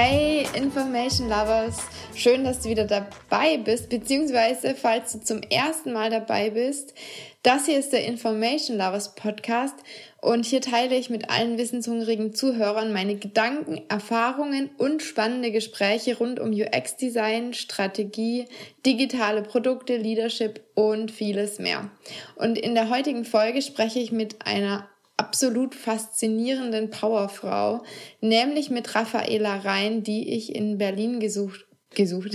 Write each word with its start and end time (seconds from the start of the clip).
Hey 0.00 0.46
Information 0.54 1.28
Lovers, 1.28 1.78
schön, 2.14 2.44
dass 2.44 2.60
du 2.60 2.68
wieder 2.68 2.84
dabei 2.84 3.56
bist, 3.56 3.88
beziehungsweise 3.88 4.76
falls 4.76 5.10
du 5.10 5.18
zum 5.18 5.42
ersten 5.42 5.92
Mal 5.92 6.08
dabei 6.08 6.50
bist, 6.50 6.94
das 7.42 7.66
hier 7.66 7.80
ist 7.80 7.92
der 7.92 8.06
Information 8.06 8.78
Lovers 8.78 9.16
Podcast 9.16 9.74
und 10.20 10.44
hier 10.46 10.60
teile 10.60 10.94
ich 10.94 11.10
mit 11.10 11.30
allen 11.30 11.58
wissenshungrigen 11.58 12.32
Zuhörern 12.32 12.92
meine 12.92 13.16
Gedanken, 13.16 13.80
Erfahrungen 13.88 14.70
und 14.78 15.02
spannende 15.02 15.50
Gespräche 15.50 16.16
rund 16.16 16.38
um 16.38 16.52
UX-Design, 16.52 17.52
Strategie, 17.52 18.44
digitale 18.86 19.42
Produkte, 19.42 19.96
Leadership 19.96 20.60
und 20.76 21.10
vieles 21.10 21.58
mehr. 21.58 21.90
Und 22.36 22.56
in 22.56 22.76
der 22.76 22.88
heutigen 22.88 23.24
Folge 23.24 23.62
spreche 23.62 23.98
ich 23.98 24.12
mit 24.12 24.46
einer 24.46 24.88
absolut 25.18 25.74
faszinierenden 25.74 26.90
Powerfrau, 26.90 27.82
nämlich 28.20 28.70
mit 28.70 28.94
Raffaela 28.94 29.56
Rhein, 29.58 30.02
die 30.02 30.34
ich 30.34 30.54
in 30.54 30.78
Berlin 30.78 31.20
gesucht, 31.20 31.66
gesucht, 31.94 32.30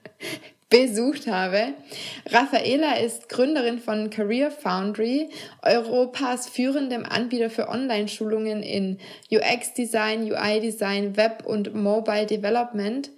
besucht 0.68 1.26
habe. 1.28 1.74
Raffaela 2.26 2.96
ist 2.98 3.28
Gründerin 3.28 3.78
von 3.78 4.10
Career 4.10 4.50
Foundry, 4.50 5.30
Europas 5.62 6.48
führendem 6.48 7.06
Anbieter 7.06 7.48
für 7.48 7.68
Online-Schulungen 7.68 8.62
in 8.62 8.98
UX-Design, 9.30 10.30
UI-Design, 10.30 11.16
Web- 11.16 11.46
und 11.46 11.74
Mobile 11.74 12.26
Development 12.26 13.10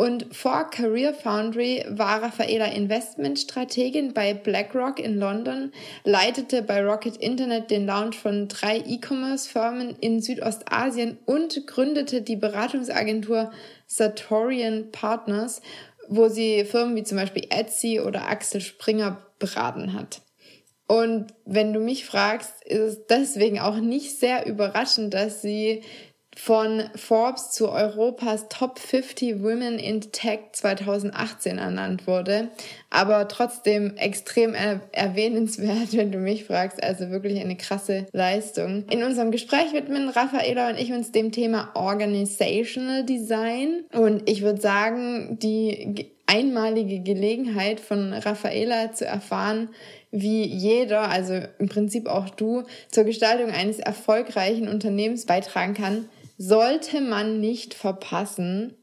und 0.00 0.34
vor 0.34 0.70
Career 0.70 1.12
Foundry 1.12 1.84
war 1.90 2.22
Raffaela 2.22 2.72
Investmentstrategin 2.72 4.14
bei 4.14 4.32
BlackRock 4.32 4.98
in 4.98 5.18
London, 5.18 5.72
leitete 6.04 6.62
bei 6.62 6.82
Rocket 6.82 7.18
Internet 7.18 7.70
den 7.70 7.84
Launch 7.84 8.18
von 8.18 8.48
drei 8.48 8.78
E-Commerce-Firmen 8.78 9.94
in 10.00 10.22
Südostasien 10.22 11.18
und 11.26 11.66
gründete 11.66 12.22
die 12.22 12.36
Beratungsagentur 12.36 13.52
Sartorian 13.86 14.90
Partners, 14.90 15.60
wo 16.08 16.28
sie 16.28 16.64
Firmen 16.64 16.96
wie 16.96 17.04
zum 17.04 17.18
Beispiel 17.18 17.44
Etsy 17.50 18.00
oder 18.00 18.26
Axel 18.26 18.62
Springer 18.62 19.20
beraten 19.38 19.92
hat. 19.92 20.22
Und 20.86 21.34
wenn 21.44 21.74
du 21.74 21.78
mich 21.78 22.06
fragst, 22.06 22.64
ist 22.64 22.80
es 22.80 23.06
deswegen 23.06 23.60
auch 23.60 23.76
nicht 23.76 24.18
sehr 24.18 24.46
überraschend, 24.46 25.12
dass 25.12 25.42
sie 25.42 25.82
von 26.42 26.84
Forbes 26.94 27.50
zu 27.50 27.68
Europas 27.68 28.48
Top 28.48 28.78
50 28.78 29.42
Women 29.42 29.78
in 29.78 30.00
Tech 30.00 30.38
2018 30.52 31.58
ernannt 31.58 32.06
wurde. 32.06 32.48
Aber 32.88 33.28
trotzdem 33.28 33.94
extrem 33.98 34.54
er 34.54 34.80
erwähnenswert, 34.92 35.92
wenn 35.92 36.10
du 36.10 36.18
mich 36.18 36.44
fragst. 36.44 36.82
Also 36.82 37.10
wirklich 37.10 37.40
eine 37.40 37.56
krasse 37.56 38.06
Leistung. 38.12 38.84
In 38.90 39.04
unserem 39.04 39.32
Gespräch 39.32 39.74
widmen 39.74 40.08
Raffaela 40.08 40.70
und 40.70 40.78
ich 40.78 40.92
uns 40.92 41.12
dem 41.12 41.30
Thema 41.30 41.72
Organizational 41.74 43.04
Design. 43.04 43.84
Und 43.92 44.26
ich 44.26 44.40
würde 44.40 44.62
sagen, 44.62 45.38
die 45.42 46.10
einmalige 46.24 47.00
Gelegenheit 47.00 47.80
von 47.80 48.14
Raffaela 48.14 48.92
zu 48.92 49.04
erfahren, 49.04 49.68
wie 50.10 50.44
jeder, 50.44 51.10
also 51.10 51.38
im 51.58 51.68
Prinzip 51.68 52.08
auch 52.08 52.30
du, 52.30 52.62
zur 52.90 53.04
Gestaltung 53.04 53.50
eines 53.50 53.78
erfolgreichen 53.78 54.68
Unternehmens 54.68 55.26
beitragen 55.26 55.74
kann, 55.74 56.08
sollte 56.40 57.02
man 57.02 57.38
nicht 57.38 57.74
verpassen. 57.74 58.74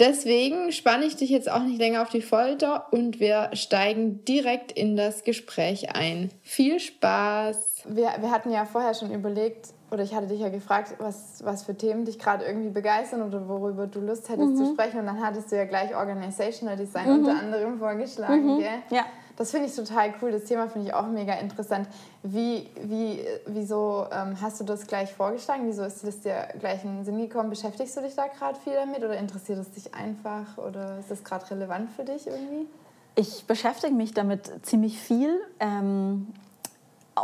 Deswegen 0.00 0.72
spanne 0.72 1.04
ich 1.04 1.14
dich 1.14 1.30
jetzt 1.30 1.48
auch 1.48 1.62
nicht 1.62 1.78
länger 1.78 2.02
auf 2.02 2.08
die 2.08 2.20
Folter 2.20 2.92
und 2.92 3.20
wir 3.20 3.50
steigen 3.52 4.24
direkt 4.24 4.72
in 4.72 4.96
das 4.96 5.22
Gespräch 5.22 5.94
ein. 5.94 6.30
Viel 6.42 6.80
Spaß! 6.80 7.84
Wir, 7.86 8.10
wir 8.18 8.30
hatten 8.32 8.50
ja 8.50 8.64
vorher 8.64 8.94
schon 8.94 9.12
überlegt, 9.12 9.68
oder 9.92 10.02
ich 10.02 10.14
hatte 10.14 10.26
dich 10.26 10.40
ja 10.40 10.48
gefragt, 10.48 10.94
was, 10.98 11.44
was 11.44 11.62
für 11.62 11.76
Themen 11.76 12.06
dich 12.06 12.18
gerade 12.18 12.44
irgendwie 12.44 12.70
begeistern 12.70 13.22
oder 13.22 13.46
worüber 13.46 13.86
du 13.86 14.00
Lust 14.00 14.28
hättest 14.28 14.48
mhm. 14.48 14.56
zu 14.56 14.72
sprechen. 14.72 15.00
Und 15.00 15.06
dann 15.06 15.22
hattest 15.22 15.52
du 15.52 15.56
ja 15.56 15.66
gleich 15.66 15.94
Organizational 15.94 16.76
Design 16.76 17.06
mhm. 17.06 17.18
unter 17.20 17.38
anderem 17.38 17.78
vorgeschlagen. 17.78 18.56
Mhm. 18.56 18.58
Gell? 18.58 18.82
Ja. 18.90 19.04
Das 19.40 19.52
finde 19.52 19.68
ich 19.68 19.74
total 19.74 20.12
cool. 20.20 20.32
Das 20.32 20.44
Thema 20.44 20.68
finde 20.68 20.88
ich 20.88 20.94
auch 20.94 21.06
mega 21.06 21.32
interessant. 21.32 21.88
Wie, 22.22 22.68
wie, 22.82 23.24
wieso 23.46 24.04
ähm, 24.12 24.38
hast 24.38 24.60
du 24.60 24.64
das 24.64 24.86
gleich 24.86 25.14
vorgeschlagen? 25.14 25.66
Wieso 25.66 25.82
ist 25.82 26.06
das 26.06 26.20
dir 26.20 26.48
gleich 26.58 26.84
in 26.84 26.96
den 26.96 27.04
Sinn 27.06 27.16
gekommen? 27.16 27.48
Beschäftigst 27.48 27.96
du 27.96 28.02
dich 28.02 28.14
da 28.14 28.26
gerade 28.26 28.60
viel 28.60 28.74
damit 28.74 28.98
oder 28.98 29.16
interessiert 29.16 29.58
es 29.58 29.70
dich 29.70 29.94
einfach 29.94 30.58
oder 30.58 30.98
ist 30.98 31.10
das 31.10 31.24
gerade 31.24 31.50
relevant 31.52 31.90
für 31.90 32.04
dich 32.04 32.26
irgendwie? 32.26 32.66
Ich 33.14 33.46
beschäftige 33.46 33.94
mich 33.94 34.12
damit 34.12 34.66
ziemlich 34.66 35.00
viel. 35.00 35.40
Ähm 35.58 36.26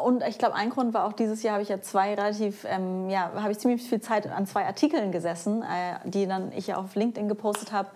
und 0.03 0.23
ich 0.27 0.39
glaube, 0.39 0.55
ein 0.55 0.71
Grund 0.71 0.95
war 0.95 1.05
auch 1.05 1.13
dieses 1.13 1.43
Jahr 1.43 1.55
habe 1.55 1.63
ich 1.63 1.69
ja 1.69 1.83
zwei 1.83 2.15
relativ, 2.15 2.65
ähm, 2.65 3.11
ja, 3.11 3.31
habe 3.35 3.53
ich 3.53 3.59
ziemlich 3.59 3.83
viel 3.83 4.01
Zeit 4.01 4.27
an 4.27 4.47
zwei 4.47 4.65
Artikeln 4.65 5.13
gesessen, 5.13 5.63
äh, 5.63 6.09
die 6.09 6.27
dann 6.27 6.51
ich 6.53 6.69
ja 6.69 6.77
auf 6.79 6.95
LinkedIn 6.95 7.29
gepostet 7.29 7.73
habe 7.73 7.91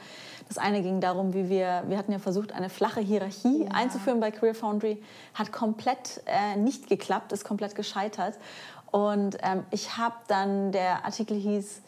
das 0.51 0.59
eine 0.59 0.83
ging 0.83 1.01
darum, 1.01 1.33
wie 1.33 1.49
wir, 1.49 1.85
wir 1.87 1.97
hatten 1.97 2.11
ja 2.11 2.19
versucht, 2.19 2.51
eine 2.51 2.71
flache 2.71 3.01
Hierarchie 3.01 3.67
ja. 3.67 3.71
einzuführen 3.71 4.19
bei 4.19 4.33
Career 4.33 4.57
Foundry, 4.57 5.01
hat 5.33 5.53
komplett 5.53 6.23
äh, 6.27 6.57
nicht 6.57 6.89
geklappt, 6.89 7.31
ist 7.31 7.45
komplett 7.45 7.77
gescheitert. 7.77 8.35
Und 8.91 9.39
ähm, 9.43 9.63
ich 9.71 9.97
habe 9.97 10.17
dann, 10.27 10.73
der 10.73 11.05
Artikel 11.05 11.37
hieß, 11.37 11.83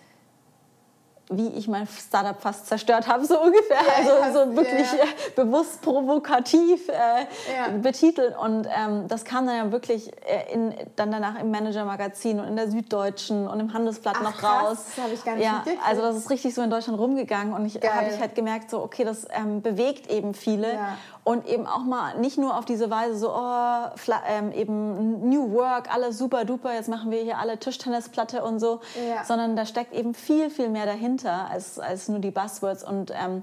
wie 1.31 1.49
ich 1.49 1.69
mein 1.69 1.87
Startup 1.87 2.41
fast 2.41 2.66
zerstört 2.66 3.09
habe, 3.09 3.25
so 3.25 3.41
ungefähr. 3.43 3.77
Ja, 3.77 4.15
also 4.22 4.50
so 4.50 4.56
wirklich 4.56 4.93
ja. 4.93 5.05
Äh, 5.05 5.31
bewusst 5.34 5.81
provokativ 5.83 6.88
äh, 6.88 6.93
ja. 6.93 7.77
betitelt. 7.81 8.37
Und 8.37 8.66
ähm, 8.66 9.09
das 9.09 9.25
kam 9.25 9.47
dann 9.47 9.56
ja 9.56 9.72
wirklich 9.72 10.11
äh, 10.27 10.53
in, 10.53 10.75
dann 10.97 11.11
danach 11.11 11.41
im 11.41 11.50
Manager-Magazin 11.50 12.41
und 12.41 12.49
in 12.49 12.56
der 12.56 12.71
Süddeutschen 12.71 13.47
und 13.49 13.61
im 13.61 13.72
Handelsblatt 13.72 14.16
Ach, 14.19 14.22
noch 14.22 14.38
krass, 14.38 14.62
raus. 14.62 14.78
Das 14.94 15.05
habe 15.05 15.15
ich 15.15 15.25
gar 15.25 15.37
nicht 15.37 15.44
ja, 15.44 15.65
Also 15.87 16.03
das 16.03 16.16
ist 16.16 16.31
richtig 16.31 16.55
so 16.55 16.62
in 16.62 16.71
Deutschland 16.71 16.99
rumgegangen 16.99 17.55
und 17.55 17.66
ich 17.66 17.77
habe 17.77 18.09
ich 18.12 18.21
halt 18.21 18.34
gemerkt, 18.34 18.71
so 18.71 18.82
okay, 18.82 19.05
das 19.05 19.27
ähm, 19.31 19.62
bewegt 19.62 20.11
eben 20.11 20.34
viele 20.34 20.78
und 21.25 21.47
eben 21.47 21.66
auch 21.66 21.84
mal 21.84 22.19
nicht 22.19 22.37
nur 22.37 22.56
auf 22.56 22.65
diese 22.65 22.91
Weise 22.91 23.16
so, 23.16 23.31
oh, 23.31 23.84
ähm, 24.28 24.50
eben 24.53 25.28
New 25.28 25.53
Work, 25.53 25.93
alles 25.94 26.19
super 26.19 26.44
duper, 26.44 26.75
jetzt 26.75 26.88
machen 26.88 27.10
wir 27.10 27.22
hier 27.22 27.38
alle 27.38 27.59
Tischtennisplatte 27.59 28.43
und 28.43 28.59
so, 28.59 28.81
ja. 29.09 29.25
sondern 29.25 29.55
da 29.55 29.65
steckt 29.65 29.94
eben 29.94 30.15
viel, 30.15 30.50
viel 30.50 30.69
mehr 30.69 30.87
dahinter 30.87 31.49
als, 31.50 31.78
als 31.78 32.09
nur 32.09 32.19
die 32.19 32.32
Buzzwords 32.32 32.82
und 32.82 33.12
ähm, 33.12 33.43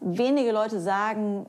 wenige 0.00 0.52
Leute 0.52 0.80
sagen, 0.80 1.44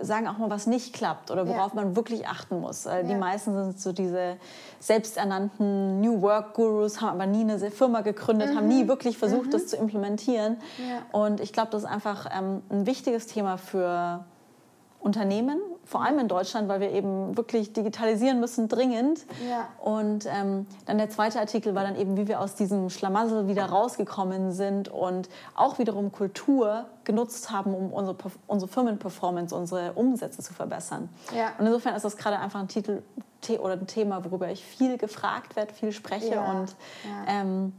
sagen 0.00 0.28
auch 0.28 0.38
mal, 0.38 0.50
was 0.50 0.66
nicht 0.66 0.94
klappt 0.94 1.30
oder 1.30 1.46
worauf 1.46 1.74
ja. 1.74 1.82
man 1.82 1.94
wirklich 1.94 2.26
achten 2.26 2.60
muss. 2.60 2.84
Ja. 2.84 3.02
Die 3.02 3.14
meisten 3.14 3.54
sind 3.54 3.80
so 3.80 3.92
diese 3.92 4.36
selbsternannten 4.80 6.00
New 6.00 6.22
Work 6.22 6.54
Gurus, 6.54 7.00
haben 7.00 7.20
aber 7.20 7.26
nie 7.26 7.42
eine 7.42 7.58
Firma 7.70 8.00
gegründet, 8.00 8.52
mhm. 8.52 8.56
haben 8.56 8.68
nie 8.68 8.88
wirklich 8.88 9.18
versucht, 9.18 9.46
mhm. 9.46 9.50
das 9.50 9.66
zu 9.68 9.76
implementieren. 9.76 10.56
Ja. 10.78 11.02
Und 11.18 11.40
ich 11.40 11.52
glaube, 11.52 11.70
das 11.70 11.82
ist 11.82 11.88
einfach 11.88 12.26
ähm, 12.36 12.62
ein 12.70 12.86
wichtiges 12.86 13.26
Thema 13.26 13.56
für 13.56 14.24
Unternehmen, 15.04 15.60
vor 15.84 16.02
allem 16.02 16.18
in 16.18 16.28
Deutschland, 16.28 16.66
weil 16.66 16.80
wir 16.80 16.90
eben 16.90 17.36
wirklich 17.36 17.74
digitalisieren 17.74 18.40
müssen, 18.40 18.68
dringend. 18.68 19.20
Ja. 19.48 19.68
Und 19.78 20.24
ähm, 20.26 20.66
dann 20.86 20.96
der 20.96 21.10
zweite 21.10 21.38
Artikel 21.38 21.74
war 21.74 21.84
dann 21.84 21.96
eben, 21.96 22.16
wie 22.16 22.26
wir 22.26 22.40
aus 22.40 22.54
diesem 22.54 22.88
Schlamassel 22.88 23.46
wieder 23.46 23.66
rausgekommen 23.66 24.52
sind 24.52 24.88
und 24.88 25.28
auch 25.54 25.78
wiederum 25.78 26.10
Kultur 26.10 26.86
genutzt 27.04 27.50
haben, 27.50 27.74
um 27.74 27.92
unsere, 27.92 28.16
unsere 28.46 28.72
Firmenperformance, 28.72 29.54
unsere 29.54 29.92
Umsätze 29.92 30.42
zu 30.42 30.54
verbessern. 30.54 31.10
Ja. 31.36 31.52
Und 31.58 31.66
insofern 31.66 31.94
ist 31.94 32.04
das 32.04 32.16
gerade 32.16 32.38
einfach 32.38 32.60
ein 32.60 32.68
Titel 32.68 33.02
oder 33.58 33.74
ein 33.74 33.86
Thema, 33.86 34.24
worüber 34.24 34.50
ich 34.50 34.64
viel 34.64 34.96
gefragt 34.96 35.54
werde, 35.54 35.74
viel 35.74 35.92
spreche 35.92 36.36
ja. 36.36 36.50
und 36.50 36.74
ähm, 37.28 37.74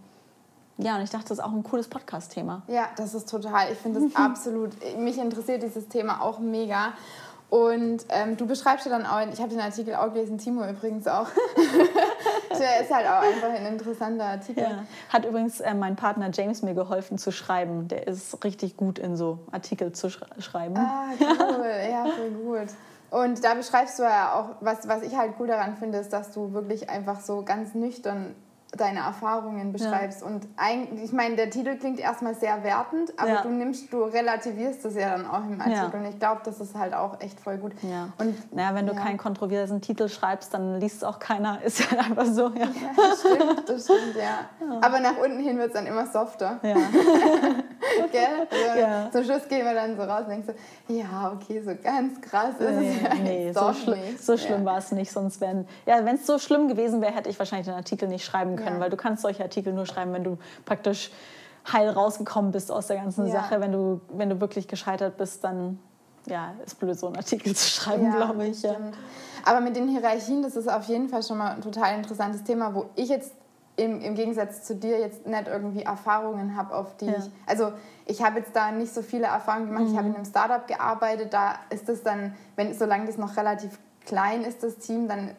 ja, 0.77 0.95
und 0.97 1.03
ich 1.03 1.09
dachte, 1.09 1.29
das 1.29 1.39
ist 1.39 1.43
auch 1.43 1.53
ein 1.53 1.63
cooles 1.63 1.87
Podcast-Thema. 1.87 2.63
Ja, 2.67 2.89
das 2.97 3.13
ist 3.13 3.29
total. 3.29 3.71
Ich 3.71 3.77
finde 3.77 4.01
das 4.01 4.15
absolut. 4.15 4.71
Mich 4.97 5.17
interessiert 5.17 5.63
dieses 5.63 5.87
Thema 5.87 6.21
auch 6.21 6.39
mega. 6.39 6.93
Und 7.49 8.05
ähm, 8.09 8.35
du 8.37 8.47
beschreibst 8.47 8.85
ja 8.85 8.91
dann 8.91 9.05
auch, 9.05 9.21
ich 9.31 9.39
habe 9.39 9.49
den 9.49 9.61
Artikel 9.61 9.95
auch 9.95 10.11
gelesen, 10.11 10.37
Timo 10.37 10.67
übrigens 10.67 11.07
auch. 11.07 11.27
Der 12.59 12.81
ist 12.81 12.93
halt 12.93 13.07
auch 13.07 13.21
einfach 13.21 13.49
ein 13.49 13.65
interessanter 13.67 14.25
Artikel. 14.25 14.63
Ja. 14.63 14.83
Hat 15.09 15.25
übrigens 15.25 15.59
äh, 15.61 15.73
mein 15.73 15.95
Partner 15.95 16.31
James 16.33 16.63
mir 16.63 16.73
geholfen 16.73 17.17
zu 17.17 17.31
schreiben. 17.31 17.87
Der 17.87 18.07
ist 18.07 18.43
richtig 18.43 18.75
gut 18.75 18.97
in 18.97 19.15
so 19.15 19.39
Artikel 19.51 19.91
zu 19.91 20.09
sch 20.09 20.19
schreiben. 20.39 20.75
Ah, 20.77 21.09
cool. 21.19 21.65
ja, 21.89 22.05
voll 22.05 22.31
gut. 22.31 22.69
Und 23.11 23.43
da 23.43 23.53
beschreibst 23.53 23.99
du 23.99 24.03
ja 24.03 24.33
auch, 24.33 24.55
was, 24.61 24.87
was 24.87 25.03
ich 25.03 25.15
halt 25.15 25.35
cool 25.39 25.47
daran 25.47 25.77
finde, 25.77 25.99
ist, 25.99 26.11
dass 26.11 26.31
du 26.31 26.53
wirklich 26.53 26.89
einfach 26.89 27.21
so 27.21 27.43
ganz 27.43 27.75
nüchtern 27.75 28.35
deine 28.77 28.99
Erfahrungen 28.99 29.71
beschreibst. 29.71 30.21
Ja. 30.21 30.27
Und 30.27 30.47
eigentlich, 30.57 31.05
ich 31.05 31.13
meine, 31.13 31.35
der 31.35 31.49
Titel 31.49 31.77
klingt 31.77 31.99
erstmal 31.99 32.35
sehr 32.35 32.63
wertend, 32.63 33.13
aber 33.17 33.29
ja. 33.29 33.41
du 33.41 33.49
nimmst, 33.49 33.91
du 33.91 34.03
relativierst 34.03 34.85
das 34.85 34.95
ja 34.95 35.11
dann 35.11 35.27
auch 35.27 35.43
im 35.43 35.59
Artikel. 35.59 35.89
Ja. 35.93 35.99
Und 35.99 36.05
ich 36.05 36.19
glaube, 36.19 36.41
das 36.43 36.59
ist 36.59 36.75
halt 36.75 36.93
auch 36.93 37.19
echt 37.21 37.39
voll 37.39 37.57
gut. 37.57 37.73
Ja. 37.81 38.09
Und 38.17 38.53
naja, 38.53 38.75
wenn 38.75 38.87
du 38.87 38.95
keinen 38.95 39.17
kontroversen 39.17 39.81
Titel 39.81 40.09
schreibst, 40.09 40.53
dann 40.53 40.79
liest 40.79 40.97
es 40.97 41.03
auch 41.03 41.19
keiner. 41.19 41.61
Ist 41.65 41.91
ja 41.91 41.99
einfach 41.99 42.25
so. 42.25 42.51
Ja, 42.55 42.67
das 42.95 43.19
stimmt, 43.19 43.69
das 43.69 43.83
stimmt, 43.83 44.15
ja. 44.15 44.79
Aber 44.81 44.99
nach 44.99 45.17
unten 45.17 45.39
hin 45.39 45.57
wird 45.57 45.67
es 45.67 45.73
dann 45.73 45.87
immer 45.87 46.05
softer. 46.07 46.59
Ja. 46.63 46.75
Gell? 48.11 48.47
Also 48.49 48.79
ja. 48.79 49.09
Zum 49.11 49.23
Schluss 49.23 49.47
gehen 49.47 49.65
wir 49.65 49.73
dann 49.73 49.95
so 49.95 50.03
raus 50.03 50.23
und 50.23 50.29
denkst 50.29 50.47
so, 50.47 50.93
ja, 50.93 51.33
okay, 51.33 51.61
so 51.61 51.71
ganz 51.81 52.21
krass 52.21 52.55
ist 52.59 52.79
nee, 52.79 52.99
es 53.03 53.19
nee, 53.19 53.51
so, 53.51 53.73
schli 53.73 54.17
so 54.17 54.37
schlimm 54.37 54.65
war 54.65 54.77
es 54.77 54.91
nicht. 54.91 55.11
Sonst 55.11 55.41
wären, 55.41 55.67
ja, 55.85 56.03
wenn 56.05 56.15
es 56.15 56.25
so 56.25 56.39
schlimm 56.39 56.67
gewesen 56.67 57.01
wäre, 57.01 57.13
hätte 57.13 57.29
ich 57.29 57.39
wahrscheinlich 57.39 57.67
den 57.67 57.75
Artikel 57.75 58.07
nicht 58.07 58.25
schreiben 58.25 58.55
können 58.55 58.75
ja. 58.75 58.79
weil 58.79 58.89
du 58.89 58.97
kannst 58.97 59.21
solche 59.21 59.43
Artikel 59.43 59.73
nur 59.73 59.85
schreiben, 59.85 60.13
wenn 60.13 60.23
du 60.23 60.37
praktisch 60.65 61.11
heil 61.71 61.89
rausgekommen 61.89 62.51
bist 62.51 62.71
aus 62.71 62.87
der 62.87 62.97
ganzen 62.97 63.27
ja. 63.27 63.33
Sache. 63.33 63.61
Wenn 63.61 63.71
du, 63.71 64.01
wenn 64.09 64.29
du 64.29 64.39
wirklich 64.39 64.67
gescheitert 64.67 65.17
bist, 65.17 65.43
dann 65.43 65.79
ja, 66.27 66.53
ist 66.65 66.79
blöd, 66.79 66.97
so 66.97 67.07
einen 67.07 67.17
Artikel 67.17 67.55
zu 67.55 67.67
schreiben, 67.67 68.05
ja, 68.05 68.15
glaube 68.15 68.47
ich. 68.47 68.61
Ja. 68.61 68.75
Aber 69.43 69.61
mit 69.61 69.75
den 69.75 69.87
Hierarchien, 69.87 70.41
das 70.41 70.55
ist 70.55 70.67
auf 70.71 70.85
jeden 70.85 71.09
Fall 71.09 71.23
schon 71.23 71.37
mal 71.37 71.51
ein 71.51 71.61
total 71.61 71.95
interessantes 71.95 72.43
Thema, 72.43 72.73
wo 72.73 72.89
ich 72.95 73.09
jetzt 73.09 73.33
im, 73.77 74.01
im 74.01 74.15
Gegensatz 74.15 74.63
zu 74.63 74.75
dir 74.75 74.99
jetzt 74.99 75.25
nicht 75.25 75.47
irgendwie 75.47 75.83
Erfahrungen 75.83 76.55
habe, 76.55 76.75
auf 76.75 76.95
die 76.97 77.07
ja. 77.07 77.17
ich. 77.17 77.29
Also 77.45 77.73
ich 78.05 78.23
habe 78.23 78.39
jetzt 78.39 78.55
da 78.55 78.71
nicht 78.71 78.93
so 78.93 79.01
viele 79.01 79.27
Erfahrungen 79.27 79.67
gemacht. 79.67 79.83
Mhm. 79.85 79.91
Ich 79.91 79.97
habe 79.97 80.07
in 80.07 80.15
einem 80.15 80.25
Startup 80.25 80.65
gearbeitet, 80.67 81.33
da 81.33 81.55
ist 81.69 81.89
es 81.89 82.03
dann, 82.03 82.35
wenn 82.55 82.73
solange 82.73 83.05
das 83.05 83.17
noch 83.17 83.35
relativ 83.37 83.77
klein 84.05 84.43
ist, 84.43 84.63
das 84.63 84.77
Team, 84.77 85.07
dann 85.07 85.31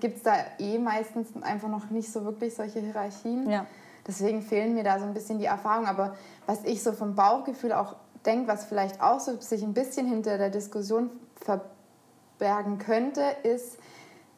gibt 0.00 0.18
es 0.18 0.22
da 0.22 0.34
eh 0.58 0.78
meistens 0.78 1.28
einfach 1.42 1.68
noch 1.68 1.90
nicht 1.90 2.10
so 2.12 2.24
wirklich 2.24 2.54
solche 2.54 2.80
Hierarchien. 2.80 3.50
Ja. 3.50 3.66
Deswegen 4.06 4.42
fehlen 4.42 4.74
mir 4.74 4.84
da 4.84 4.98
so 4.98 5.04
ein 5.04 5.14
bisschen 5.14 5.38
die 5.38 5.46
Erfahrungen. 5.46 5.86
Aber 5.86 6.16
was 6.46 6.64
ich 6.64 6.82
so 6.82 6.92
vom 6.92 7.14
Bauchgefühl 7.14 7.72
auch 7.72 7.96
denke, 8.24 8.48
was 8.48 8.64
vielleicht 8.64 9.02
auch 9.02 9.20
so 9.20 9.40
sich 9.40 9.62
ein 9.62 9.74
bisschen 9.74 10.06
hinter 10.06 10.38
der 10.38 10.50
Diskussion 10.50 11.10
verbergen 11.36 12.78
könnte, 12.78 13.22
ist, 13.42 13.78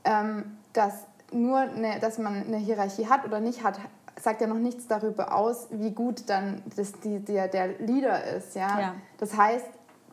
ähm, 0.05 0.59
dass 0.73 1.07
nur, 1.33 1.59
eine, 1.59 1.99
dass 2.01 2.19
man 2.19 2.47
eine 2.47 2.57
Hierarchie 2.57 3.07
hat 3.09 3.25
oder 3.25 3.41
nicht 3.41 3.63
hat, 3.63 3.79
sagt 4.21 4.41
ja 4.41 4.47
noch 4.47 4.59
nichts 4.59 4.87
darüber 4.87 5.35
aus, 5.35 5.69
wie 5.71 5.91
gut 5.91 6.29
dann 6.29 6.63
das, 6.77 6.93
die, 6.93 7.19
der, 7.21 7.49
der 7.49 7.79
Leader 7.79 8.25
ist. 8.37 8.55
Ja? 8.55 8.81
ja? 8.81 8.95
Das 9.19 9.37
heißt, 9.37 9.67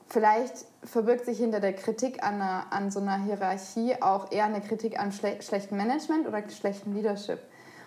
vielleicht 0.07 0.65
verbirgt 0.83 1.25
sich 1.25 1.37
hinter 1.37 1.59
der 1.59 1.73
Kritik 1.73 2.23
an, 2.23 2.35
einer, 2.35 2.65
an 2.71 2.91
so 2.91 2.99
einer 2.99 3.17
Hierarchie 3.17 4.01
auch 4.01 4.31
eher 4.31 4.45
eine 4.45 4.61
Kritik 4.61 4.99
an 4.99 5.11
schle 5.11 5.41
schlechtem 5.41 5.77
Management 5.77 6.27
oder 6.27 6.43
schlechtem 6.49 6.93
Leadership. 6.93 7.39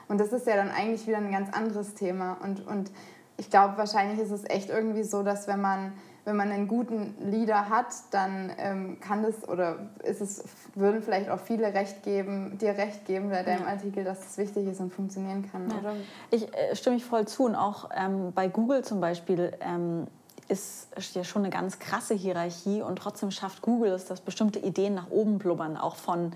Und 0.08 0.18
das 0.18 0.32
ist 0.32 0.46
ja 0.46 0.56
dann 0.56 0.70
eigentlich 0.70 1.06
wieder 1.06 1.18
ein 1.18 1.32
ganz 1.32 1.52
anderes 1.52 1.94
Thema. 1.94 2.36
Und, 2.42 2.66
und 2.66 2.90
ich 3.36 3.50
glaube, 3.50 3.76
wahrscheinlich 3.76 4.20
ist 4.20 4.30
es 4.30 4.44
echt 4.48 4.70
irgendwie 4.70 5.02
so, 5.02 5.22
dass 5.22 5.48
wenn 5.48 5.60
man, 5.60 5.92
wenn 6.24 6.36
man 6.36 6.50
einen 6.50 6.68
guten 6.68 7.14
Leader 7.30 7.68
hat, 7.68 7.86
dann 8.10 8.50
ähm, 8.58 8.98
kann 9.00 9.22
das 9.22 9.46
oder 9.48 9.90
ist 10.02 10.20
es, 10.20 10.44
würden 10.74 11.02
vielleicht 11.02 11.28
auch 11.28 11.40
viele 11.40 11.74
recht 11.74 12.02
geben, 12.02 12.56
dir 12.58 12.76
recht 12.76 13.04
geben 13.04 13.30
bei 13.30 13.42
deinem 13.42 13.62
ja. 13.62 13.68
Artikel, 13.68 14.04
dass 14.04 14.24
es 14.24 14.38
wichtig 14.38 14.66
ist 14.66 14.80
und 14.80 14.92
funktionieren 14.92 15.48
kann. 15.50 15.68
Ja. 15.68 15.92
Ich 16.30 16.54
äh, 16.54 16.74
stimme 16.74 16.96
mich 16.96 17.04
voll 17.04 17.26
zu 17.26 17.44
und 17.44 17.54
auch 17.54 17.90
ähm, 17.94 18.32
bei 18.34 18.48
Google 18.48 18.82
zum 18.82 19.00
Beispiel. 19.00 19.52
Ähm, 19.60 20.06
ist 20.48 20.88
ja 21.14 21.24
schon 21.24 21.42
eine 21.42 21.50
ganz 21.50 21.78
krasse 21.78 22.14
Hierarchie 22.14 22.82
und 22.82 22.96
trotzdem 22.96 23.30
schafft 23.30 23.62
Google 23.62 23.92
es, 23.92 24.04
dass 24.04 24.20
bestimmte 24.20 24.58
Ideen 24.58 24.94
nach 24.94 25.10
oben 25.10 25.38
blubbern, 25.38 25.76
auch 25.76 25.96
von 25.96 26.32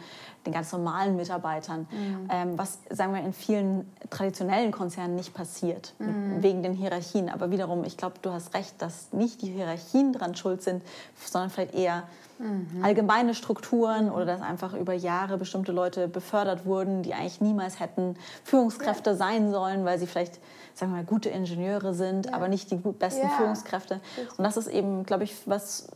den 0.46 0.52
ganz 0.52 0.72
normalen 0.72 1.16
Mitarbeitern, 1.16 1.86
mhm. 1.90 2.28
ähm, 2.30 2.58
was, 2.58 2.78
sagen 2.90 3.12
wir, 3.12 3.20
in 3.22 3.32
vielen 3.32 3.92
traditionellen 4.10 4.72
Konzernen 4.72 5.14
nicht 5.14 5.34
passiert, 5.34 5.94
mhm. 5.98 6.42
wegen 6.42 6.62
den 6.62 6.72
Hierarchien. 6.72 7.28
Aber 7.28 7.50
wiederum, 7.50 7.84
ich 7.84 7.96
glaube, 7.96 8.16
du 8.22 8.32
hast 8.32 8.54
recht, 8.54 8.80
dass 8.80 9.12
nicht 9.12 9.42
die 9.42 9.50
Hierarchien 9.50 10.12
dran 10.12 10.34
schuld 10.34 10.62
sind, 10.62 10.82
sondern 11.16 11.50
vielleicht 11.50 11.74
eher 11.74 12.04
mhm. 12.38 12.82
allgemeine 12.82 13.34
Strukturen 13.34 14.10
oder 14.10 14.26
dass 14.26 14.40
einfach 14.40 14.74
über 14.74 14.92
Jahre 14.92 15.38
bestimmte 15.38 15.72
Leute 15.72 16.08
befördert 16.08 16.66
wurden, 16.66 17.02
die 17.02 17.14
eigentlich 17.14 17.40
niemals 17.40 17.80
hätten 17.80 18.16
Führungskräfte 18.44 19.10
ja. 19.10 19.16
sein 19.16 19.50
sollen, 19.50 19.84
weil 19.84 19.98
sie 19.98 20.06
vielleicht 20.06 20.40
sagen 20.78 20.92
wir 20.92 20.98
mal, 20.98 21.04
gute 21.04 21.28
Ingenieure 21.28 21.92
sind, 21.92 22.26
ja. 22.26 22.32
aber 22.32 22.48
nicht 22.48 22.70
die 22.70 22.76
besten 22.76 23.26
ja. 23.26 23.36
Führungskräfte. 23.36 24.00
Und 24.36 24.44
das 24.44 24.56
ist 24.56 24.68
eben, 24.68 25.04
glaube 25.04 25.24
ich, 25.24 25.34
was, 25.46 25.88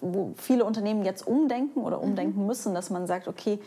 wo 0.00 0.32
viele 0.36 0.64
Unternehmen 0.64 1.04
jetzt 1.04 1.26
umdenken 1.26 1.80
oder 1.80 2.00
umdenken 2.00 2.40
mhm. 2.40 2.46
müssen, 2.46 2.74
dass 2.74 2.90
man 2.90 3.06
sagt, 3.06 3.26
okay, 3.26 3.58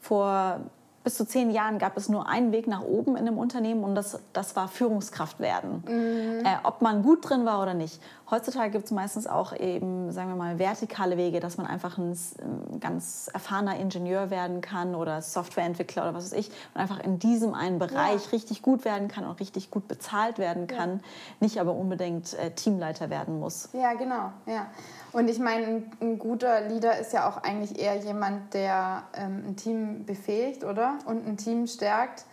vor 0.00 0.60
bis 1.04 1.16
zu 1.16 1.26
zehn 1.26 1.50
Jahren 1.50 1.78
gab 1.78 1.96
es 1.96 2.08
nur 2.08 2.28
einen 2.28 2.52
Weg 2.52 2.66
nach 2.66 2.82
oben 2.82 3.16
in 3.16 3.26
einem 3.26 3.38
Unternehmen 3.38 3.84
und 3.84 3.94
das, 3.94 4.18
das 4.32 4.56
war 4.56 4.68
Führungskraft 4.68 5.40
werden. 5.40 5.82
Mhm. 5.86 6.44
Äh, 6.44 6.56
ob 6.64 6.82
man 6.82 7.02
gut 7.02 7.28
drin 7.28 7.44
war 7.44 7.62
oder 7.62 7.74
nicht. 7.74 8.00
Heutzutage 8.30 8.70
gibt 8.70 8.84
es 8.84 8.90
meistens 8.90 9.26
auch 9.26 9.54
eben, 9.54 10.12
sagen 10.12 10.28
wir 10.28 10.36
mal, 10.36 10.58
vertikale 10.58 11.16
Wege, 11.16 11.40
dass 11.40 11.56
man 11.56 11.66
einfach 11.66 11.96
ein, 11.96 12.10
ein 12.12 12.80
ganz 12.80 13.30
erfahrener 13.32 13.78
Ingenieur 13.78 14.28
werden 14.28 14.60
kann 14.60 14.94
oder 14.94 15.22
Softwareentwickler 15.22 16.02
oder 16.02 16.14
was 16.14 16.26
weiß 16.26 16.38
ich 16.38 16.50
und 16.74 16.80
einfach 16.80 17.00
in 17.00 17.18
diesem 17.18 17.54
einen 17.54 17.78
Bereich 17.78 18.24
ja. 18.24 18.30
richtig 18.32 18.60
gut 18.60 18.84
werden 18.84 19.08
kann 19.08 19.24
und 19.24 19.40
richtig 19.40 19.70
gut 19.70 19.88
bezahlt 19.88 20.38
werden 20.38 20.66
kann, 20.66 20.96
ja. 20.96 21.00
nicht 21.40 21.58
aber 21.58 21.72
unbedingt 21.72 22.34
äh, 22.34 22.50
Teamleiter 22.50 23.08
werden 23.08 23.40
muss. 23.40 23.70
Ja, 23.72 23.94
genau. 23.94 24.32
Ja. 24.44 24.66
Und 25.12 25.28
ich 25.28 25.38
meine, 25.38 25.66
ein, 25.66 25.90
ein, 26.00 26.18
guter 26.18 26.60
Leader 26.68 26.98
ist 26.98 27.12
ja 27.12 27.28
auch 27.28 27.42
eigentlich 27.42 27.78
eher 27.78 27.96
jemand, 27.96 28.52
der 28.52 29.04
ähm, 29.14 29.42
ein 29.48 29.56
Team 29.56 30.04
befähigt, 30.04 30.64
oder? 30.64 30.87
Und 31.06 31.26
ein 31.26 31.36
Team 31.36 31.66
stärkt. 31.66 32.24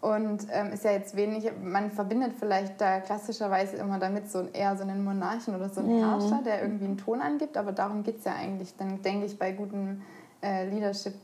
Und 0.00 0.46
ähm, 0.52 0.72
ist 0.72 0.84
ja 0.84 0.92
jetzt 0.92 1.16
wenig, 1.16 1.50
man 1.60 1.90
verbindet 1.90 2.34
vielleicht 2.38 2.80
da 2.80 3.00
klassischerweise 3.00 3.76
immer 3.78 3.98
damit 3.98 4.30
so 4.30 4.46
eher 4.52 4.76
so 4.76 4.84
einen 4.84 5.02
Monarchen 5.02 5.56
oder 5.56 5.68
so 5.68 5.80
einen 5.80 5.96
mhm. 5.96 6.04
Herrscher, 6.04 6.40
der 6.44 6.62
irgendwie 6.62 6.84
einen 6.84 6.98
Ton 6.98 7.20
angibt, 7.20 7.56
aber 7.56 7.72
darum 7.72 8.04
geht 8.04 8.18
es 8.18 8.24
ja 8.24 8.34
eigentlich, 8.36 8.76
dann 8.76 9.02
denke 9.02 9.26
ich, 9.26 9.36
bei 9.40 9.50
gutem 9.50 10.02
äh, 10.40 10.68
Leadership 10.68 11.14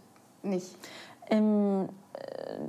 nicht. 0.42 0.76
Im 1.30 1.88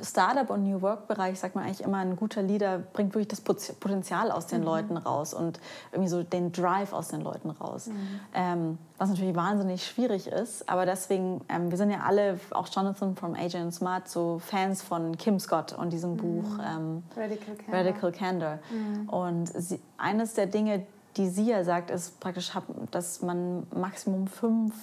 Startup- 0.02 0.50
und 0.50 0.64
New 0.64 0.82
Work-Bereich 0.82 1.40
sagt 1.40 1.56
man 1.56 1.64
eigentlich 1.64 1.82
immer, 1.82 1.98
ein 1.98 2.16
guter 2.16 2.42
Leader 2.42 2.80
bringt 2.80 3.14
wirklich 3.14 3.28
das 3.28 3.42
Potenzial 3.42 4.32
aus 4.32 4.48
den 4.48 4.62
mhm. 4.62 4.66
Leuten 4.66 4.98
raus 4.98 5.34
und 5.34 5.60
irgendwie 5.92 6.10
so 6.10 6.24
den 6.24 6.52
Drive 6.52 6.94
aus 6.94 7.10
den 7.10 7.22
Leuten 7.22 7.50
raus. 7.50 7.88
Mhm. 7.88 8.20
Ähm, 8.34 8.78
was 8.98 9.10
natürlich 9.10 9.36
wahnsinnig 9.36 9.86
schwierig 9.86 10.28
ist, 10.28 10.68
aber 10.70 10.86
deswegen, 10.86 11.42
ähm, 11.50 11.70
wir 11.70 11.78
sind 11.78 11.92
ja 11.92 12.02
alle, 12.06 12.40
auch 12.52 12.68
Jonathan 12.68 13.16
from 13.16 13.36
Agent 13.36 13.74
Smart, 13.74 14.08
so 14.08 14.40
Fans 14.40 14.82
von 14.82 15.18
Kim 15.18 15.40
Scott 15.40 15.74
und 15.74 15.92
diesem 15.92 16.14
mhm. 16.14 16.18
Buch 16.18 16.60
ähm, 16.64 17.04
Radical 17.16 17.56
Candor. 17.56 17.74
Radical 17.74 18.12
Candor. 18.12 18.60
Mhm. 18.72 19.10
Und 19.10 19.48
sie, 19.48 19.82
eines 19.98 20.34
der 20.34 20.48
Dinge, 20.48 20.86
die 21.18 21.30
sie 21.30 21.50
ja 21.50 21.64
sagt, 21.64 21.92
ist 21.92 22.20
praktisch, 22.20 22.52
dass 22.92 23.22
man 23.22 23.68
Maximum 23.74 24.28
fünf 24.28 24.74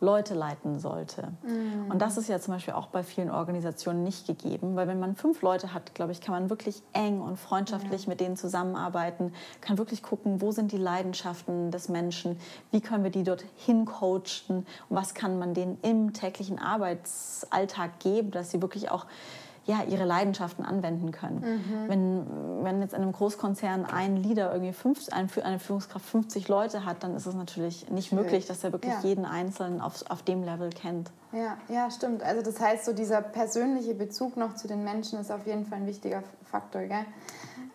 Leute 0.00 0.34
leiten 0.34 0.78
sollte. 0.78 1.28
Mhm. 1.42 1.90
Und 1.90 2.00
das 2.00 2.16
ist 2.16 2.28
ja 2.28 2.40
zum 2.40 2.54
Beispiel 2.54 2.74
auch 2.74 2.86
bei 2.86 3.02
vielen 3.02 3.30
Organisationen 3.30 4.02
nicht 4.02 4.26
gegeben, 4.26 4.74
weil 4.74 4.88
wenn 4.88 4.98
man 4.98 5.14
fünf 5.14 5.42
Leute 5.42 5.74
hat, 5.74 5.94
glaube 5.94 6.12
ich, 6.12 6.20
kann 6.20 6.32
man 6.32 6.50
wirklich 6.50 6.82
eng 6.92 7.20
und 7.20 7.38
freundschaftlich 7.38 8.04
ja. 8.04 8.08
mit 8.08 8.20
denen 8.20 8.36
zusammenarbeiten, 8.36 9.32
kann 9.60 9.78
wirklich 9.78 10.02
gucken, 10.02 10.40
wo 10.40 10.52
sind 10.52 10.72
die 10.72 10.78
Leidenschaften 10.78 11.70
des 11.70 11.88
Menschen, 11.88 12.38
wie 12.70 12.80
können 12.80 13.04
wir 13.04 13.10
die 13.10 13.24
dorthin 13.24 13.84
coachen 13.84 14.66
und 14.88 14.96
was 14.96 15.14
kann 15.14 15.38
man 15.38 15.52
denen 15.54 15.78
im 15.82 16.12
täglichen 16.12 16.58
Arbeitsalltag 16.58 17.98
geben, 18.00 18.30
dass 18.30 18.50
sie 18.50 18.62
wirklich 18.62 18.90
auch 18.90 19.06
ja, 19.70 19.84
ihre 19.84 20.04
Leidenschaften 20.04 20.64
anwenden 20.64 21.12
können. 21.12 21.40
Mhm. 21.40 21.88
Wenn, 21.88 22.64
wenn 22.64 22.80
jetzt 22.80 22.92
in 22.92 23.02
einem 23.02 23.12
Großkonzern 23.12 23.84
ein 23.84 24.16
Leader 24.16 24.52
irgendwie 24.52 24.72
fünf, 24.72 25.08
ein, 25.12 25.28
eine 25.44 25.60
Führungskraft 25.60 26.04
50 26.04 26.48
Leute 26.48 26.84
hat, 26.84 27.04
dann 27.04 27.14
ist 27.14 27.26
es 27.26 27.34
natürlich 27.34 27.88
nicht 27.88 28.12
möglich, 28.12 28.46
dass 28.46 28.64
er 28.64 28.72
wirklich 28.72 28.92
ja. 28.92 29.00
jeden 29.08 29.24
Einzelnen 29.24 29.80
auf, 29.80 30.04
auf 30.10 30.22
dem 30.22 30.42
Level 30.42 30.70
kennt. 30.70 31.12
Ja, 31.32 31.56
ja, 31.68 31.88
stimmt. 31.90 32.24
Also 32.24 32.42
das 32.42 32.60
heißt, 32.60 32.84
so 32.84 32.92
dieser 32.92 33.22
persönliche 33.22 33.94
Bezug 33.94 34.36
noch 34.36 34.56
zu 34.56 34.66
den 34.66 34.82
Menschen 34.82 35.20
ist 35.20 35.30
auf 35.30 35.46
jeden 35.46 35.66
Fall 35.66 35.78
ein 35.78 35.86
wichtiger 35.86 36.24
Faktor. 36.44 36.82
Gell? 36.82 37.04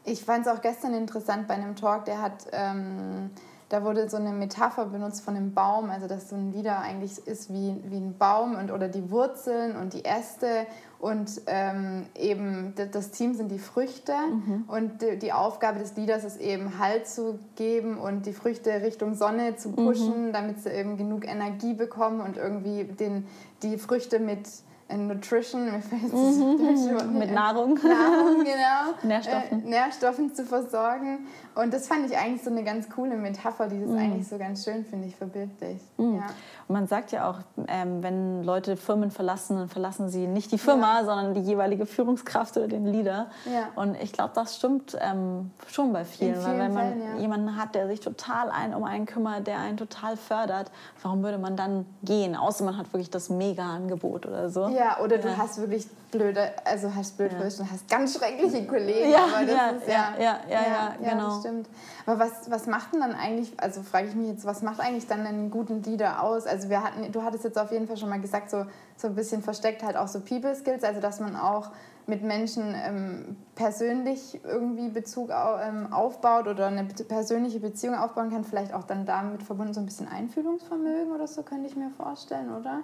Ich 0.04 0.26
fand 0.26 0.46
es 0.46 0.52
auch 0.52 0.62
gestern 0.62 0.94
interessant 0.94 1.48
bei 1.48 1.54
einem 1.54 1.76
Talk, 1.76 2.06
der 2.06 2.22
hat... 2.22 2.48
Ähm, 2.52 3.32
da 3.70 3.84
wurde 3.84 4.08
so 4.10 4.18
eine 4.18 4.32
Metapher 4.32 4.86
benutzt 4.86 5.24
von 5.24 5.36
einem 5.36 5.54
Baum, 5.54 5.90
also 5.90 6.08
dass 6.08 6.30
so 6.30 6.36
ein 6.36 6.52
Lieder 6.52 6.80
eigentlich 6.80 7.26
ist 7.26 7.52
wie, 7.52 7.82
wie 7.86 7.98
ein 7.98 8.16
Baum 8.18 8.56
und, 8.56 8.72
oder 8.72 8.88
die 8.90 9.10
Wurzeln 9.10 9.76
und 9.76 9.94
die 9.94 10.06
Äste 10.06 10.68
und 11.00 11.42
ähm, 11.48 12.06
eben 12.18 12.74
das 12.92 13.12
Team 13.12 13.34
sind 13.34 13.52
die 13.52 13.60
Früchte 13.60 14.14
mhm. 14.14 14.64
und 14.68 15.02
die, 15.02 15.20
die, 15.20 15.34
Aufgabe 15.34 15.80
des 15.80 15.96
Leaders 15.96 16.24
ist 16.24 16.40
eben 16.40 16.80
Halt 16.80 17.08
zu 17.08 17.40
geben 17.56 17.98
und 17.98 18.26
die 18.26 18.34
Früchte 18.34 18.82
Richtung 18.82 19.14
Sonne 19.14 19.56
zu 19.56 19.72
pushen, 19.72 20.28
mhm. 20.28 20.34
damit 20.34 20.62
sie 20.62 20.70
eben 20.70 20.98
genug 20.98 21.28
Energie 21.28 21.74
bekommen 21.74 22.22
und 22.22 22.38
irgendwie 22.38 22.86
den, 22.86 23.28
die 23.62 23.78
Früchte 23.78 24.20
mit 24.20 24.48
Nutrition, 24.88 25.66
mhm. 25.66 27.18
mit 27.18 27.32
Nahrung, 27.32 27.74
Nahrung 27.74 28.44
genau, 28.44 28.94
Nährstoffen. 29.04 29.66
Äh, 29.66 29.70
Nährstoffen 29.70 30.36
zu 30.36 30.46
versorgen. 30.46 31.26
Und 31.56 31.74
das 31.74 31.88
fand 31.88 32.06
ich 32.06 32.16
eigentlich 32.16 32.44
so 32.44 32.52
eine 32.52 32.64
ganz 32.64 32.88
coole 32.90 33.16
Metapher, 33.16 33.68
die 33.68 33.80
das 33.80 33.90
mhm. 33.90 33.98
eigentlich 33.98 34.28
so 34.28 34.38
ganz 34.38 34.64
schön, 34.64 34.86
finde 34.86 35.08
ich, 35.08 35.16
verbildlicht. 35.16 35.84
Mhm. 35.98 36.18
Ja. 36.18 36.26
Und 36.68 36.74
man 36.74 36.88
sagt 36.88 37.12
ja 37.12 37.30
auch, 37.30 37.40
ähm, 37.68 38.04
wenn 38.04 38.44
Leute 38.44 38.78
Firmen 38.78 39.10
verlassen, 39.10 39.58
dann 39.58 39.70
verlassen 39.70 40.10
sie 40.10 40.28
nicht 40.28 40.52
die 40.52 40.60
Firma, 40.60 41.00
ja. 41.00 41.06
sondern 41.06 41.34
die 41.34 41.42
jeweilige 41.42 41.88
Führungskraft 41.88 42.56
oder 42.58 42.68
den 42.68 42.86
Leader. 42.86 43.28
Ja. 43.52 43.70
Und 43.76 43.96
ich 44.00 44.14
glaube, 44.14 44.34
das 44.36 44.58
stimmt 44.58 44.96
ähm, 45.02 45.50
schon 45.68 45.94
bei 45.94 46.06
vielen. 46.06 46.36
vielen. 46.36 46.46
Weil 46.46 46.60
wenn 46.60 46.74
man 46.74 47.00
Fällen, 47.00 47.20
jemanden 47.22 47.58
hat, 47.58 47.74
der 47.74 47.88
sich 47.88 48.02
total 48.02 48.52
ein, 48.52 48.76
um 48.76 48.84
einen 48.84 49.08
kümmert, 49.08 49.48
der 49.48 49.60
einen 49.60 49.78
total 49.78 50.16
fördert, 50.16 50.70
warum 51.02 51.24
würde 51.24 51.40
man 51.40 51.56
dann 51.56 51.88
gehen? 52.04 52.36
Außer 52.36 52.64
man 52.64 52.78
hat 52.78 52.94
wirklich 52.94 53.10
das 53.10 53.30
Mega-Angebot 53.30 54.28
oder 54.28 54.50
so. 54.50 54.75
Ja, 54.76 55.00
oder 55.00 55.18
du 55.18 55.38
hast 55.38 55.58
wirklich 55.60 55.88
blöde, 56.12 56.52
also 56.66 56.94
hast 56.94 57.18
blöd 57.18 57.32
ja. 57.32 57.40
und 57.40 57.72
hast 57.72 57.90
ganz 57.90 58.18
schreckliche 58.18 58.66
Kollegen. 58.66 59.12
Ja, 59.12 59.26
aber 59.26 59.46
das 59.46 59.56
ja, 59.56 59.70
ist, 59.70 59.88
ja, 59.88 60.40
ja, 60.50 60.96
genau. 61.02 61.40
stimmt. 61.40 61.68
Aber 62.06 62.20
was, 62.20 62.50
was 62.50 62.68
macht 62.68 62.94
denn 62.94 63.02
dann 63.02 63.16
eigentlich, 63.16 63.54
also 63.58 63.82
frage 63.82 64.08
ich 64.08 64.16
mich 64.16 64.28
jetzt, 64.28 64.46
was 64.46 64.62
macht 64.62 64.80
eigentlich 64.80 65.08
dann 65.08 65.26
einen 65.26 65.50
guten 65.50 65.84
Leader 65.84 66.22
aus? 66.22 66.46
Also 66.46 66.70
wir 66.70 66.84
hatten, 66.84 67.12
du 67.12 67.24
hattest 67.24 67.44
jetzt 67.44 67.58
auf 67.58 67.72
jeden 67.72 67.88
Fall 67.88 67.98
schon 67.98 68.10
mal 68.10 68.22
gesagt, 68.22 68.50
so, 68.50 68.66
so 68.98 69.08
ein 69.08 69.16
bisschen 69.16 69.42
versteckt 69.42 69.84
halt 69.84 69.98
auch 69.98 70.08
so 70.08 70.20
People 70.20 70.56
Skills, 70.56 70.84
also 70.84 71.02
dass 71.02 71.20
man 71.20 71.36
auch 71.36 71.72
mit 72.08 72.22
Menschen 72.22 72.76
ähm, 72.76 73.38
persönlich 73.56 74.40
irgendwie 74.44 74.90
Bezug 74.90 75.32
ähm, 75.32 75.92
aufbaut 75.92 76.48
oder 76.48 76.68
eine 76.68 76.84
persönliche 76.84 77.60
Beziehung 77.60 77.96
aufbauen 77.96 78.30
kann, 78.30 78.44
vielleicht 78.44 78.74
auch 78.74 78.84
dann 78.84 79.06
damit 79.06 79.42
verbunden 79.42 79.74
so 79.74 79.80
ein 79.80 79.86
bisschen 79.86 80.08
Einfühlungsvermögen 80.08 81.12
oder 81.14 81.28
so, 81.28 81.42
könnte 81.42 81.68
ich 81.68 81.76
mir 81.76 81.90
vorstellen, 81.98 82.54
oder? 82.54 82.82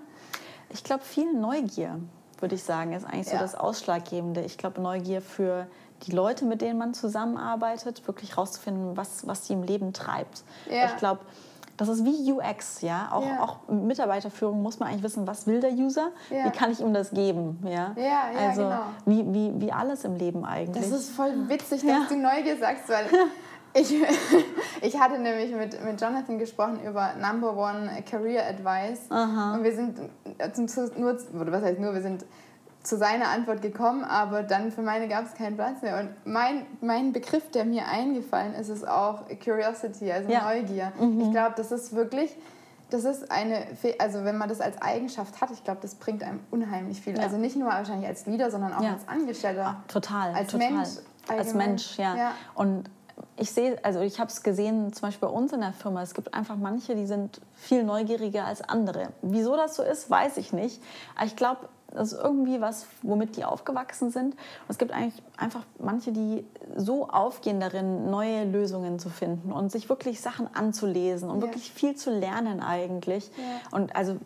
Ich 0.73 0.83
glaube, 0.83 1.03
viel 1.03 1.33
Neugier, 1.33 1.99
würde 2.39 2.55
ich 2.55 2.63
sagen, 2.63 2.93
ist 2.93 3.05
eigentlich 3.05 3.27
so 3.27 3.35
ja. 3.35 3.41
das 3.41 3.55
Ausschlaggebende. 3.55 4.41
Ich 4.41 4.57
glaube, 4.57 4.81
Neugier 4.81 5.21
für 5.21 5.67
die 6.03 6.11
Leute, 6.11 6.45
mit 6.45 6.61
denen 6.61 6.79
man 6.79 6.93
zusammenarbeitet, 6.93 8.07
wirklich 8.07 8.37
rauszufinden, 8.37 8.97
was, 8.97 9.27
was 9.27 9.47
sie 9.47 9.53
im 9.53 9.63
Leben 9.63 9.93
treibt. 9.93 10.43
Ja. 10.69 10.85
Ich 10.85 10.97
glaube, 10.97 11.21
das 11.77 11.89
ist 11.89 12.05
wie 12.05 12.31
UX, 12.31 12.81
ja. 12.81 13.09
Auch, 13.11 13.25
ja. 13.25 13.41
auch 13.41 13.67
Mitarbeiterführung 13.67 14.61
muss 14.61 14.79
man 14.79 14.89
eigentlich 14.89 15.03
wissen, 15.03 15.25
was 15.25 15.47
will 15.47 15.61
der 15.61 15.71
User, 15.71 16.11
ja. 16.29 16.45
wie 16.45 16.51
kann 16.51 16.71
ich 16.71 16.79
ihm 16.79 16.93
das 16.93 17.11
geben, 17.11 17.59
ja. 17.63 17.93
Ja, 17.95 18.03
ja 18.03 18.49
also 18.49 18.63
genau. 18.63 18.81
wie, 19.05 19.33
wie, 19.33 19.61
wie 19.61 19.71
alles 19.71 20.03
im 20.03 20.15
Leben 20.15 20.45
eigentlich. 20.45 20.89
Das 20.89 20.99
ist 20.99 21.09
voll 21.09 21.33
witzig, 21.49 21.81
dass 21.85 22.07
du 22.07 22.17
Neugier 22.17 22.57
sagst, 22.57 22.87
weil 22.89 23.05
ich, 23.73 23.95
ich 24.81 24.99
hatte 24.99 25.19
nämlich 25.19 25.53
mit, 25.53 25.83
mit 25.83 26.01
Jonathan 26.01 26.39
gesprochen 26.39 26.79
über 26.85 27.13
Number 27.15 27.55
One 27.55 27.89
Career 28.09 28.47
Advice 28.47 29.09
Aha. 29.09 29.55
und 29.55 29.63
wir 29.63 29.73
sind 29.73 29.99
nur, 30.97 31.17
was 31.51 31.63
heißt 31.63 31.79
nur, 31.79 31.93
wir 31.93 32.01
sind 32.01 32.25
zu 32.83 32.97
seiner 32.97 33.27
Antwort 33.29 33.61
gekommen, 33.61 34.03
aber 34.03 34.43
dann 34.43 34.71
für 34.71 34.81
meine 34.81 35.07
gab 35.07 35.25
es 35.25 35.35
keinen 35.35 35.55
Platz 35.55 35.81
mehr. 35.81 35.99
Und 35.99 36.09
mein, 36.25 36.65
mein 36.81 37.13
Begriff, 37.13 37.51
der 37.51 37.65
mir 37.65 37.87
eingefallen 37.87 38.55
ist, 38.55 38.69
ist 38.69 38.87
auch 38.87 39.21
Curiosity, 39.43 40.11
also 40.11 40.31
ja. 40.31 40.43
Neugier. 40.45 40.91
Mhm. 40.99 41.21
Ich 41.21 41.31
glaube, 41.31 41.53
das 41.55 41.71
ist 41.71 41.93
wirklich, 41.93 42.35
das 42.89 43.05
ist 43.05 43.31
eine, 43.31 43.67
also 43.99 44.23
wenn 44.23 44.37
man 44.37 44.49
das 44.49 44.61
als 44.61 44.81
Eigenschaft 44.81 45.41
hat, 45.41 45.51
ich 45.51 45.63
glaube, 45.63 45.79
das 45.81 45.95
bringt 45.95 46.23
einem 46.23 46.39
unheimlich 46.49 47.01
viel. 47.01 47.15
Ja. 47.15 47.23
Also 47.23 47.37
nicht 47.37 47.55
nur 47.55 47.69
wahrscheinlich 47.69 48.07
als 48.07 48.25
Leader, 48.25 48.49
sondern 48.49 48.73
auch 48.73 48.81
ja. 48.81 48.93
als 48.93 49.07
Angestellter. 49.07 49.83
Total. 49.87 50.33
Als 50.33 50.51
total. 50.51 50.71
Mensch. 50.71 50.89
Allgemein. 51.27 51.45
Als 51.45 51.53
Mensch, 51.53 51.97
ja. 51.97 52.15
ja. 52.15 52.31
Und 52.55 52.89
ich 53.41 53.51
sehe, 53.51 53.83
also 53.83 54.01
ich 54.01 54.19
habe 54.19 54.29
es 54.29 54.43
gesehen, 54.43 54.93
zum 54.93 55.07
Beispiel 55.07 55.27
bei 55.27 55.33
uns 55.33 55.51
in 55.51 55.61
der 55.61 55.73
Firma, 55.73 56.03
es 56.03 56.13
gibt 56.13 56.31
einfach 56.33 56.57
manche, 56.57 56.95
die 56.95 57.07
sind 57.07 57.41
viel 57.55 57.83
neugieriger 57.83 58.45
als 58.45 58.61
andere. 58.61 59.09
Wieso 59.23 59.55
das 59.55 59.75
so 59.75 59.83
ist, 59.83 60.09
weiß 60.11 60.37
ich 60.37 60.53
nicht. 60.53 60.79
Aber 61.15 61.25
ich 61.25 61.35
glaube, 61.35 61.67
das 61.91 62.13
ist 62.13 62.19
irgendwie 62.23 62.61
was, 62.61 62.85
womit 63.01 63.37
die 63.37 63.43
aufgewachsen 63.43 64.11
sind. 64.11 64.35
Und 64.35 64.69
es 64.69 64.77
gibt 64.77 64.91
eigentlich 64.91 65.21
einfach 65.37 65.63
manche, 65.79 66.11
die 66.11 66.45
so 66.75 67.09
aufgehen 67.09 67.59
darin, 67.59 68.09
neue 68.11 68.45
Lösungen 68.45 68.99
zu 68.99 69.09
finden 69.09 69.51
und 69.51 69.71
sich 69.71 69.89
wirklich 69.89 70.21
Sachen 70.21 70.47
anzulesen 70.53 71.29
und 71.29 71.41
ja. 71.41 71.47
wirklich 71.47 71.71
viel 71.71 71.95
zu 71.95 72.11
lernen 72.11 72.61
eigentlich. 72.61 73.29
Ja. 73.37 73.77
Und 73.77 73.95
also 73.95 74.17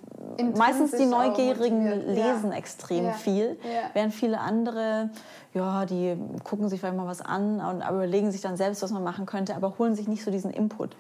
meistens 0.58 0.92
die 0.92 1.06
Neugierigen 1.06 1.86
lesen 2.14 2.52
ja. 2.52 2.58
extrem 2.58 3.14
viel, 3.14 3.58
während 3.94 4.14
viele 4.14 4.40
andere, 4.40 5.10
ja, 5.54 5.86
die 5.86 6.18
gucken 6.44 6.70
sich 6.70 6.80
vielleicht 6.80 6.98
mal 6.98 7.08
was 7.08 7.22
an 7.22 7.62
und 7.62 7.82
überlegen 7.82 8.32
sich 8.32 8.42
dann 8.42 8.58
selbst, 8.58 8.82
was 8.82 8.92
man 8.92 9.04
machen 9.04 9.26
könnte, 9.26 9.56
aber 9.56 9.78
holen 9.78 9.96
sich 9.96 10.08
nicht 10.08 10.24
so 10.24 10.32
diesen 10.32 10.52
Input. 10.52 10.96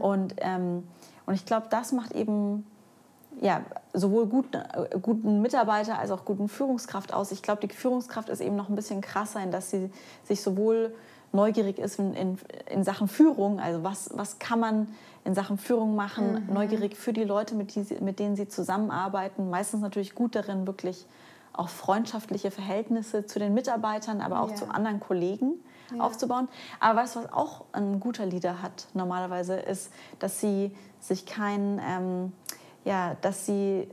Und, 0.00 0.34
ähm, 0.38 0.86
und 1.26 1.34
ich 1.34 1.46
glaube, 1.46 1.66
das 1.70 1.92
macht 1.92 2.12
eben 2.12 2.66
ja, 3.40 3.62
sowohl 3.92 4.26
guten, 4.26 4.56
äh, 4.56 4.98
guten 5.00 5.40
Mitarbeiter 5.40 5.98
als 5.98 6.10
auch 6.10 6.24
guten 6.24 6.48
Führungskraft 6.48 7.12
aus. 7.12 7.32
Ich 7.32 7.42
glaube, 7.42 7.66
die 7.66 7.74
Führungskraft 7.74 8.28
ist 8.28 8.40
eben 8.40 8.56
noch 8.56 8.68
ein 8.68 8.74
bisschen 8.74 9.00
krasser, 9.00 9.42
in 9.42 9.50
dass 9.50 9.70
sie 9.70 9.90
sich 10.24 10.42
sowohl 10.42 10.94
neugierig 11.32 11.78
ist 11.78 11.98
in, 11.98 12.14
in, 12.14 12.38
in 12.70 12.84
Sachen 12.84 13.08
Führung, 13.08 13.60
also 13.60 13.84
was, 13.84 14.10
was 14.14 14.38
kann 14.38 14.60
man 14.60 14.88
in 15.24 15.34
Sachen 15.34 15.58
Führung 15.58 15.94
machen, 15.94 16.46
mhm. 16.46 16.54
neugierig 16.54 16.96
für 16.96 17.12
die 17.12 17.24
Leute, 17.24 17.54
mit, 17.54 17.74
die, 17.74 17.84
mit 18.00 18.18
denen 18.18 18.36
sie 18.36 18.48
zusammenarbeiten, 18.48 19.50
meistens 19.50 19.80
natürlich 19.80 20.14
gut 20.14 20.34
darin, 20.34 20.66
wirklich 20.66 21.06
auch 21.52 21.68
freundschaftliche 21.68 22.50
Verhältnisse 22.50 23.26
zu 23.26 23.38
den 23.38 23.54
Mitarbeitern, 23.54 24.20
aber 24.20 24.40
auch 24.40 24.50
ja. 24.50 24.56
zu 24.56 24.68
anderen 24.68 25.00
Kollegen 25.00 25.54
ja. 25.94 26.02
aufzubauen. 26.02 26.48
Aber 26.78 27.00
weißt 27.00 27.16
du, 27.16 27.20
was 27.20 27.32
auch 27.32 27.64
ein 27.72 28.00
guter 28.00 28.24
Leader 28.24 28.62
hat 28.62 28.86
normalerweise, 28.94 29.56
ist, 29.56 29.92
dass 30.18 30.40
sie 30.40 30.74
sich 31.00 31.26
kein... 31.26 31.80
Ähm, 31.86 32.32
ja, 32.82 33.14
dass 33.20 33.44
sie 33.44 33.88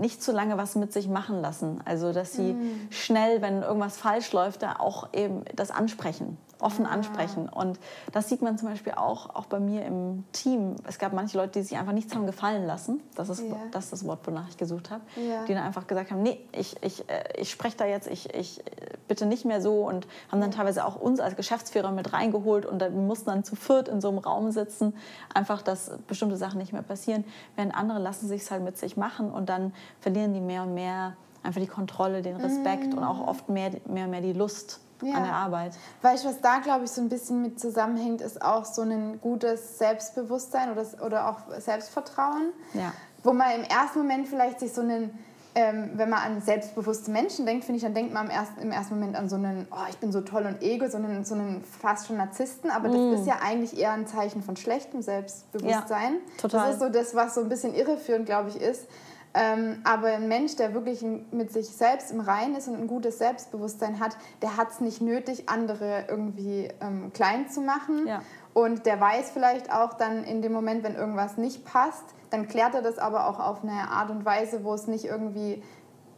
nicht 0.00 0.22
zu 0.22 0.32
lange 0.32 0.56
was 0.56 0.74
mit 0.74 0.92
sich 0.92 1.08
machen 1.08 1.40
lassen. 1.40 1.80
Also, 1.84 2.12
dass 2.12 2.32
sie 2.32 2.52
mm. 2.54 2.88
schnell, 2.90 3.42
wenn 3.42 3.62
irgendwas 3.62 3.96
falsch 3.96 4.32
läuft, 4.32 4.62
da 4.62 4.76
auch 4.78 5.08
eben 5.12 5.44
das 5.56 5.70
ansprechen 5.70 6.36
offen 6.62 6.86
ansprechen. 6.86 7.48
Und 7.48 7.78
das 8.12 8.28
sieht 8.28 8.42
man 8.42 8.58
zum 8.58 8.68
Beispiel 8.68 8.94
auch, 8.94 9.34
auch 9.34 9.46
bei 9.46 9.60
mir 9.60 9.84
im 9.84 10.24
Team. 10.32 10.76
Es 10.86 10.98
gab 10.98 11.12
manche 11.12 11.36
Leute, 11.36 11.60
die 11.60 11.62
sich 11.62 11.76
einfach 11.76 11.92
nichts 11.92 12.14
haben 12.14 12.26
gefallen 12.26 12.66
lassen. 12.66 13.00
Das 13.14 13.28
ist, 13.28 13.40
ja. 13.40 13.56
das, 13.70 13.84
ist 13.84 13.92
das 13.92 14.06
Wort, 14.06 14.26
wonach 14.26 14.48
ich 14.48 14.56
gesucht 14.56 14.90
habe. 14.90 15.02
Ja. 15.16 15.44
Die 15.44 15.54
dann 15.54 15.64
einfach 15.64 15.86
gesagt 15.86 16.10
haben, 16.10 16.22
nee, 16.22 16.38
ich, 16.52 16.76
ich, 16.82 17.08
äh, 17.08 17.24
ich 17.36 17.50
spreche 17.50 17.76
da 17.76 17.86
jetzt, 17.86 18.08
ich, 18.08 18.32
ich 18.34 18.62
bitte 19.08 19.26
nicht 19.26 19.44
mehr 19.44 19.60
so. 19.60 19.86
Und 19.86 20.06
haben 20.30 20.40
dann 20.40 20.50
teilweise 20.50 20.84
auch 20.86 20.96
uns 20.96 21.20
als 21.20 21.36
Geschäftsführer 21.36 21.90
mit 21.90 22.12
reingeholt. 22.12 22.66
Und 22.66 22.80
wir 22.80 22.90
mussten 22.90 23.26
dann 23.26 23.44
zu 23.44 23.56
viert 23.56 23.88
in 23.88 24.00
so 24.00 24.08
einem 24.08 24.18
Raum 24.18 24.50
sitzen. 24.52 24.94
Einfach, 25.34 25.62
dass 25.62 25.90
bestimmte 26.06 26.36
Sachen 26.36 26.58
nicht 26.58 26.72
mehr 26.72 26.82
passieren. 26.82 27.24
Während 27.56 27.74
andere 27.74 27.98
lassen 27.98 28.28
sich 28.28 28.42
es 28.42 28.50
halt 28.50 28.62
mit 28.62 28.78
sich 28.78 28.96
machen. 28.96 29.30
Und 29.30 29.48
dann 29.48 29.72
verlieren 30.00 30.34
die 30.34 30.40
mehr 30.40 30.62
und 30.62 30.74
mehr 30.74 31.16
einfach 31.42 31.60
die 31.60 31.66
Kontrolle, 31.66 32.22
den 32.22 32.36
Respekt 32.36 32.94
mm. 32.94 32.98
und 32.98 33.04
auch 33.04 33.26
oft 33.26 33.48
mehr, 33.48 33.70
mehr 33.86 34.04
und 34.04 34.10
mehr 34.10 34.20
die 34.20 34.32
Lust 34.32 34.80
ja. 35.02 35.14
an 35.14 35.24
der 35.24 35.34
Arbeit. 35.34 35.72
Weißt 36.02 36.24
du, 36.24 36.28
was 36.28 36.40
da, 36.40 36.58
glaube 36.58 36.84
ich, 36.84 36.90
so 36.90 37.00
ein 37.00 37.08
bisschen 37.08 37.42
mit 37.42 37.60
zusammenhängt, 37.60 38.20
ist 38.20 38.42
auch 38.42 38.64
so 38.64 38.82
ein 38.82 39.20
gutes 39.20 39.78
Selbstbewusstsein 39.78 40.70
oder, 40.70 40.86
oder 41.04 41.28
auch 41.28 41.60
Selbstvertrauen. 41.60 42.52
Ja. 42.74 42.92
Wo 43.22 43.32
man 43.32 43.50
im 43.52 43.62
ersten 43.62 44.00
Moment 44.00 44.28
vielleicht 44.28 44.60
sich 44.60 44.72
so 44.72 44.80
einen, 44.80 45.16
ähm, 45.54 45.90
wenn 45.94 46.08
man 46.08 46.20
an 46.20 46.40
selbstbewusste 46.40 47.10
Menschen 47.10 47.46
denkt, 47.46 47.64
finde 47.64 47.76
ich, 47.76 47.82
dann 47.82 47.94
denkt 47.94 48.12
man 48.12 48.26
im 48.26 48.30
ersten, 48.30 48.60
im 48.60 48.72
ersten 48.72 48.94
Moment 48.94 49.16
an 49.16 49.28
so 49.28 49.36
einen, 49.36 49.68
oh, 49.70 49.86
ich 49.90 49.98
bin 49.98 50.10
so 50.10 50.22
toll 50.22 50.46
und 50.46 50.62
ego, 50.62 50.88
so 50.88 50.96
einen, 50.96 51.24
so 51.24 51.34
einen 51.34 51.62
fast 51.62 52.06
schon 52.06 52.16
Narzissten. 52.16 52.70
Aber 52.70 52.88
das 52.88 52.98
mm. 52.98 53.14
ist 53.14 53.26
ja 53.26 53.36
eigentlich 53.44 53.78
eher 53.78 53.92
ein 53.92 54.06
Zeichen 54.06 54.42
von 54.42 54.56
schlechtem 54.56 55.02
Selbstbewusstsein. 55.02 56.14
Ja, 56.14 56.40
total. 56.40 56.66
Das 56.66 56.74
ist 56.74 56.80
so 56.80 56.88
das, 56.88 57.14
was 57.14 57.34
so 57.34 57.42
ein 57.42 57.48
bisschen 57.48 57.74
irreführend, 57.74 58.26
glaube 58.26 58.48
ich, 58.48 58.60
ist 58.60 58.86
ähm, 59.34 59.80
aber 59.84 60.08
ein 60.08 60.28
Mensch, 60.28 60.56
der 60.56 60.74
wirklich 60.74 61.02
mit 61.30 61.52
sich 61.52 61.68
selbst 61.68 62.12
im 62.12 62.20
Reinen 62.20 62.54
ist 62.54 62.68
und 62.68 62.74
ein 62.74 62.86
gutes 62.86 63.18
Selbstbewusstsein 63.18 63.98
hat, 63.98 64.16
der 64.42 64.56
hat 64.56 64.70
es 64.70 64.80
nicht 64.80 65.00
nötig, 65.00 65.48
andere 65.48 66.04
irgendwie 66.08 66.68
ähm, 66.80 67.12
klein 67.14 67.48
zu 67.48 67.62
machen. 67.62 68.06
Ja. 68.06 68.22
Und 68.52 68.84
der 68.84 69.00
weiß 69.00 69.30
vielleicht 69.30 69.72
auch 69.72 69.94
dann 69.94 70.24
in 70.24 70.42
dem 70.42 70.52
Moment, 70.52 70.84
wenn 70.84 70.94
irgendwas 70.94 71.38
nicht 71.38 71.64
passt, 71.64 72.04
dann 72.30 72.46
klärt 72.46 72.74
er 72.74 72.82
das 72.82 72.98
aber 72.98 73.28
auch 73.28 73.40
auf 73.40 73.62
eine 73.62 73.90
Art 73.90 74.10
und 74.10 74.24
Weise, 74.26 74.64
wo 74.64 74.74
es 74.74 74.86
nicht 74.86 75.06
irgendwie, 75.06 75.62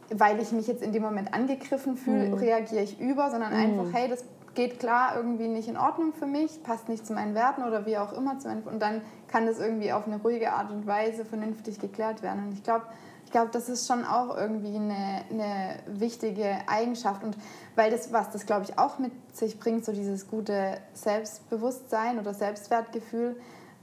weil 0.09 0.41
ich 0.41 0.51
mich 0.51 0.67
jetzt 0.67 0.83
in 0.83 0.91
dem 0.91 1.01
Moment 1.01 1.33
angegriffen 1.33 1.95
fühle, 1.95 2.27
mhm. 2.27 2.33
reagiere 2.33 2.83
ich 2.83 2.99
über, 2.99 3.31
sondern 3.31 3.53
mhm. 3.53 3.59
einfach, 3.59 3.93
hey, 3.93 4.09
das 4.09 4.25
geht 4.55 4.79
klar 4.79 5.15
irgendwie 5.15 5.47
nicht 5.47 5.67
in 5.67 5.77
Ordnung 5.77 6.13
für 6.13 6.25
mich, 6.25 6.63
passt 6.63 6.89
nicht 6.89 7.05
zu 7.05 7.13
meinen 7.13 7.35
Werten 7.35 7.63
oder 7.63 7.85
wie 7.85 7.97
auch 7.97 8.13
immer. 8.13 8.37
und 8.65 8.79
dann 8.79 9.01
kann 9.27 9.45
das 9.45 9.59
irgendwie 9.59 9.91
auf 9.91 10.07
eine 10.07 10.17
ruhige 10.17 10.53
Art 10.53 10.71
und 10.71 10.87
Weise 10.87 11.25
vernünftig 11.25 11.79
geklärt 11.79 12.23
werden. 12.23 12.47
Und 12.47 12.53
ich 12.53 12.63
glaube, 12.63 12.85
ich 13.25 13.31
glaube, 13.31 13.49
das 13.51 13.69
ist 13.69 13.87
schon 13.87 14.05
auch 14.05 14.37
irgendwie 14.37 14.75
eine, 14.75 15.23
eine 15.29 15.79
wichtige 15.87 16.57
Eigenschaft. 16.67 17.23
Und 17.23 17.35
weil 17.75 17.91
das, 17.91 18.13
was 18.13 18.29
das, 18.31 18.45
glaube 18.45 18.63
ich, 18.63 18.79
auch 18.79 18.99
mit 18.99 19.11
sich 19.35 19.59
bringt, 19.59 19.83
so 19.83 19.91
dieses 19.91 20.27
gute 20.27 20.77
Selbstbewusstsein 20.93 22.19
oder 22.19 22.33
Selbstwertgefühl, 22.33 23.35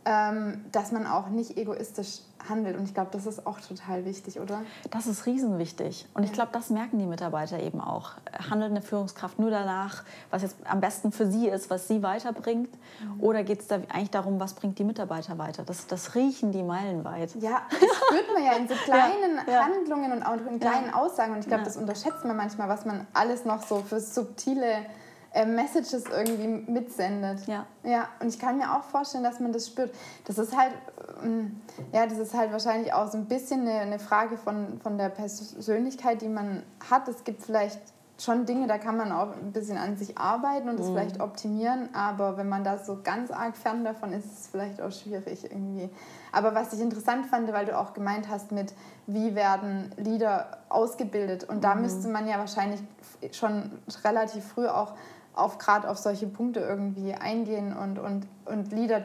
ähm, 0.05 0.65
dass 0.73 0.93
man 0.93 1.07
auch 1.07 1.29
nicht 1.29 1.57
egoistisch 1.57 2.21
handelt. 2.49 2.77
Und 2.77 2.85
ich 2.85 2.95
glaube, 2.95 3.11
das 3.13 3.27
ist 3.27 3.47
auch 3.47 3.61
total 3.61 4.05
wichtig, 4.05 4.41
oder? 4.41 4.63
Das 4.91 5.07
ist 5.07 5.27
riesenwichtig. 5.27 6.07
Und 6.15 6.25
ich 6.25 6.33
glaube, 6.33 6.51
das 6.53 6.71
merken 6.71 6.99
die 6.99 7.07
Mitarbeiter 7.07 7.61
eben 7.61 7.81
auch. 7.81 8.13
Handelt 8.51 8.71
eine 8.71 8.83
Führungskraft 8.83 9.39
nur 9.39 9.51
danach, 9.51 10.05
was 10.31 10.43
jetzt 10.43 10.57
am 10.65 10.81
besten 10.81 11.13
für 11.13 11.31
sie 11.31 11.49
ist, 11.49 11.71
was 11.71 11.89
sie 11.89 12.03
weiterbringt? 12.03 12.71
Mhm. 13.03 13.21
Oder 13.21 13.45
geht 13.45 13.61
es 13.61 13.69
da 13.69 13.77
eigentlich 13.77 14.11
darum, 14.11 14.41
was 14.41 14.55
bringt 14.55 14.79
die 14.79 14.85
Mitarbeiter 14.85 15.39
weiter? 15.39 15.63
Das, 15.65 15.87
das 15.87 16.15
riechen 16.15 16.53
die 16.53 16.63
meilenweit. 16.63 17.35
Ja, 17.37 17.63
das 17.69 17.81
spürt 17.81 18.35
man 18.35 18.45
ja 18.45 18.53
in 18.53 18.69
so 18.69 18.75
kleinen 18.85 19.41
ja, 19.47 19.65
Handlungen 19.65 20.13
und 20.13 20.23
auch 20.23 20.35
in 20.35 20.61
kleinen 20.61 20.89
ja. 20.89 20.95
Aussagen. 20.95 21.33
Und 21.33 21.41
ich 21.41 21.49
glaube, 21.49 21.65
das 21.65 21.77
unterschätzt 21.77 22.25
man 22.25 22.37
manchmal, 22.37 22.69
was 22.69 22.85
man 22.85 23.07
alles 23.13 23.45
noch 23.45 23.63
so 23.67 23.81
für 23.81 24.01
subtile 24.01 24.87
äh, 25.35 25.47
Messages 25.47 26.05
irgendwie 26.07 26.71
mitsendet. 26.71 27.47
Ja. 27.47 27.67
Ja, 27.83 28.09
und 28.21 28.29
ich 28.29 28.39
kann 28.39 28.59
mir 28.59 28.77
auch 28.77 28.83
vorstellen, 28.83 29.25
dass 29.25 29.41
man 29.41 29.53
das 29.53 29.67
spürt. 29.67 29.95
Das 30.27 30.39
ist 30.39 30.57
halt, 30.57 30.73
ähm, 31.23 31.61
ja, 31.93 32.07
das 32.07 32.19
ist 32.19 32.35
halt 32.35 32.53
wahrscheinlich 32.53 32.93
auch 32.93 33.11
so 33.11 33.19
ein 33.19 33.27
bisschen 33.27 33.63
eine, 33.63 33.81
eine 33.81 33.99
Frage 33.99 34.37
von, 34.37 34.81
von 34.83 34.99
der 34.99 35.09
Persönlichkeit, 35.09 36.23
die 36.23 36.29
man 36.29 36.63
hat. 36.91 37.09
Es 37.09 37.25
gibt 37.25 37.43
vielleicht 37.43 37.81
schon 38.23 38.47
Dinge, 38.47 38.67
da 38.67 38.79
kann 38.79 38.97
man 38.97 39.11
auch 39.11 39.33
ein 39.33 39.53
bisschen 39.53 39.77
an 39.77 39.97
sich 39.97 40.17
arbeiten 40.17 40.69
und 40.69 40.79
es 40.79 40.87
mhm. 40.87 40.93
vielleicht 40.93 41.21
optimieren, 41.21 41.89
aber 41.93 42.37
wenn 42.37 42.49
man 42.49 42.63
da 42.63 42.79
so 42.79 42.99
ganz 43.03 43.31
arg 43.31 43.57
fern 43.57 43.85
davon 43.85 44.13
ist, 44.13 44.27
ist 44.27 44.41
es 44.41 44.47
vielleicht 44.49 44.81
auch 44.81 44.93
schwierig 44.93 45.45
irgendwie. 45.45 45.89
Aber 46.31 46.55
was 46.55 46.73
ich 46.73 46.81
interessant 46.81 47.27
fand, 47.27 47.53
weil 47.53 47.67
du 47.67 47.77
auch 47.77 47.95
gemeint 47.95 48.29
hast 48.29 48.53
mit, 48.53 48.75
wie 49.07 49.35
werden 49.35 49.93
Lieder 49.97 50.59
ausgebildet 50.69 51.45
und 51.45 51.65
da 51.65 51.75
mhm. 51.75 51.83
müsste 51.83 52.09
man 52.09 52.29
ja 52.29 52.39
wahrscheinlich 52.39 52.81
schon 53.33 53.73
relativ 54.05 54.45
früh 54.45 54.67
auch 54.67 54.95
auf 55.35 55.59
gerade 55.59 55.89
auf 55.89 55.99
solche 55.99 56.27
Punkte 56.27 56.61
irgendwie 56.61 57.15
eingehen 57.15 57.75
und, 57.75 57.99
und, 57.99 58.27
und 58.45 58.73
Lieder 58.73 59.03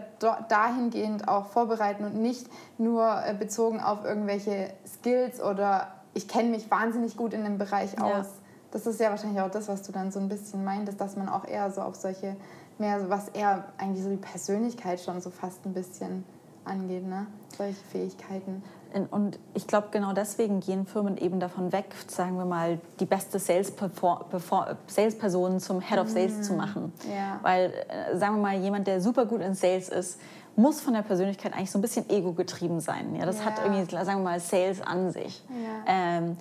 dahingehend 0.49 1.27
auch 1.27 1.45
vorbereiten 1.45 2.03
und 2.03 2.15
nicht 2.15 2.47
nur 2.77 3.23
äh, 3.25 3.33
bezogen 3.33 3.79
auf 3.79 4.03
irgendwelche 4.03 4.71
Skills 4.85 5.41
oder 5.41 5.87
ich 6.13 6.27
kenne 6.27 6.49
mich 6.49 6.69
wahnsinnig 6.69 7.15
gut 7.15 7.33
in 7.33 7.43
dem 7.43 7.57
Bereich 7.57 8.01
aus. 8.01 8.27
das 8.71 8.85
ist 8.85 8.99
ja 8.99 9.09
wahrscheinlich 9.09 9.41
auch 9.41 9.51
das, 9.51 9.67
was 9.67 9.83
du 9.83 9.91
dann 9.91 10.11
so 10.11 10.19
ein 10.19 10.27
bisschen 10.27 10.63
meintest, 10.63 10.99
dass 10.99 11.15
man 11.15 11.29
auch 11.29 11.45
eher 11.45 11.71
so 11.71 11.81
auf 11.81 11.95
solche, 11.95 12.35
mehr 12.77 13.09
was 13.09 13.29
eher 13.29 13.65
eigentlich 13.77 14.03
so 14.03 14.09
die 14.09 14.17
Persönlichkeit 14.17 14.99
schon 14.99 15.21
so 15.21 15.29
fast 15.29 15.65
ein 15.65 15.73
bisschen 15.73 16.25
angeht, 16.65 17.07
ne? 17.07 17.27
Solche 17.57 17.81
Fähigkeiten. 17.91 18.61
Und 19.11 19.39
ich 19.53 19.67
glaube, 19.67 19.87
genau 19.91 20.13
deswegen 20.13 20.59
gehen 20.59 20.85
Firmen 20.85 21.17
eben 21.17 21.39
davon 21.39 21.71
weg, 21.71 21.93
sagen 22.07 22.37
wir 22.37 22.45
mal, 22.45 22.79
die 22.99 23.05
beste 23.05 23.39
Salesperson 23.39 25.59
zum 25.59 25.81
Head 25.81 25.99
of 25.99 26.09
Sales 26.09 26.37
mm. 26.37 26.43
zu 26.43 26.53
machen. 26.53 26.93
Ja. 27.13 27.39
Weil, 27.41 27.73
äh, 27.89 28.17
sagen 28.17 28.35
wir 28.35 28.41
mal, 28.41 28.57
jemand, 28.57 28.87
der 28.87 29.01
super 29.01 29.25
gut 29.25 29.41
in 29.41 29.53
Sales 29.53 29.89
ist, 29.89 30.19
muss 30.55 30.81
von 30.81 30.93
der 30.93 31.03
Persönlichkeit 31.03 31.53
eigentlich 31.53 31.71
so 31.71 31.77
ein 31.77 31.81
bisschen 31.81 32.09
ego-getrieben 32.09 32.79
sein. 32.79 33.15
Ja, 33.15 33.25
das 33.25 33.39
ja. 33.39 33.45
hat 33.45 33.59
irgendwie, 33.63 33.95
sagen 33.95 34.19
wir 34.19 34.31
mal, 34.31 34.39
Sales 34.39 34.81
an 34.81 35.11
sich. 35.11 35.43
Ja. 35.49 35.83
Ähm, 35.85 36.37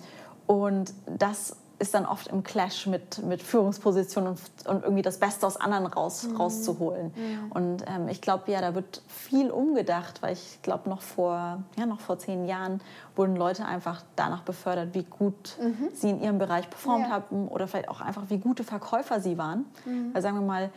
und 0.47 0.93
das 1.05 1.55
ist 1.79 1.93
dann 1.93 2.05
oft 2.05 2.27
im 2.27 2.43
Clash 2.43 2.87
mit, 2.87 3.23
mit 3.23 3.43
Führungspositionen 3.43 4.31
und, 4.31 4.39
und 4.67 4.83
irgendwie 4.83 5.03
das 5.03 5.19
Beste 5.19 5.45
aus 5.45 5.57
anderen 5.57 5.85
raus, 5.85 6.23
mhm. 6.23 6.37
rauszuholen. 6.37 7.11
Mhm. 7.15 7.51
Und 7.51 7.83
ähm, 7.87 8.07
ich 8.07 8.21
glaube, 8.21 8.51
ja, 8.51 8.61
da 8.61 8.73
wird 8.73 9.01
viel 9.07 9.51
umgedacht, 9.51 10.21
weil 10.21 10.33
ich 10.33 10.59
glaube, 10.63 10.89
noch 10.89 11.01
vor, 11.01 11.63
ja, 11.77 11.85
noch 11.85 11.99
vor 11.99 12.17
zehn 12.17 12.45
Jahren 12.45 12.81
wurden 13.15 13.35
Leute 13.35 13.65
einfach 13.65 14.03
danach 14.15 14.41
befördert, 14.41 14.93
wie 14.93 15.03
gut 15.03 15.57
mhm. 15.61 15.89
sie 15.93 16.09
in 16.09 16.21
ihrem 16.21 16.39
Bereich 16.39 16.69
performt 16.69 17.05
ja. 17.05 17.11
haben 17.11 17.47
oder 17.47 17.67
vielleicht 17.67 17.89
auch 17.89 18.01
einfach, 18.01 18.23
wie 18.29 18.39
gute 18.39 18.63
Verkäufer 18.63 19.19
sie 19.19 19.37
waren. 19.37 19.65
Mhm. 19.85 20.13
Weil 20.13 20.21
sagen 20.21 20.39
wir 20.39 20.45
mal, 20.45 20.71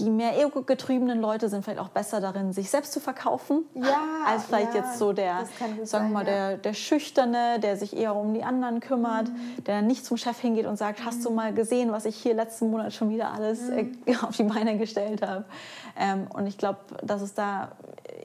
die 0.00 0.10
mehr 0.10 0.40
ego-getriebenen 0.40 1.20
Leute 1.20 1.48
sind 1.48 1.64
vielleicht 1.64 1.80
auch 1.80 1.88
besser 1.90 2.20
darin, 2.20 2.52
sich 2.52 2.70
selbst 2.70 2.92
zu 2.92 3.00
verkaufen, 3.00 3.64
ja, 3.74 4.00
als 4.26 4.44
vielleicht 4.44 4.74
ja, 4.74 4.80
jetzt 4.80 4.98
so 4.98 5.12
der, 5.12 5.44
sagen 5.84 6.08
wir 6.08 6.14
mal, 6.14 6.24
der, 6.24 6.56
der 6.56 6.74
Schüchterne, 6.74 7.60
der 7.60 7.76
sich 7.76 7.96
eher 7.96 8.16
um 8.16 8.34
die 8.34 8.42
anderen 8.42 8.80
kümmert, 8.80 9.28
mhm. 9.28 9.64
der 9.64 9.82
nicht 9.82 10.04
zum 10.04 10.16
Chef 10.16 10.38
hingeht 10.40 10.66
und 10.66 10.76
sagt, 10.76 11.00
mhm. 11.00 11.04
hast 11.04 11.24
du 11.24 11.30
mal 11.30 11.52
gesehen, 11.52 11.92
was 11.92 12.04
ich 12.04 12.16
hier 12.16 12.34
letzten 12.34 12.70
Monat 12.70 12.92
schon 12.92 13.10
wieder 13.10 13.32
alles 13.32 13.68
mhm. 13.68 13.98
äh, 14.06 14.16
auf 14.22 14.36
die 14.36 14.44
Beine 14.44 14.78
gestellt 14.78 15.22
habe. 15.26 15.44
Ähm, 15.98 16.26
und 16.32 16.46
ich 16.46 16.58
glaube, 16.58 16.78
dass 17.02 17.22
es 17.22 17.34
da 17.34 17.72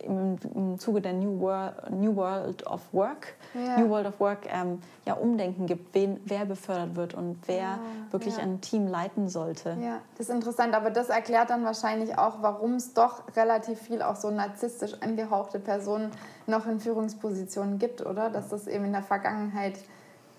im, 0.03 0.37
im 0.53 0.79
Zuge 0.79 1.01
der 1.01 1.13
New 1.13 1.39
World, 1.39 1.91
New 1.91 2.15
World 2.15 2.65
of 2.67 2.81
Work. 2.91 3.35
New 3.77 3.89
World 3.89 4.07
of 4.07 4.19
Work 4.19 4.47
ähm, 4.49 4.79
ja, 5.05 5.13
Umdenken 5.13 5.65
gibt, 5.65 5.93
wen, 5.93 6.19
wer 6.25 6.45
befördert 6.45 6.95
wird 6.95 7.13
und 7.13 7.37
wer 7.45 7.79
wirklich 8.11 8.37
ein 8.37 8.61
Team 8.61 8.87
leiten 8.87 9.29
sollte. 9.29 9.77
Ja, 9.81 9.99
das 10.17 10.29
ist 10.29 10.35
interessant, 10.35 10.73
aber 10.73 10.89
das 10.89 11.09
erklärt 11.09 11.49
dann 11.49 11.63
wahrscheinlich 11.65 12.17
auch, 12.17 12.41
warum 12.41 12.75
es 12.75 12.93
doch 12.93 13.23
relativ 13.35 13.79
viel 13.81 14.01
auch 14.01 14.15
so 14.15 14.31
narzisstisch 14.31 14.93
angehauchte 15.01 15.59
Personen 15.59 16.11
noch 16.47 16.65
in 16.67 16.79
Führungspositionen 16.79 17.79
gibt, 17.79 18.05
oder? 18.05 18.29
Dass 18.29 18.49
das 18.49 18.67
eben 18.67 18.85
in 18.85 18.93
der 18.93 19.03
Vergangenheit 19.03 19.77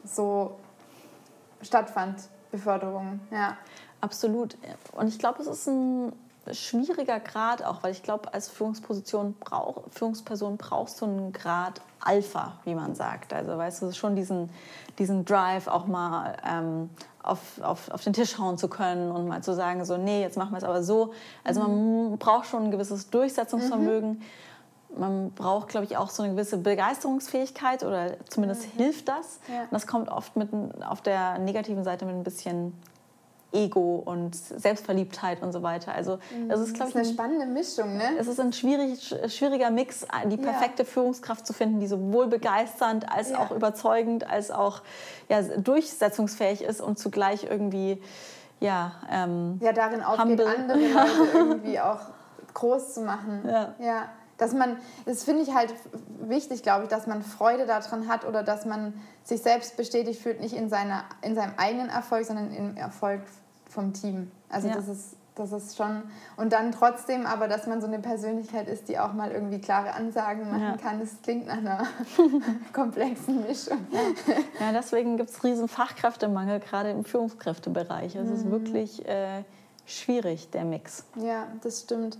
so 0.04 0.56
stattfand, 1.62 2.28
Beförderung, 2.50 3.20
ja. 3.30 3.56
Absolut. 4.00 4.56
Und 4.92 5.08
ich 5.08 5.18
glaube, 5.18 5.42
es 5.42 5.48
ist 5.48 5.66
ein 5.66 6.12
schwieriger 6.52 7.20
Grad 7.20 7.64
auch, 7.64 7.82
weil 7.82 7.92
ich 7.92 8.02
glaube, 8.02 8.32
als 8.32 8.48
Führungsposition 8.48 9.34
brauch, 9.38 9.84
Führungsperson 9.90 10.56
brauchst 10.56 11.00
du 11.00 11.06
einen 11.06 11.32
Grad 11.32 11.80
Alpha, 12.00 12.54
wie 12.64 12.74
man 12.74 12.94
sagt. 12.94 13.32
Also 13.32 13.56
weißt 13.56 13.82
du, 13.82 13.92
schon 13.92 14.16
diesen, 14.16 14.50
diesen 14.98 15.24
Drive 15.24 15.66
auch 15.66 15.86
mal 15.86 16.36
ähm, 16.48 16.90
auf, 17.22 17.60
auf, 17.60 17.90
auf 17.90 18.04
den 18.04 18.12
Tisch 18.12 18.38
hauen 18.38 18.58
zu 18.58 18.68
können 18.68 19.10
und 19.10 19.26
mal 19.26 19.42
zu 19.42 19.54
sagen, 19.54 19.84
so, 19.84 19.96
nee, 19.96 20.22
jetzt 20.22 20.36
machen 20.36 20.52
wir 20.52 20.58
es 20.58 20.64
aber 20.64 20.82
so. 20.82 21.12
Also 21.44 21.62
mhm. 21.62 22.08
man 22.10 22.18
braucht 22.18 22.46
schon 22.46 22.64
ein 22.64 22.70
gewisses 22.70 23.10
Durchsetzungsvermögen. 23.10 24.10
Mhm. 24.10 24.22
Man 24.98 25.30
braucht, 25.32 25.68
glaube 25.68 25.84
ich, 25.84 25.96
auch 25.96 26.10
so 26.10 26.22
eine 26.22 26.32
gewisse 26.32 26.56
Begeisterungsfähigkeit 26.58 27.84
oder 27.84 28.16
zumindest 28.28 28.74
mhm. 28.74 28.78
hilft 28.78 29.08
das. 29.08 29.40
Ja. 29.48 29.62
Und 29.62 29.72
das 29.72 29.86
kommt 29.86 30.08
oft 30.08 30.36
mit, 30.36 30.50
auf 30.88 31.00
der 31.02 31.38
negativen 31.38 31.84
Seite 31.84 32.06
mit 32.06 32.14
ein 32.14 32.24
bisschen 32.24 32.72
Ego 33.52 34.02
und 34.04 34.34
Selbstverliebtheit 34.34 35.42
und 35.42 35.52
so 35.52 35.62
weiter. 35.62 35.92
Also 35.92 36.18
das 36.48 36.60
ist, 36.60 36.74
glaube 36.74 36.90
ich, 36.90 36.96
eine 36.96 37.04
spannende 37.04 37.46
Mischung. 37.46 37.96
Ne? 37.96 38.16
Es 38.18 38.26
ist 38.26 38.40
ein 38.40 38.52
schwierig, 38.52 39.14
schwieriger 39.28 39.70
Mix, 39.70 40.06
die 40.26 40.36
perfekte 40.36 40.82
ja. 40.82 40.88
Führungskraft 40.88 41.46
zu 41.46 41.52
finden, 41.52 41.80
die 41.80 41.86
sowohl 41.86 42.26
begeisternd 42.26 43.10
als 43.10 43.30
ja. 43.30 43.38
auch 43.38 43.50
überzeugend, 43.50 44.28
als 44.28 44.50
auch 44.50 44.82
ja, 45.28 45.42
durchsetzungsfähig 45.42 46.62
ist 46.62 46.80
und 46.80 46.98
zugleich 46.98 47.44
irgendwie 47.44 48.02
ja 48.60 48.92
ähm, 49.10 49.58
ja 49.60 49.72
darin 49.72 50.02
aufgeht, 50.02 50.40
humble. 50.40 50.46
andere 50.46 50.78
Leute 50.78 51.28
irgendwie 51.34 51.80
auch 51.80 52.00
groß 52.54 52.94
zu 52.94 53.00
machen. 53.02 53.42
Ja. 53.46 53.74
ja. 53.78 54.08
Dass 54.38 54.52
man, 54.52 54.76
das 55.06 55.24
finde 55.24 55.42
ich 55.42 55.54
halt 55.54 55.72
wichtig, 56.20 56.62
glaube 56.62 56.84
ich, 56.84 56.88
dass 56.90 57.06
man 57.06 57.22
Freude 57.22 57.66
daran 57.66 58.08
hat 58.08 58.24
oder 58.24 58.42
dass 58.42 58.66
man 58.66 58.94
sich 59.24 59.42
selbst 59.42 59.76
bestätigt 59.76 60.20
fühlt, 60.20 60.40
nicht 60.40 60.54
in, 60.54 60.68
seiner, 60.68 61.04
in 61.22 61.34
seinem 61.34 61.54
eigenen 61.56 61.88
Erfolg, 61.88 62.26
sondern 62.26 62.52
im 62.52 62.76
Erfolg 62.76 63.22
vom 63.68 63.92
Team. 63.92 64.30
Also 64.48 64.68
ja. 64.68 64.74
das 64.74 64.88
ist 64.88 65.16
das 65.36 65.52
ist 65.52 65.76
schon 65.76 66.02
und 66.36 66.52
dann 66.52 66.72
trotzdem 66.72 67.26
aber, 67.26 67.46
dass 67.46 67.66
man 67.66 67.80
so 67.80 67.86
eine 67.86 67.98
Persönlichkeit 67.98 68.68
ist, 68.68 68.88
die 68.88 68.98
auch 68.98 69.12
mal 69.12 69.30
irgendwie 69.30 69.60
klare 69.60 69.92
Ansagen 69.92 70.50
machen 70.50 70.62
ja. 70.62 70.76
kann. 70.76 70.98
Das 70.98 71.10
klingt 71.22 71.46
nach 71.46 71.58
einer 71.58 71.86
komplexen 72.72 73.46
Mischung. 73.46 73.86
Ja, 74.58 74.72
deswegen 74.72 75.18
gibt 75.18 75.30
es 75.30 75.44
riesen 75.44 75.68
Fachkräftemangel, 75.68 76.60
gerade 76.60 76.90
im 76.90 77.04
Führungskräftebereich. 77.04 78.16
Es 78.16 78.28
mhm. 78.28 78.34
ist 78.34 78.50
wirklich 78.50 79.06
äh, 79.06 79.44
schwierig, 79.84 80.50
der 80.50 80.64
Mix. 80.64 81.04
Ja, 81.16 81.46
das 81.62 81.82
stimmt. 81.82 82.16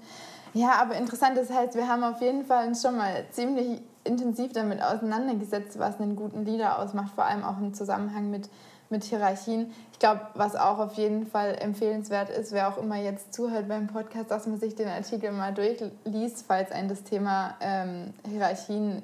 Ja, 0.56 0.80
aber 0.80 0.96
interessant, 0.96 1.36
das 1.36 1.50
heißt, 1.50 1.74
wir 1.74 1.86
haben 1.86 2.02
auf 2.02 2.20
jeden 2.22 2.46
Fall 2.46 2.66
uns 2.66 2.80
schon 2.80 2.96
mal 2.96 3.24
ziemlich 3.30 3.82
intensiv 4.04 4.52
damit 4.52 4.82
auseinandergesetzt, 4.82 5.78
was 5.78 6.00
einen 6.00 6.16
guten 6.16 6.46
Leader 6.46 6.78
ausmacht, 6.78 7.12
vor 7.14 7.24
allem 7.24 7.44
auch 7.44 7.58
im 7.58 7.74
Zusammenhang 7.74 8.30
mit 8.30 8.48
mit 8.88 9.04
Hierarchien. 9.04 9.72
Ich 9.92 9.98
glaube, 9.98 10.20
was 10.34 10.54
auch 10.54 10.78
auf 10.78 10.94
jeden 10.94 11.26
Fall 11.26 11.56
empfehlenswert 11.60 12.30
ist, 12.30 12.52
wer 12.52 12.68
auch 12.68 12.78
immer 12.78 12.96
jetzt 12.96 13.34
zuhört 13.34 13.68
beim 13.68 13.86
Podcast, 13.86 14.30
dass 14.30 14.46
man 14.46 14.60
sich 14.60 14.74
den 14.74 14.88
Artikel 14.88 15.32
mal 15.32 15.52
durchliest, 15.52 16.44
falls 16.46 16.70
ein 16.70 16.88
das 16.88 17.02
Thema 17.02 17.54
ähm, 17.60 18.12
Hierarchien 18.28 19.02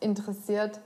interessiert. 0.00 0.80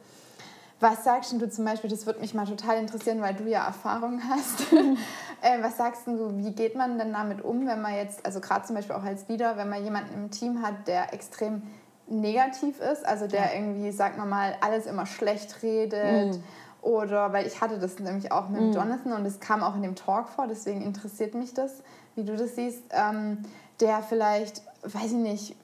Was 0.84 1.02
sagst 1.02 1.32
du 1.32 1.48
zum 1.48 1.64
Beispiel, 1.64 1.88
das 1.88 2.04
würde 2.04 2.20
mich 2.20 2.34
mal 2.34 2.44
total 2.44 2.76
interessieren, 2.76 3.22
weil 3.22 3.34
du 3.34 3.48
ja 3.48 3.64
Erfahrung 3.64 4.20
hast. 4.28 4.72
äh, 5.40 5.62
was 5.62 5.78
sagst 5.78 6.06
du, 6.06 6.36
wie 6.36 6.52
geht 6.52 6.76
man 6.76 6.98
denn 6.98 7.12
damit 7.12 7.42
um, 7.42 7.66
wenn 7.66 7.80
man 7.80 7.94
jetzt, 7.94 8.24
also 8.26 8.38
gerade 8.40 8.66
zum 8.66 8.76
Beispiel 8.76 8.94
auch 8.94 9.02
als 9.02 9.26
Leader, 9.28 9.56
wenn 9.56 9.70
man 9.70 9.82
jemanden 9.82 10.12
im 10.12 10.30
Team 10.30 10.60
hat, 10.60 10.86
der 10.86 11.14
extrem 11.14 11.62
negativ 12.06 12.80
ist, 12.80 13.06
also 13.06 13.26
der 13.26 13.46
ja. 13.46 13.54
irgendwie, 13.54 13.92
sagen 13.92 14.18
wir 14.18 14.26
mal, 14.26 14.56
alles 14.60 14.84
immer 14.84 15.06
schlecht 15.06 15.62
redet. 15.62 16.34
Mhm 16.34 16.42
oder, 16.84 17.32
weil 17.32 17.46
ich 17.46 17.62
hatte 17.62 17.78
das 17.78 17.98
nämlich 17.98 18.30
auch 18.30 18.50
mit 18.50 18.60
mhm. 18.60 18.72
Jonathan 18.72 19.14
und 19.14 19.24
es 19.24 19.40
kam 19.40 19.62
auch 19.62 19.74
in 19.74 19.80
dem 19.80 19.94
Talk 19.94 20.28
vor, 20.28 20.46
deswegen 20.46 20.82
interessiert 20.82 21.34
mich 21.34 21.54
das, 21.54 21.82
wie 22.14 22.24
du 22.24 22.36
das 22.36 22.56
siehst, 22.56 22.82
ähm, 22.90 23.38
der 23.80 24.02
vielleicht, 24.02 24.60
weiß 24.84 25.06
ich 25.06 25.12
nicht, 25.12 25.56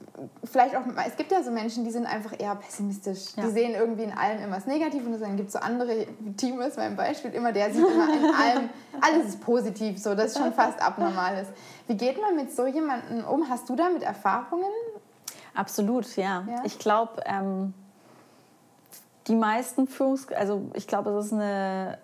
vielleicht 0.45 0.75
auch, 0.77 0.83
es 1.07 1.17
gibt 1.17 1.31
ja 1.31 1.43
so 1.43 1.51
Menschen, 1.51 1.85
die 1.85 1.91
sind 1.91 2.07
einfach 2.07 2.39
eher 2.39 2.55
pessimistisch. 2.55 3.37
Ja. 3.37 3.45
Die 3.45 3.51
sehen 3.51 3.75
irgendwie 3.75 4.05
in 4.05 4.13
allem 4.13 4.43
immer 4.43 4.57
das 4.57 4.67
Negative 4.67 5.05
und 5.05 5.21
dann 5.21 5.37
gibt 5.37 5.49
es 5.49 5.53
so 5.53 5.59
andere, 5.59 6.07
Timo 6.37 6.61
ist 6.63 6.79
mein 6.79 6.97
Beispiel, 6.97 7.33
immer 7.33 7.53
der 7.53 7.73
sieht 7.73 7.85
immer 7.87 8.13
in 8.13 8.25
allem, 8.25 8.71
alles 9.01 9.29
ist 9.29 9.41
positiv, 9.41 9.99
so, 9.99 10.15
das 10.15 10.37
schon 10.37 10.53
fast 10.53 10.81
abnormal 10.81 11.43
ist. 11.43 11.51
Wie 11.87 11.97
geht 11.97 12.21
man 12.21 12.37
mit 12.37 12.55
so 12.55 12.67
jemandem 12.67 13.25
um? 13.25 13.49
Hast 13.49 13.69
du 13.69 13.77
damit 13.77 14.03
Erfahrungen? 14.03 14.71
Absolut, 15.55 16.17
ja. 16.17 16.45
ja? 16.49 16.63
Ich 16.65 16.79
glaube, 16.79 17.23
ähm, 17.27 17.75
die 19.27 19.35
meisten 19.35 19.87
Führungs... 19.87 20.29
Also 20.33 20.71
ich 20.75 20.87
glaube, 20.87 21.11
es 21.11 21.27
ist 21.27 21.33
eine 21.33 21.99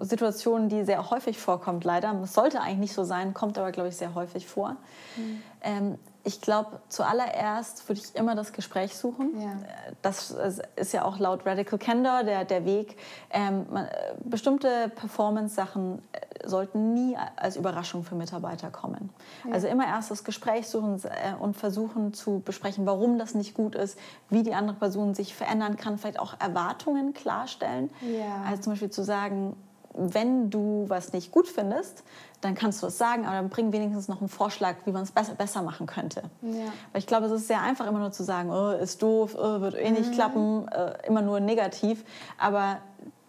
Situation, 0.00 0.68
die 0.68 0.84
sehr 0.84 1.10
häufig 1.10 1.38
vorkommt, 1.38 1.84
leider. 1.84 2.14
Es 2.22 2.34
sollte 2.34 2.60
eigentlich 2.60 2.78
nicht 2.78 2.94
so 2.94 3.04
sein, 3.04 3.34
kommt 3.34 3.58
aber, 3.58 3.72
glaube 3.72 3.88
ich, 3.88 3.96
sehr 3.96 4.14
häufig 4.14 4.46
vor. 4.46 4.76
Mhm. 5.16 5.42
Ähm, 5.62 5.98
ich 6.24 6.40
glaube, 6.40 6.80
zuallererst 6.88 7.88
würde 7.88 8.00
ich 8.00 8.14
immer 8.14 8.34
das 8.34 8.52
Gespräch 8.52 8.96
suchen. 8.96 9.40
Ja. 9.40 9.56
Das 10.02 10.34
ist 10.76 10.92
ja 10.92 11.04
auch 11.04 11.18
laut 11.18 11.44
Radical 11.44 11.78
Candor 11.78 12.22
der, 12.22 12.44
der 12.44 12.64
Weg. 12.64 12.96
Ähm, 13.30 13.66
man, 13.70 13.88
bestimmte 14.24 14.90
Performance-Sachen 14.94 15.98
äh, 16.12 16.48
sollten 16.48 16.94
nie 16.94 17.16
als 17.36 17.56
Überraschung 17.56 18.04
für 18.04 18.14
Mitarbeiter 18.14 18.70
kommen. 18.70 19.10
Ja. 19.44 19.52
Also 19.52 19.66
immer 19.66 19.86
erst 19.86 20.10
das 20.10 20.22
Gespräch 20.22 20.68
suchen 20.68 21.00
äh, 21.04 21.34
und 21.38 21.56
versuchen 21.56 22.14
zu 22.14 22.40
besprechen, 22.44 22.86
warum 22.86 23.18
das 23.18 23.34
nicht 23.34 23.54
gut 23.54 23.74
ist, 23.74 23.98
wie 24.28 24.42
die 24.42 24.54
andere 24.54 24.76
Person 24.76 25.14
sich 25.14 25.34
verändern 25.34 25.76
kann, 25.76 25.98
vielleicht 25.98 26.20
auch 26.20 26.34
Erwartungen 26.40 27.14
klarstellen. 27.14 27.90
Ja. 28.00 28.44
Also 28.48 28.62
zum 28.62 28.72
Beispiel 28.74 28.90
zu 28.90 29.02
sagen, 29.02 29.56
wenn 29.94 30.50
du 30.50 30.84
was 30.88 31.12
nicht 31.12 31.32
gut 31.32 31.48
findest, 31.48 32.04
dann 32.42 32.54
kannst 32.54 32.82
du 32.82 32.88
es 32.88 32.98
sagen, 32.98 33.24
aber 33.24 33.36
dann 33.36 33.48
bring 33.48 33.72
wenigstens 33.72 34.08
noch 34.08 34.20
einen 34.20 34.28
Vorschlag, 34.28 34.74
wie 34.84 34.92
man 34.92 35.04
es 35.04 35.12
besser, 35.12 35.34
besser 35.34 35.62
machen 35.62 35.86
könnte. 35.86 36.24
Ja. 36.42 36.72
Weil 36.92 36.98
ich 36.98 37.06
glaube, 37.06 37.26
es 37.26 37.32
ist 37.32 37.46
sehr 37.46 37.62
einfach, 37.62 37.86
immer 37.86 38.00
nur 38.00 38.12
zu 38.12 38.24
sagen, 38.24 38.50
oh, 38.50 38.72
ist 38.72 39.00
doof, 39.02 39.36
oh, 39.38 39.60
wird 39.60 39.74
eh 39.74 39.90
nicht 39.90 40.10
mhm. 40.10 40.14
klappen, 40.14 40.68
äh, 40.68 41.06
immer 41.06 41.22
nur 41.22 41.38
negativ. 41.40 42.04
Aber 42.38 42.78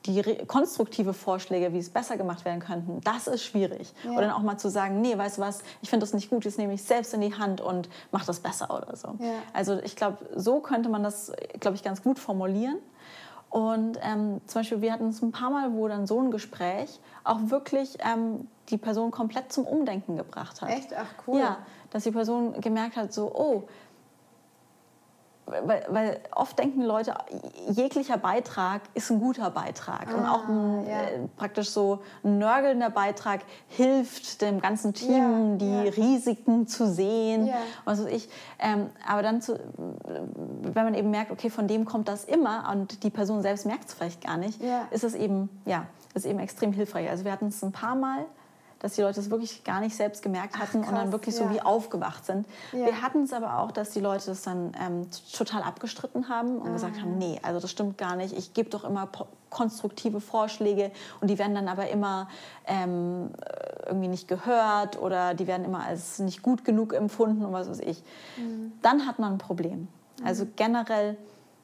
die 0.06 0.22
konstruktive 0.48 1.14
Vorschläge, 1.14 1.74
wie 1.74 1.78
es 1.78 1.90
besser 1.90 2.18
gemacht 2.18 2.44
werden 2.44 2.60
könnte, 2.60 3.00
das 3.04 3.28
ist 3.28 3.44
schwierig. 3.44 3.94
Ja. 4.04 4.12
Oder 4.12 4.22
dann 4.22 4.32
auch 4.32 4.42
mal 4.42 4.58
zu 4.58 4.70
sagen, 4.70 5.00
nee, 5.00 5.18
weißt 5.18 5.38
du 5.38 5.42
was, 5.42 5.60
ich 5.82 5.90
finde 5.90 6.04
das 6.06 6.14
nicht 6.14 6.30
gut, 6.30 6.44
jetzt 6.46 6.58
nehme 6.58 6.74
ich 6.74 6.84
selbst 6.84 7.14
in 7.14 7.22
die 7.22 7.34
Hand 7.36 7.62
und 7.62 7.90
mache 8.12 8.26
das 8.26 8.40
besser 8.40 8.76
oder 8.76 8.96
so. 8.96 9.10
Ja. 9.20 9.32
Also 9.54 9.80
ich 9.84 9.96
glaube, 9.96 10.18
so 10.36 10.60
könnte 10.60 10.90
man 10.90 11.04
das, 11.04 11.32
glaube 11.60 11.76
ich, 11.76 11.84
ganz 11.84 12.02
gut 12.02 12.20
formulieren. 12.20 12.80
Und 13.54 14.00
ähm, 14.02 14.42
zum 14.48 14.62
Beispiel, 14.62 14.82
wir 14.82 14.92
hatten 14.92 15.10
es 15.10 15.22
ein 15.22 15.32
paar 15.32 15.52
Mal, 15.52 15.74
wo 15.74 15.88
dann 15.88 16.08
so 16.08 16.20
ein 16.20 16.32
Gespräch 16.32 17.00
auch 17.24 17.38
wirklich 17.52 18.00
ähm, 18.04 18.48
die 18.70 18.80
Person 18.80 19.12
komplett 19.12 19.54
zum 19.54 19.68
Umdenken 19.68 20.18
gebracht 20.18 20.64
hat. 20.64 20.72
Echt? 20.72 20.92
Ach 20.98 21.14
cool. 21.28 21.40
Ja, 21.40 21.58
dass 21.92 22.02
die 22.02 22.10
Person 22.10 22.60
gemerkt 22.62 22.96
hat, 22.96 23.14
so, 23.14 23.32
oh, 23.32 23.66
weil, 25.46 25.86
weil, 25.90 26.20
oft 26.36 26.58
denken 26.58 26.82
Leute, 26.82 27.16
jeglicher 27.70 28.18
Beitrag 28.18 28.82
ist 28.94 29.12
ein 29.12 29.20
guter 29.20 29.50
Beitrag. 29.50 30.08
Ah, 30.08 30.16
und 30.16 30.26
auch 30.26 30.48
ein 30.48 30.88
ja. 30.88 31.02
äh, 31.02 31.20
praktisch 31.38 31.70
so 31.70 32.02
ein 32.24 32.38
nörgelnder 32.38 32.90
Beitrag 32.90 33.42
hilft 33.68 34.42
dem 34.42 34.62
ganzen 34.62 34.94
Team, 34.94 35.12
ja, 35.12 35.58
die 35.58 35.86
ja. 35.86 35.92
Risiken 35.92 36.68
zu 36.68 36.88
sehen. 36.88 37.50
Was 37.86 38.04
weiß 38.04 38.12
ich. 38.12 38.30
Ähm, 38.60 38.90
aber 39.08 39.22
dann, 39.22 39.42
zu, 39.42 39.60
wenn 40.06 40.84
man 40.84 40.94
eben 40.94 41.12
merkt, 41.12 41.32
okay, 41.32 41.50
von 41.50 41.68
dem 41.68 41.86
kommt 41.86 42.08
das 42.08 42.24
immer 42.24 42.70
und 42.72 43.04
die 43.04 43.10
Person 43.10 43.42
selbst 43.42 43.66
merkt 43.66 43.90
es 43.90 43.94
vielleicht 43.94 44.24
gar 44.24 44.38
nicht, 44.38 44.62
ist 44.92 45.04
es 45.04 45.16
eben, 45.16 45.50
ja, 45.66 45.86
ist 46.14 46.26
eben 46.26 46.40
extrem 46.40 46.72
hilfreich. 46.74 47.10
Also 47.10 47.26
wir 47.26 47.32
hatten 47.32 47.48
es 47.48 47.64
ein 47.64 47.72
paar 47.72 47.96
Mal 47.96 48.26
dass 48.84 48.96
die 48.96 49.02
Leute 49.02 49.22
es 49.22 49.32
wirklich 49.32 49.64
gar 49.64 49.80
nicht 49.80 49.96
selbst 49.96 50.22
gemerkt 50.22 50.58
hatten 50.58 50.80
Ach, 50.82 50.82
krass, 50.82 50.90
und 50.90 50.96
dann 50.96 51.12
wirklich 51.14 51.36
ja. 51.38 51.48
so 51.48 51.54
wie 51.54 51.62
aufgewacht 51.62 52.26
sind. 52.26 52.46
Ja. 52.74 52.86
Wir 52.86 53.02
hatten 53.02 53.24
es 53.24 53.32
aber 53.32 53.60
auch, 53.60 53.72
dass 53.72 53.92
die 53.92 54.02
Leute 54.02 54.26
das 54.26 54.42
dann 54.42 54.74
ähm, 54.80 55.08
total 55.36 55.64
abgestritten 55.64 56.28
haben 56.28 56.58
und 56.58 56.70
ah. 56.70 56.74
gesagt 56.74 57.00
haben, 57.00 57.18
nee, 57.18 57.40
also 57.42 57.62
das 57.62 57.72
stimmt 57.72 57.98
gar 57.98 58.18
nicht. 58.18 58.38
Ich 58.38 58.54
gebe 58.54 58.70
doch 58.70 58.84
immer 58.84 59.08
konstruktive 59.50 60.20
Vorschläge 60.20 60.92
und 61.22 61.30
die 61.30 61.40
werden 61.40 61.56
dann 61.56 61.70
aber 61.70 61.88
immer 61.90 62.28
ähm, 62.68 63.30
irgendwie 63.88 64.10
nicht 64.10 64.28
gehört 64.28 65.02
oder 65.02 65.34
die 65.34 65.48
werden 65.48 65.64
immer 65.64 65.86
als 65.86 66.20
nicht 66.20 66.44
gut 66.44 66.66
genug 66.66 66.94
empfunden 66.94 67.46
und 67.46 67.54
was 67.54 67.70
weiß 67.70 67.80
ich. 67.80 68.04
Mhm. 68.36 68.74
Dann 68.82 69.08
hat 69.08 69.18
man 69.18 69.34
ein 69.34 69.38
Problem. 69.38 69.88
Also 70.26 70.44
mhm. 70.44 70.54
generell 70.58 71.18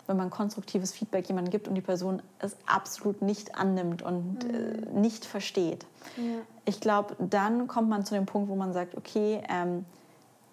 wenn 0.10 0.18
man 0.18 0.30
konstruktives 0.30 0.92
Feedback 0.92 1.28
jemandem 1.28 1.52
gibt 1.52 1.68
und 1.68 1.76
die 1.76 1.82
Person 1.82 2.22
es 2.40 2.58
absolut 2.66 3.22
nicht 3.22 3.56
annimmt 3.56 4.02
und 4.02 4.44
mhm. 4.44 4.54
äh, 4.54 5.00
nicht 5.00 5.24
versteht. 5.24 5.86
Ja. 6.18 6.40
Ich 6.66 6.82
glaube, 6.82 7.16
dann 7.20 7.68
kommt 7.68 7.90
man 7.90 8.06
zu 8.06 8.16
dem 8.16 8.26
Punkt, 8.26 8.50
wo 8.50 8.56
man 8.56 8.74
sagt, 8.74 8.98
okay, 8.98 9.42
ähm, 9.48 9.86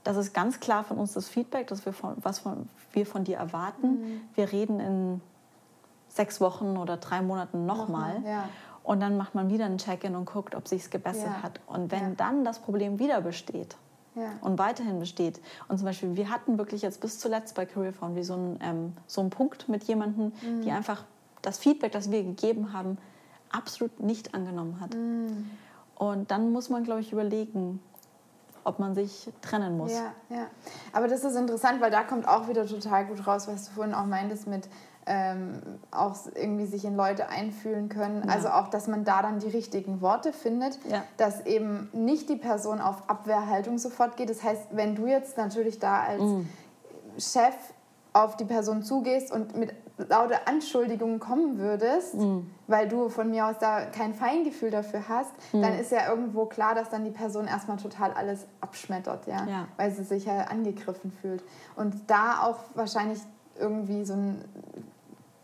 das 0.04 0.16
ist 0.16 0.34
ganz 0.34 0.60
klar 0.60 0.84
von 0.84 0.98
uns 0.98 1.14
das 1.14 1.28
Feedback, 1.28 1.66
das 1.66 1.84
wir 1.84 1.92
von, 1.92 2.14
was 2.18 2.38
von, 2.38 2.68
wir 2.92 3.06
von 3.06 3.24
dir 3.24 3.38
erwarten. 3.38 3.88
Mhm. 3.88 4.20
Wir 4.34 4.52
reden 4.52 4.78
in 4.78 5.20
sechs 6.08 6.40
Wochen 6.40 6.76
oder 6.76 6.98
drei 6.98 7.22
Monaten 7.22 7.66
nochmal. 7.66 8.20
Noch 8.20 8.28
ja. 8.28 8.48
Und 8.84 9.00
dann 9.00 9.16
macht 9.16 9.34
man 9.34 9.50
wieder 9.50 9.64
ein 9.64 9.78
Check-in 9.78 10.14
und 10.14 10.26
guckt, 10.26 10.54
ob 10.54 10.68
sich 10.68 10.82
es 10.82 10.90
gebessert 10.90 11.26
ja. 11.38 11.42
hat. 11.42 11.60
Und 11.66 11.90
wenn 11.90 12.16
dann 12.16 12.44
das 12.44 12.60
Problem 12.60 13.00
wieder 13.00 13.20
besteht, 13.20 13.76
ja. 14.16 14.32
und 14.40 14.58
weiterhin 14.58 14.98
besteht. 14.98 15.40
Und 15.68 15.78
zum 15.78 15.86
Beispiel, 15.86 16.16
wir 16.16 16.30
hatten 16.30 16.58
wirklich 16.58 16.82
jetzt 16.82 17.00
bis 17.00 17.18
zuletzt 17.18 17.54
bei 17.54 17.66
Career 17.66 17.92
Foundry 17.92 18.24
so 18.24 18.34
einen, 18.34 18.58
ähm, 18.62 18.92
so 19.06 19.20
einen 19.20 19.30
Punkt 19.30 19.68
mit 19.68 19.84
jemandem, 19.84 20.32
mhm. 20.42 20.62
die 20.62 20.72
einfach 20.72 21.04
das 21.42 21.58
Feedback, 21.58 21.92
das 21.92 22.10
wir 22.10 22.24
gegeben 22.24 22.72
haben, 22.72 22.98
absolut 23.50 24.00
nicht 24.00 24.34
angenommen 24.34 24.80
hat. 24.80 24.94
Mhm. 24.94 25.50
Und 25.94 26.30
dann 26.30 26.52
muss 26.52 26.68
man, 26.68 26.84
glaube 26.84 27.00
ich, 27.00 27.12
überlegen, 27.12 27.80
ob 28.64 28.80
man 28.80 28.94
sich 28.94 29.30
trennen 29.42 29.76
muss. 29.76 29.92
Ja, 29.92 30.12
ja. 30.28 30.46
Aber 30.92 31.06
das 31.06 31.22
ist 31.22 31.36
interessant, 31.36 31.80
weil 31.80 31.90
da 31.90 32.02
kommt 32.02 32.26
auch 32.26 32.48
wieder 32.48 32.66
total 32.66 33.06
gut 33.06 33.26
raus, 33.26 33.46
was 33.46 33.66
du 33.66 33.72
vorhin 33.72 33.94
auch 33.94 34.06
meintest 34.06 34.48
mit 34.48 34.68
ähm, 35.06 35.60
auch 35.92 36.16
irgendwie 36.34 36.66
sich 36.66 36.84
in 36.84 36.96
Leute 36.96 37.28
einfühlen 37.28 37.88
können. 37.88 38.24
Ja. 38.26 38.34
Also 38.34 38.48
auch, 38.48 38.68
dass 38.68 38.88
man 38.88 39.04
da 39.04 39.22
dann 39.22 39.38
die 39.38 39.48
richtigen 39.48 40.00
Worte 40.00 40.32
findet, 40.32 40.78
ja. 40.88 41.04
dass 41.16 41.46
eben 41.46 41.88
nicht 41.92 42.28
die 42.28 42.36
Person 42.36 42.80
auf 42.80 43.08
Abwehrhaltung 43.08 43.78
sofort 43.78 44.16
geht. 44.16 44.30
Das 44.30 44.42
heißt, 44.42 44.68
wenn 44.72 44.96
du 44.96 45.06
jetzt 45.06 45.36
natürlich 45.36 45.78
da 45.78 46.00
als 46.00 46.22
mhm. 46.22 46.48
Chef 47.18 47.54
auf 48.12 48.36
die 48.36 48.44
Person 48.44 48.82
zugehst 48.82 49.30
und 49.30 49.56
mit 49.56 49.74
lauter 49.98 50.40
Anschuldigungen 50.46 51.20
kommen 51.20 51.58
würdest, 51.58 52.14
mhm. 52.14 52.50
weil 52.66 52.88
du 52.88 53.08
von 53.08 53.30
mir 53.30 53.46
aus 53.46 53.56
da 53.60 53.86
kein 53.86 54.14
Feingefühl 54.14 54.70
dafür 54.70 55.08
hast, 55.08 55.32
mhm. 55.52 55.62
dann 55.62 55.78
ist 55.78 55.92
ja 55.92 56.08
irgendwo 56.08 56.46
klar, 56.46 56.74
dass 56.74 56.90
dann 56.90 57.04
die 57.04 57.10
Person 57.10 57.46
erstmal 57.46 57.76
total 57.76 58.12
alles 58.12 58.46
abschmettert, 58.60 59.26
ja? 59.26 59.46
ja? 59.46 59.68
weil 59.76 59.90
sie 59.92 60.04
sich 60.04 60.24
ja 60.26 60.44
angegriffen 60.44 61.12
fühlt. 61.12 61.44
Und 61.76 61.94
da 62.08 62.42
auch 62.42 62.58
wahrscheinlich 62.74 63.20
irgendwie 63.58 64.04
so 64.04 64.14
ein 64.14 64.44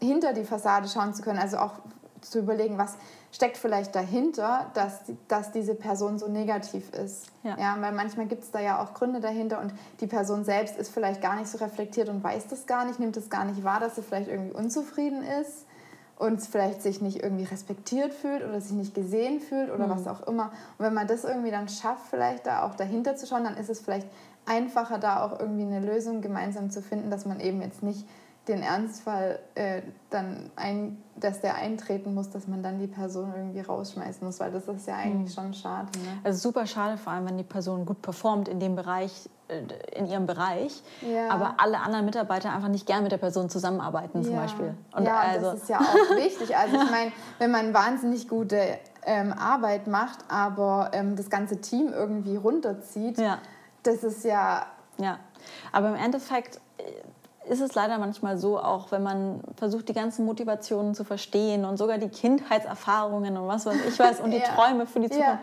hinter 0.02 0.32
die 0.32 0.44
Fassade 0.44 0.88
schauen 0.88 1.14
zu 1.14 1.22
können, 1.22 1.38
also 1.38 1.58
auch 1.58 1.72
zu 2.20 2.38
überlegen, 2.38 2.78
was 2.78 2.96
steckt 3.32 3.56
vielleicht 3.56 3.94
dahinter, 3.94 4.70
dass, 4.74 5.00
dass 5.28 5.52
diese 5.52 5.74
Person 5.74 6.18
so 6.18 6.28
negativ 6.28 6.92
ist. 6.92 7.26
Ja. 7.42 7.56
ja 7.58 7.76
weil 7.80 7.92
manchmal 7.92 8.26
gibt 8.26 8.44
es 8.44 8.50
da 8.50 8.60
ja 8.60 8.82
auch 8.82 8.94
Gründe 8.94 9.20
dahinter 9.20 9.60
und 9.60 9.72
die 10.00 10.06
Person 10.06 10.44
selbst 10.44 10.76
ist 10.76 10.90
vielleicht 10.92 11.20
gar 11.20 11.36
nicht 11.36 11.48
so 11.48 11.58
reflektiert 11.58 12.08
und 12.08 12.22
weiß 12.22 12.48
das 12.48 12.66
gar 12.66 12.84
nicht, 12.84 13.00
nimmt 13.00 13.16
es 13.16 13.30
gar 13.30 13.44
nicht 13.44 13.64
wahr, 13.64 13.80
dass 13.80 13.96
sie 13.96 14.02
vielleicht 14.02 14.28
irgendwie 14.28 14.52
unzufrieden 14.52 15.22
ist 15.22 15.66
und 16.18 16.40
vielleicht 16.42 16.82
sich 16.82 17.00
nicht 17.00 17.22
irgendwie 17.22 17.44
respektiert 17.44 18.12
fühlt 18.12 18.44
oder 18.44 18.60
sich 18.60 18.72
nicht 18.72 18.94
gesehen 18.94 19.40
fühlt 19.40 19.72
oder 19.72 19.86
mhm. 19.86 19.90
was 19.90 20.06
auch 20.06 20.26
immer. 20.26 20.52
Und 20.78 20.86
wenn 20.86 20.94
man 20.94 21.06
das 21.06 21.24
irgendwie 21.24 21.50
dann 21.50 21.68
schafft, 21.68 22.06
vielleicht 22.10 22.46
da 22.46 22.62
auch 22.62 22.74
dahinter 22.74 23.16
zu 23.16 23.26
schauen, 23.26 23.44
dann 23.44 23.56
ist 23.56 23.70
es 23.70 23.80
vielleicht 23.80 24.06
einfacher, 24.46 24.98
da 24.98 25.24
auch 25.24 25.40
irgendwie 25.40 25.62
eine 25.62 25.80
Lösung 25.80 26.20
gemeinsam 26.20 26.70
zu 26.70 26.82
finden, 26.82 27.10
dass 27.10 27.26
man 27.26 27.40
eben 27.40 27.62
jetzt 27.62 27.82
nicht 27.82 28.06
den 28.48 28.62
Ernstfall 28.62 29.38
äh, 29.54 29.82
dann 30.10 30.50
ein, 30.56 31.00
dass 31.16 31.40
der 31.40 31.54
eintreten 31.54 32.12
muss, 32.12 32.30
dass 32.30 32.48
man 32.48 32.62
dann 32.62 32.80
die 32.80 32.88
Person 32.88 33.32
irgendwie 33.36 33.60
rausschmeißen 33.60 34.26
muss, 34.26 34.40
weil 34.40 34.50
das 34.50 34.66
ist 34.66 34.88
ja 34.88 34.96
eigentlich 34.96 35.30
mhm. 35.36 35.42
schon 35.42 35.54
schade. 35.54 35.86
Ne? 35.98 36.18
Also 36.24 36.48
super 36.50 36.66
schade, 36.66 36.98
vor 36.98 37.12
allem 37.12 37.26
wenn 37.26 37.38
die 37.38 37.44
Person 37.44 37.86
gut 37.86 38.02
performt 38.02 38.48
in 38.48 38.58
dem 38.58 38.74
Bereich, 38.74 39.30
äh, 39.46 39.62
in 39.96 40.06
ihrem 40.06 40.26
Bereich, 40.26 40.82
ja. 41.02 41.28
aber 41.30 41.54
alle 41.58 41.78
anderen 41.78 42.04
Mitarbeiter 42.04 42.52
einfach 42.52 42.68
nicht 42.68 42.84
gern 42.84 43.04
mit 43.04 43.12
der 43.12 43.18
Person 43.18 43.48
zusammenarbeiten 43.48 44.24
zum 44.24 44.34
ja. 44.34 44.40
Beispiel. 44.40 44.74
Und 44.92 45.04
ja, 45.04 45.20
also 45.20 45.52
das 45.52 45.62
ist 45.62 45.68
ja 45.68 45.78
auch 45.78 46.16
wichtig. 46.16 46.56
Also 46.56 46.76
ich 46.82 46.90
meine, 46.90 47.12
wenn 47.38 47.52
man 47.52 47.72
wahnsinnig 47.72 48.28
gute 48.28 48.60
ähm, 49.04 49.32
Arbeit 49.32 49.86
macht, 49.86 50.18
aber 50.28 50.90
ähm, 50.94 51.14
das 51.14 51.30
ganze 51.30 51.60
Team 51.60 51.92
irgendwie 51.92 52.34
runterzieht, 52.34 53.18
ja. 53.18 53.38
das 53.84 54.02
ist 54.02 54.24
ja... 54.24 54.66
Ja, 54.98 55.18
aber 55.70 55.88
im 55.88 55.94
Endeffekt 55.94 56.60
äh, 56.78 56.82
ist 57.48 57.60
es 57.60 57.74
leider 57.74 57.98
manchmal 57.98 58.38
so, 58.38 58.58
auch 58.58 58.92
wenn 58.92 59.02
man 59.02 59.40
versucht, 59.56 59.88
die 59.88 59.92
ganzen 59.92 60.24
Motivationen 60.24 60.94
zu 60.94 61.04
verstehen 61.04 61.64
und 61.64 61.76
sogar 61.76 61.98
die 61.98 62.08
Kindheitserfahrungen 62.08 63.36
und 63.36 63.48
was 63.48 63.66
weiß 63.66 63.76
ich 63.88 63.98
weiß 63.98 64.20
und 64.20 64.30
die 64.30 64.36
ja. 64.38 64.44
Träume 64.44 64.86
für 64.86 65.00
die 65.00 65.08
Zukunft. 65.08 65.28
Ja. 65.28 65.40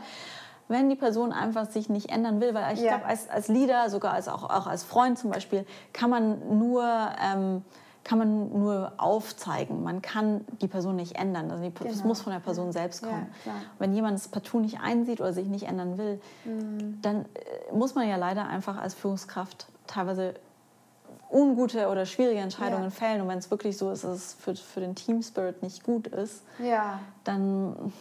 Wenn 0.67 0.89
die 0.89 0.95
Person 0.95 1.33
einfach 1.33 1.69
sich 1.69 1.89
nicht 1.89 2.11
ändern 2.11 2.41
will, 2.41 2.53
weil 2.53 2.75
ich 2.75 2.81
ja. 2.81 2.89
glaube, 2.89 3.05
als, 3.05 3.29
als 3.29 3.47
Leader, 3.47 3.89
sogar 3.89 4.13
als, 4.13 4.27
auch, 4.27 4.43
auch 4.43 4.67
als 4.67 4.83
Freund 4.83 5.17
zum 5.17 5.31
Beispiel, 5.31 5.65
kann 5.93 6.09
man 6.09 6.57
nur... 6.57 6.83
Ähm, 6.83 7.63
kann 8.05 8.17
man 8.17 8.49
nur 8.57 8.93
aufzeigen. 8.97 9.83
Man 9.83 10.01
kann 10.01 10.43
die 10.61 10.67
Person 10.67 10.95
nicht 10.95 11.17
ändern. 11.17 11.51
Also 11.51 11.63
genau. 11.63 11.83
Das 11.83 12.03
muss 12.03 12.21
von 12.21 12.33
der 12.33 12.39
Person 12.39 12.71
selbst 12.71 13.03
kommen. 13.03 13.27
Ja, 13.45 13.51
Wenn 13.77 13.93
jemand 13.93 14.17
es 14.17 14.29
partout 14.29 14.61
nicht 14.61 14.79
einsieht 14.79 15.19
oder 15.19 15.31
sich 15.31 15.47
nicht 15.47 15.67
ändern 15.67 15.97
will, 15.97 16.19
mhm. 16.43 16.99
dann 17.03 17.25
äh, 17.25 17.73
muss 17.73 17.93
man 17.93 18.07
ja 18.07 18.15
leider 18.15 18.47
einfach 18.47 18.77
als 18.77 18.95
Führungskraft 18.95 19.67
teilweise 19.85 20.33
ungute 21.31 21.87
oder 21.87 22.05
schwierige 22.05 22.39
Entscheidungen 22.39 22.85
ja. 22.85 22.89
fällen. 22.89 23.21
Und 23.21 23.27
wenn 23.27 23.37
es 23.39 23.51
wirklich 23.51 23.77
so 23.77 23.91
ist, 23.91 24.03
dass 24.03 24.15
es 24.15 24.33
für, 24.33 24.55
für 24.55 24.79
den 24.79 24.95
Team 24.95 25.21
Spirit 25.21 25.61
nicht 25.61 25.83
gut 25.83 26.07
ist, 26.07 26.43
ja. 26.59 26.99
dann 27.23 27.93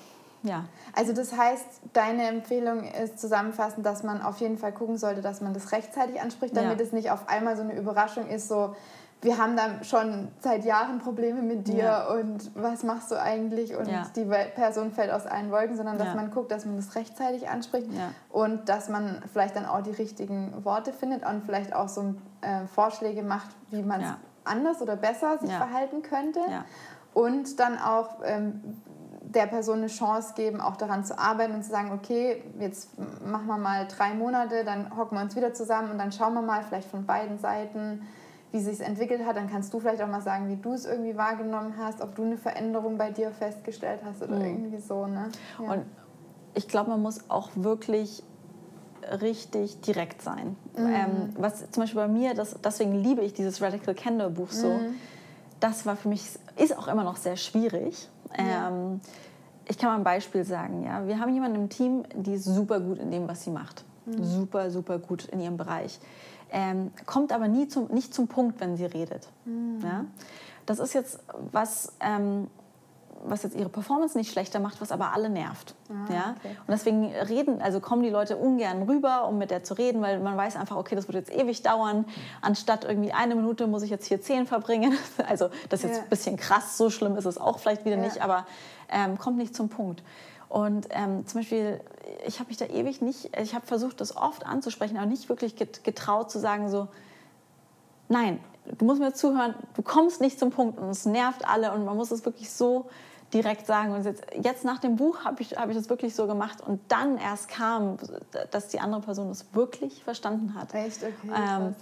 ja. 0.42 0.64
Also 0.94 1.12
das 1.12 1.36
heißt, 1.36 1.66
deine 1.92 2.28
Empfehlung 2.28 2.84
ist 2.84 3.18
zusammenfassend, 3.18 3.84
dass 3.84 4.02
man 4.02 4.22
auf 4.22 4.38
jeden 4.38 4.56
Fall 4.56 4.72
gucken 4.72 4.96
sollte, 4.96 5.20
dass 5.20 5.40
man 5.40 5.52
das 5.52 5.72
rechtzeitig 5.72 6.20
anspricht, 6.20 6.56
damit 6.56 6.78
ja. 6.78 6.84
es 6.84 6.92
nicht 6.92 7.10
auf 7.10 7.28
einmal 7.28 7.56
so 7.56 7.62
eine 7.62 7.76
Überraschung 7.76 8.28
ist, 8.28 8.48
so 8.48 8.74
wir 9.20 9.38
haben 9.38 9.56
da 9.56 9.82
schon 9.82 10.28
seit 10.40 10.64
Jahren 10.64 10.98
Probleme 10.98 11.42
mit 11.42 11.66
dir 11.66 11.76
ja. 11.76 12.08
und 12.08 12.50
was 12.54 12.84
machst 12.84 13.10
du 13.10 13.20
eigentlich 13.20 13.74
und 13.74 13.88
ja. 13.88 14.06
die 14.14 14.24
Person 14.24 14.92
fällt 14.92 15.10
aus 15.10 15.26
allen 15.26 15.50
Wolken, 15.50 15.76
sondern 15.76 15.98
dass 15.98 16.08
ja. 16.08 16.14
man 16.14 16.30
guckt, 16.30 16.52
dass 16.52 16.64
man 16.66 16.76
das 16.76 16.94
rechtzeitig 16.94 17.48
anspricht 17.48 17.88
und 18.30 18.68
dass 18.68 18.88
man 18.88 19.22
vielleicht 19.32 19.56
dann 19.56 19.66
auch 19.66 19.82
die 19.82 19.90
richtigen 19.90 20.64
Worte 20.64 20.92
findet 20.92 21.26
und 21.26 21.44
vielleicht 21.44 21.74
auch 21.74 21.88
so 21.88 22.14
äh, 22.42 22.66
Vorschläge 22.66 23.22
macht, 23.22 23.50
wie 23.70 23.82
man 23.82 24.00
es 24.02 24.10
anders 24.44 24.80
oder 24.80 24.96
besser 24.96 25.38
sich 25.38 25.52
verhalten 25.52 26.02
könnte 26.02 26.40
und 27.12 27.58
dann 27.58 27.78
auch 27.78 28.20
ähm, 28.24 28.62
der 29.22 29.46
Person 29.46 29.78
eine 29.78 29.88
Chance 29.88 30.34
geben, 30.34 30.60
auch 30.60 30.76
daran 30.76 31.04
zu 31.04 31.18
arbeiten 31.18 31.54
und 31.54 31.62
zu 31.62 31.70
sagen, 31.70 31.92
okay, 31.92 32.42
jetzt 32.58 32.90
machen 33.26 33.46
wir 33.46 33.58
mal 33.58 33.86
drei 33.86 34.14
Monate, 34.14 34.64
dann 34.64 34.96
hocken 34.96 35.18
wir 35.18 35.22
uns 35.22 35.36
wieder 35.36 35.52
zusammen 35.52 35.90
und 35.90 35.98
dann 35.98 36.12
schauen 36.12 36.34
wir 36.34 36.42
mal 36.42 36.62
vielleicht 36.62 36.88
von 36.88 37.04
beiden 37.04 37.38
Seiten, 37.38 38.06
wie 38.52 38.60
sich 38.60 38.80
entwickelt 38.80 39.24
hat, 39.26 39.36
dann 39.36 39.50
kannst 39.50 39.72
du 39.74 39.80
vielleicht 39.80 40.02
auch 40.02 40.08
mal 40.08 40.22
sagen, 40.22 40.48
wie 40.48 40.56
du 40.56 40.72
es 40.72 40.86
irgendwie 40.86 41.16
wahrgenommen 41.16 41.74
hast, 41.78 42.00
ob 42.00 42.14
du 42.14 42.22
eine 42.22 42.38
Veränderung 42.38 42.96
bei 42.96 43.10
dir 43.10 43.30
festgestellt 43.30 44.00
hast 44.04 44.22
oder 44.22 44.36
mhm. 44.36 44.44
irgendwie 44.44 44.78
so. 44.78 45.06
Ne? 45.06 45.28
Ja. 45.58 45.72
Und 45.72 45.84
ich 46.54 46.66
glaube, 46.66 46.90
man 46.90 47.02
muss 47.02 47.28
auch 47.28 47.50
wirklich 47.54 48.22
richtig 49.20 49.80
direkt 49.82 50.22
sein. 50.22 50.56
Mhm. 50.76 50.86
Ähm, 50.86 51.28
was 51.36 51.70
zum 51.70 51.82
Beispiel 51.82 52.00
bei 52.00 52.08
mir, 52.08 52.34
das, 52.34 52.56
deswegen 52.62 52.94
liebe 52.94 53.22
ich 53.22 53.34
dieses 53.34 53.60
Radical 53.60 53.94
Candor 53.94 54.30
Buch 54.30 54.50
so. 54.50 54.68
Mhm. 54.68 54.94
Das 55.60 55.86
war 55.86 55.96
für 55.96 56.08
mich, 56.08 56.24
ist 56.56 56.76
auch 56.76 56.88
immer 56.88 57.04
noch 57.04 57.16
sehr 57.16 57.36
schwierig. 57.36 58.08
Ja. 58.36 58.68
Ähm, 58.68 59.00
ich 59.66 59.76
kann 59.76 59.90
mal 59.90 59.96
ein 59.96 60.04
Beispiel 60.04 60.44
sagen. 60.44 60.84
Ja? 60.84 61.06
Wir 61.06 61.20
haben 61.20 61.32
jemanden 61.34 61.56
im 61.56 61.68
Team, 61.68 62.04
die 62.14 62.34
ist 62.34 62.44
super 62.44 62.80
gut 62.80 62.98
in 62.98 63.10
dem, 63.10 63.28
was 63.28 63.44
sie 63.44 63.50
macht. 63.50 63.84
Mhm. 64.06 64.24
Super, 64.24 64.70
super 64.70 64.98
gut 64.98 65.26
in 65.26 65.40
ihrem 65.40 65.58
Bereich 65.58 66.00
ähm, 66.50 66.92
kommt 67.06 67.32
aber 67.32 67.48
nie 67.48 67.68
zum, 67.68 67.88
nicht 67.88 68.14
zum 68.14 68.28
Punkt, 68.28 68.60
wenn 68.60 68.76
sie 68.76 68.86
redet. 68.86 69.28
Mhm. 69.44 69.80
Ja? 69.82 70.04
das 70.68 70.78
ist 70.78 70.92
jetzt 70.92 71.20
was, 71.50 71.92
ähm, 72.00 72.48
was 73.24 73.42
jetzt 73.42 73.56
ihre 73.56 73.68
Performance 73.68 74.16
nicht 74.16 74.30
schlechter 74.30 74.60
macht, 74.60 74.80
was 74.80 74.92
aber 74.92 75.12
alle 75.12 75.30
nervt. 75.30 75.74
Ah, 75.88 76.12
ja? 76.12 76.34
Okay. 76.38 76.56
Und 76.60 76.68
deswegen 76.68 77.06
reden, 77.06 77.62
also 77.62 77.80
kommen 77.80 78.02
die 78.02 78.10
Leute 78.10 78.36
ungern 78.36 78.82
rüber, 78.82 79.26
um 79.26 79.38
mit 79.38 79.50
der 79.50 79.64
zu 79.64 79.74
reden, 79.74 80.02
weil 80.02 80.20
man 80.20 80.36
weiß 80.36 80.56
einfach, 80.56 80.76
okay, 80.76 80.94
das 80.94 81.08
wird 81.08 81.16
jetzt 81.16 81.34
ewig 81.34 81.62
dauern. 81.62 82.04
Anstatt 82.42 82.84
irgendwie 82.84 83.12
eine 83.12 83.34
Minute 83.34 83.66
muss 83.66 83.82
ich 83.82 83.90
jetzt 83.90 84.06
hier 84.06 84.20
zehn 84.20 84.46
verbringen. 84.46 84.96
Also 85.28 85.50
das 85.68 85.80
ist 85.80 85.88
jetzt 85.88 85.96
ja. 85.96 86.02
ein 86.04 86.08
bisschen 86.08 86.36
krass, 86.36 86.78
so 86.78 86.90
schlimm 86.90 87.16
ist 87.16 87.24
es 87.24 87.38
auch 87.38 87.58
vielleicht 87.58 87.84
wieder 87.84 87.96
ja. 87.96 88.02
nicht, 88.02 88.22
aber 88.22 88.46
ähm, 88.88 89.18
kommt 89.18 89.36
nicht 89.36 89.54
zum 89.54 89.68
Punkt. 89.68 90.02
Und 90.48 90.86
ähm, 90.90 91.26
zum 91.26 91.40
Beispiel, 91.40 91.80
ich 92.26 92.38
habe 92.38 92.48
mich 92.48 92.56
da 92.56 92.66
ewig 92.66 93.00
nicht, 93.00 93.36
ich 93.36 93.54
habe 93.54 93.66
versucht, 93.66 94.00
das 94.00 94.16
oft 94.16 94.46
anzusprechen, 94.46 94.96
aber 94.96 95.06
nicht 95.06 95.28
wirklich 95.28 95.56
getraut 95.56 96.30
zu 96.30 96.38
sagen, 96.38 96.68
so, 96.70 96.88
nein, 98.08 98.40
du 98.78 98.84
musst 98.84 99.00
mir 99.00 99.12
zuhören, 99.12 99.54
du 99.74 99.82
kommst 99.82 100.20
nicht 100.20 100.38
zum 100.38 100.50
Punkt 100.50 100.78
und 100.78 100.88
es 100.88 101.06
nervt 101.06 101.46
alle 101.48 101.72
und 101.72 101.84
man 101.84 101.96
muss 101.96 102.10
es 102.10 102.24
wirklich 102.24 102.50
so 102.50 102.88
direkt 103.32 103.66
sagen. 103.66 103.92
Und 103.92 104.04
jetzt, 104.04 104.24
jetzt 104.40 104.64
nach 104.64 104.78
dem 104.78 104.96
Buch 104.96 105.24
habe 105.24 105.42
ich, 105.42 105.56
hab 105.56 105.68
ich 105.68 105.76
das 105.76 105.88
wirklich 105.90 106.14
so 106.14 106.26
gemacht 106.26 106.60
und 106.66 106.80
dann 106.88 107.18
erst 107.18 107.48
kam, 107.48 107.98
dass 108.50 108.68
die 108.68 108.80
andere 108.80 109.02
Person 109.02 109.28
es 109.30 109.46
wirklich 109.52 110.02
verstanden 110.02 110.54
hat. 110.54 110.74
Echt? 110.74 111.02
Okay. 111.02 111.32
Ähm, 111.34 111.74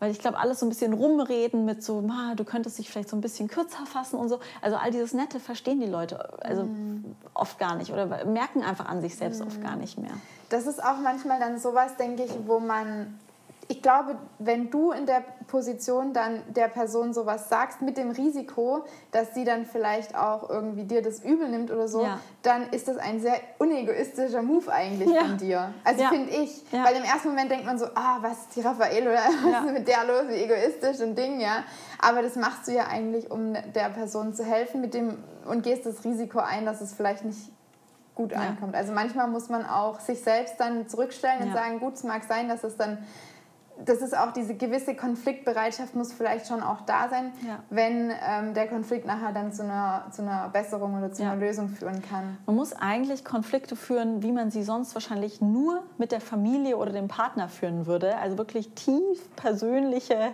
weil 0.00 0.10
ich 0.10 0.18
glaube, 0.18 0.38
alles 0.38 0.60
so 0.60 0.66
ein 0.66 0.68
bisschen 0.68 0.92
rumreden 0.92 1.64
mit 1.64 1.82
so, 1.82 2.04
ah, 2.10 2.34
du 2.34 2.44
könntest 2.44 2.78
dich 2.78 2.90
vielleicht 2.90 3.08
so 3.08 3.16
ein 3.16 3.20
bisschen 3.20 3.48
kürzer 3.48 3.86
fassen 3.86 4.18
und 4.18 4.28
so. 4.28 4.40
Also 4.60 4.76
all 4.76 4.90
dieses 4.90 5.14
Nette 5.14 5.40
verstehen 5.40 5.80
die 5.80 5.86
Leute 5.86 6.42
also 6.42 6.64
mm. 6.64 7.16
oft 7.32 7.58
gar 7.58 7.76
nicht 7.76 7.92
oder 7.92 8.24
merken 8.24 8.62
einfach 8.62 8.86
an 8.86 9.00
sich 9.00 9.16
selbst 9.16 9.42
mm. 9.42 9.46
oft 9.46 9.62
gar 9.62 9.76
nicht 9.76 9.98
mehr. 9.98 10.12
Das 10.48 10.66
ist 10.66 10.82
auch 10.82 10.98
manchmal 11.02 11.38
dann 11.38 11.58
sowas, 11.58 11.96
denke 11.96 12.24
ich, 12.24 12.32
wo 12.46 12.60
man 12.60 13.18
ich 13.68 13.82
glaube, 13.82 14.16
wenn 14.38 14.70
du 14.70 14.92
in 14.92 15.06
der 15.06 15.22
Position 15.46 16.12
dann 16.12 16.42
der 16.48 16.68
Person 16.68 17.14
sowas 17.14 17.48
sagst, 17.48 17.82
mit 17.82 17.96
dem 17.96 18.10
Risiko, 18.10 18.84
dass 19.10 19.34
sie 19.34 19.44
dann 19.44 19.66
vielleicht 19.66 20.14
auch 20.16 20.50
irgendwie 20.50 20.84
dir 20.84 21.02
das 21.02 21.22
übel 21.22 21.48
nimmt 21.48 21.70
oder 21.70 21.88
so, 21.88 22.02
ja. 22.02 22.20
dann 22.42 22.68
ist 22.70 22.88
das 22.88 22.96
ein 22.96 23.20
sehr 23.20 23.40
unegoistischer 23.58 24.42
Move 24.42 24.70
eigentlich 24.72 25.08
ja. 25.10 25.22
von 25.22 25.38
dir. 25.38 25.74
Also 25.84 26.02
ja. 26.02 26.08
finde 26.08 26.30
ich. 26.30 26.62
Weil 26.70 26.96
im 26.96 27.04
ersten 27.04 27.28
Moment 27.28 27.50
denkt 27.50 27.66
man 27.66 27.78
so, 27.78 27.86
ah, 27.94 28.18
was 28.20 28.40
ist 28.40 28.56
die 28.56 28.60
Raphael 28.60 29.02
oder 29.02 29.14
was 29.14 29.64
ist 29.64 29.72
mit 29.72 29.88
der 29.88 30.04
los, 30.04 30.28
wie 30.28 30.42
egoistisch 30.42 31.00
und 31.00 31.16
Ding, 31.16 31.40
ja. 31.40 31.64
Aber 32.00 32.22
das 32.22 32.36
machst 32.36 32.68
du 32.68 32.72
ja 32.72 32.86
eigentlich, 32.86 33.30
um 33.30 33.54
der 33.54 33.88
Person 33.90 34.34
zu 34.34 34.44
helfen 34.44 34.80
mit 34.80 34.94
dem 34.94 35.18
und 35.46 35.62
gehst 35.62 35.86
das 35.86 36.04
Risiko 36.04 36.38
ein, 36.38 36.64
dass 36.64 36.80
es 36.80 36.94
vielleicht 36.94 37.24
nicht 37.24 37.50
gut 38.14 38.32
ankommt. 38.32 38.74
Also 38.74 38.92
manchmal 38.92 39.28
muss 39.28 39.48
man 39.48 39.66
auch 39.66 40.00
sich 40.00 40.22
selbst 40.22 40.54
dann 40.58 40.88
zurückstellen 40.88 41.42
und 41.42 41.52
sagen, 41.52 41.80
gut, 41.80 41.94
es 41.94 42.04
mag 42.04 42.22
sein, 42.24 42.48
dass 42.48 42.62
es 42.62 42.76
dann 42.76 42.98
das 43.84 44.00
ist 44.00 44.16
auch 44.16 44.32
diese 44.32 44.54
gewisse 44.54 44.94
Konfliktbereitschaft 44.94 45.94
muss 45.94 46.12
vielleicht 46.12 46.46
schon 46.46 46.62
auch 46.62 46.82
da 46.82 47.08
sein, 47.08 47.32
ja. 47.46 47.58
wenn 47.70 48.10
ähm, 48.10 48.54
der 48.54 48.68
Konflikt 48.68 49.06
nachher 49.06 49.32
dann 49.32 49.52
zu 49.52 49.62
einer, 49.62 50.06
zu 50.10 50.22
einer 50.22 50.48
Besserung 50.48 50.96
oder 50.96 51.12
zu 51.12 51.22
ja. 51.22 51.32
einer 51.32 51.40
Lösung 51.40 51.68
führen 51.68 52.02
kann. 52.02 52.38
Man 52.46 52.56
muss 52.56 52.72
eigentlich 52.72 53.24
Konflikte 53.24 53.76
führen, 53.76 54.22
wie 54.22 54.32
man 54.32 54.50
sie 54.50 54.62
sonst 54.62 54.94
wahrscheinlich 54.94 55.40
nur 55.40 55.82
mit 55.98 56.12
der 56.12 56.20
Familie 56.20 56.76
oder 56.76 56.92
dem 56.92 57.08
Partner 57.08 57.48
führen 57.48 57.86
würde. 57.86 58.16
Also 58.18 58.38
wirklich 58.38 58.70
tief 58.74 59.34
persönliche 59.36 60.32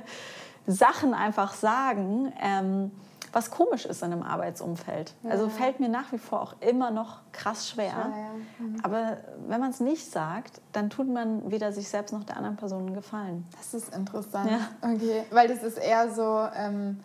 Sachen 0.67 1.15
einfach 1.15 1.55
sagen. 1.55 2.33
Ähm, 2.41 2.91
was 3.33 3.51
komisch 3.51 3.87
ist 3.87 4.03
in 4.03 4.13
einem 4.13 4.23
Arbeitsumfeld. 4.23 5.15
Ja. 5.23 5.31
Also 5.31 5.49
fällt 5.49 5.81
mir 5.81 5.89
nach 5.89 6.13
wie 6.13 6.19
vor 6.19 6.43
auch 6.43 6.55
immer 6.61 6.91
noch 6.91 7.21
krass 7.33 7.69
schwer. 7.69 7.91
schwer 7.91 7.99
ja. 7.99 8.67
mhm. 8.67 8.77
Aber 8.83 9.19
wenn 9.47 9.61
man 9.61 9.71
es 9.71 9.81
nicht 9.81 10.11
sagt, 10.11 10.61
dann 10.73 10.91
tut 10.91 11.09
man 11.09 11.51
weder 11.51 11.73
sich 11.73 11.89
selbst 11.89 12.13
noch 12.13 12.25
der 12.25 12.37
anderen 12.37 12.57
Person 12.57 12.87
einen 12.87 12.95
Gefallen. 12.95 13.47
Das 13.57 13.75
ist 13.75 13.95
interessant. 13.95 14.51
Ja. 14.51 14.61
Okay, 14.83 15.25
weil 15.31 15.49
das 15.49 15.63
ist 15.63 15.79
eher 15.79 16.11
so, 16.11 16.47
ähm, 16.57 17.01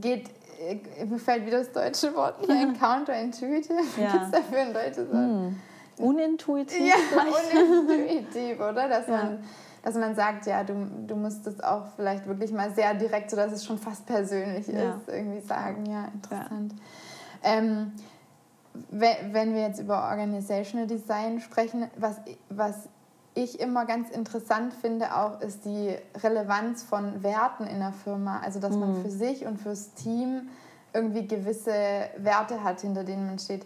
geht, 0.00 0.30
äh, 0.60 1.04
mir 1.04 1.18
fällt 1.18 1.46
wieder 1.46 1.58
das 1.58 1.72
deutsche 1.72 2.14
Wort 2.14 2.36
hier, 2.44 2.72
counterintuitive. 2.78 3.74
Ja. 4.00 4.12
Gibt 4.12 4.24
es 4.24 4.30
dafür 4.30 4.58
ein 4.58 4.72
deutsches 4.72 5.08
Wort? 5.08 5.14
Hm. 5.14 5.56
Unintuitiv? 5.98 6.80
Ja, 6.80 6.94
unintuitiv, 7.56 8.60
oder? 8.60 8.88
Dass 8.88 9.08
man 9.08 9.38
dass 9.86 9.94
man 9.94 10.16
sagt, 10.16 10.46
ja, 10.46 10.64
du, 10.64 10.74
du 11.06 11.14
musst 11.14 11.46
es 11.46 11.62
auch 11.62 11.84
vielleicht 11.94 12.26
wirklich 12.26 12.50
mal 12.50 12.74
sehr 12.74 12.92
direkt, 12.94 13.30
sodass 13.30 13.52
es 13.52 13.64
schon 13.64 13.78
fast 13.78 14.04
persönlich 14.04 14.66
ja. 14.66 14.96
ist, 14.96 15.06
irgendwie 15.06 15.40
sagen. 15.40 15.86
Ja, 15.86 16.06
interessant. 16.06 16.74
Ja. 17.44 17.50
Ähm, 17.52 17.92
wenn 18.90 19.54
wir 19.54 19.60
jetzt 19.60 19.78
über 19.78 20.10
Organizational 20.10 20.88
Design 20.88 21.40
sprechen, 21.40 21.88
was, 21.96 22.16
was 22.48 22.88
ich 23.34 23.60
immer 23.60 23.86
ganz 23.86 24.10
interessant 24.10 24.74
finde 24.74 25.14
auch, 25.14 25.40
ist 25.40 25.64
die 25.64 25.94
Relevanz 26.20 26.82
von 26.82 27.22
Werten 27.22 27.68
in 27.68 27.78
der 27.78 27.92
Firma. 27.92 28.40
Also, 28.40 28.58
dass 28.58 28.74
man 28.74 28.98
mhm. 28.98 29.02
für 29.02 29.10
sich 29.10 29.46
und 29.46 29.58
fürs 29.58 29.94
Team 29.94 30.48
irgendwie 30.92 31.28
gewisse 31.28 32.08
Werte 32.16 32.64
hat, 32.64 32.80
hinter 32.80 33.04
denen 33.04 33.26
man 33.26 33.38
steht. 33.38 33.64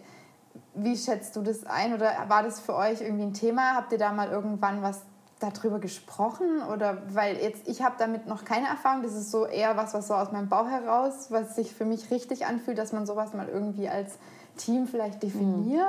Wie 0.75 0.95
schätzt 0.95 1.35
du 1.35 1.41
das 1.41 1.65
ein 1.65 1.95
oder 1.95 2.11
war 2.27 2.43
das 2.43 2.59
für 2.59 2.75
euch 2.75 3.01
irgendwie 3.01 3.23
ein 3.23 3.33
Thema? 3.33 3.73
Habt 3.73 3.91
ihr 3.91 3.97
da 3.97 4.11
mal 4.11 4.29
irgendwann 4.29 4.83
was 4.83 5.01
darüber 5.41 5.79
gesprochen 5.79 6.61
oder 6.73 7.01
weil 7.09 7.37
jetzt 7.37 7.67
ich 7.67 7.81
habe 7.81 7.95
damit 7.97 8.27
noch 8.27 8.45
keine 8.45 8.67
Erfahrung, 8.67 9.03
das 9.03 9.13
ist 9.13 9.31
so 9.31 9.45
eher 9.45 9.75
was, 9.77 9.93
was 9.93 10.07
so 10.07 10.13
aus 10.13 10.31
meinem 10.31 10.49
Bauch 10.49 10.67
heraus, 10.67 11.27
was 11.29 11.55
sich 11.55 11.73
für 11.73 11.85
mich 11.85 12.11
richtig 12.11 12.45
anfühlt, 12.45 12.77
dass 12.77 12.93
man 12.93 13.05
sowas 13.05 13.33
mal 13.33 13.47
irgendwie 13.47 13.89
als 13.89 14.17
Team 14.57 14.87
vielleicht 14.87 15.23
definiert 15.23 15.79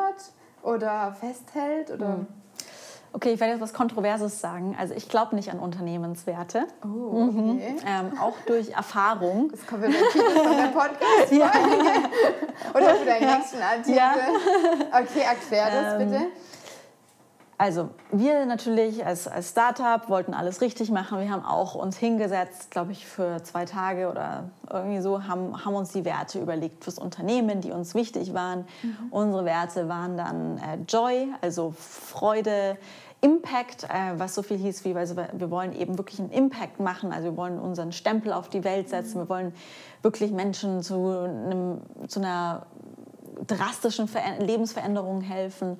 mhm. 0.62 0.68
oder 0.68 1.16
festhält 1.20 1.90
oder 1.90 2.08
mhm. 2.08 2.26
Okay, 3.14 3.32
ich 3.34 3.40
werde 3.40 3.52
jetzt 3.52 3.60
was 3.60 3.74
Kontroverses 3.74 4.40
sagen. 4.40 4.74
Also 4.78 4.94
ich 4.94 5.06
glaube 5.08 5.36
nicht 5.36 5.50
an 5.50 5.58
Unternehmenswerte. 5.58 6.66
Oh, 6.82 6.86
mhm. 6.86 7.50
okay. 7.50 7.72
Mhm. 7.72 7.78
Ähm, 7.86 8.18
auch 8.18 8.36
durch 8.46 8.70
Erfahrung. 8.70 9.50
Das 9.62 9.66
kommt 9.66 9.82
wieder 9.82 9.98
von 9.98 10.56
der 10.56 10.68
Podcast. 10.68 11.30
ja. 11.30 11.52
Oder 12.74 12.94
für 12.94 13.04
deinen 13.04 13.36
nächsten 13.36 13.60
Artikel. 13.60 13.94
Ja. 13.94 14.14
Okay, 14.92 15.20
erklär 15.20 15.70
das 15.70 16.00
ähm, 16.00 16.10
bitte. 16.10 16.26
Also 17.62 17.90
wir 18.10 18.44
natürlich 18.44 19.06
als, 19.06 19.28
als 19.28 19.50
Startup 19.50 20.08
wollten 20.08 20.34
alles 20.34 20.60
richtig 20.62 20.90
machen. 20.90 21.20
Wir 21.20 21.30
haben 21.30 21.44
auch 21.44 21.76
uns 21.76 21.96
hingesetzt, 21.96 22.72
glaube 22.72 22.90
ich, 22.90 23.06
für 23.06 23.40
zwei 23.44 23.66
Tage 23.66 24.10
oder 24.10 24.50
irgendwie 24.68 25.00
so, 25.00 25.28
haben, 25.28 25.64
haben 25.64 25.76
uns 25.76 25.92
die 25.92 26.04
Werte 26.04 26.40
überlegt 26.40 26.82
fürs 26.82 26.98
Unternehmen, 26.98 27.60
die 27.60 27.70
uns 27.70 27.94
wichtig 27.94 28.34
waren. 28.34 28.64
Mhm. 28.82 28.96
Unsere 29.12 29.44
Werte 29.44 29.88
waren 29.88 30.16
dann 30.16 30.58
äh, 30.58 30.78
Joy, 30.88 31.28
also 31.40 31.72
Freude, 31.78 32.78
Impact, 33.20 33.84
äh, 33.84 34.18
was 34.18 34.34
so 34.34 34.42
viel 34.42 34.56
hieß 34.56 34.84
wie, 34.84 34.96
also 34.96 35.14
wir 35.16 35.50
wollen 35.52 35.72
eben 35.72 35.98
wirklich 35.98 36.18
einen 36.18 36.32
Impact 36.32 36.80
machen, 36.80 37.12
also 37.12 37.26
wir 37.26 37.36
wollen 37.36 37.60
unseren 37.60 37.92
Stempel 37.92 38.32
auf 38.32 38.48
die 38.48 38.64
Welt 38.64 38.88
setzen, 38.88 39.20
wir 39.20 39.28
wollen 39.28 39.54
wirklich 40.02 40.32
Menschen 40.32 40.82
zu, 40.82 41.10
einem, 41.10 41.78
zu 42.08 42.18
einer 42.18 42.66
drastischen 43.46 44.08
Ver 44.08 44.20
Lebensveränderung 44.40 45.20
helfen 45.20 45.78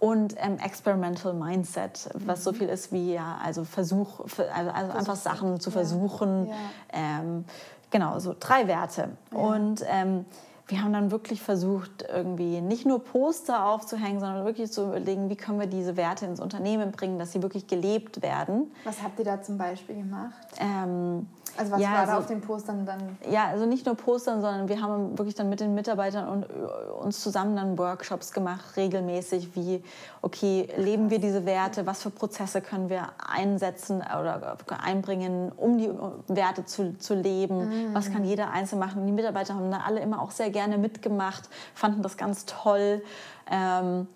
und 0.00 0.34
ähm, 0.38 0.58
Experimental 0.58 1.34
Mindset, 1.34 2.08
was 2.14 2.42
so 2.42 2.52
mhm. 2.52 2.56
viel 2.56 2.68
ist 2.68 2.90
wie 2.90 3.12
ja, 3.12 3.38
also 3.44 3.64
Versuch, 3.64 4.20
also, 4.20 4.70
also 4.70 4.92
einfach 4.92 5.16
Sachen 5.16 5.60
zu 5.60 5.70
versuchen. 5.70 6.48
Ja. 6.48 6.54
Ähm, 6.92 7.44
genau, 7.90 8.18
so 8.18 8.34
drei 8.38 8.66
Werte. 8.66 9.10
Ja. 9.30 9.38
Und 9.38 9.84
ähm, 9.86 10.24
wir 10.70 10.82
haben 10.82 10.92
dann 10.92 11.10
wirklich 11.10 11.42
versucht, 11.42 12.04
irgendwie 12.08 12.60
nicht 12.60 12.86
nur 12.86 13.04
Poster 13.04 13.66
aufzuhängen, 13.66 14.20
sondern 14.20 14.44
wirklich 14.44 14.72
zu 14.72 14.86
überlegen, 14.86 15.28
wie 15.28 15.36
können 15.36 15.58
wir 15.58 15.66
diese 15.66 15.96
Werte 15.96 16.26
ins 16.26 16.40
Unternehmen 16.40 16.92
bringen, 16.92 17.18
dass 17.18 17.32
sie 17.32 17.42
wirklich 17.42 17.66
gelebt 17.66 18.22
werden. 18.22 18.70
Was 18.84 19.02
habt 19.02 19.18
ihr 19.18 19.24
da 19.24 19.42
zum 19.42 19.58
Beispiel 19.58 19.96
gemacht? 19.96 20.32
Ähm, 20.58 21.26
also 21.56 21.72
was 21.72 21.80
ja, 21.80 21.90
war 21.90 21.98
also, 22.00 22.12
da 22.12 22.18
auf 22.18 22.26
den 22.26 22.40
Postern 22.40 22.86
dann? 22.86 23.18
Ja, 23.30 23.46
also 23.46 23.66
nicht 23.66 23.86
nur 23.86 23.94
Postern, 23.94 24.40
sondern 24.40 24.68
wir 24.68 24.80
haben 24.80 25.18
wirklich 25.18 25.34
dann 25.34 25.48
mit 25.48 25.60
den 25.60 25.74
Mitarbeitern 25.74 26.28
und 26.28 26.44
äh, 26.44 26.90
uns 27.00 27.20
zusammen 27.20 27.56
dann 27.56 27.78
Workshops 27.78 28.32
gemacht, 28.32 28.76
regelmäßig, 28.76 29.54
wie, 29.54 29.82
okay, 30.22 30.68
leben 30.76 31.10
wir 31.10 31.18
diese 31.18 31.46
Werte, 31.46 31.86
was 31.86 32.02
für 32.02 32.10
Prozesse 32.10 32.60
können 32.60 32.88
wir 32.88 33.08
einsetzen 33.18 33.98
oder 34.00 34.56
einbringen, 34.82 35.52
um 35.52 35.78
die 35.78 35.90
Werte 36.28 36.64
zu, 36.64 36.98
zu 36.98 37.14
leben, 37.14 37.88
mhm. 37.88 37.94
was 37.94 38.10
kann 38.10 38.24
jeder 38.24 38.50
Einzelne 38.50 38.84
machen. 38.84 39.06
Die 39.06 39.12
Mitarbeiter 39.12 39.54
haben 39.54 39.70
da 39.70 39.80
alle 39.86 40.00
immer 40.00 40.20
auch 40.22 40.30
sehr 40.30 40.50
gerne 40.50 40.78
mitgemacht, 40.78 41.48
fanden 41.74 42.02
das 42.02 42.16
ganz 42.16 42.46
toll. 42.46 43.02
Ähm, 43.50 44.06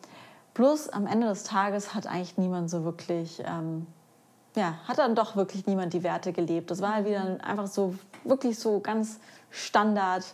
bloß 0.55 0.90
am 0.90 1.07
Ende 1.07 1.29
des 1.29 1.44
Tages 1.44 1.94
hat 1.94 2.07
eigentlich 2.07 2.38
niemand 2.38 2.70
so 2.70 2.85
wirklich... 2.85 3.42
Ähm, 3.47 3.87
ja, 4.57 4.79
hat 4.87 4.99
dann 4.99 5.14
doch 5.14 5.37
wirklich 5.37 5.67
niemand 5.67 5.93
die 5.93 6.03
Werte 6.03 6.33
gelebt. 6.33 6.71
Das 6.71 6.81
war 6.81 6.95
halt 6.95 7.07
wieder 7.07 7.38
einfach 7.43 7.67
so, 7.67 7.95
wirklich 8.25 8.59
so 8.59 8.81
ganz 8.81 9.19
Standard. 9.51 10.25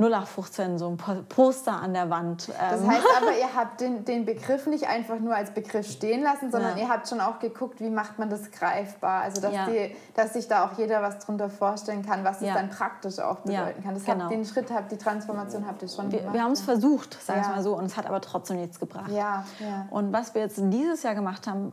0815, 0.00 0.78
so 0.78 0.88
ein 0.88 1.24
Poster 1.28 1.72
an 1.72 1.92
der 1.92 2.08
Wand. 2.08 2.48
Das 2.48 2.80
ähm. 2.80 2.88
heißt 2.88 3.06
aber, 3.20 3.36
ihr 3.40 3.54
habt 3.54 3.80
den, 3.80 4.04
den 4.04 4.24
Begriff 4.24 4.66
nicht 4.66 4.86
einfach 4.88 5.18
nur 5.18 5.34
als 5.34 5.50
Begriff 5.50 5.90
stehen 5.90 6.22
lassen, 6.22 6.52
sondern 6.52 6.78
ja. 6.78 6.84
ihr 6.84 6.88
habt 6.88 7.08
schon 7.08 7.20
auch 7.20 7.40
geguckt, 7.40 7.80
wie 7.80 7.90
macht 7.90 8.18
man 8.18 8.30
das 8.30 8.50
greifbar. 8.52 9.22
Also, 9.22 9.40
dass, 9.40 9.52
ja. 9.52 9.66
die, 9.66 9.96
dass 10.14 10.34
sich 10.34 10.46
da 10.46 10.66
auch 10.66 10.78
jeder 10.78 11.02
was 11.02 11.18
drunter 11.18 11.50
vorstellen 11.50 12.06
kann, 12.06 12.22
was 12.22 12.40
es 12.40 12.48
ja. 12.48 12.54
dann 12.54 12.70
praktisch 12.70 13.18
auch 13.18 13.38
bedeuten 13.38 13.82
kann. 13.82 13.94
Das 13.94 14.04
genau. 14.04 14.24
habt, 14.24 14.32
den 14.32 14.44
Schritt 14.44 14.70
habt, 14.70 14.92
die 14.92 14.98
Transformation 14.98 15.66
habt 15.66 15.82
ihr 15.82 15.88
schon 15.88 16.12
wir, 16.12 16.20
gemacht. 16.20 16.34
Wir 16.34 16.42
haben 16.44 16.52
es 16.52 16.60
versucht, 16.60 17.20
sagen 17.20 17.42
wir 17.42 17.48
mal 17.48 17.62
so, 17.62 17.76
und 17.76 17.86
es 17.86 17.96
hat 17.96 18.06
aber 18.06 18.20
trotzdem 18.20 18.58
nichts 18.58 18.78
gebracht. 18.78 19.10
Ja, 19.10 19.44
Und 19.90 20.12
was 20.12 20.34
wir 20.34 20.42
jetzt 20.42 20.60
dieses 20.60 21.02
Jahr 21.02 21.16
gemacht 21.16 21.46
haben, 21.48 21.72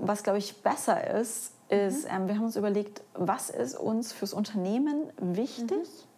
was 0.00 0.24
glaube 0.24 0.38
ich 0.38 0.62
besser 0.62 1.08
ist, 1.10 1.52
ist, 1.68 2.04
mhm. 2.04 2.10
ähm, 2.14 2.28
wir 2.28 2.34
haben 2.36 2.44
uns 2.44 2.56
überlegt, 2.56 3.02
was 3.14 3.50
ist 3.50 3.76
uns 3.76 4.12
fürs 4.12 4.32
Unternehmen 4.32 5.10
wichtig 5.18 5.78
mhm. 5.78 6.15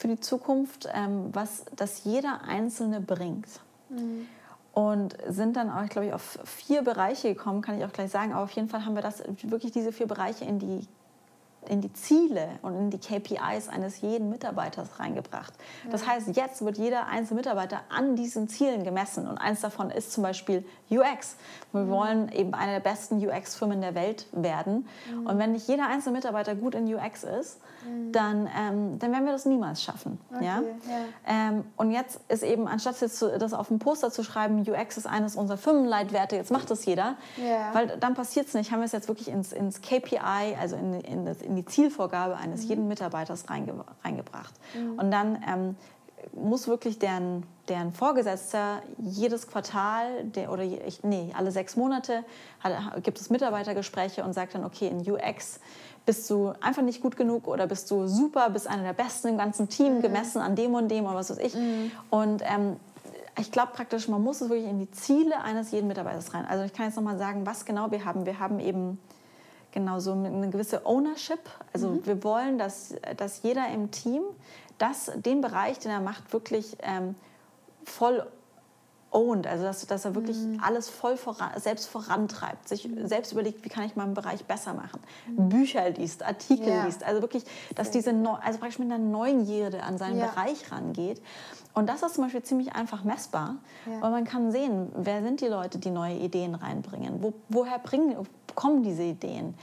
Für 0.00 0.08
die 0.08 0.18
Zukunft, 0.18 0.88
ähm, 0.94 1.28
was 1.32 1.66
das 1.76 2.04
jeder 2.04 2.40
Einzelne 2.48 3.00
bringt. 3.00 3.46
Mhm. 3.90 4.26
Und 4.72 5.16
sind 5.28 5.56
dann 5.56 5.68
auch, 5.68 5.86
glaube 5.88 6.06
ich, 6.06 6.12
auf 6.14 6.38
vier 6.44 6.82
Bereiche 6.82 7.34
gekommen, 7.34 7.60
kann 7.60 7.76
ich 7.76 7.84
auch 7.84 7.92
gleich 7.92 8.10
sagen. 8.10 8.32
Aber 8.32 8.44
auf 8.44 8.52
jeden 8.52 8.68
Fall 8.68 8.86
haben 8.86 8.94
wir 8.94 9.02
das 9.02 9.22
wirklich 9.42 9.72
diese 9.72 9.92
vier 9.92 10.06
Bereiche 10.06 10.44
in 10.44 10.58
die 10.58 10.86
in 11.68 11.80
die 11.80 11.92
Ziele 11.92 12.48
und 12.62 12.74
in 12.74 12.90
die 12.90 12.98
KPIs 12.98 13.68
eines 13.68 14.00
jeden 14.00 14.30
Mitarbeiters 14.30 14.98
reingebracht. 14.98 15.52
Das 15.90 16.06
heißt, 16.06 16.34
jetzt 16.36 16.64
wird 16.64 16.78
jeder 16.78 17.06
einzelne 17.06 17.38
Mitarbeiter 17.40 17.80
an 17.90 18.16
diesen 18.16 18.48
Zielen 18.48 18.82
gemessen. 18.84 19.26
Und 19.26 19.38
eins 19.38 19.60
davon 19.60 19.90
ist 19.90 20.12
zum 20.12 20.22
Beispiel 20.22 20.64
UX. 20.90 21.36
Wir 21.72 21.82
mhm. 21.82 21.90
wollen 21.90 22.32
eben 22.32 22.54
eine 22.54 22.72
der 22.72 22.80
besten 22.80 23.24
UX-Firmen 23.24 23.80
der 23.80 23.94
Welt 23.94 24.26
werden. 24.32 24.86
Mhm. 25.12 25.26
Und 25.26 25.38
wenn 25.38 25.52
nicht 25.52 25.68
jeder 25.68 25.86
einzelne 25.86 26.16
Mitarbeiter 26.16 26.54
gut 26.54 26.74
in 26.74 26.92
UX 26.92 27.24
ist, 27.24 27.60
mhm. 27.84 28.12
dann, 28.12 28.48
ähm, 28.58 28.98
dann 28.98 29.12
werden 29.12 29.24
wir 29.24 29.32
das 29.32 29.46
niemals 29.46 29.82
schaffen. 29.82 30.18
Okay. 30.34 30.44
Ja? 30.44 30.62
ja. 30.62 31.48
Ähm, 31.50 31.64
und 31.76 31.90
jetzt 31.90 32.20
ist 32.28 32.42
eben, 32.42 32.66
anstatt 32.66 33.00
jetzt 33.00 33.22
das 33.22 33.52
auf 33.52 33.68
dem 33.68 33.78
Poster 33.78 34.10
zu 34.10 34.24
schreiben, 34.24 34.64
UX 34.68 34.96
ist 34.96 35.06
eines 35.06 35.36
unserer 35.36 35.58
Firmenleitwerte, 35.58 36.36
jetzt 36.36 36.50
macht 36.50 36.70
das 36.70 36.84
jeder, 36.86 37.16
ja. 37.36 37.72
weil 37.72 37.98
dann 37.98 38.14
passiert 38.14 38.46
es 38.46 38.54
nicht. 38.54 38.72
Haben 38.72 38.80
wir 38.80 38.86
es 38.86 38.92
jetzt 38.92 39.08
wirklich 39.08 39.28
ins, 39.28 39.52
ins 39.52 39.80
KPI, 39.80 40.56
also 40.60 40.76
in, 40.76 41.00
in, 41.02 41.24
das, 41.24 41.40
in 41.50 41.56
die 41.56 41.64
Zielvorgabe 41.66 42.36
eines 42.36 42.62
mhm. 42.62 42.68
jeden 42.68 42.88
Mitarbeiters 42.88 43.50
reinge, 43.50 43.74
reingebracht. 44.02 44.54
Mhm. 44.74 44.98
Und 44.98 45.10
dann 45.10 45.44
ähm, 45.46 45.76
muss 46.32 46.68
wirklich 46.68 46.98
deren, 46.98 47.44
deren 47.68 47.92
Vorgesetzter 47.92 48.82
jedes 48.98 49.48
Quartal 49.48 50.24
der, 50.24 50.52
oder 50.52 50.62
ich, 50.62 51.02
nee, 51.02 51.32
alle 51.36 51.50
sechs 51.50 51.76
Monate 51.76 52.24
hat, 52.60 53.02
gibt 53.02 53.20
es 53.20 53.30
Mitarbeitergespräche 53.30 54.22
und 54.22 54.32
sagt 54.32 54.54
dann, 54.54 54.64
okay, 54.64 54.88
in 54.88 55.00
UX 55.10 55.60
bist 56.06 56.30
du 56.30 56.52
einfach 56.60 56.82
nicht 56.82 57.02
gut 57.02 57.16
genug 57.16 57.46
oder 57.46 57.66
bist 57.66 57.90
du 57.90 58.06
super, 58.06 58.50
bist 58.50 58.68
einer 58.68 58.84
der 58.84 58.92
Besten 58.92 59.28
im 59.28 59.38
ganzen 59.38 59.68
Team, 59.68 59.98
mhm. 59.98 60.02
gemessen 60.02 60.40
an 60.40 60.56
dem 60.56 60.74
und 60.74 60.88
dem 60.88 61.04
oder 61.04 61.16
was 61.16 61.30
weiß 61.30 61.38
ich. 61.38 61.54
Mhm. 61.54 61.90
Und 62.10 62.42
ähm, 62.42 62.76
ich 63.38 63.50
glaube 63.50 63.72
praktisch, 63.74 64.08
man 64.08 64.22
muss 64.22 64.40
es 64.40 64.48
wirklich 64.48 64.68
in 64.68 64.78
die 64.78 64.90
Ziele 64.90 65.40
eines 65.42 65.70
jeden 65.72 65.88
Mitarbeiters 65.88 66.32
rein. 66.32 66.46
Also 66.46 66.64
ich 66.64 66.72
kann 66.72 66.86
jetzt 66.86 66.96
nochmal 66.96 67.18
sagen, 67.18 67.46
was 67.46 67.64
genau 67.64 67.90
wir 67.90 68.04
haben. 68.04 68.26
Wir 68.26 68.38
haben 68.38 68.60
eben 68.60 68.98
genau 69.72 69.98
so 69.98 70.12
eine 70.12 70.50
gewisse 70.50 70.84
Ownership. 70.86 71.40
Also 71.72 71.88
mhm. 71.90 72.06
wir 72.06 72.24
wollen, 72.24 72.58
dass, 72.58 72.94
dass 73.16 73.42
jeder 73.42 73.68
im 73.68 73.90
Team 73.90 74.22
das, 74.78 75.10
den 75.14 75.40
Bereich, 75.40 75.78
den 75.78 75.90
er 75.90 76.00
macht, 76.00 76.32
wirklich 76.32 76.76
ähm, 76.82 77.14
voll 77.84 78.26
owned, 79.10 79.46
also 79.46 79.64
dass, 79.64 79.86
dass 79.86 80.04
er 80.04 80.14
wirklich 80.14 80.36
mhm. 80.36 80.60
alles 80.62 80.88
voll 80.88 81.16
voran, 81.16 81.50
selbst 81.56 81.86
vorantreibt, 81.86 82.68
sich 82.68 82.88
mhm. 82.88 83.06
selbst 83.06 83.32
überlegt, 83.32 83.64
wie 83.64 83.68
kann 83.68 83.84
ich 83.84 83.96
meinen 83.96 84.14
Bereich 84.14 84.44
besser 84.44 84.74
machen, 84.74 85.00
mhm. 85.26 85.48
Bücher 85.48 85.90
liest, 85.90 86.24
Artikel 86.24 86.68
ja. 86.68 86.84
liest, 86.84 87.02
also 87.02 87.20
wirklich, 87.20 87.44
dass 87.74 87.90
diese, 87.90 88.12
Neu 88.12 88.34
also 88.42 88.58
praktisch 88.58 88.78
mit 88.78 88.90
einer 88.90 89.02
Neugierde 89.02 89.82
an 89.82 89.98
seinen 89.98 90.18
ja. 90.18 90.26
Bereich 90.26 90.70
rangeht. 90.70 91.20
Und 91.72 91.88
das 91.88 92.02
ist 92.02 92.14
zum 92.14 92.24
Beispiel 92.24 92.42
ziemlich 92.42 92.72
einfach 92.74 93.04
messbar, 93.04 93.56
ja. 93.86 94.00
weil 94.02 94.10
man 94.10 94.24
kann 94.24 94.50
sehen, 94.50 94.90
wer 94.94 95.22
sind 95.22 95.40
die 95.40 95.46
Leute, 95.46 95.78
die 95.78 95.90
neue 95.90 96.16
Ideen 96.16 96.54
reinbringen, 96.54 97.22
Wo, 97.22 97.32
woher 97.48 97.78
bringen, 97.78 98.16
kommen 98.54 98.82
diese 98.82 99.02
Ideen. 99.02 99.54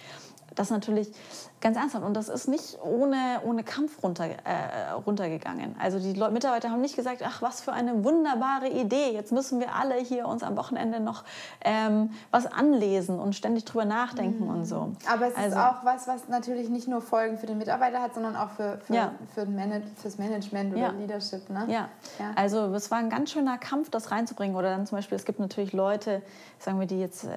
Das 0.56 0.72
natürlich 0.72 1.12
Ganz 1.60 1.76
ernsthaft. 1.76 2.06
Und 2.06 2.14
das 2.14 2.30
ist 2.30 2.48
nicht 2.48 2.78
ohne, 2.84 3.42
ohne 3.44 3.64
Kampf 3.64 4.04
runter, 4.04 4.26
äh, 4.26 4.92
runtergegangen. 5.06 5.76
Also 5.80 5.98
die 6.00 6.14
Leute, 6.14 6.32
Mitarbeiter 6.32 6.70
haben 6.70 6.82
nicht 6.82 6.96
gesagt, 6.96 7.24
ach, 7.26 7.42
was 7.42 7.62
für 7.62 7.74
eine 7.74 8.04
wunderbare 8.04 8.68
Idee. 8.68 9.12
Jetzt 9.12 9.32
müssen 9.32 9.60
wir 9.60 9.74
alle 9.74 9.96
hier 9.96 10.28
uns 10.28 10.44
am 10.44 10.56
Wochenende 10.56 11.00
noch 11.00 11.24
ähm, 11.62 12.12
was 12.30 12.46
anlesen 12.46 13.20
und 13.20 13.36
ständig 13.36 13.66
drüber 13.66 13.86
nachdenken 13.86 14.44
mhm. 14.44 14.50
und 14.52 14.66
so. 14.66 14.94
Aber 15.12 15.28
es 15.28 15.36
also, 15.36 15.50
ist 15.50 15.58
auch 15.58 15.84
was, 15.84 16.08
was 16.08 16.28
natürlich 16.28 16.70
nicht 16.70 16.88
nur 16.88 17.02
Folgen 17.02 17.40
für 17.40 17.48
den 17.48 17.58
Mitarbeiter 17.58 18.04
hat, 18.04 18.14
sondern 18.14 18.36
auch 18.36 18.52
für, 18.52 18.78
für, 18.86 18.94
ja. 18.94 19.12
für 19.34 19.48
Manage, 19.48 19.88
fürs 19.96 20.20
Management 20.20 20.74
oder 20.74 20.82
ja. 20.82 20.90
Leadership. 20.92 21.50
Ne? 21.50 21.66
Ja. 21.70 21.90
ja. 22.20 22.32
also 22.36 22.74
es 22.76 22.92
war 22.92 23.00
ein 23.00 23.10
ganz 23.10 23.32
schöner 23.32 23.58
Kampf, 23.58 23.90
das 23.90 24.12
reinzubringen. 24.12 24.56
Oder 24.56 24.70
dann 24.70 24.86
zum 24.86 25.00
Beispiel, 25.00 25.16
es 25.16 25.26
gibt 25.26 25.40
natürlich 25.40 25.74
Leute, 25.74 26.22
sagen 26.60 26.80
wir, 26.80 26.86
die 26.86 27.00
jetzt, 27.00 27.24
äh, 27.24 27.30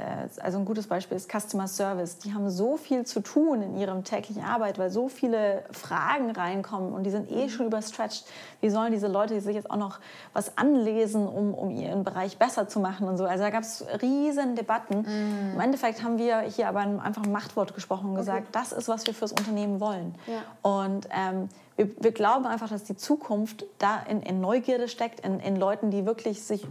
also 0.42 0.58
ein 0.58 0.66
gutes 0.66 0.88
Beispiel 0.88 1.16
ist 1.16 1.30
Customer 1.30 1.68
Service, 1.68 2.18
die 2.18 2.34
haben 2.34 2.50
so 2.50 2.76
viel 2.76 3.06
zu 3.06 3.20
tun 3.20 3.62
in 3.62 3.78
ihrem 3.78 4.04
täglichen 4.10 4.44
Arbeit, 4.44 4.78
weil 4.78 4.90
so 4.90 5.08
viele 5.08 5.64
Fragen 5.70 6.30
reinkommen 6.30 6.92
und 6.92 7.04
die 7.04 7.10
sind 7.10 7.30
eh 7.30 7.44
mhm. 7.44 7.48
schon 7.48 7.66
überstretched. 7.66 8.24
Wie 8.60 8.70
sollen 8.70 8.92
diese 8.92 9.06
Leute 9.08 9.40
sich 9.40 9.54
jetzt 9.54 9.70
auch 9.70 9.76
noch 9.76 10.00
was 10.32 10.58
anlesen, 10.58 11.26
um, 11.26 11.54
um 11.54 11.70
ihren 11.70 12.04
Bereich 12.04 12.36
besser 12.36 12.68
zu 12.68 12.80
machen 12.80 13.08
und 13.08 13.16
so? 13.16 13.24
Also 13.24 13.44
da 13.44 13.50
gab 13.50 13.62
es 13.62 13.84
riesen 14.02 14.56
Debatten. 14.56 15.02
Mm. 15.02 15.54
Im 15.54 15.60
Endeffekt 15.60 16.02
haben 16.02 16.18
wir 16.18 16.40
hier 16.40 16.68
aber 16.68 16.80
einfach 16.80 17.22
ein 17.22 17.32
Machtwort 17.32 17.74
gesprochen 17.74 18.10
und 18.10 18.16
gesagt, 18.16 18.48
okay. 18.48 18.48
das 18.52 18.72
ist, 18.72 18.88
was 18.88 19.06
wir 19.06 19.14
fürs 19.14 19.32
Unternehmen 19.32 19.80
wollen. 19.80 20.14
Ja. 20.26 20.42
Und 20.62 21.08
ähm, 21.10 21.48
wir, 21.76 21.90
wir, 21.98 22.12
glauben 22.12 22.46
einfach, 22.46 22.68
dass 22.68 22.84
die 22.84 22.96
Zukunft 22.96 23.64
da 23.78 24.00
in, 24.08 24.22
in 24.22 24.40
Neugierde 24.40 24.88
steckt, 24.88 25.20
in, 25.20 25.40
in 25.40 25.56
Leuten, 25.56 25.90
die 25.90 26.04
wirklich 26.04 26.42
sich 26.42 26.66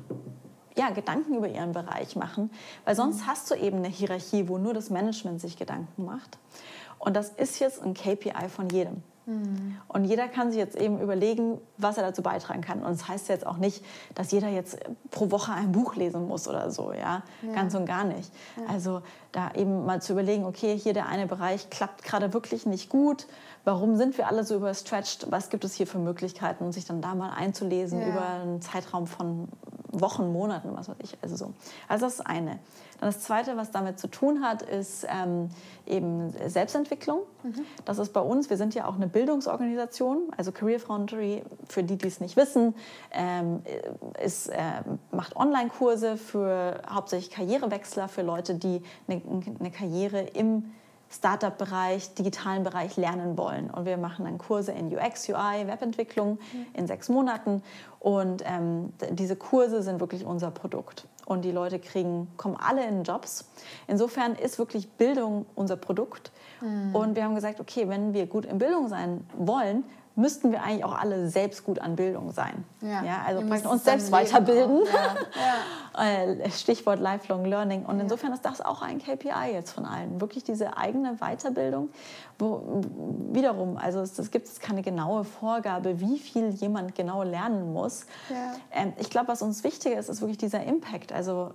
ja, 0.79 0.89
Gedanken 0.91 1.35
über 1.35 1.49
ihren 1.49 1.73
Bereich 1.73 2.15
machen, 2.15 2.49
weil 2.85 2.95
sonst 2.95 3.21
mhm. 3.21 3.27
hast 3.27 3.51
du 3.51 3.55
eben 3.55 3.77
eine 3.77 3.89
Hierarchie, 3.89 4.47
wo 4.47 4.57
nur 4.57 4.73
das 4.73 4.89
Management 4.89 5.41
sich 5.41 5.57
Gedanken 5.57 6.05
macht. 6.05 6.37
Und 6.99 7.15
das 7.15 7.29
ist 7.29 7.59
jetzt 7.59 7.81
ein 7.81 7.93
KPI 7.93 8.49
von 8.49 8.69
jedem. 8.69 9.01
Mhm. 9.29 9.77
Und 9.87 10.05
jeder 10.05 10.27
kann 10.27 10.51
sich 10.51 10.59
jetzt 10.59 10.75
eben 10.75 10.99
überlegen, 10.99 11.59
was 11.77 11.97
er 11.97 12.03
dazu 12.03 12.21
beitragen 12.21 12.61
kann. 12.61 12.79
Und 12.79 12.89
das 12.89 13.07
heißt 13.07 13.29
jetzt 13.29 13.45
auch 13.45 13.57
nicht, 13.57 13.83
dass 14.15 14.31
jeder 14.31 14.49
jetzt 14.49 14.79
pro 15.11 15.29
Woche 15.31 15.53
ein 15.53 15.71
Buch 15.71 15.95
lesen 15.95 16.27
muss 16.27 16.47
oder 16.47 16.71
so, 16.71 16.91
ja, 16.91 17.23
ja. 17.41 17.53
ganz 17.53 17.75
und 17.75 17.85
gar 17.85 18.03
nicht. 18.03 18.31
Ja. 18.57 18.73
Also 18.73 19.01
da 19.31 19.51
eben 19.53 19.85
mal 19.85 20.01
zu 20.01 20.13
überlegen, 20.13 20.45
okay, 20.45 20.77
hier 20.77 20.93
der 20.93 21.07
eine 21.07 21.27
Bereich 21.27 21.69
klappt 21.69 22.03
gerade 22.03 22.33
wirklich 22.33 22.65
nicht 22.65 22.89
gut. 22.89 23.27
Warum 23.65 23.97
sind 23.97 24.17
wir 24.17 24.27
alle 24.27 24.43
so 24.43 24.55
überstretched? 24.55 25.27
Was 25.29 25.49
gibt 25.49 25.63
es 25.63 25.75
hier 25.75 25.85
für 25.85 25.99
Möglichkeiten, 25.99 26.63
um 26.63 26.71
sich 26.71 26.85
dann 26.85 27.01
da 27.01 27.13
mal 27.13 27.29
einzulesen 27.29 28.01
ja. 28.01 28.07
über 28.07 28.27
einen 28.27 28.61
Zeitraum 28.61 29.05
von 29.05 29.47
Wochen, 29.91 30.31
Monaten, 30.31 30.69
was 30.75 30.89
weiß 30.89 30.97
ich. 31.03 31.17
Also 31.21 31.35
so. 31.35 31.53
Also 31.87 32.05
das 32.05 32.15
ist 32.15 32.27
eine. 32.27 32.59
Das 33.01 33.21
Zweite, 33.21 33.55
was 33.55 33.71
damit 33.71 33.99
zu 33.99 34.07
tun 34.07 34.41
hat, 34.41 34.61
ist 34.61 35.07
ähm, 35.09 35.49
eben 35.85 36.33
Selbstentwicklung. 36.47 37.19
Mhm. 37.43 37.65
Das 37.85 37.97
ist 37.97 38.11
bei 38.13 38.19
uns, 38.19 38.49
wir 38.49 38.57
sind 38.57 38.75
ja 38.75 38.85
auch 38.87 38.95
eine 38.95 39.07
Bildungsorganisation, 39.07 40.31
also 40.35 40.51
Career 40.51 40.79
Foundry, 40.79 41.43
für 41.67 41.83
die, 41.83 41.97
die 41.97 42.07
es 42.07 42.19
nicht 42.19 42.35
wissen, 42.35 42.75
ähm, 43.11 43.61
ist, 44.23 44.49
äh, 44.49 44.57
macht 45.11 45.35
Online-Kurse 45.35 46.17
für 46.17 46.81
hauptsächlich 46.89 47.31
Karrierewechsler, 47.31 48.07
für 48.07 48.21
Leute, 48.21 48.55
die 48.55 48.81
eine, 49.07 49.21
eine 49.59 49.71
Karriere 49.71 50.21
im 50.21 50.71
Startup-Bereich, 51.11 52.13
digitalen 52.13 52.63
Bereich 52.63 52.95
lernen 52.95 53.37
wollen. 53.37 53.69
Und 53.69 53.85
wir 53.85 53.97
machen 53.97 54.25
dann 54.25 54.37
Kurse 54.37 54.71
in 54.71 54.95
UX, 54.95 55.27
UI, 55.27 55.67
Webentwicklung 55.67 56.33
mhm. 56.53 56.65
in 56.73 56.87
sechs 56.87 57.09
Monaten. 57.09 57.63
Und 57.99 58.43
ähm, 58.45 58.93
diese 59.11 59.35
Kurse 59.35 59.81
sind 59.81 59.99
wirklich 59.99 60.25
unser 60.25 60.51
Produkt. 60.51 61.07
Und 61.25 61.43
die 61.43 61.51
Leute 61.51 61.79
kriegen, 61.79 62.27
kommen 62.37 62.55
alle 62.55 62.87
in 62.87 63.03
Jobs. 63.03 63.49
Insofern 63.87 64.35
ist 64.35 64.59
wirklich 64.59 64.89
Bildung 64.89 65.45
unser 65.55 65.77
Produkt. 65.77 66.31
Mhm. 66.61 66.95
Und 66.95 67.15
wir 67.15 67.23
haben 67.23 67.35
gesagt, 67.35 67.59
okay, 67.59 67.89
wenn 67.89 68.13
wir 68.13 68.27
gut 68.27 68.45
in 68.45 68.57
Bildung 68.59 68.87
sein 68.87 69.25
wollen, 69.37 69.83
müssten 70.19 70.51
wir 70.51 70.61
eigentlich 70.61 70.83
auch 70.83 70.97
alle 70.97 71.29
selbst 71.29 71.63
gut 71.63 71.79
an 71.79 71.95
Bildung 71.95 72.31
sein. 72.31 72.65
Ja, 72.81 73.03
ja 73.03 73.21
also 73.25 73.45
praktisch 73.47 73.69
uns 73.69 73.83
selbst 73.83 74.11
weiterbilden. 74.11 74.81
Ja. 75.95 76.03
Äh, 76.03 76.49
Stichwort 76.51 76.99
Lifelong 76.99 77.45
Learning. 77.45 77.85
Und 77.85 77.99
insofern 77.99 78.33
ist 78.33 78.43
das 78.43 78.61
auch 78.61 78.81
ein 78.81 78.99
KPI 78.99 79.53
jetzt 79.53 79.71
von 79.71 79.85
allen. 79.85 80.19
Wirklich 80.21 80.43
diese 80.43 80.77
eigene 80.77 81.17
Weiterbildung. 81.17 81.89
Wo, 82.39 82.81
wiederum, 83.33 83.77
also 83.77 83.99
es, 83.99 84.17
es 84.17 84.31
gibt 84.31 84.59
keine 84.61 84.81
genaue 84.81 85.25
Vorgabe, 85.25 85.99
wie 85.99 86.17
viel 86.17 86.49
jemand 86.51 86.95
genau 86.95 87.23
lernen 87.23 87.73
muss. 87.73 88.05
Ähm, 88.71 88.93
ich 88.97 89.09
glaube, 89.09 89.27
was 89.27 89.41
uns 89.41 89.63
wichtiger 89.63 89.99
ist, 89.99 90.09
ist 90.09 90.21
wirklich 90.21 90.37
dieser 90.37 90.63
Impact. 90.63 91.11
Also 91.11 91.51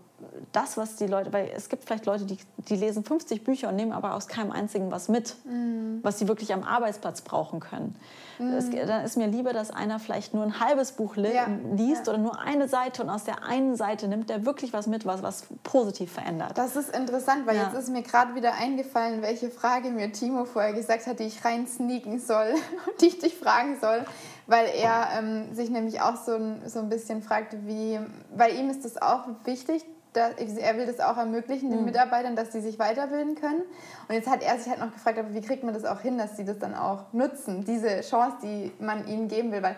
das, 0.53 0.76
was 0.76 0.97
die 0.97 1.07
Leute, 1.07 1.32
weil 1.32 1.51
es 1.55 1.68
gibt 1.68 1.85
vielleicht 1.85 2.07
Leute, 2.07 2.24
die, 2.26 2.39
die 2.68 2.76
lesen 2.76 3.03
50 3.03 3.45
Bücher 3.45 3.70
und 3.70 3.76
nehmen 3.76 3.93
aber 3.93 4.14
aus 4.14 4.28
keinem 4.28 4.51
einzigen 4.51 4.91
was 4.91 5.09
mit, 5.09 5.37
mm. 5.45 6.01
was 6.03 6.18
sie 6.18 6.28
wirklich 6.28 6.53
am 6.53 6.62
Arbeitsplatz 6.62 7.22
brauchen 7.22 7.61
können. 7.61 7.97
Es, 8.39 8.66
mhm. 8.66 8.87
dann 8.87 9.05
ist 9.05 9.16
mir 9.16 9.26
lieber, 9.26 9.53
dass 9.53 9.70
einer 9.70 9.99
vielleicht 9.99 10.35
nur 10.35 10.43
ein 10.43 10.59
halbes 10.61 10.93
Buch 10.93 11.16
li 11.16 11.32
ja. 11.32 11.47
liest 11.76 12.07
ja. 12.07 12.12
oder 12.12 12.22
nur 12.22 12.41
eine 12.41 12.68
Seite 12.68 13.03
und 13.03 13.11
aus 13.11 13.24
der 13.24 13.45
einen 13.45 13.76
Seite 13.76 14.09
nimmt 14.09 14.28
der 14.28 14.45
wirklich 14.45 14.72
was 14.72 14.87
mit, 14.87 15.07
was, 15.07 15.22
was 15.22 15.47
positiv 15.62 16.12
verändert. 16.12 16.57
Das 16.57 16.76
ist 16.76 16.95
interessant, 16.95 17.47
weil 17.47 17.57
ja. 17.57 17.64
jetzt 17.64 17.74
ist 17.74 17.91
mir 17.91 18.03
gerade 18.03 18.35
wieder 18.35 18.55
eingefallen, 18.55 19.22
welche 19.22 19.51
Frage 19.51 19.91
mir 19.91 20.12
Timo 20.12 20.45
vorher 20.45 20.72
gesagt 20.75 21.07
hat, 21.07 21.18
die 21.18 21.25
ich 21.25 21.45
rein 21.45 21.66
sneaken 21.66 22.20
soll 22.20 22.55
und 22.87 23.01
die 23.01 23.07
ich 23.07 23.18
dich 23.18 23.37
fragen 23.37 23.79
soll, 23.81 24.05
weil 24.47 24.66
er 24.66 25.09
ähm, 25.18 25.55
sich 25.55 25.70
nämlich 25.70 26.01
auch 26.01 26.16
so 26.16 26.35
ein, 26.35 26.62
so 26.66 26.81
ein 26.81 26.89
bisschen 26.89 27.22
fragt, 27.22 27.57
wie, 27.66 27.99
weil 28.35 28.55
ihm 28.57 28.70
ist 28.70 28.85
das 28.85 29.01
auch 29.01 29.27
wichtig, 29.45 29.85
da, 30.14 30.29
er 30.29 30.77
will 30.77 30.87
das 30.87 31.01
auch 31.01 31.16
ermöglichen, 31.16 31.70
den 31.70 31.81
mhm. 31.81 31.87
Mitarbeitern, 31.87 32.37
dass 32.37 32.53
sie 32.53 32.61
sich 32.61 32.79
weiterbilden 32.79 33.35
können. 33.35 33.62
Und 34.09 34.14
jetzt 34.14 34.31
hat 34.31 34.43
er 34.43 34.57
sich 34.59 34.70
halt 34.70 34.81
noch 34.81 34.93
gefragt, 34.93 35.18
aber 35.18 35.35
wie 35.35 35.41
kriegt 35.41 35.64
man 35.64 35.75
das 35.75 35.85
auch 35.85 36.01
hin, 36.01 36.18
dass 36.18 36.37
sie 36.37 36.45
das 36.45 36.59
dann 36.59 36.75
auch 36.75 37.12
nutzen, 37.12 37.64
diese 37.64 38.01
Chance, 38.01 38.37
die 38.43 38.72
man 38.79 39.07
ihnen 39.09 39.29
geben 39.29 39.51
will. 39.51 39.62
Weil 39.62 39.77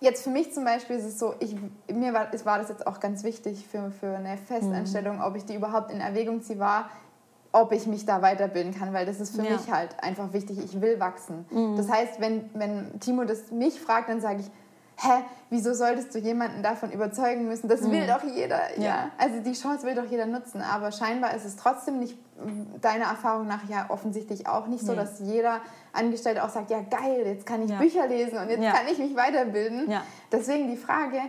jetzt 0.00 0.22
für 0.22 0.30
mich 0.30 0.52
zum 0.52 0.64
Beispiel 0.64 0.96
ist 0.96 1.04
es 1.04 1.18
so, 1.18 1.34
ich, 1.40 1.56
mir 1.92 2.14
war, 2.14 2.32
es 2.32 2.46
war 2.46 2.58
das 2.58 2.68
jetzt 2.68 2.86
auch 2.86 3.00
ganz 3.00 3.24
wichtig 3.24 3.66
für, 3.66 3.90
für 3.90 4.16
eine 4.16 4.36
Festanstellung, 4.36 5.16
mhm. 5.16 5.24
ob 5.24 5.36
ich 5.36 5.44
die 5.44 5.54
überhaupt 5.54 5.90
in 5.90 6.00
Erwägung 6.00 6.42
ziehe, 6.42 6.60
war, 6.60 6.88
ob 7.52 7.72
ich 7.72 7.86
mich 7.86 8.06
da 8.06 8.22
weiterbilden 8.22 8.74
kann, 8.74 8.92
weil 8.92 9.04
das 9.04 9.20
ist 9.20 9.36
für 9.36 9.44
ja. 9.44 9.52
mich 9.52 9.70
halt 9.70 10.02
einfach 10.02 10.32
wichtig. 10.32 10.58
Ich 10.58 10.80
will 10.80 10.98
wachsen. 10.98 11.44
Mhm. 11.50 11.76
Das 11.76 11.90
heißt, 11.90 12.20
wenn, 12.20 12.48
wenn 12.54 12.98
Timo 13.00 13.24
das 13.24 13.50
mich 13.50 13.78
fragt, 13.78 14.08
dann 14.08 14.20
sage 14.20 14.40
ich, 14.40 14.50
hä, 14.96 15.22
wieso 15.50 15.74
solltest 15.74 16.14
du 16.14 16.18
jemanden 16.18 16.62
davon 16.62 16.90
überzeugen 16.92 17.46
müssen? 17.46 17.68
Das 17.68 17.82
will 17.82 18.02
mhm. 18.02 18.06
doch 18.06 18.24
jeder. 18.24 18.78
Ja. 18.78 18.84
ja. 18.84 19.10
Also 19.18 19.40
die 19.40 19.52
Chance 19.52 19.86
will 19.86 19.94
doch 19.94 20.06
jeder 20.06 20.26
nutzen. 20.26 20.62
Aber 20.62 20.92
scheinbar 20.92 21.34
ist 21.34 21.44
es 21.44 21.56
trotzdem 21.56 21.98
nicht, 21.98 22.16
deiner 22.80 23.04
Erfahrung 23.04 23.46
nach 23.46 23.68
ja 23.68 23.86
offensichtlich 23.88 24.46
auch 24.48 24.66
nicht 24.66 24.84
so, 24.84 24.94
dass 24.94 25.20
jeder 25.20 25.60
Angestellte 25.92 26.42
auch 26.42 26.48
sagt, 26.48 26.70
ja 26.70 26.80
geil, 26.80 27.22
jetzt 27.24 27.46
kann 27.46 27.62
ich 27.62 27.70
ja. 27.70 27.78
Bücher 27.78 28.06
lesen 28.06 28.38
und 28.38 28.48
jetzt 28.48 28.62
kann 28.62 28.86
ich 28.90 28.98
mich 28.98 29.14
weiterbilden. 29.14 29.92
Deswegen 30.32 30.68
die 30.68 30.76
Frage, 30.76 31.20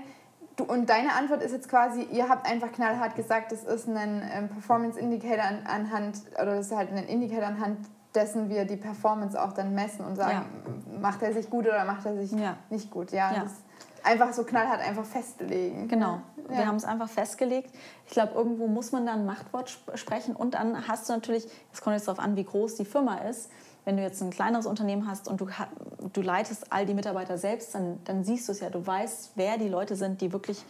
Du, 0.55 0.65
und 0.65 0.87
deine 0.87 1.13
Antwort 1.13 1.41
ist 1.41 1.51
jetzt 1.51 1.67
quasi, 1.67 2.03
ihr 2.11 2.29
habt 2.29 2.49
einfach 2.49 2.71
knallhart 2.71 3.15
gesagt, 3.15 3.51
das 3.51 3.63
ist 3.63 3.87
ein 3.87 4.21
ähm, 4.31 4.49
Performance 4.49 4.99
Indicator 4.99 5.43
an, 5.43 5.65
anhand, 5.65 6.21
oder 6.33 6.57
das 6.57 6.67
ist 6.67 6.75
halt 6.75 6.91
ein 6.91 6.97
Indicator 7.05 7.47
anhand 7.47 7.79
dessen 8.15 8.49
wir 8.49 8.65
die 8.65 8.77
Performance 8.77 9.41
auch 9.41 9.53
dann 9.53 9.73
messen 9.73 10.05
und 10.05 10.15
sagen, 10.15 10.45
ja. 10.93 10.99
macht 10.99 11.21
er 11.21 11.33
sich 11.33 11.49
gut 11.49 11.65
oder 11.65 11.83
macht 11.85 12.05
er 12.05 12.15
sich 12.15 12.31
ja. 12.31 12.57
nicht 12.69 12.91
gut. 12.91 13.11
Ja, 13.11 13.33
ja. 13.33 13.45
einfach 14.03 14.33
so 14.33 14.43
knallhart 14.43 14.81
einfach 14.81 15.05
festlegen. 15.05 15.87
Genau, 15.87 16.21
wir 16.47 16.65
haben 16.65 16.75
es 16.75 16.85
einfach 16.85 17.09
festgelegt. 17.09 17.73
Ich 18.05 18.11
glaube, 18.11 18.33
irgendwo 18.33 18.67
muss 18.67 18.91
man 18.91 19.05
dann 19.05 19.21
ein 19.21 19.25
Machtwort 19.25 19.69
sp 19.73 19.95
sprechen 19.95 20.35
und 20.35 20.53
dann 20.53 20.87
hast 20.87 21.09
du 21.09 21.13
natürlich, 21.13 21.47
es 21.71 21.81
kommt 21.81 21.95
jetzt 21.95 22.07
darauf 22.07 22.23
an, 22.23 22.35
wie 22.35 22.43
groß 22.43 22.75
die 22.75 22.85
Firma 22.85 23.17
ist, 23.17 23.49
wenn 23.85 23.97
du 23.97 24.03
jetzt 24.03 24.21
ein 24.21 24.29
kleineres 24.29 24.65
Unternehmen 24.65 25.07
hast 25.07 25.27
und 25.27 25.41
du, 25.41 25.47
du 26.13 26.21
leitest 26.21 26.71
all 26.71 26.85
die 26.85 26.93
Mitarbeiter 26.93 27.37
selbst, 27.37 27.75
dann, 27.75 27.99
dann 28.05 28.23
siehst 28.23 28.47
du 28.47 28.53
es 28.53 28.59
ja. 28.61 28.69
Du 28.69 28.85
weißt, 28.85 29.31
wer 29.35 29.57
die 29.57 29.67
Leute 29.67 29.95
sind, 29.95 30.21
die 30.21 30.31
wirklich, 30.31 30.63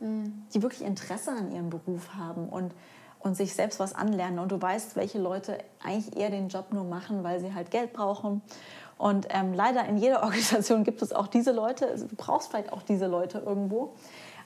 mhm. 0.00 0.44
die 0.54 0.62
wirklich 0.62 0.82
Interesse 0.82 1.32
an 1.32 1.52
ihrem 1.52 1.70
Beruf 1.70 2.14
haben 2.14 2.48
und, 2.48 2.72
und 3.20 3.36
sich 3.36 3.54
selbst 3.54 3.80
was 3.80 3.94
anlernen. 3.94 4.38
Und 4.38 4.50
du 4.50 4.60
weißt, 4.60 4.96
welche 4.96 5.18
Leute 5.18 5.58
eigentlich 5.84 6.16
eher 6.16 6.30
den 6.30 6.48
Job 6.48 6.72
nur 6.72 6.84
machen, 6.84 7.22
weil 7.22 7.40
sie 7.40 7.54
halt 7.54 7.70
Geld 7.70 7.92
brauchen. 7.92 8.40
Und 8.96 9.26
ähm, 9.30 9.52
leider 9.52 9.84
in 9.84 9.98
jeder 9.98 10.22
Organisation 10.22 10.84
gibt 10.84 11.02
es 11.02 11.12
auch 11.12 11.26
diese 11.26 11.52
Leute. 11.52 11.86
Also 11.86 12.06
du 12.06 12.16
brauchst 12.16 12.50
vielleicht 12.50 12.72
auch 12.72 12.82
diese 12.82 13.06
Leute 13.06 13.38
irgendwo. 13.38 13.94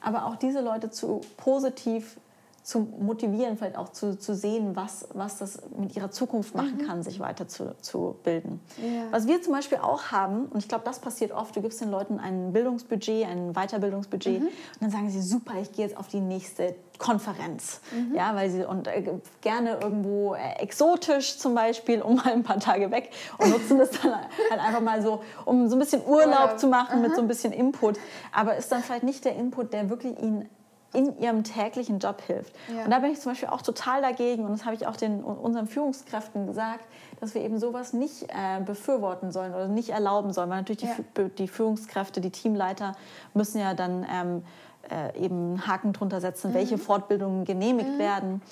Aber 0.00 0.26
auch 0.26 0.34
diese 0.34 0.60
Leute 0.60 0.90
zu 0.90 1.20
positiv 1.36 2.18
zu 2.62 2.80
motivieren, 3.00 3.56
vielleicht 3.56 3.76
auch 3.76 3.88
zu, 3.88 4.16
zu 4.16 4.34
sehen, 4.34 4.76
was, 4.76 5.08
was 5.14 5.38
das 5.38 5.62
mit 5.76 5.96
ihrer 5.96 6.12
Zukunft 6.12 6.54
machen 6.54 6.78
mhm. 6.78 6.86
kann, 6.86 7.02
sich 7.02 7.18
weiter 7.18 7.48
zu, 7.48 7.74
zu 7.80 8.16
bilden. 8.22 8.60
Ja. 8.78 9.04
Was 9.10 9.26
wir 9.26 9.42
zum 9.42 9.52
Beispiel 9.52 9.78
auch 9.78 10.12
haben, 10.12 10.46
und 10.46 10.58
ich 10.58 10.68
glaube, 10.68 10.84
das 10.84 11.00
passiert 11.00 11.32
oft, 11.32 11.56
du 11.56 11.60
gibst 11.60 11.80
den 11.80 11.90
Leuten 11.90 12.20
ein 12.20 12.52
Bildungsbudget, 12.52 13.26
ein 13.26 13.54
Weiterbildungsbudget 13.54 14.40
mhm. 14.40 14.46
und 14.46 14.52
dann 14.80 14.90
sagen 14.90 15.10
sie, 15.10 15.20
super, 15.20 15.54
ich 15.60 15.72
gehe 15.72 15.86
jetzt 15.86 15.96
auf 15.96 16.06
die 16.06 16.20
nächste 16.20 16.76
Konferenz. 16.98 17.80
Mhm. 17.90 18.14
Ja, 18.14 18.36
weil 18.36 18.48
sie 18.48 18.64
und 18.64 18.86
äh, 18.86 19.02
gerne 19.40 19.80
irgendwo 19.80 20.34
äh, 20.34 20.60
exotisch 20.60 21.38
zum 21.38 21.56
Beispiel, 21.56 22.00
um 22.00 22.14
mal 22.16 22.32
ein 22.32 22.44
paar 22.44 22.60
Tage 22.60 22.92
weg 22.92 23.10
und 23.38 23.50
nutzen 23.50 23.78
das 23.78 23.90
dann 23.90 24.14
halt 24.14 24.60
einfach 24.60 24.80
mal 24.80 25.02
so, 25.02 25.22
um 25.44 25.68
so 25.68 25.74
ein 25.74 25.80
bisschen 25.80 26.02
Urlaub 26.06 26.26
Urlaub. 26.26 26.58
zu 26.60 26.68
machen 26.68 27.02
mit 27.02 27.16
so 27.16 27.22
ein 27.22 27.26
bisschen 27.26 27.52
Input. 27.52 27.98
Aber 28.32 28.56
ist 28.56 28.70
dann 28.70 28.82
vielleicht 28.82 29.02
nicht 29.02 29.24
der 29.24 29.34
Input, 29.34 29.72
der 29.72 29.90
wirklich 29.90 30.16
ihnen 30.20 30.48
in 30.92 31.18
ihrem 31.18 31.44
täglichen 31.44 31.98
Job 31.98 32.20
hilft. 32.26 32.54
Ja. 32.74 32.84
Und 32.84 32.90
da 32.90 32.98
bin 32.98 33.12
ich 33.12 33.20
zum 33.20 33.32
Beispiel 33.32 33.48
auch 33.48 33.62
total 33.62 34.02
dagegen 34.02 34.44
und 34.44 34.52
das 34.52 34.64
habe 34.64 34.74
ich 34.74 34.86
auch 34.86 34.96
den, 34.96 35.22
unseren 35.22 35.66
Führungskräften 35.66 36.46
gesagt, 36.46 36.84
dass 37.20 37.34
wir 37.34 37.42
eben 37.42 37.58
sowas 37.58 37.92
nicht 37.92 38.24
äh, 38.28 38.60
befürworten 38.64 39.30
sollen 39.32 39.54
oder 39.54 39.68
nicht 39.68 39.90
erlauben 39.90 40.32
sollen. 40.32 40.50
Weil 40.50 40.58
natürlich 40.58 40.82
ja. 40.82 40.96
die, 41.16 41.28
die, 41.30 41.48
Führungskräfte, 41.48 42.20
die 42.20 42.30
Teamleiter 42.30 42.94
müssen 43.32 43.60
ja 43.60 43.74
dann 43.74 44.06
ähm, 44.12 44.42
äh, 44.90 45.16
eben 45.18 45.34
einen 45.34 45.66
Haken 45.66 45.92
drunter 45.92 46.20
setzen, 46.20 46.50
mhm. 46.50 46.54
welche 46.54 46.78
Fortbildungen 46.78 47.44
genehmigt 47.44 47.94
mhm. 47.94 47.98
werden. 47.98 48.42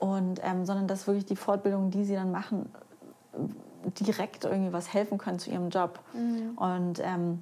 Und, 0.00 0.40
ähm, 0.42 0.64
sondern 0.64 0.86
dass 0.86 1.06
wirklich 1.06 1.24
die 1.24 1.36
Fortbildungen, 1.36 1.90
die 1.90 2.04
sie 2.04 2.14
dann 2.14 2.30
machen, 2.30 2.70
direkt 4.00 4.44
irgendwie 4.44 4.72
was 4.72 4.92
helfen 4.92 5.18
können 5.18 5.38
zu 5.38 5.50
ihrem 5.50 5.68
Job. 5.68 6.00
Mhm. 6.12 6.56
Und 6.56 7.00
ähm, 7.02 7.40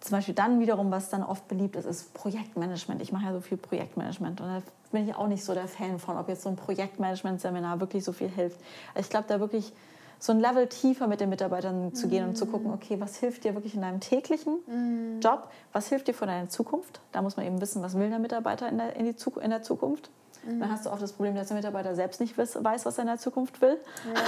zum 0.00 0.16
Beispiel 0.16 0.34
dann 0.34 0.60
wiederum, 0.60 0.90
was 0.90 1.08
dann 1.08 1.22
oft 1.22 1.48
beliebt 1.48 1.76
ist, 1.76 1.84
ist 1.84 2.14
Projektmanagement. 2.14 3.00
Ich 3.02 3.12
mache 3.12 3.24
ja 3.26 3.32
so 3.32 3.40
viel 3.40 3.56
Projektmanagement 3.56 4.40
und 4.40 4.46
da 4.46 4.62
bin 4.92 5.08
ich 5.08 5.14
auch 5.14 5.26
nicht 5.26 5.44
so 5.44 5.54
der 5.54 5.68
Fan 5.68 5.98
von, 5.98 6.16
ob 6.16 6.28
jetzt 6.28 6.42
so 6.42 6.48
ein 6.48 6.56
Projektmanagement-Seminar 6.56 7.80
wirklich 7.80 8.04
so 8.04 8.12
viel 8.12 8.28
hilft. 8.28 8.60
Also 8.94 9.06
ich 9.06 9.10
glaube, 9.10 9.26
da 9.28 9.40
wirklich 9.40 9.72
so 10.18 10.32
ein 10.32 10.40
Level 10.40 10.66
tiefer 10.66 11.06
mit 11.06 11.20
den 11.20 11.28
Mitarbeitern 11.28 11.94
zu 11.94 12.08
gehen 12.08 12.24
mm. 12.24 12.28
und 12.30 12.36
zu 12.36 12.46
gucken, 12.46 12.72
okay, 12.72 12.98
was 12.98 13.16
hilft 13.16 13.44
dir 13.44 13.54
wirklich 13.54 13.74
in 13.74 13.82
deinem 13.82 14.00
täglichen 14.00 14.54
mm. 14.66 15.20
Job? 15.20 15.50
Was 15.72 15.88
hilft 15.88 16.08
dir 16.08 16.14
für 16.14 16.26
deine 16.26 16.48
Zukunft? 16.48 17.00
Da 17.12 17.20
muss 17.20 17.36
man 17.36 17.44
eben 17.44 17.60
wissen, 17.60 17.82
was 17.82 17.98
will 17.98 18.08
der 18.08 18.18
Mitarbeiter 18.18 18.68
in 18.68 18.78
der, 18.78 18.96
in 18.96 19.04
die, 19.04 19.14
in 19.42 19.50
der 19.50 19.62
Zukunft. 19.62 20.10
Mhm. 20.46 20.60
Dann 20.60 20.70
hast 20.70 20.86
du 20.86 20.90
oft 20.90 21.02
das 21.02 21.12
Problem, 21.12 21.34
dass 21.34 21.48
der 21.48 21.56
Mitarbeiter 21.56 21.94
selbst 21.94 22.20
nicht 22.20 22.36
weiß, 22.38 22.86
was 22.86 22.98
er 22.98 23.02
in 23.02 23.08
der 23.08 23.18
Zukunft 23.18 23.60
will. 23.60 23.78
Ja. 24.04 24.20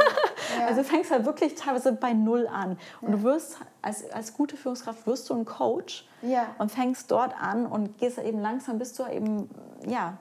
Ja. 0.59 0.67
Also 0.67 0.81
du 0.81 0.89
fängst 0.89 1.11
halt 1.11 1.27
wirklich 1.27 1.57
teilweise 1.57 1.93
bei 1.93 2.15
Null 2.15 2.47
an. 2.47 2.79
Und 3.03 3.13
du 3.13 3.23
wirst 3.23 3.59
als, 3.83 4.11
als 4.11 4.33
gute 4.33 4.57
Führungskraft 4.57 5.07
wirst 5.07 5.29
du 5.29 5.35
ein 5.35 5.45
Coach 5.45 6.09
und 6.59 6.73
fängst 6.73 7.11
dort 7.11 7.35
an 7.39 7.67
und 7.67 7.99
gehst 7.99 8.19
eben 8.19 8.41
langsam, 8.41 8.79
bis 8.79 8.95
du 8.95 9.05
eben, 9.07 9.51
ja, 9.87 10.17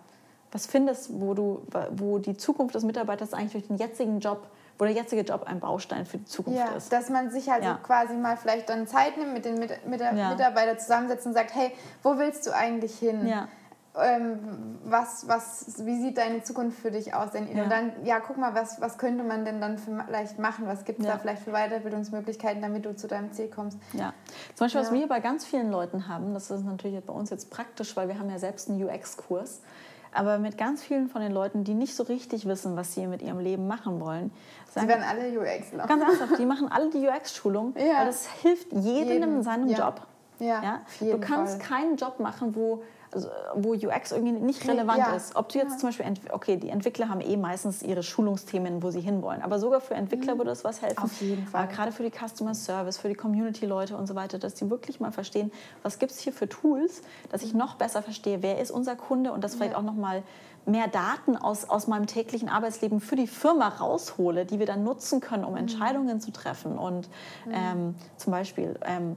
was 0.52 0.66
findest, 0.66 1.22
wo, 1.22 1.34
du, 1.34 1.62
wo 1.91 2.18
die 2.18 2.36
Zukunft 2.36 2.76
des 2.76 2.84
Mitarbeiters 2.84 3.34
eigentlich 3.34 3.54
durch 3.54 3.68
den 3.68 3.78
jetzigen 3.78 4.20
Job 4.20 4.48
wo 4.80 4.86
der 4.86 4.93
jetzige 4.93 5.24
Job 5.24 5.43
ein 5.48 5.60
Baustein 5.60 6.06
für 6.06 6.20
die 6.20 6.26
Zukunft 6.26 6.60
ja, 6.60 6.68
ist. 6.76 6.93
Dass 6.93 7.10
man 7.10 7.32
sich 7.32 7.50
halt 7.50 7.64
ja. 7.64 7.80
quasi 7.82 8.14
mal 8.14 8.38
vielleicht 8.38 8.70
dann 8.70 8.86
Zeit 8.86 9.18
nimmt, 9.18 9.34
mit 9.34 9.43
den 9.43 9.58
mit, 9.58 9.88
mit 9.88 10.00
der 10.00 10.14
ja. 10.14 10.30
Mitarbeiter 10.30 10.78
zusammensetzt 10.78 11.26
und 11.26 11.34
sagt, 11.34 11.56
hey, 11.56 11.72
wo 12.04 12.20
willst 12.20 12.45
du 12.45 12.54
eigentlich 12.54 12.98
hin? 13.00 13.26
Ja 13.28 13.48
ähm, 14.02 14.78
was, 14.84 15.28
was, 15.28 15.86
wie 15.86 16.00
sieht 16.02 16.18
deine 16.18 16.43
Zukunft 16.43 16.80
für 16.80 16.91
dich 16.91 17.14
aus? 17.14 17.32
Denn, 17.32 17.56
ja. 17.56 17.64
Und 17.64 17.70
dann, 17.70 17.91
ja, 18.04 18.20
guck 18.20 18.38
mal, 18.38 18.56
was, 18.56 18.80
was 18.82 18.98
könnte 18.98 19.24
man 19.24 19.45
denn 19.45 19.62
dann 19.62 19.78
vielleicht 19.78 20.39
machen? 20.39 20.68
Was 20.68 20.86
gibt 20.86 21.00
es 21.00 21.06
ja. 21.06 21.14
da 21.14 21.20
vielleicht 21.20 21.43
für 21.43 21.52
Weiterbildungsmöglichkeiten, 21.52 22.62
damit 22.62 22.86
du 22.86 22.95
zu 22.95 23.08
deinem 23.08 23.32
Ziel 23.32 23.50
kommst? 23.50 23.78
Ja, 23.93 24.14
zum 24.56 24.66
Beispiel, 24.66 24.82
ja. 24.82 24.88
was 24.88 24.93
wir 24.93 25.08
bei 25.08 25.20
ganz 25.20 25.45
vielen 25.45 25.72
Leuten 25.72 26.08
haben, 26.08 26.34
das 26.34 26.52
ist 26.52 26.66
natürlich 26.66 27.04
bei 27.04 27.14
uns 27.14 27.30
jetzt 27.30 27.50
praktisch, 27.50 27.95
weil 27.95 28.08
wir 28.08 28.20
haben 28.20 28.30
ja 28.30 28.39
selbst 28.39 28.70
einen 28.70 28.84
UX-Kurs, 28.84 29.62
aber 30.14 30.39
mit 30.39 30.58
ganz 30.58 30.84
vielen 30.84 31.10
von 31.10 31.22
den 31.22 31.32
Leuten, 31.32 31.64
die 31.64 31.74
nicht 31.74 31.95
so 31.95 32.04
richtig 32.04 32.48
wissen, 32.48 32.76
was 32.76 32.93
sie 32.93 33.08
mit 33.08 33.22
ihrem 33.22 33.39
Leben 33.39 33.68
machen 33.68 34.00
wollen. 34.00 34.32
Sagen, 34.72 34.88
sie 34.88 34.93
werden 34.93 35.06
alle 35.08 35.39
UX. 35.39 35.74
Noch. 35.74 35.88
Ganz 35.88 36.04
ernsthaft, 36.04 36.39
die 36.39 36.45
machen 36.45 36.72
alle 36.72 36.89
die 36.89 37.08
UX-Schulung, 37.08 37.74
ja. 37.78 38.00
weil 38.00 38.06
das 38.06 38.28
hilft 38.28 38.72
jedem, 38.74 39.10
jedem. 39.10 39.36
in 39.38 39.43
seinem 39.43 39.70
Job. 39.70 40.02
Ja, 40.39 40.62
ja? 40.64 40.82
Du 41.00 41.20
kannst 41.20 41.62
Fall. 41.62 41.80
keinen 41.80 41.95
Job 41.98 42.20
machen, 42.20 42.56
wo 42.56 42.84
also, 43.12 43.30
wo 43.55 43.74
UX 43.74 44.12
irgendwie 44.12 44.34
nicht 44.34 44.68
relevant 44.68 44.99
ja. 44.99 45.16
ist. 45.16 45.36
Ob 45.36 45.49
du 45.49 45.60
jetzt 45.60 45.74
ja. 45.74 45.78
zum 45.78 45.89
Beispiel, 45.89 46.14
okay, 46.32 46.58
die 46.58 46.70
Entwickler 46.70 47.10
haben 47.10 47.22
eh 47.22 47.38
meistens 47.38 47.82
ihre 47.82 48.03
Schulungsthemen, 48.03 48.84
wo 48.84 48.91
sie 48.91 49.01
hinwollen, 49.01 49.41
aber 49.41 49.60
sogar 49.60 49.82
für 49.82 49.95
Entwickler 49.95 50.36
mhm. 50.36 50.39
würde 50.39 50.51
es 50.51 50.64
was 50.64 50.82
helfen. 50.82 51.03
Auf 51.03 51.22
jeden 51.22 51.47
Fall. 51.47 51.64
Aber 51.64 51.72
gerade 51.72 51.91
für 51.91 52.03
die 52.03 52.12
Customer 52.12 52.53
Service, 52.53 52.97
für 52.97 53.10
die 53.10 53.16
Community-Leute 53.16 53.95
und 53.97 54.08
so 54.08 54.16
weiter, 54.16 54.39
dass 54.39 54.55
die 54.55 54.70
wirklich 54.70 54.99
mal 54.99 55.12
verstehen, 55.12 55.51
was 55.84 55.99
gibt 55.99 56.12
es 56.12 56.20
hier 56.20 56.34
für 56.34 56.49
Tools, 56.49 57.01
dass 57.30 57.43
ich 57.43 57.53
noch 57.53 57.76
besser 57.76 58.01
verstehe, 58.01 58.41
wer 58.41 58.60
ist 58.60 58.72
unser 58.72 58.95
Kunde 58.95 59.32
und 59.32 59.43
das 59.43 59.55
vielleicht 59.55 59.74
ja. 59.74 59.78
auch 59.78 59.84
noch 59.84 59.95
mal 59.95 60.24
mehr 60.68 60.88
Daten 60.88 61.38
aus, 61.38 61.70
aus 61.70 61.88
meinem 61.88 62.08
täglichen 62.08 62.49
Arbeitsleben 62.49 62.99
für 62.99 63.16
die 63.16 63.28
Firma 63.28 63.70
raushole, 63.70 64.45
die 64.45 64.60
wir 64.60 64.66
dann 64.66 64.84
nutzen 64.84 65.22
können, 65.22 65.45
um 65.45 65.51
mhm. 65.51 65.60
Entscheidungen 65.60 66.20
zu 66.20 66.32
treffen. 66.32 66.78
Und 66.78 67.08
mhm. 67.45 67.53
ähm, 67.53 67.95
zum 68.18 68.32
Beispiel 68.32 68.78
ähm, 68.86 69.16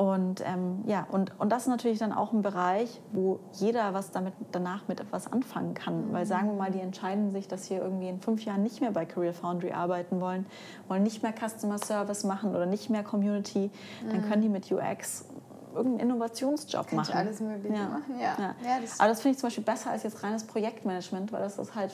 und, 0.00 0.42
ähm, 0.46 0.82
ja, 0.86 1.06
und, 1.10 1.38
und 1.38 1.52
das 1.52 1.64
ist 1.64 1.68
natürlich 1.68 1.98
dann 1.98 2.14
auch 2.14 2.32
ein 2.32 2.40
Bereich, 2.40 3.02
wo 3.12 3.38
jeder 3.52 3.92
was 3.92 4.10
damit 4.10 4.32
danach 4.50 4.88
mit 4.88 4.98
etwas 4.98 5.30
anfangen 5.30 5.74
kann. 5.74 6.08
Mhm. 6.08 6.12
Weil 6.14 6.24
sagen 6.24 6.46
wir 6.46 6.54
mal, 6.54 6.70
die 6.70 6.80
entscheiden 6.80 7.32
sich, 7.32 7.48
dass 7.48 7.66
sie 7.66 7.74
irgendwie 7.74 8.08
in 8.08 8.18
fünf 8.18 8.42
Jahren 8.46 8.62
nicht 8.62 8.80
mehr 8.80 8.92
bei 8.92 9.04
Career 9.04 9.34
Foundry 9.34 9.72
arbeiten 9.72 10.22
wollen, 10.22 10.46
wollen 10.88 11.02
nicht 11.02 11.22
mehr 11.22 11.34
Customer 11.34 11.76
Service 11.76 12.24
machen 12.24 12.52
oder 12.56 12.64
nicht 12.64 12.88
mehr 12.88 13.02
Community, 13.02 13.70
mhm. 14.02 14.08
dann 14.10 14.22
können 14.26 14.40
die 14.40 14.48
mit 14.48 14.72
UX 14.72 15.26
irgendeinen 15.74 16.10
Innovationsjob 16.10 16.86
Kann 16.86 16.96
machen. 16.96 17.14
alles 17.14 17.40
Mögliche 17.40 17.76
ja. 17.76 17.88
machen, 17.88 18.18
ja. 18.18 18.36
ja. 18.38 18.54
ja 18.64 18.80
das 18.80 18.98
Aber 18.98 19.10
das 19.10 19.20
finde 19.20 19.34
ich 19.34 19.38
zum 19.38 19.48
Beispiel 19.48 19.64
besser 19.64 19.90
als 19.90 20.02
jetzt 20.02 20.22
reines 20.22 20.44
Projektmanagement, 20.44 21.30
weil 21.30 21.42
das 21.42 21.58
ist 21.58 21.74
halt 21.74 21.92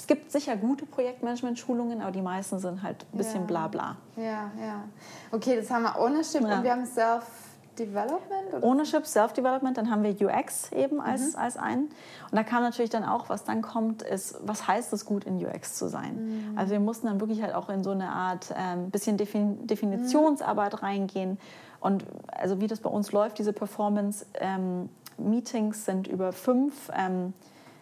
es 0.00 0.06
gibt 0.06 0.32
sicher 0.32 0.56
gute 0.56 0.86
Projektmanagement-Schulungen, 0.86 2.00
aber 2.00 2.10
die 2.10 2.22
meisten 2.22 2.58
sind 2.58 2.82
halt 2.82 3.04
ein 3.12 3.18
bisschen 3.18 3.42
ja. 3.42 3.46
bla 3.46 3.68
bla. 3.68 3.98
Ja, 4.16 4.50
ja. 4.58 4.84
Okay, 5.30 5.56
das 5.56 5.70
haben 5.70 5.82
wir 5.82 5.98
Ownership 5.98 6.40
ja. 6.40 6.56
und 6.56 6.64
wir 6.64 6.72
haben 6.72 6.86
Self-Development? 6.86 8.62
Ownership, 8.62 9.06
Self-Development, 9.06 9.76
dann 9.76 9.90
haben 9.90 10.02
wir 10.02 10.18
UX 10.18 10.72
eben 10.72 11.02
als, 11.02 11.34
mhm. 11.34 11.38
als 11.38 11.58
einen. 11.58 11.90
Und 12.30 12.32
da 12.32 12.44
kam 12.44 12.62
natürlich 12.62 12.88
dann 12.88 13.04
auch, 13.04 13.28
was 13.28 13.44
dann 13.44 13.60
kommt, 13.60 14.00
ist, 14.00 14.38
was 14.42 14.66
heißt 14.66 14.94
es 14.94 15.04
gut 15.04 15.24
in 15.24 15.36
UX 15.44 15.74
zu 15.74 15.88
sein? 15.88 16.52
Mhm. 16.52 16.58
Also 16.58 16.72
wir 16.72 16.80
mussten 16.80 17.06
dann 17.06 17.20
wirklich 17.20 17.42
halt 17.42 17.54
auch 17.54 17.68
in 17.68 17.84
so 17.84 17.90
eine 17.90 18.08
Art 18.08 18.54
ähm, 18.56 18.90
bisschen 18.90 19.18
Defin 19.18 19.66
Definitionsarbeit 19.66 20.72
mhm. 20.72 20.78
reingehen. 20.78 21.38
Und 21.78 22.06
also 22.28 22.58
wie 22.62 22.68
das 22.68 22.80
bei 22.80 22.88
uns 22.88 23.12
läuft, 23.12 23.38
diese 23.38 23.52
Performance-Meetings 23.52 25.76
ähm, 25.76 25.84
sind 25.84 26.08
über 26.08 26.32
fünf, 26.32 26.90
ähm, 26.96 27.34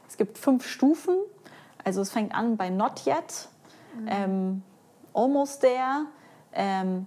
es 0.08 0.16
gibt 0.16 0.38
fünf 0.38 0.66
Stufen 0.66 1.14
also 1.88 2.02
es 2.02 2.10
fängt 2.10 2.34
an 2.34 2.58
bei 2.58 2.68
Not 2.68 3.06
Yet, 3.06 3.48
mhm. 3.98 4.08
ähm, 4.08 4.62
Almost 5.14 5.62
There, 5.62 6.04
ähm, 6.52 7.06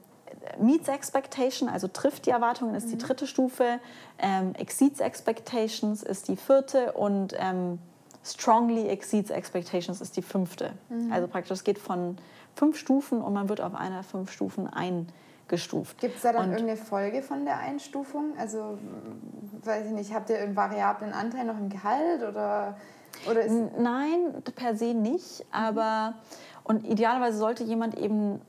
Meets 0.60 0.88
Expectation, 0.88 1.70
also 1.70 1.88
trifft 1.88 2.26
die 2.26 2.32
Erwartungen, 2.32 2.74
ist 2.74 2.88
mhm. 2.88 2.92
die 2.92 2.98
dritte 2.98 3.28
Stufe, 3.28 3.80
ähm, 4.18 4.56
Exceeds 4.56 5.00
Expectations 5.00 6.02
ist 6.02 6.28
die 6.28 6.36
vierte 6.36 6.94
und 6.94 7.36
ähm, 7.38 7.78
strongly 8.24 8.88
exceeds 8.88 9.30
expectations 9.30 10.02
ist 10.02 10.18
die 10.18 10.24
fünfte. 10.24 10.74
Mhm. 10.90 11.12
Also 11.12 11.28
praktisch, 11.28 11.52
es 11.52 11.64
geht 11.64 11.78
von 11.78 12.18
fünf 12.56 12.76
Stufen 12.78 13.22
und 13.22 13.34
man 13.34 13.50
wird 13.50 13.62
auf 13.62 13.76
einer 13.76 14.02
fünf 14.02 14.32
Stufen 14.32 14.68
eingestuft. 14.68 16.00
Gibt 16.00 16.16
es 16.16 16.24
da 16.24 16.34
dann 16.34 16.46
und 16.46 16.52
irgendeine 16.54 16.78
Folge 16.78 17.22
von 17.22 17.46
der 17.46 17.60
Einstufung? 17.60 18.34
Also, 18.40 18.80
weiß 19.64 19.86
ich 19.86 19.92
nicht, 19.92 20.12
habt 20.12 20.32
ihr 20.32 20.40
einen 20.40 20.56
variablen 20.56 21.14
Anteil 21.14 21.46
noch 21.46 21.58
im 21.58 21.70
Gehalt 21.70 22.24
oder, 22.24 22.78
oder 23.30 23.46
Nein, 23.80 24.42
per 24.56 24.76
se 24.76 24.94
nicht, 24.94 25.46
aber 25.52 26.16
und 26.64 26.86
idealerweise 26.86 27.38
sollte 27.38 27.64
jemand 27.64 27.98
eben 27.98 28.42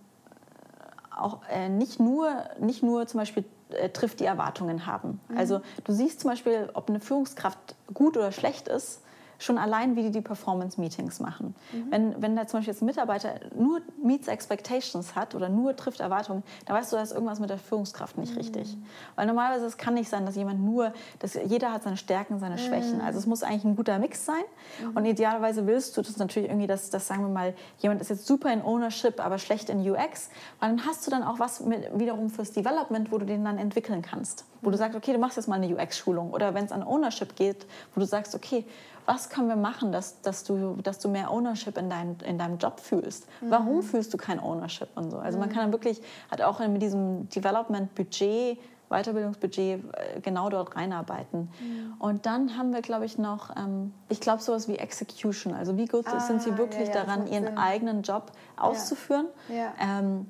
auch 1.17 1.41
äh, 1.51 1.69
nicht, 1.69 2.01
nur, 2.01 2.31
nicht 2.59 2.83
nur 2.83 3.07
zum 3.07 3.21
Beispiel 3.21 3.45
äh, 3.71 3.91
trifft 3.91 4.21
die 4.21 4.25
Erwartungen 4.25 4.87
haben. 4.87 5.21
Mhm. 5.29 5.39
Also 5.39 5.61
du 5.85 5.93
siehst 5.93 6.21
zum 6.21 6.31
Beispiel, 6.31 6.71
ob 6.75 6.89
eine 6.89 7.01
Führungskraft 7.01 7.75
gut 7.93 8.17
oder 8.17 8.33
schlecht 8.33 8.69
ist, 8.69 9.02
schon 9.43 9.59
allein, 9.59 9.97
wie 9.97 10.03
die 10.03 10.11
die 10.11 10.20
Performance-Meetings 10.20 11.20
machen. 11.20 11.55
Mhm. 11.72 11.90
Wenn, 11.90 12.22
wenn 12.22 12.36
da 12.36 12.47
zum 12.47 12.59
Beispiel 12.59 12.72
jetzt 12.72 12.82
ein 12.82 12.86
Mitarbeiter 12.86 13.34
nur 13.57 13.80
meets 14.03 14.28
expectations 14.28 15.14
hat 15.14 15.34
oder 15.34 15.49
nur 15.49 15.76
trifft 15.76 16.01
Erwartungen, 16.01 16.43
dann 16.66 16.76
weißt 16.76 16.93
du, 16.93 16.97
da 16.97 17.03
ist 17.03 17.12
irgendwas 17.12 17.40
mit 17.40 17.51
der 17.51 17.59
Führungskraft 17.59 18.18
nicht 18.18 18.32
mhm. 18.32 18.38
richtig. 18.38 18.76
Weil 19.16 19.26
normalerweise 19.26 19.66
es 19.66 19.76
kann 19.76 19.95
nicht 19.95 20.09
sein, 20.09 20.26
dass 20.26 20.36
jemand 20.36 20.62
nur, 20.62 20.93
dass 21.18 21.34
jeder 21.34 21.72
hat 21.72 21.82
seine 21.82 21.97
Stärken, 21.97 22.38
seine 22.38 22.59
Schwächen. 22.59 22.97
Mhm. 22.97 23.05
Also 23.05 23.18
es 23.18 23.26
muss 23.26 23.43
eigentlich 23.43 23.64
ein 23.64 23.76
guter 23.76 23.99
Mix 23.99 24.24
sein. 24.24 24.43
Mhm. 24.80 24.97
Und 24.97 25.05
idealerweise 25.05 25.66
willst 25.66 25.97
du 25.97 26.03
das 26.03 26.16
natürlich 26.16 26.49
irgendwie, 26.49 26.66
dass, 26.66 26.90
dass 26.90 27.07
sagen 27.07 27.22
wir 27.22 27.28
mal, 27.28 27.55
jemand 27.78 28.01
ist 28.01 28.11
jetzt 28.11 28.26
super 28.26 28.53
in 28.53 28.62
Ownership, 28.62 29.24
aber 29.24 29.38
schlecht 29.38 29.70
in 29.70 29.80
UX, 29.80 30.30
weil 30.61 30.70
dann 30.70 30.86
hast 30.86 31.07
du 31.07 31.11
dann 31.11 31.22
auch 31.22 31.38
was 31.38 31.61
mit, 31.61 31.99
wiederum 31.99 32.30
fürs 32.30 32.53
Development, 32.53 33.11
wo 33.11 33.18
du 33.18 33.26
den 33.26 33.45
dann 33.45 33.59
entwickeln 33.59 34.03
kannst. 34.03 34.45
Wo 34.61 34.70
du 34.70 34.76
sagst, 34.76 34.97
okay, 34.97 35.12
du 35.12 35.18
machst 35.18 35.36
jetzt 35.36 35.49
mal 35.49 35.61
eine 35.61 35.74
UX-Schulung. 35.74 36.30
Oder 36.32 36.55
wenn 36.55 36.64
es 36.64 36.72
an 36.72 36.84
Ownership 36.84 37.34
geht, 37.34 37.66
wo 37.95 38.01
du 38.01 38.07
sagst, 38.07 38.34
okay, 38.34 38.64
was 39.07 39.29
können 39.31 39.49
wir 39.49 39.57
machen, 39.57 39.93
dass, 39.93 40.21
dass, 40.23 40.45
du, 40.45 40.77
dass 40.83 40.99
du 40.99 41.09
mehr 41.09 41.31
Ownership 41.31 41.77
in 41.77 41.91
deinem, 41.91 42.17
in 42.25 42.39
deinem 42.39 42.59
Job 42.59 42.81
fühlst? 42.81 43.27
Mhm. 43.41 43.51
Warum 43.51 43.83
fühlst 43.83 44.13
du 44.15 44.17
kein 44.17 44.41
Ownership 44.41 44.89
und 44.95 45.11
so? 45.11 45.19
Also 45.19 45.39
man 45.39 45.49
mhm. 45.49 45.53
kann 45.53 45.63
dann 45.65 45.73
wirklich, 45.73 46.01
hat 46.31 46.43
auch 46.43 46.61
mit 46.61 46.83
diesem 46.83 47.29
Development-Budget, 47.29 48.59
Weiterbildungsbudget 48.93 49.81
äh, 49.95 50.21
genau 50.21 50.51
dort 50.51 50.77
reinarbeiten. 50.77 51.51
Mhm. 51.61 51.95
Und 51.99 52.27
dann 52.27 52.57
haben 52.57 52.73
wir, 52.73 52.83
glaube 52.83 53.07
ich, 53.07 53.19
noch, 53.19 53.57
ähm, 53.57 53.93
ich 54.09 54.21
glaube, 54.21 54.43
sowas 54.43 54.69
wie 54.69 54.77
Execution. 54.77 55.55
Also 55.55 55.77
wie 55.77 55.87
gut 55.87 56.07
ah, 56.07 56.21
sind 56.21 56.43
sie 56.43 56.57
wirklich 56.59 56.89
ja, 56.89 56.95
ja, 56.95 57.05
daran, 57.05 57.27
ihren 57.27 57.47
Sinn. 57.47 57.59
eigenen 57.59 58.03
Job 58.03 58.33
auszuführen? 58.57 59.27
Ja. 59.49 59.73
Ähm, 59.81 60.27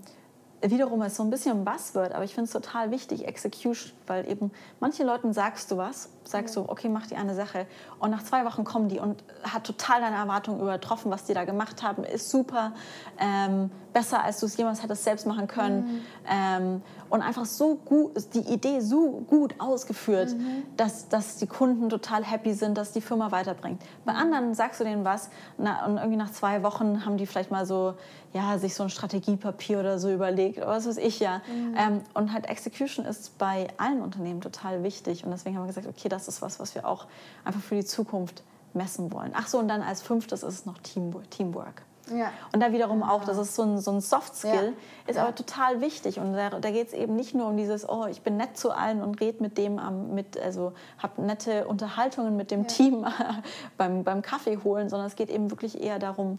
wiederum 0.62 1.02
ist 1.02 1.16
so 1.16 1.22
ein 1.22 1.30
bisschen 1.30 1.58
ein 1.58 1.64
Buzzword, 1.64 2.12
aber 2.12 2.24
ich 2.24 2.34
finde 2.34 2.46
es 2.46 2.52
total 2.52 2.90
wichtig, 2.90 3.26
Execution, 3.26 3.92
weil 4.06 4.28
eben 4.30 4.50
manchen 4.80 5.06
Leuten 5.06 5.32
sagst 5.32 5.70
du 5.70 5.76
was, 5.76 6.10
sagst 6.24 6.54
ja. 6.56 6.62
du, 6.62 6.68
okay, 6.70 6.88
mach 6.88 7.06
die 7.06 7.16
eine 7.16 7.34
Sache 7.34 7.66
und 7.98 8.10
nach 8.10 8.22
zwei 8.22 8.44
Wochen 8.44 8.64
kommen 8.64 8.88
die 8.88 9.00
und 9.00 9.22
hat 9.42 9.64
total 9.64 10.00
deine 10.00 10.16
Erwartungen 10.16 10.60
übertroffen, 10.60 11.10
was 11.10 11.24
die 11.24 11.34
da 11.34 11.44
gemacht 11.44 11.82
haben, 11.82 12.04
ist 12.04 12.30
super, 12.30 12.72
ähm, 13.18 13.70
besser, 13.92 14.22
als 14.22 14.40
du 14.40 14.46
es 14.46 14.56
jemals 14.56 14.82
hättest 14.82 15.04
selbst 15.04 15.26
machen 15.26 15.46
können 15.46 15.84
mhm. 15.84 16.00
ähm, 16.28 16.82
und 17.10 17.20
einfach 17.20 17.44
so 17.44 17.74
gut, 17.74 18.12
die 18.34 18.52
Idee 18.52 18.80
so 18.80 19.22
gut 19.28 19.54
ausgeführt, 19.58 20.30
mhm. 20.30 20.62
dass, 20.76 21.08
dass 21.08 21.36
die 21.36 21.46
Kunden 21.46 21.90
total 21.90 22.24
happy 22.24 22.54
sind, 22.54 22.78
dass 22.78 22.92
die 22.92 23.02
Firma 23.02 23.30
weiterbringt. 23.30 23.82
Bei 24.04 24.12
anderen 24.12 24.54
sagst 24.54 24.80
du 24.80 24.84
denen 24.84 25.04
was 25.04 25.28
na, 25.58 25.84
und 25.86 25.98
irgendwie 25.98 26.16
nach 26.16 26.32
zwei 26.32 26.62
Wochen 26.62 27.04
haben 27.04 27.16
die 27.16 27.26
vielleicht 27.26 27.50
mal 27.50 27.66
so, 27.66 27.94
ja, 28.32 28.58
sich 28.58 28.74
so 28.74 28.82
ein 28.82 28.90
Strategiepapier 28.90 29.80
oder 29.80 29.98
so 29.98 30.10
überlegt, 30.10 30.58
oder 30.58 30.68
was 30.68 30.86
weiß 30.86 30.96
ich 30.96 31.20
ja. 31.20 31.42
Mhm. 31.48 31.74
Ähm, 31.76 32.00
und 32.14 32.32
halt 32.32 32.48
Execution 32.48 33.04
ist 33.04 33.36
bei 33.38 33.68
allen 33.76 34.00
Unternehmen 34.00 34.40
total 34.40 34.82
wichtig 34.82 35.24
und 35.24 35.30
deswegen 35.30 35.56
haben 35.56 35.64
wir 35.64 35.68
gesagt, 35.68 35.86
okay, 35.86 36.08
das 36.08 36.28
ist 36.28 36.40
was, 36.40 36.58
was 36.58 36.74
wir 36.74 36.86
auch 36.86 37.06
einfach 37.44 37.60
für 37.60 37.74
die 37.74 37.84
Zukunft 37.84 38.42
messen 38.74 39.12
wollen. 39.12 39.32
Ach 39.34 39.46
so, 39.46 39.58
und 39.58 39.68
dann 39.68 39.82
als 39.82 40.02
fünftes 40.02 40.42
ist 40.42 40.54
es 40.54 40.66
noch 40.66 40.78
Teamwork. 40.78 41.82
Ja. 42.10 42.32
Und 42.52 42.60
da 42.60 42.72
wiederum 42.72 43.02
auch, 43.02 43.24
das 43.24 43.38
ist 43.38 43.54
so 43.54 43.62
ein, 43.62 43.78
so 43.78 43.92
ein 43.92 44.00
Soft 44.00 44.34
Skill, 44.34 44.52
ja. 44.52 45.10
ist 45.10 45.16
ja. 45.16 45.22
aber 45.22 45.34
total 45.34 45.80
wichtig. 45.80 46.18
Und 46.18 46.32
da, 46.32 46.50
da 46.50 46.70
geht 46.70 46.88
es 46.88 46.94
eben 46.94 47.14
nicht 47.14 47.34
nur 47.34 47.46
um 47.46 47.56
dieses, 47.56 47.88
oh, 47.88 48.06
ich 48.06 48.22
bin 48.22 48.36
nett 48.36 48.56
zu 48.56 48.72
allen 48.72 49.02
und 49.02 49.20
rede 49.20 49.42
mit 49.42 49.56
dem, 49.56 49.80
mit, 50.12 50.38
also 50.38 50.72
habe 50.98 51.22
nette 51.22 51.66
Unterhaltungen 51.66 52.36
mit 52.36 52.50
dem 52.50 52.66
Team 52.66 53.06
beim, 53.76 54.04
beim 54.04 54.22
Kaffee 54.22 54.58
holen, 54.64 54.88
sondern 54.88 55.06
es 55.06 55.16
geht 55.16 55.30
eben 55.30 55.50
wirklich 55.50 55.80
eher 55.80 55.98
darum, 55.98 56.38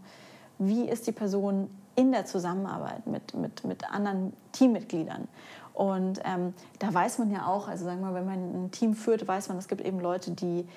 wie 0.60 0.88
ist 0.88 1.08
die 1.08 1.12
Person 1.12 1.70
in 1.96 2.12
der 2.12 2.26
Zusammenarbeit 2.26 3.06
mit, 3.08 3.34
mit, 3.34 3.64
mit 3.64 3.90
anderen 3.92 4.34
Teammitgliedern. 4.52 5.28
Und 5.74 6.20
ähm, 6.24 6.54
da 6.80 6.94
weiß 6.94 7.18
man 7.18 7.32
ja 7.32 7.48
auch, 7.48 7.68
also 7.68 7.86
sagen 7.86 8.02
wir 8.02 8.14
wenn 8.14 8.26
man 8.26 8.66
ein 8.66 8.72
Team 8.72 8.94
führt, 8.96 9.28
weiß 9.28 9.50
man, 9.50 9.58
es 9.58 9.68
gibt 9.68 9.82
eben 9.82 10.00
Leute, 10.00 10.32
die 10.32 10.68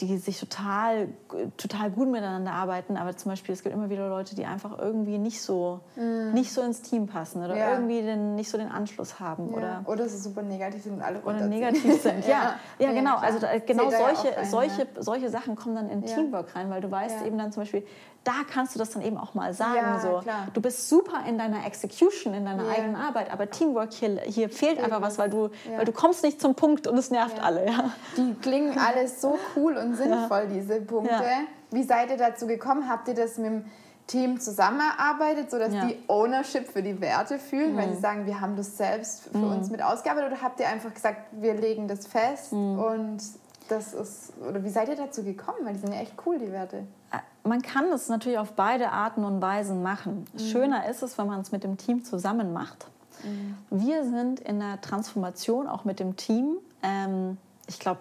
die 0.00 0.18
sich 0.18 0.38
total, 0.38 1.08
total 1.56 1.90
gut 1.90 2.08
miteinander 2.08 2.52
arbeiten, 2.52 2.96
aber 2.96 3.16
zum 3.16 3.30
Beispiel 3.30 3.54
es 3.54 3.62
gibt 3.62 3.74
immer 3.74 3.88
wieder 3.88 4.08
Leute, 4.08 4.34
die 4.34 4.44
einfach 4.44 4.78
irgendwie 4.78 5.18
nicht 5.18 5.40
so, 5.40 5.80
mm. 5.96 6.32
nicht 6.32 6.52
so 6.52 6.60
ins 6.62 6.82
Team 6.82 7.06
passen 7.06 7.42
oder 7.42 7.56
ja. 7.56 7.72
irgendwie 7.72 8.02
den, 8.02 8.34
nicht 8.34 8.50
so 8.50 8.58
den 8.58 8.70
Anschluss 8.70 9.20
haben. 9.20 9.50
Ja. 9.50 9.56
Oder, 9.56 9.82
oder 9.86 10.08
sie 10.08 10.18
super 10.18 10.42
negativ 10.42 10.82
sind 10.82 10.94
und 10.96 11.02
alle 11.02 11.20
Oder 11.20 11.46
negativ 11.46 12.02
sind, 12.02 12.24
ja. 12.26 12.56
ja. 12.78 12.86
ja 12.86 12.92
genau. 12.92 13.16
also 13.16 13.38
da, 13.38 13.58
genau 13.58 13.90
solche, 13.90 14.36
rein, 14.36 14.50
solche, 14.50 14.86
solche 14.98 15.30
Sachen 15.30 15.56
kommen 15.56 15.76
dann 15.76 15.88
in 15.88 16.04
Teamwork 16.04 16.54
rein, 16.54 16.68
weil 16.70 16.80
du 16.80 16.90
weißt 16.90 17.24
eben 17.24 17.38
dann 17.38 17.52
zum 17.52 17.62
Beispiel, 17.62 17.84
da 18.26 18.32
kannst 18.52 18.74
du 18.74 18.78
das 18.78 18.90
dann 18.90 19.02
eben 19.02 19.16
auch 19.16 19.34
mal 19.34 19.54
sagen. 19.54 20.00
so. 20.02 20.20
Du 20.52 20.60
bist 20.60 20.88
super 20.88 21.20
in 21.28 21.38
deiner 21.38 21.64
Execution, 21.64 22.34
in 22.34 22.44
deiner 22.44 22.68
eigenen 22.68 22.96
Arbeit, 22.96 23.32
aber 23.32 23.48
Teamwork, 23.48 23.92
hier, 23.92 24.20
hier 24.22 24.50
fehlt 24.50 24.80
einfach 24.80 25.00
was, 25.00 25.16
weil 25.16 25.30
du, 25.30 25.50
weil 25.76 25.84
du 25.84 25.92
kommst 25.92 26.24
nicht 26.24 26.40
zum 26.40 26.56
Punkt 26.56 26.88
und 26.88 26.98
es 26.98 27.10
nervt 27.10 27.40
alle. 27.40 27.66
Ja. 27.66 27.90
Die 28.16 28.34
klingen 28.34 28.76
alles 28.84 29.20
so 29.20 29.38
cool 29.54 29.76
und 29.76 29.85
und 29.86 29.96
sinnvoll, 29.96 30.48
diese 30.48 30.80
Punkte. 30.80 31.12
Ja. 31.12 31.46
Wie 31.70 31.82
seid 31.82 32.10
ihr 32.10 32.16
dazu 32.16 32.46
gekommen? 32.46 32.88
Habt 32.88 33.08
ihr 33.08 33.14
das 33.14 33.38
mit 33.38 33.46
dem 33.46 33.64
Team 34.06 34.38
zusammenarbeitet, 34.38 35.50
sodass 35.50 35.74
ja. 35.74 35.86
die 35.86 35.98
Ownership 36.06 36.68
für 36.68 36.82
die 36.82 37.00
Werte 37.00 37.38
fühlen, 37.38 37.74
mhm. 37.74 37.78
weil 37.78 37.94
sie 37.94 38.00
sagen, 38.00 38.26
wir 38.26 38.40
haben 38.40 38.56
das 38.56 38.76
selbst 38.76 39.24
für 39.24 39.38
mhm. 39.38 39.52
uns 39.52 39.70
mit 39.70 39.82
ausgearbeitet 39.82 40.32
oder 40.32 40.42
habt 40.42 40.60
ihr 40.60 40.68
einfach 40.68 40.94
gesagt, 40.94 41.22
wir 41.32 41.54
legen 41.54 41.88
das 41.88 42.06
fest 42.06 42.52
mhm. 42.52 42.78
und 42.78 43.18
das 43.68 43.94
ist, 43.94 44.32
oder 44.48 44.62
wie 44.62 44.68
seid 44.68 44.88
ihr 44.88 44.96
dazu 44.96 45.24
gekommen? 45.24 45.58
Weil 45.64 45.74
die 45.74 45.80
sind 45.80 45.92
ja 45.92 46.00
echt 46.00 46.14
cool, 46.24 46.38
die 46.38 46.52
Werte. 46.52 46.84
Äh, 47.10 47.18
man 47.42 47.62
kann 47.62 47.86
es 47.86 48.08
natürlich 48.08 48.38
auf 48.38 48.52
beide 48.52 48.90
Arten 48.90 49.24
und 49.24 49.42
Weisen 49.42 49.82
machen. 49.82 50.24
Mhm. 50.32 50.38
Schöner 50.38 50.88
ist 50.88 51.02
es, 51.02 51.18
wenn 51.18 51.26
man 51.26 51.40
es 51.40 51.50
mit 51.50 51.64
dem 51.64 51.76
Team 51.76 52.04
zusammen 52.04 52.52
macht. 52.52 52.86
Mhm. 53.24 53.56
Wir 53.70 54.04
sind 54.04 54.38
in 54.38 54.60
der 54.60 54.80
Transformation 54.80 55.66
auch 55.66 55.84
mit 55.84 55.98
dem 55.98 56.14
Team. 56.14 56.58
Ähm, 56.82 57.38
ich 57.68 57.80
glaube, 57.80 58.00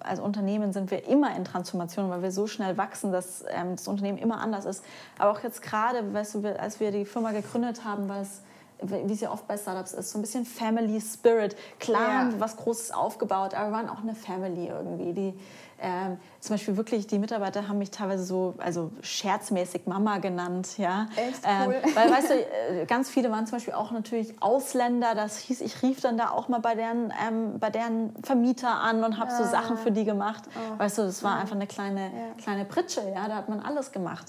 als 0.00 0.20
Unternehmen 0.20 0.72
sind 0.72 0.90
wir 0.90 1.06
immer 1.06 1.34
in 1.36 1.44
Transformation, 1.44 2.10
weil 2.10 2.22
wir 2.22 2.30
so 2.30 2.46
schnell 2.46 2.76
wachsen, 2.76 3.10
dass 3.10 3.44
ähm, 3.48 3.76
das 3.76 3.88
Unternehmen 3.88 4.18
immer 4.18 4.40
anders 4.40 4.64
ist. 4.64 4.84
Aber 5.18 5.32
auch 5.32 5.42
jetzt 5.42 5.62
gerade, 5.62 6.12
weißt 6.12 6.36
du, 6.36 6.60
als 6.60 6.78
wir 6.80 6.92
die 6.92 7.04
Firma 7.04 7.32
gegründet 7.32 7.84
haben, 7.84 8.08
war 8.08 8.20
es 8.20 8.42
wie 8.82 9.12
es 9.12 9.20
ja 9.20 9.30
oft 9.30 9.46
bei 9.46 9.56
Startups 9.56 9.92
ist, 9.92 10.10
so 10.10 10.18
ein 10.18 10.22
bisschen 10.22 10.44
Family 10.44 11.00
Spirit. 11.00 11.56
Klar, 11.78 12.30
ja. 12.30 12.32
was 12.38 12.56
Großes 12.56 12.92
aufgebaut, 12.92 13.54
aber 13.54 13.68
wir 13.68 13.72
waren 13.72 13.88
auch 13.88 14.02
eine 14.02 14.14
Family 14.14 14.68
irgendwie. 14.68 15.12
Die, 15.12 15.38
ähm, 15.80 16.18
zum 16.40 16.54
Beispiel 16.54 16.76
wirklich, 16.76 17.06
die 17.06 17.18
Mitarbeiter 17.18 17.68
haben 17.68 17.78
mich 17.78 17.90
teilweise 17.90 18.24
so, 18.24 18.54
also 18.58 18.90
scherzmäßig 19.02 19.86
Mama 19.86 20.18
genannt, 20.18 20.78
ja. 20.78 21.08
Echt 21.16 21.40
ähm, 21.44 21.68
cool. 21.68 21.76
Ähm, 21.82 21.90
weil, 21.94 22.10
weißt 22.10 22.30
du, 22.30 22.34
äh, 22.82 22.86
ganz 22.86 23.08
viele 23.08 23.30
waren 23.30 23.46
zum 23.46 23.56
Beispiel 23.56 23.74
auch 23.74 23.90
natürlich 23.90 24.42
Ausländer. 24.42 25.14
Das 25.14 25.38
hieß, 25.38 25.60
ich 25.60 25.82
rief 25.82 26.00
dann 26.00 26.16
da 26.16 26.30
auch 26.30 26.48
mal 26.48 26.60
bei 26.60 26.74
deren, 26.74 27.12
ähm, 27.26 27.58
bei 27.58 27.70
deren 27.70 28.14
Vermieter 28.22 28.80
an 28.80 29.02
und 29.04 29.18
habe 29.18 29.30
ja. 29.30 29.36
so 29.38 29.44
ah. 29.44 29.48
Sachen 29.48 29.78
für 29.78 29.90
die 29.90 30.04
gemacht. 30.04 30.44
Oh. 30.54 30.78
Weißt 30.78 30.98
du, 30.98 31.02
das 31.02 31.22
war 31.22 31.36
ja. 31.36 31.40
einfach 31.40 31.56
eine 31.56 31.66
kleine, 31.66 32.04
ja. 32.04 32.42
kleine 32.42 32.64
Pritsche, 32.64 33.02
ja. 33.14 33.28
Da 33.28 33.36
hat 33.36 33.48
man 33.48 33.60
alles 33.60 33.92
gemacht. 33.92 34.26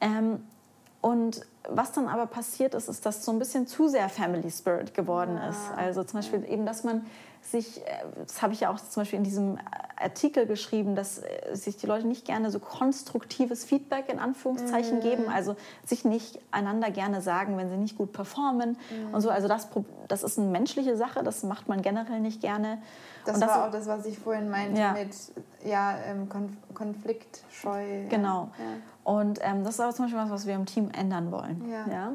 Ähm, 0.00 0.42
und 1.00 1.42
was 1.68 1.92
dann 1.92 2.08
aber 2.08 2.26
passiert 2.26 2.74
ist, 2.74 2.88
ist, 2.88 3.06
dass 3.06 3.24
so 3.24 3.30
ein 3.30 3.38
bisschen 3.38 3.66
zu 3.66 3.88
sehr 3.88 4.08
Family 4.08 4.50
Spirit 4.50 4.94
geworden 4.94 5.38
ist. 5.48 5.60
Also 5.76 6.02
zum 6.02 6.20
Beispiel 6.20 6.44
eben, 6.48 6.66
dass 6.66 6.82
man 6.82 7.06
sich, 7.42 7.86
äh, 7.86 7.90
das 8.26 8.42
habe 8.42 8.52
ich 8.52 8.60
ja 8.60 8.70
auch 8.70 8.78
zum 8.78 9.02
Beispiel 9.02 9.18
in 9.18 9.24
diesem 9.24 9.58
Artikel 9.96 10.46
geschrieben, 10.46 10.94
dass 10.94 11.18
äh, 11.18 11.54
sich 11.54 11.76
die 11.76 11.86
Leute 11.86 12.06
nicht 12.06 12.24
gerne 12.24 12.50
so 12.50 12.58
konstruktives 12.58 13.64
Feedback 13.64 14.08
in 14.08 14.18
Anführungszeichen 14.18 14.98
mm. 14.98 15.02
geben, 15.02 15.28
also 15.28 15.56
sich 15.84 16.04
nicht 16.04 16.38
einander 16.50 16.90
gerne 16.90 17.20
sagen, 17.20 17.56
wenn 17.56 17.70
sie 17.70 17.76
nicht 17.76 17.96
gut 17.96 18.12
performen 18.12 18.72
mm. 18.72 19.14
und 19.14 19.20
so. 19.20 19.30
Also 19.30 19.48
das, 19.48 19.68
das 20.08 20.22
ist 20.22 20.38
eine 20.38 20.48
menschliche 20.48 20.96
Sache, 20.96 21.22
das 21.22 21.42
macht 21.42 21.68
man 21.68 21.82
generell 21.82 22.20
nicht 22.20 22.40
gerne. 22.40 22.78
Das, 23.24 23.40
das 23.40 23.48
war 23.48 23.66
auch 23.66 23.70
das, 23.70 23.86
was 23.86 24.06
ich 24.06 24.18
vorhin 24.18 24.48
meinte 24.48 24.80
ja. 24.80 24.92
mit 24.92 25.14
ja, 25.64 25.98
ähm, 26.06 26.28
konfliktscheu. 26.74 28.08
Genau. 28.08 28.50
Ja. 28.58 28.64
Und 29.08 29.38
ähm, 29.40 29.64
das 29.64 29.76
ist 29.76 29.80
aber 29.80 29.94
zum 29.94 30.04
Beispiel 30.04 30.20
was, 30.20 30.28
was 30.28 30.46
wir 30.46 30.54
im 30.54 30.66
Team 30.66 30.90
ändern 30.90 31.32
wollen. 31.32 31.64
Ja. 31.66 31.90
ja? 31.90 32.12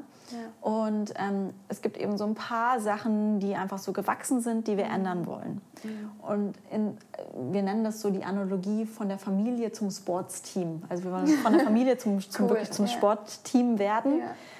Und 0.61 1.11
ähm, 1.17 1.49
es 1.67 1.81
gibt 1.81 1.97
eben 1.97 2.19
so 2.19 2.23
ein 2.23 2.35
paar 2.35 2.79
Sachen, 2.79 3.39
die 3.39 3.55
einfach 3.55 3.79
so 3.79 3.93
gewachsen 3.93 4.41
sind, 4.41 4.67
die 4.67 4.77
wir 4.77 4.85
mhm. 4.85 4.93
ändern 4.93 5.25
wollen. 5.25 5.61
Mhm. 5.83 6.11
Und 6.21 6.53
in, 6.71 6.97
wir 7.51 7.63
nennen 7.63 7.83
das 7.83 7.99
so 7.99 8.11
die 8.11 8.23
Analogie 8.23 8.85
von 8.85 9.07
der 9.09 9.17
Familie 9.17 9.71
zum 9.71 9.89
Sportsteam. 9.89 10.83
Also 10.87 11.05
wir 11.05 11.13
wollen 11.13 11.27
von 11.29 11.53
der 11.53 11.61
Familie 11.65 11.97
zum, 11.97 12.21
zum, 12.21 12.45
cool. 12.45 12.51
wirklich 12.51 12.69
zum 12.69 12.85
Sportteam 12.85 13.79
werden. 13.79 14.19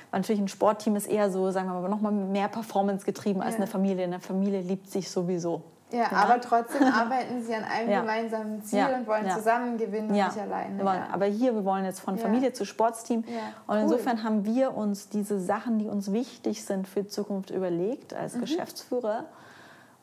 Weil 0.09 0.21
natürlich 0.21 0.41
ein 0.41 0.47
Sportteam 0.47 0.95
ist 0.95 1.05
eher 1.05 1.29
so, 1.29 1.51
sagen 1.51 1.67
wir 1.67 1.79
mal, 1.79 1.88
noch 1.88 2.01
mal 2.01 2.11
mehr 2.11 2.47
Performance 2.47 3.05
getrieben 3.05 3.43
als 3.43 3.57
eine 3.57 3.67
Familie. 3.67 4.05
Eine 4.05 4.19
Familie 4.19 4.61
liebt 4.61 4.89
sich 4.89 5.11
sowieso. 5.11 5.61
Ja, 5.93 5.99
ja, 5.99 6.11
aber 6.11 6.41
trotzdem 6.41 6.83
arbeiten 6.93 7.43
sie 7.43 7.53
an 7.53 7.63
einem 7.63 7.89
ja. 7.89 8.01
gemeinsamen 8.01 8.63
Ziel 8.63 8.79
ja. 8.79 8.97
und 8.97 9.05
wollen 9.05 9.29
zusammen 9.29 9.77
gewinnen 9.77 10.13
ja. 10.15 10.27
nicht 10.27 10.39
alleine. 10.39 10.83
Ja. 10.83 11.07
Aber 11.11 11.25
hier, 11.25 11.53
wir 11.53 11.63
wollen 11.63 11.85
jetzt 11.85 11.99
von 11.99 12.17
Familie 12.17 12.51
zu 12.51 12.65
Sportsteam. 12.65 13.19
Und 13.19 13.27
cool. 13.69 13.77
insofern 13.77 14.23
haben 14.23 14.43
wir 14.43 14.75
uns 14.75 15.09
diese 15.09 15.39
Sachen, 15.39 15.77
die 15.77 15.87
uns 15.87 16.11
wichtig 16.11 16.65
sind 16.65 16.87
für 16.87 17.03
die 17.03 17.09
Zukunft 17.09 17.51
überlegt 17.51 18.13
als 18.13 18.35
mhm. 18.35 18.41
Geschäftsführer 18.41 19.25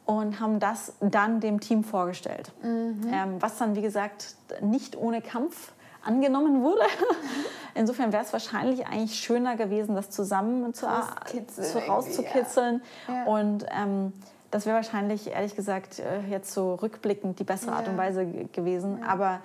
und 0.06 0.40
haben 0.40 0.60
das 0.60 0.94
dann 1.00 1.40
dem 1.40 1.60
Team 1.60 1.84
vorgestellt. 1.84 2.52
Mhm. 2.62 3.10
Ähm, 3.12 3.36
was 3.40 3.58
dann, 3.58 3.74
wie 3.74 3.82
gesagt, 3.82 4.36
nicht 4.60 4.96
ohne 4.96 5.20
Kampf 5.20 5.72
angenommen 6.04 6.62
wurde. 6.62 6.82
Insofern 7.74 8.12
wäre 8.12 8.24
es 8.24 8.32
wahrscheinlich 8.32 8.86
eigentlich 8.86 9.18
schöner 9.20 9.56
gewesen, 9.56 9.94
das 9.94 10.10
zusammen 10.10 10.72
zu, 10.72 10.86
zu 11.46 11.78
rauszukitzeln. 11.78 12.82
Ja. 13.08 13.24
Und 13.24 13.66
ähm, 13.70 14.12
das 14.50 14.66
wäre 14.66 14.76
wahrscheinlich, 14.76 15.30
ehrlich 15.30 15.54
gesagt, 15.54 16.00
äh, 16.00 16.20
jetzt 16.28 16.52
so 16.52 16.74
rückblickend 16.74 17.38
die 17.38 17.44
bessere 17.44 17.70
ja. 17.70 17.76
Art 17.78 17.88
und 17.88 17.96
Weise 17.96 18.26
gewesen. 18.26 18.98
Ja. 19.00 19.06
Aber 19.06 19.40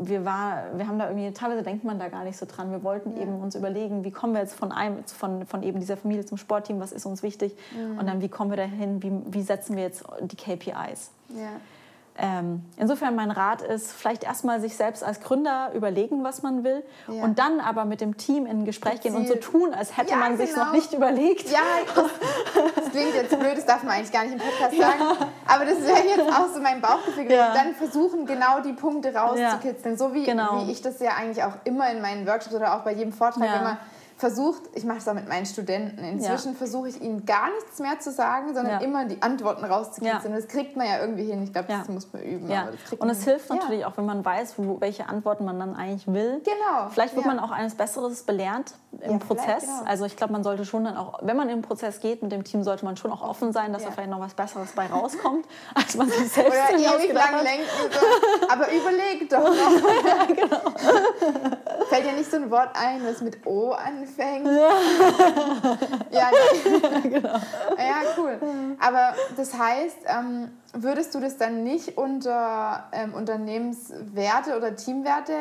wir, 0.00 0.24
war, 0.24 0.64
wir 0.76 0.86
haben 0.86 0.98
da 0.98 1.08
irgendwie, 1.08 1.32
teilweise 1.32 1.62
denkt 1.62 1.84
man 1.84 1.98
da 1.98 2.08
gar 2.08 2.24
nicht 2.24 2.36
so 2.36 2.46
dran. 2.46 2.70
Wir 2.70 2.82
wollten 2.82 3.16
eben 3.20 3.40
uns 3.40 3.54
überlegen, 3.54 4.04
wie 4.04 4.10
kommen 4.10 4.34
wir 4.34 4.40
jetzt 4.40 4.54
von, 4.54 4.70
einem, 4.70 5.02
von, 5.04 5.46
von 5.46 5.62
eben 5.62 5.80
dieser 5.80 5.96
Familie 5.96 6.26
zum 6.26 6.36
Sportteam, 6.36 6.78
was 6.78 6.92
ist 6.92 7.06
uns 7.06 7.22
wichtig? 7.22 7.56
Und 7.98 8.06
dann, 8.06 8.20
wie 8.20 8.28
kommen 8.28 8.50
wir 8.50 8.58
dahin, 8.58 9.02
wie, 9.02 9.12
wie 9.32 9.42
setzen 9.42 9.76
wir 9.76 9.82
jetzt 9.82 10.04
die 10.20 10.36
KPIs? 10.36 11.10
Ja. 11.30 11.52
Ähm, 12.16 12.62
insofern 12.76 13.16
mein 13.16 13.32
Rat 13.32 13.60
ist, 13.60 13.90
vielleicht 13.90 14.22
erstmal 14.22 14.60
sich 14.60 14.76
selbst 14.76 15.02
als 15.02 15.20
Gründer 15.20 15.72
überlegen, 15.74 16.22
was 16.22 16.42
man 16.42 16.62
will 16.62 16.84
ja. 17.08 17.24
und 17.24 17.40
dann 17.40 17.58
aber 17.58 17.84
mit 17.84 18.00
dem 18.00 18.16
Team 18.16 18.46
in 18.46 18.60
ein 18.60 18.64
Gespräch 18.64 19.00
gehen 19.00 19.16
und 19.16 19.26
so 19.26 19.34
tun, 19.34 19.74
als 19.74 19.96
hätte 19.96 20.10
ja, 20.10 20.16
man 20.16 20.36
sich 20.36 20.50
genau. 20.50 20.66
noch 20.66 20.72
nicht 20.72 20.92
überlegt. 20.92 21.50
Ja, 21.50 21.58
das, 21.92 22.04
das, 22.76 22.90
klingt 22.92 23.14
jetzt 23.14 23.36
blöd, 23.36 23.56
das 23.56 23.66
darf 23.66 23.82
man 23.82 23.94
eigentlich 23.94 24.12
gar 24.12 24.22
nicht 24.22 24.34
im 24.34 24.38
Podcast 24.38 24.76
sagen, 24.76 25.00
ja. 25.00 25.26
aber 25.46 25.64
das 25.64 25.80
wäre 25.82 26.06
jetzt 26.06 26.32
auch 26.32 26.54
so 26.54 26.60
mein 26.60 26.80
Bauchgefühl. 26.80 27.32
Ja. 27.32 27.52
Dann 27.52 27.74
versuchen, 27.74 28.26
genau 28.26 28.60
die 28.60 28.74
Punkte 28.74 29.12
rauszukitzeln, 29.12 29.98
so 29.98 30.14
wie, 30.14 30.24
genau. 30.24 30.64
wie 30.64 30.70
ich 30.70 30.82
das 30.82 31.00
ja 31.00 31.14
eigentlich 31.18 31.42
auch 31.42 31.54
immer 31.64 31.90
in 31.90 32.00
meinen 32.00 32.28
Workshops 32.28 32.54
oder 32.54 32.76
auch 32.76 32.84
bei 32.84 32.92
jedem 32.92 33.12
Vortrag 33.12 33.60
immer 33.60 33.78
versucht, 34.24 34.62
ich 34.72 34.84
mache 34.84 34.98
es 34.98 35.06
auch 35.06 35.12
mit 35.12 35.28
meinen 35.28 35.44
Studenten, 35.44 36.02
inzwischen 36.02 36.52
ja. 36.52 36.54
versuche 36.56 36.88
ich 36.88 37.02
ihnen 37.02 37.26
gar 37.26 37.50
nichts 37.50 37.78
mehr 37.78 38.00
zu 38.00 38.10
sagen, 38.10 38.54
sondern 38.54 38.80
ja. 38.80 38.86
immer 38.86 39.04
die 39.04 39.20
Antworten 39.20 39.66
rauszukitzeln. 39.66 40.32
Ja. 40.32 40.40
Das 40.40 40.48
kriegt 40.48 40.78
man 40.78 40.86
ja 40.86 40.98
irgendwie 40.98 41.24
hin. 41.24 41.42
Ich 41.42 41.52
glaube, 41.52 41.68
das 41.68 41.88
muss 41.88 42.10
man 42.10 42.22
üben. 42.22 42.50
Und 42.98 43.10
es 43.10 43.24
hilft 43.24 43.50
natürlich 43.50 43.84
auch, 43.84 43.98
wenn 43.98 44.06
man 44.06 44.24
weiß, 44.24 44.54
wo, 44.56 44.80
welche 44.80 45.10
Antworten 45.10 45.44
man 45.44 45.58
dann 45.58 45.76
eigentlich 45.76 46.06
will. 46.06 46.40
Genau. 46.42 46.88
Vielleicht 46.88 47.14
wird 47.14 47.26
man 47.26 47.38
auch 47.38 47.50
eines 47.50 47.74
Besseres 47.74 48.22
belehrt 48.22 48.72
im 49.00 49.18
Prozess. 49.18 49.64
Genau. 49.64 49.82
Also 49.84 50.06
ich 50.06 50.16
glaube, 50.16 50.32
man 50.32 50.42
sollte 50.42 50.64
schon 50.64 50.84
dann 50.84 50.96
auch, 50.96 51.18
wenn 51.20 51.36
man 51.36 51.50
im 51.50 51.60
Prozess 51.60 52.00
geht 52.00 52.22
mit 52.22 52.32
dem 52.32 52.44
Team, 52.44 52.62
sollte 52.62 52.86
man 52.86 52.96
schon 52.96 53.12
auch 53.12 53.22
offen 53.22 53.52
sein, 53.52 53.74
dass 53.74 53.84
da 53.84 53.90
vielleicht 53.90 54.10
noch 54.10 54.20
was 54.20 54.32
Besseres 54.32 54.72
bei 54.72 54.86
rauskommt, 54.86 55.44
als 55.74 55.96
man 55.96 56.08
sich 56.08 56.32
selbst 56.32 56.58
Oder 56.72 56.78
ewig 56.78 57.12
lang 57.12 57.42
lenken. 57.42 57.66
So. 57.92 58.48
Aber 58.48 58.68
überleg 58.72 59.28
doch 59.28 59.40
noch. 59.50 60.26
genau. 60.28 61.84
Fällt 61.90 62.06
dir 62.06 62.12
nicht 62.12 62.30
so 62.30 62.38
ein 62.38 62.50
Wort 62.50 62.70
ein, 62.74 63.04
was 63.06 63.20
mit 63.20 63.46
O 63.46 63.72
anfängt? 63.72 64.13
Ja, 64.46 64.70
ja, 66.10 66.30
genau. 67.02 67.28
ja 67.28 68.02
cool. 68.16 68.38
Aber 68.80 69.14
das 69.36 69.54
heißt, 69.54 69.98
ähm, 70.06 70.50
würdest 70.72 71.14
du 71.14 71.20
das 71.20 71.36
dann 71.36 71.64
nicht 71.64 71.96
unter 71.96 72.88
ähm, 72.92 73.14
Unternehmenswerte 73.14 74.56
oder 74.56 74.76
Teamwerte 74.76 75.34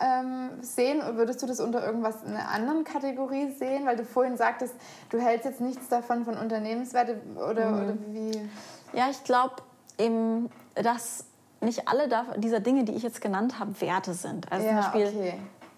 ähm, 0.00 0.50
sehen? 0.60 1.00
Oder 1.00 1.16
würdest 1.16 1.42
du 1.42 1.46
das 1.46 1.60
unter 1.60 1.84
irgendwas 1.84 2.22
in 2.24 2.34
einer 2.34 2.50
anderen 2.50 2.84
Kategorie 2.84 3.50
sehen? 3.50 3.86
Weil 3.86 3.96
du 3.96 4.04
vorhin 4.04 4.36
sagtest, 4.36 4.74
du 5.10 5.18
hältst 5.18 5.46
jetzt 5.46 5.60
nichts 5.60 5.88
davon 5.88 6.24
von 6.24 6.36
Unternehmenswerte 6.36 7.20
oder, 7.36 7.70
mhm. 7.70 7.82
oder 7.82 7.94
wie? 8.08 8.50
Ja, 8.92 9.08
ich 9.10 9.22
glaube 9.24 9.56
eben, 9.98 10.50
dass 10.74 11.24
nicht 11.60 11.88
alle 11.88 12.08
dieser 12.36 12.60
Dinge, 12.60 12.84
die 12.84 12.92
ich 12.92 13.02
jetzt 13.02 13.20
genannt 13.20 13.58
habe, 13.58 13.80
Werte 13.80 14.14
sind. 14.14 14.50
Also 14.52 14.66
ja, 14.66 14.82
zum 14.82 14.92
Beispiel 14.92 15.06
okay. 15.06 15.34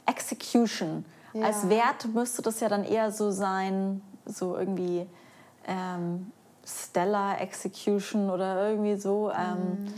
Execution. 0.07 1.05
Ja. 1.33 1.47
Als 1.47 1.68
Wert 1.68 2.07
müsste 2.14 2.43
das 2.43 2.61
ja 2.61 2.68
dann 2.68 2.85
eher 2.85 3.12
so 3.12 3.31
sein, 3.31 4.03
so 4.24 4.57
irgendwie 4.57 5.07
ähm, 5.66 6.33
Stellar 6.66 7.41
Execution 7.41 8.31
oder 8.31 8.70
irgendwie 8.70 8.97
so. 8.97 9.31
Ähm, 9.31 9.85
mhm. 9.85 9.95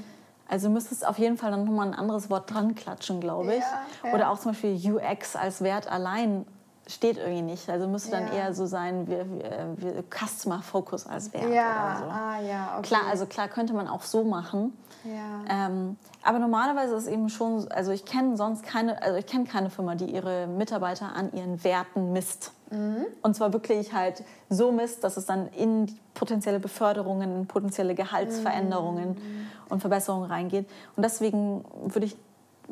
Also 0.49 0.69
müsste 0.69 0.95
es 0.95 1.05
auf 1.05 1.19
jeden 1.19 1.37
Fall 1.37 1.53
dann 1.53 1.65
nochmal 1.65 1.89
ein 1.89 1.95
anderes 1.95 2.29
Wort 2.29 2.53
dran 2.53 2.75
klatschen, 2.75 3.21
glaube 3.21 3.55
ich. 3.55 3.61
Ja, 3.61 4.09
ja. 4.09 4.15
Oder 4.15 4.31
auch 4.31 4.39
zum 4.39 4.53
Beispiel 4.53 4.95
UX 4.95 5.37
als 5.37 5.63
Wert 5.63 5.91
allein 5.91 6.45
steht 6.89 7.19
irgendwie 7.19 7.43
nicht. 7.43 7.71
Also 7.71 7.87
müsste 7.87 8.11
dann 8.11 8.33
eher 8.33 8.53
so 8.53 8.67
sein, 8.67 9.07
wie, 9.07 9.13
wie, 9.13 9.95
wie 9.97 10.03
Customer 10.11 10.61
Focus 10.61 11.07
als 11.07 11.33
Wert. 11.33 11.53
Ja, 11.53 11.99
oder 11.99 11.99
so. 11.99 12.11
ah, 12.11 12.41
ja, 12.41 12.75
okay. 12.79 12.89
Klar, 12.89 13.03
also 13.09 13.27
klar 13.27 13.49
könnte 13.49 13.75
man 13.75 13.87
auch 13.87 14.03
so 14.03 14.25
machen. 14.25 14.77
Ja. 15.05 15.67
Ähm, 15.67 15.97
aber 16.23 16.39
normalerweise 16.39 16.95
ist 16.95 17.05
es 17.05 17.09
eben 17.09 17.29
schon, 17.29 17.71
also 17.71 17.93
ich 17.93 18.05
kenne 18.05 18.37
sonst 18.37 18.63
keine, 18.63 19.03
also 19.03 19.19
ich 19.19 19.27
kenne 19.27 19.45
keine 19.45 19.71
Firma, 19.71 19.95
die 19.95 20.07
ihre 20.07 20.47
Mitarbeiter 20.47 21.15
an 21.15 21.33
ihren 21.33 21.63
Werten 21.65 22.13
misst. 22.13 22.53
Mhm. 22.71 23.07
Und 23.23 23.35
zwar 23.35 23.53
wirklich 23.53 23.93
halt 23.93 24.25
so 24.49 24.73
misst, 24.73 25.03
dass 25.03 25.17
es 25.17 25.27
dann 25.27 25.49
in 25.49 25.99
potenzielle 26.15 26.61
Beförderungen, 26.61 27.47
potenzielle 27.47 27.95
Gehaltsveränderungen 27.95 29.11
mhm. 29.11 29.47
und 29.69 29.81
Verbesserungen 29.81 30.31
reingeht. 30.31 30.69
Und 30.97 31.03
deswegen 31.03 31.65
würde 31.85 32.07
ich 32.07 32.17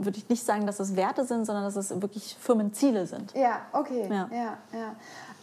würde 0.00 0.18
ich 0.18 0.28
nicht 0.28 0.44
sagen, 0.44 0.66
dass 0.66 0.80
es 0.80 0.96
Werte 0.96 1.24
sind, 1.24 1.44
sondern 1.44 1.64
dass 1.64 1.76
es 1.76 1.90
wirklich 2.00 2.36
Firmenziele 2.40 3.06
sind. 3.06 3.34
Ja, 3.34 3.62
okay. 3.72 4.06
Ja, 4.08 4.28
ja. 4.32 4.58
ja. 4.72 4.96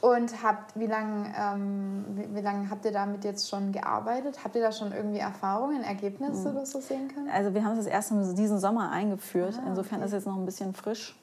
Und 0.05 0.43
habt, 0.43 0.79
wie 0.79 0.85
lange 0.85 1.33
ähm, 1.35 2.05
wie, 2.09 2.35
wie 2.35 2.41
lang 2.41 2.69
habt 2.69 2.85
ihr 2.85 2.91
damit 2.91 3.23
jetzt 3.23 3.49
schon 3.49 3.71
gearbeitet? 3.71 4.43
Habt 4.43 4.55
ihr 4.55 4.61
da 4.61 4.71
schon 4.71 4.91
irgendwie 4.91 5.17
Erfahrungen, 5.17 5.83
Ergebnisse 5.83 6.49
mhm. 6.49 6.57
oder 6.57 6.65
so 6.67 6.79
sehen 6.79 7.07
können? 7.07 7.27
Also 7.31 7.55
wir 7.55 7.65
haben 7.65 7.75
es 7.79 7.87
erst 7.87 8.11
diesen 8.37 8.59
Sommer 8.59 8.91
eingeführt. 8.91 9.55
Ah, 9.57 9.69
Insofern 9.69 9.97
okay. 9.97 10.05
ist 10.05 10.13
es 10.13 10.19
jetzt 10.19 10.27
noch 10.27 10.37
ein 10.37 10.45
bisschen 10.45 10.75
frisch. 10.75 11.19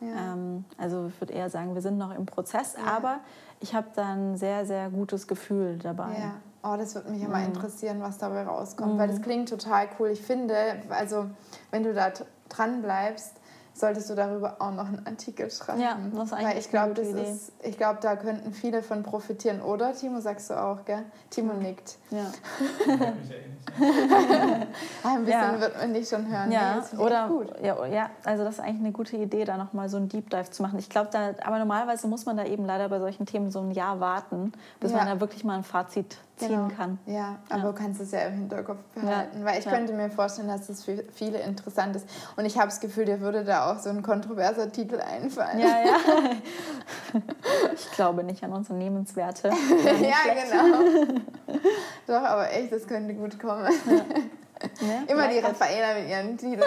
Ja. 0.00 0.34
Ähm, 0.34 0.66
also 0.76 1.06
ich 1.06 1.18
würde 1.18 1.32
eher 1.32 1.48
sagen, 1.48 1.72
wir 1.72 1.80
sind 1.80 1.96
noch 1.96 2.14
im 2.14 2.26
Prozess, 2.26 2.76
ja. 2.76 2.92
aber 2.94 3.20
ich 3.60 3.74
habe 3.74 3.86
da 3.94 4.12
ein 4.12 4.36
sehr, 4.36 4.66
sehr 4.66 4.90
gutes 4.90 5.26
Gefühl 5.26 5.78
dabei. 5.78 6.12
Ja. 6.18 6.34
Oh, 6.62 6.76
das 6.76 6.94
würde 6.94 7.10
mich 7.10 7.22
immer 7.22 7.38
mhm. 7.38 7.46
interessieren, 7.46 8.02
was 8.02 8.18
dabei 8.18 8.42
rauskommt, 8.42 8.96
mhm. 8.96 8.98
weil 8.98 9.08
das 9.08 9.22
klingt 9.22 9.48
total 9.48 9.88
cool. 9.98 10.08
Ich 10.08 10.20
finde, 10.20 10.54
also 10.90 11.30
wenn 11.70 11.84
du 11.84 11.94
da 11.94 12.12
dran 12.50 12.82
bleibst, 12.82 13.40
solltest 13.74 14.08
du 14.08 14.14
darüber 14.14 14.56
auch 14.60 14.70
noch 14.70 14.86
einen 14.86 15.04
Artikel 15.04 15.50
schreiben. 15.50 15.80
Ja, 15.80 15.98
das 16.14 16.26
ist 16.26 16.32
eigentlich 16.32 16.48
Weil 16.48 16.58
ich 16.58 16.70
glaube, 16.70 16.94
das 16.94 17.08
Idee. 17.08 17.22
ist, 17.22 17.52
ich 17.62 17.76
glaube, 17.76 17.98
da 18.00 18.14
könnten 18.14 18.52
viele 18.52 18.82
von 18.82 19.02
profitieren. 19.02 19.60
Oder 19.60 19.92
Timo 19.92 20.20
sagst 20.20 20.48
du 20.50 20.54
auch, 20.54 20.84
gell? 20.84 21.04
Timo 21.30 21.54
nickt. 21.54 21.98
Ja. 22.10 22.26
ein 25.04 25.24
bisschen 25.24 25.40
ja. 25.40 25.60
wird 25.60 25.76
man 25.76 25.92
dich 25.92 26.08
schon 26.08 26.30
hören. 26.30 26.52
Ja, 26.52 26.82
nee, 26.92 26.98
oder 26.98 27.28
gut. 27.28 27.52
Ja, 27.62 27.84
ja, 27.86 28.10
also 28.22 28.44
das 28.44 28.54
ist 28.54 28.60
eigentlich 28.60 28.80
eine 28.80 28.92
gute 28.92 29.16
Idee, 29.16 29.44
da 29.44 29.56
nochmal 29.56 29.88
so 29.88 29.96
einen 29.96 30.08
Deep 30.08 30.30
Dive 30.30 30.50
zu 30.50 30.62
machen. 30.62 30.78
Ich 30.78 30.88
glaube, 30.88 31.08
da, 31.10 31.34
aber 31.44 31.58
normalerweise 31.58 32.06
muss 32.06 32.26
man 32.26 32.36
da 32.36 32.44
eben 32.44 32.64
leider 32.64 32.88
bei 32.88 33.00
solchen 33.00 33.26
Themen 33.26 33.50
so 33.50 33.60
ein 33.60 33.72
Jahr 33.72 33.98
warten, 33.98 34.52
bis 34.78 34.92
ja. 34.92 34.98
man 34.98 35.08
da 35.08 35.20
wirklich 35.20 35.42
mal 35.42 35.56
ein 35.56 35.64
Fazit 35.64 36.18
ziehen 36.36 36.48
genau. 36.48 36.68
kann. 36.68 36.98
Ja, 37.06 37.38
aber 37.48 37.64
ja. 37.64 37.70
du 37.70 37.72
kannst 37.72 38.00
es 38.00 38.10
ja 38.10 38.20
im 38.20 38.34
Hinterkopf 38.34 38.82
behalten, 38.94 39.40
ja. 39.40 39.44
weil 39.44 39.58
ich 39.58 39.64
ja. 39.64 39.72
könnte 39.72 39.92
mir 39.92 40.10
vorstellen, 40.10 40.48
dass 40.48 40.66
das 40.66 40.84
für 40.84 41.04
viele 41.14 41.38
interessant 41.38 41.94
ist. 41.96 42.08
Und 42.36 42.44
ich 42.44 42.56
habe 42.56 42.66
das 42.66 42.80
Gefühl, 42.80 43.04
dir 43.04 43.20
würde 43.20 43.44
da 43.44 43.72
auch 43.72 43.78
so 43.78 43.90
ein 43.90 44.02
kontroverser 44.02 44.70
Titel 44.72 45.00
einfallen. 45.00 45.60
Ja, 45.60 45.84
ja. 45.84 45.96
ich 47.74 47.90
glaube 47.92 48.24
nicht 48.24 48.42
an 48.42 48.52
Unternehmenswerte. 48.52 49.48
ja, 50.00 50.34
genau. 50.34 51.20
Doch, 52.06 52.22
aber 52.22 52.52
echt, 52.52 52.72
das 52.72 52.86
könnte 52.86 53.14
gut 53.14 53.38
kommen. 53.38 53.72
Immer 55.06 55.28
die 55.28 55.38
Raffaella 55.38 56.00
mit 56.00 56.08
ihren 56.08 56.36
Titeln 56.36 56.62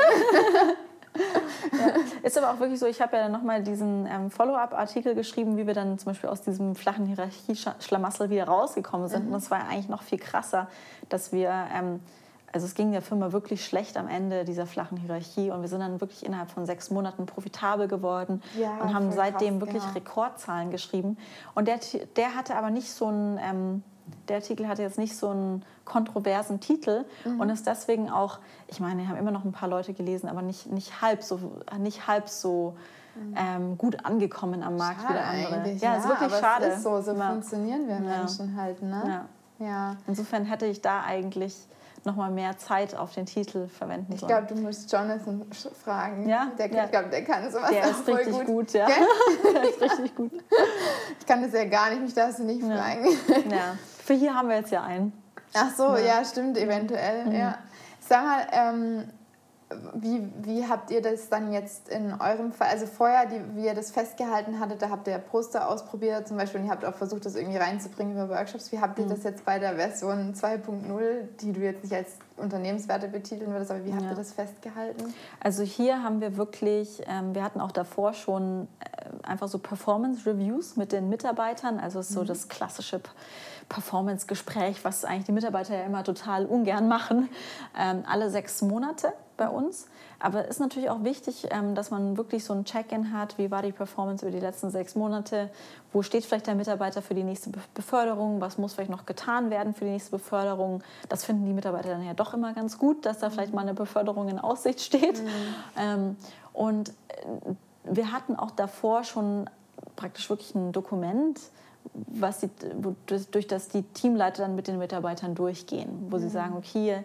ja. 1.72 1.94
Ist 2.24 2.38
aber 2.38 2.52
auch 2.52 2.60
wirklich 2.60 2.80
so, 2.80 2.86
ich 2.86 3.02
habe 3.02 3.16
ja 3.16 3.24
dann 3.24 3.32
nochmal 3.32 3.64
diesen 3.64 4.06
ähm, 4.06 4.32
Follow-up-Artikel 4.32 5.16
geschrieben, 5.16 5.58
wie 5.58 5.68
wir 5.68 5.74
dann 5.74 5.98
zum 6.00 6.12
Beispiel 6.12 6.30
aus 6.30 6.42
diesem 6.42 6.76
flachen 6.76 7.06
Hierarchie-Schlamassel 7.06 8.30
wieder 8.30 8.46
rausgekommen 8.46 9.08
sind. 9.08 9.28
Mhm. 9.28 9.34
Und 9.34 9.38
es 9.40 9.52
war 9.52 9.68
eigentlich 9.68 9.90
noch 9.90 10.04
viel 10.04 10.20
krasser, 10.20 10.68
dass 11.10 11.32
wir, 11.32 11.52
ähm, 11.76 12.00
also 12.52 12.66
es 12.66 12.76
ging 12.76 12.92
der 12.92 13.02
Firma 13.02 13.32
wirklich 13.32 13.66
schlecht 13.66 13.98
am 13.98 14.08
Ende 14.08 14.46
dieser 14.46 14.66
flachen 14.66 14.98
Hierarchie 14.98 15.52
und 15.52 15.62
wir 15.62 15.70
sind 15.70 15.82
dann 15.82 16.02
wirklich 16.02 16.26
innerhalb 16.26 16.50
von 16.50 16.66
sechs 16.66 16.90
Monaten 16.90 17.26
profitabel 17.26 17.88
geworden 17.88 18.42
ja, 18.58 18.78
und 18.82 18.94
haben 18.94 19.12
seitdem 19.12 19.60
krass, 19.60 19.68
wirklich 19.68 19.84
genau. 19.84 19.94
Rekordzahlen 19.94 20.72
geschrieben. 20.72 21.18
Und 21.56 21.68
der, 21.68 21.80
der 22.16 22.36
hatte 22.36 22.56
aber 22.56 22.70
nicht 22.70 22.92
so 22.92 23.08
ein... 23.08 23.40
Ähm, 23.42 23.84
der 24.28 24.38
Artikel 24.38 24.68
hatte 24.68 24.82
jetzt 24.82 24.98
nicht 24.98 25.16
so 25.16 25.30
einen 25.30 25.64
kontroversen 25.86 26.60
Titel 26.60 27.06
mhm. 27.26 27.40
und 27.40 27.50
ist 27.50 27.66
deswegen 27.66 28.10
auch, 28.10 28.40
ich 28.68 28.80
meine, 28.80 29.08
haben 29.08 29.18
immer 29.18 29.32
noch 29.32 29.46
ein 29.46 29.52
paar 29.52 29.70
Leute 29.70 29.94
gelesen, 29.94 30.28
aber 30.28 30.42
nicht, 30.42 30.72
nicht 30.72 31.02
halb 31.02 31.24
so, 31.24 31.40
nicht 31.80 32.08
halb 32.08 32.30
so 32.30 32.76
mhm. 33.16 33.36
ähm, 33.38 33.78
gut 33.78 34.06
angekommen 34.06 34.64
am 34.64 34.78
Markt 34.78 35.02
schade 35.02 35.14
wie 35.14 35.14
der 35.14 35.28
andere. 35.28 35.72
Ja, 35.76 35.94
ja, 35.94 35.98
ist 35.98 36.10
wirklich 36.10 36.34
schade. 36.40 36.66
Es 36.66 36.78
ist 36.78 36.84
so, 36.84 37.02
so 37.02 37.14
ja. 37.14 37.30
funktionieren 37.30 37.88
wir 37.88 37.96
ja. 37.96 38.02
Menschen 38.02 38.56
halt, 38.56 38.82
ne? 38.82 39.26
Ja. 39.60 39.66
ja. 39.66 39.98
Insofern 40.08 40.46
hätte 40.46 40.66
ich 40.66 40.82
da 40.82 41.04
eigentlich 41.04 41.56
noch 42.08 42.16
mal 42.16 42.32
mehr 42.32 42.58
Zeit 42.58 42.96
auf 42.96 43.14
den 43.14 43.26
Titel 43.26 43.68
verwenden 43.68 44.14
ich 44.14 44.22
sollen. 44.22 44.32
Ich 44.32 44.48
glaube, 44.48 44.54
du 44.54 44.62
musst 44.62 44.92
Jonathan 44.92 45.46
fragen. 45.84 46.28
Ja? 46.28 46.52
Der, 46.58 46.72
ja. 46.72 46.86
Ich 46.86 46.92
glaube, 46.92 47.10
der 47.10 47.24
kann 47.24 47.52
sowas 47.52 47.70
der 47.70 47.86
auch 47.86 47.90
ist 47.90 48.08
richtig 48.08 48.34
gut. 48.34 48.46
gut 48.46 48.74
ja. 48.74 48.88
der 49.54 49.70
ist 49.70 49.82
richtig 49.82 50.16
gut. 50.16 50.32
Ich 51.20 51.26
kann 51.26 51.44
das 51.44 51.54
ja 51.54 51.66
gar 51.66 51.90
nicht, 51.90 52.02
mich 52.02 52.14
darfst 52.14 52.40
du 52.40 52.44
nicht 52.44 52.62
fragen. 52.62 53.06
Ja. 53.50 53.76
Für 54.08 54.14
hier 54.14 54.34
haben 54.34 54.48
wir 54.48 54.56
jetzt 54.56 54.72
ja 54.72 54.84
einen. 54.84 55.12
Ach 55.54 55.70
so, 55.76 55.98
ja, 55.98 56.20
ja 56.20 56.24
stimmt, 56.24 56.58
eventuell. 56.58 57.26
Mhm. 57.26 57.36
Ja. 57.36 57.58
Sag 58.00 58.24
mal, 58.24 58.48
ähm, 58.54 59.04
wie, 59.96 60.26
wie 60.44 60.66
habt 60.66 60.92
ihr 60.92 61.02
das 61.02 61.28
dann 61.28 61.52
jetzt 61.52 61.90
in 61.90 62.14
eurem 62.22 62.54
Fall, 62.54 62.70
also 62.70 62.86
vorher, 62.86 63.26
die, 63.26 63.42
wie 63.54 63.66
ihr 63.66 63.74
das 63.74 63.92
festgehalten 63.92 64.62
hattet, 64.62 64.82
da 64.82 64.90
habt 64.90 65.10
ihr 65.10 65.18
Poster 65.18 65.68
ausprobiert 65.70 66.26
zum 66.26 66.38
Beispiel 66.38 66.62
und 66.62 66.68
ihr 66.68 66.72
habt 66.72 66.86
auch 66.86 66.94
versucht, 66.96 67.26
das 67.26 67.36
irgendwie 67.36 67.58
reinzubringen 67.58 68.14
über 68.14 68.30
Workshops. 68.30 68.72
Wie 68.72 68.80
habt 68.80 68.98
ihr 68.98 69.04
mhm. 69.04 69.10
das 69.10 69.24
jetzt 69.24 69.44
bei 69.44 69.60
der 69.60 69.76
Version 69.76 70.34
2.0, 70.34 71.28
die 71.42 71.52
du 71.52 71.60
jetzt 71.60 71.84
nicht 71.84 71.94
als 71.94 72.12
Unternehmenswerte 72.38 73.10
betiteln 73.10 73.52
würdest, 73.52 73.72
aber 73.72 73.84
wie 73.84 73.92
habt 73.92 74.04
ja. 74.04 74.12
ihr 74.12 74.16
das 74.16 74.32
festgehalten? 74.32 75.14
Also 75.42 75.64
hier 75.64 76.02
haben 76.02 76.22
wir 76.22 76.38
wirklich, 76.38 77.02
ähm, 77.08 77.36
wir 77.36 77.44
hatten 77.44 77.60
auch 77.60 77.74
davor 77.74 78.14
schon 78.14 78.70
äh, 78.80 79.28
einfach 79.28 79.50
so 79.50 79.60
Performance-Reviews 79.60 80.78
mit 80.78 80.94
den 80.94 81.10
Mitarbeitern, 81.10 81.78
also 81.78 82.02
so 82.02 82.22
mhm. 82.22 82.28
das 82.28 82.48
klassische 82.48 83.02
Performance-Gespräch, 83.70 84.84
was 84.84 85.06
eigentlich 85.06 85.26
die 85.26 85.32
Mitarbeiter 85.32 85.76
ja 85.76 85.84
immer 85.84 86.04
total 86.04 86.46
ungern 86.46 86.88
machen, 86.88 87.30
ähm, 87.78 88.04
alle 88.08 88.30
sechs 88.30 88.62
Monate 88.62 89.14
bei 89.36 89.50
uns. 89.50 89.88
Aber 90.20 90.46
es 90.46 90.52
ist 90.52 90.60
natürlich 90.60 90.90
auch 90.90 91.04
wichtig, 91.04 91.48
ähm, 91.52 91.76
dass 91.76 91.92
man 91.92 92.18
wirklich 92.18 92.44
so 92.44 92.54
ein 92.54 92.66
Check-in 92.66 93.14
hat, 93.14 93.38
wie 93.38 93.52
war 93.52 93.62
die 93.62 93.72
Performance 93.72 94.26
über 94.26 94.36
die 94.36 94.40
letzten 94.40 94.72
sechs 94.72 94.96
Monate, 94.96 95.50
wo 95.94 96.02
steht 96.02 96.26
vielleicht 96.26 96.48
der 96.48 96.56
Mitarbeiter 96.56 97.02
für 97.02 97.14
die 97.14 97.24
nächste 97.24 97.52
Beförderung, 97.74 98.42
was 98.42 98.58
muss 98.58 98.74
vielleicht 98.74 98.90
noch 98.90 99.06
getan 99.06 99.52
werden 99.52 99.76
für 99.76 99.86
die 99.86 99.92
nächste 99.92 100.12
Beförderung. 100.12 100.82
Das 101.10 101.24
finden 101.24 101.46
die 101.46 101.54
Mitarbeiter 101.54 101.90
dann 101.90 102.04
ja 102.04 102.14
doch 102.14 102.34
immer 102.34 102.54
ganz 102.54 102.80
gut, 102.80 103.06
dass 103.06 103.20
da 103.20 103.30
vielleicht 103.30 103.54
mal 103.54 103.62
eine 103.62 103.76
Beförderung 103.76 104.28
in 104.28 104.40
Aussicht 104.40 104.82
steht. 104.82 105.22
Mhm. 105.22 105.30
Ähm, 105.78 106.18
und 106.54 106.90
äh, 106.90 106.94
wir 107.84 108.12
hatten 108.12 108.36
auch 108.36 108.52
davor 108.52 109.04
schon 109.04 109.50
praktisch 109.96 110.30
wirklich 110.30 110.56
ein 110.56 110.72
Dokument, 110.72 111.40
was 111.94 112.40
die, 112.40 112.50
durch 113.32 113.48
das 113.48 113.70
die 113.70 113.84
Teamleiter 113.84 114.44
dann 114.44 114.56
mit 114.56 114.68
den 114.68 114.78
Mitarbeitern 114.78 115.36
durchgehen, 115.36 116.08
wo 116.10 116.18
mhm. 116.18 116.22
sie 116.22 116.30
sagen, 116.30 116.56
okay, 116.58 117.04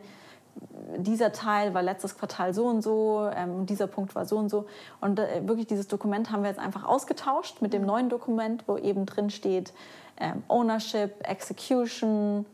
dieser 0.97 1.33
Teil 1.33 1.73
war 1.73 1.83
letztes 1.83 2.17
Quartal 2.17 2.53
so 2.53 2.67
und 2.67 2.83
so, 2.83 3.29
ähm, 3.35 3.65
dieser 3.67 3.87
Punkt 3.87 4.15
war 4.15 4.27
so 4.27 4.37
und 4.37 4.51
so. 4.51 4.67
Und 5.01 5.19
äh, 5.19 5.47
wirklich 5.47 5.67
dieses 5.67 5.89
Dokument 5.89 6.31
haben 6.31 6.43
wir 6.43 6.51
jetzt 6.51 6.61
einfach 6.61 6.85
ausgetauscht 6.85 7.63
mit 7.63 7.73
dem 7.73 7.83
mhm. 7.83 7.89
neuen 7.89 8.09
Dokument, 8.09 8.65
wo 8.67 8.77
eben 8.77 9.07
drin 9.07 9.31
steht 9.31 9.73
ähm, 10.19 10.43
Ownership, 10.49 11.27
Execution, 11.27 12.45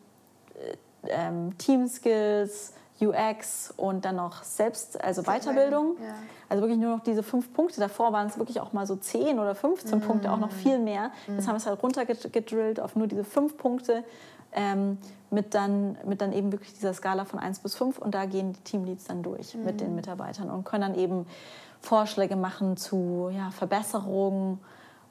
äh, 0.54 1.08
ähm, 1.08 1.56
Team 1.58 1.88
Skills, 1.88 2.72
UX 3.00 3.72
und 3.76 4.04
dann 4.04 4.16
noch 4.16 4.42
Selbst, 4.42 5.02
also 5.02 5.22
Weiterbildung. 5.22 5.96
Ja. 6.02 6.14
Also 6.48 6.62
wirklich 6.62 6.80
nur 6.80 6.96
noch 6.96 7.02
diese 7.02 7.22
fünf 7.22 7.52
Punkte. 7.52 7.80
Davor 7.80 8.12
waren 8.12 8.26
es 8.26 8.38
wirklich 8.38 8.60
auch 8.60 8.72
mal 8.72 8.86
so 8.86 8.96
zehn 8.96 9.38
oder 9.38 9.54
15 9.54 9.98
mm. 9.98 10.02
Punkte, 10.02 10.32
auch 10.32 10.38
noch 10.38 10.50
viel 10.50 10.78
mehr. 10.78 11.10
Mm. 11.26 11.34
Jetzt 11.34 11.46
haben 11.46 11.54
wir 11.54 11.58
es 11.58 11.66
halt 11.66 11.82
runtergedrillt 11.82 12.80
auf 12.80 12.96
nur 12.96 13.06
diese 13.06 13.24
fünf 13.24 13.56
Punkte 13.56 14.04
ähm, 14.52 14.98
mit, 15.30 15.54
dann, 15.54 15.98
mit 16.06 16.20
dann 16.20 16.32
eben 16.32 16.52
wirklich 16.52 16.74
dieser 16.74 16.94
Skala 16.94 17.24
von 17.24 17.38
1 17.38 17.60
bis 17.60 17.74
5 17.76 17.98
und 17.98 18.14
da 18.14 18.24
gehen 18.24 18.52
die 18.54 18.60
Teamleads 18.60 19.04
dann 19.04 19.22
durch 19.22 19.54
mhm. 19.54 19.64
mit 19.64 19.80
den 19.80 19.94
Mitarbeitern 19.94 20.50
und 20.50 20.64
können 20.64 20.92
dann 20.92 20.94
eben 20.94 21.26
Vorschläge 21.80 22.34
machen 22.34 22.76
zu 22.76 23.30
ja, 23.32 23.50
Verbesserungen, 23.50 24.58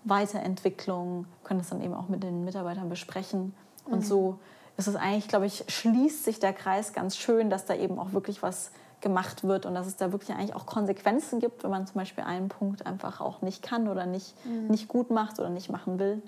Weiterentwicklung, 0.04 1.26
können 1.44 1.60
das 1.60 1.70
dann 1.70 1.82
eben 1.82 1.94
auch 1.94 2.10
mit 2.10 2.24
den 2.24 2.44
Mitarbeitern 2.44 2.90
besprechen. 2.90 3.54
Und 3.86 4.06
so 4.06 4.40
ist 4.78 4.88
es 4.88 4.96
eigentlich, 4.96 5.28
glaube 5.28 5.48
ich, 5.48 5.66
schließt 5.68 6.24
sich 6.24 6.40
der 6.40 6.54
Kreis 6.54 6.94
ganz 6.94 7.18
schön, 7.18 7.50
dass 7.50 7.66
da 7.66 7.76
eben 7.76 8.00
auch 8.00 8.14
wirklich 8.14 8.44
was 8.44 8.72
gemacht 9.02 9.44
wird 9.44 9.66
und 9.66 9.76
dass 9.76 9.88
es 9.88 9.96
da 9.96 10.12
wirklich 10.12 10.36
eigentlich 10.36 10.56
auch 10.56 10.66
Konsequenzen 10.66 11.40
gibt, 11.40 11.64
wenn 11.64 11.70
man 11.70 11.86
zum 11.86 11.96
Beispiel 11.96 12.24
einen 12.24 12.50
Punkt 12.50 12.86
einfach 12.86 13.22
auch 13.22 13.42
nicht 13.42 13.62
kann 13.62 13.88
oder 13.88 14.06
nicht, 14.06 14.34
mhm. 14.46 14.68
nicht 14.68 14.88
gut 14.88 15.12
macht 15.12 15.40
oder 15.40 15.50
nicht 15.50 15.70
machen 15.70 16.00
will. 16.00 16.22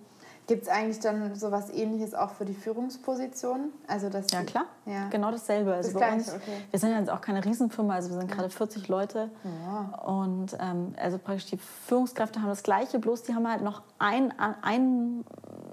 Gibt 0.50 0.64
es 0.64 0.68
eigentlich 0.68 1.00
dann 1.00 1.36
so 1.36 1.47
etwas 1.47 1.70
ähnliches 1.70 2.16
auch 2.16 2.32
für 2.32 2.43
die 2.43 2.56
Führungsposition? 2.56 3.72
Also 3.88 4.10
das 4.10 4.32
ja, 4.32 4.41
klar. 4.41 4.66
Ja. 4.88 5.08
Genau 5.10 5.30
dasselbe. 5.30 5.76
Also 5.76 5.91
das 5.91 6.02
bei 6.02 6.12
uns, 6.12 6.34
okay. 6.34 6.64
Wir 6.72 6.80
sind 6.80 6.89
ja 6.89 6.97
jetzt 6.97 7.12
auch 7.12 7.22
keine 7.22 7.45
Riesenfirma, 7.45 7.93
also 7.93 8.10
wir 8.10 8.18
sind 8.18 8.32
gerade 8.32 8.50
40 8.50 8.88
Leute. 8.88 9.30
Ja. 9.43 10.00
Und 10.06 10.58
ähm, 10.60 10.95
also 10.97 11.20
praktisch 11.20 11.45
die 11.52 11.58
Führungskräfte 11.58 12.41
haben 12.41 12.50
das 12.50 12.64
Gleiche, 12.64 12.97
bloß 12.97 13.22
die 13.24 13.36
haben 13.36 13.47
halt 13.47 13.62
noch 13.62 13.84
ein, 14.00 14.34
ein, 14.39 15.24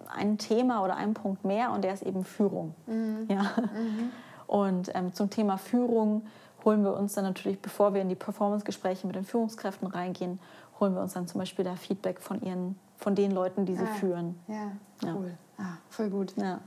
ein 0.09 0.39
Thema 0.39 0.85
oder 0.85 0.97
einen 0.97 1.15
Punkt 1.15 1.45
mehr 1.45 1.73
und 1.73 1.83
der 1.83 1.95
ist 1.95 2.03
eben 2.03 2.25
Führung. 2.25 2.75
Mhm. 2.87 3.27
Ja. 3.29 3.43
Mhm. 3.43 4.11
Und 4.47 4.91
ähm, 4.95 5.13
zum 5.13 5.31
Thema 5.31 5.59
Führung 5.59 6.27
holen 6.65 6.85
wir 6.85 6.97
uns 6.97 7.15
dann 7.15 7.25
natürlich, 7.25 7.61
bevor 7.61 7.95
wir 7.95 8.03
in 8.03 8.09
die 8.09 8.15
Performance-Gespräche 8.15 9.07
mit 9.07 9.17
den 9.17 9.25
Führungskräften 9.25 9.89
reingehen, 9.89 10.39
holen 10.79 10.95
wir 10.95 11.03
uns 11.03 11.15
dann 11.15 11.27
zum 11.27 11.41
Beispiel 11.41 11.65
da 11.65 11.75
Feedback 11.75 12.21
von 12.21 12.41
ihren 12.43 12.79
von 12.99 13.15
den 13.15 13.31
Leuten, 13.31 13.67
die 13.67 13.77
sie 13.77 13.85
ah, 13.85 13.95
führen. 13.95 14.39
Ja, 14.49 14.73
cool. 15.03 15.37
Ja. 15.59 15.65
Ah, 15.65 15.79
voll 15.91 16.11
gut. 16.11 16.35
Ja. 16.37 16.61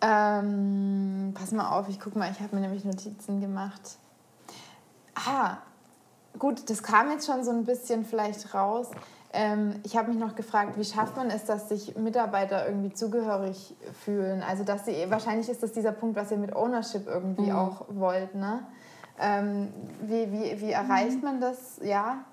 Ähm, 0.00 1.32
pass 1.34 1.52
mal 1.52 1.70
auf, 1.70 1.88
ich 1.88 1.98
guck 1.98 2.16
mal, 2.16 2.30
ich 2.30 2.40
habe 2.40 2.54
mir 2.54 2.62
nämlich 2.62 2.84
Notizen 2.84 3.40
gemacht. 3.40 3.98
Ah, 5.14 5.58
gut, 6.38 6.70
das 6.70 6.82
kam 6.82 7.10
jetzt 7.10 7.26
schon 7.26 7.42
so 7.44 7.50
ein 7.50 7.64
bisschen 7.64 8.04
vielleicht 8.04 8.54
raus. 8.54 8.90
Ähm, 9.32 9.80
ich 9.84 9.96
habe 9.96 10.10
mich 10.10 10.18
noch 10.18 10.34
gefragt, 10.34 10.78
wie 10.78 10.84
schafft 10.84 11.16
man 11.16 11.30
es, 11.30 11.44
dass 11.44 11.68
sich 11.68 11.96
Mitarbeiter 11.96 12.66
irgendwie 12.66 12.92
zugehörig 12.92 13.74
fühlen? 14.04 14.42
Also, 14.42 14.64
dass 14.64 14.86
sie, 14.86 14.94
wahrscheinlich 15.08 15.48
ist 15.48 15.62
das 15.62 15.72
dieser 15.72 15.92
Punkt, 15.92 16.16
was 16.16 16.30
ihr 16.30 16.38
mit 16.38 16.56
Ownership 16.56 17.06
irgendwie 17.06 17.50
mhm. 17.50 17.56
auch 17.56 17.84
wollt, 17.88 18.34
ne? 18.34 18.60
Ähm, 19.20 19.72
wie, 20.02 20.32
wie, 20.32 20.60
wie 20.60 20.70
erreicht 20.70 21.22
man 21.22 21.40
das? 21.40 21.80
Ja, 21.82 22.24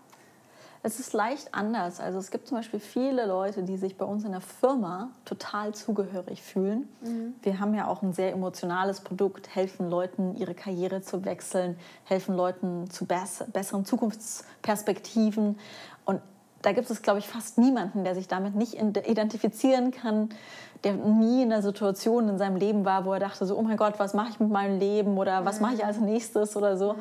es 0.86 1.00
ist 1.00 1.14
leicht 1.14 1.56
anders. 1.56 2.00
Also 2.00 2.20
es 2.20 2.30
gibt 2.30 2.48
zum 2.48 2.58
Beispiel 2.58 2.80
viele 2.80 3.26
Leute, 3.26 3.64
die 3.64 3.76
sich 3.76 3.98
bei 3.98 4.06
uns 4.06 4.24
in 4.24 4.34
der 4.34 4.41
Firma 4.41 5.10
total 5.26 5.74
zugehörig 5.74 6.43
fühlen. 6.43 6.88
Mhm. 7.02 7.34
Wir 7.41 7.60
haben 7.60 7.74
ja 7.74 7.88
auch 7.88 8.04
ein 8.04 8.14
sehr 8.14 8.32
emotionales 8.32 9.02
Produkt, 9.02 9.56
helfen 9.56 9.89
Leuten, 9.89 10.36
ihre 10.36 10.54
Karriere 10.54 11.02
zu 11.02 11.26
wechseln, 11.26 11.76
helfen 12.04 12.36
Leuten 12.36 12.88
zu 12.91 13.08
besseren 13.08 13.84
Zukunftsperspektiven. 13.84 15.58
Und 16.06 16.22
da 16.66 16.72
gibt 16.72 16.89
es, 16.89 17.01
glaube 17.03 17.20
ich, 17.20 17.28
fast 17.28 17.59
niemanden, 17.59 18.03
der 18.03 18.16
sich 18.16 18.28
damit 18.28 18.55
nicht 18.55 18.74
identifizieren 18.74 19.91
kann, 19.91 20.30
der 20.84 20.93
nie 20.93 21.43
in 21.43 21.53
einer 21.53 21.61
Situation 21.61 22.28
in 22.28 22.38
seinem 22.39 22.55
Leben 22.55 22.86
war, 22.86 23.05
wo 23.05 23.13
er 23.13 23.20
dachte, 23.20 23.45
so, 23.45 23.55
oh 23.55 23.61
mein 23.61 23.78
Gott, 23.78 23.99
was 23.99 24.16
mache 24.16 24.30
ich 24.32 24.39
mit 24.39 24.49
meinem 24.49 24.80
Leben 24.80 25.18
oder 25.18 25.45
was 25.45 25.59
mache 25.59 25.76
ich 25.76 25.86
als 25.86 25.99
nächstes 25.99 26.55
oder 26.57 26.76
so. 26.76 26.93
Mhm. 26.93 26.99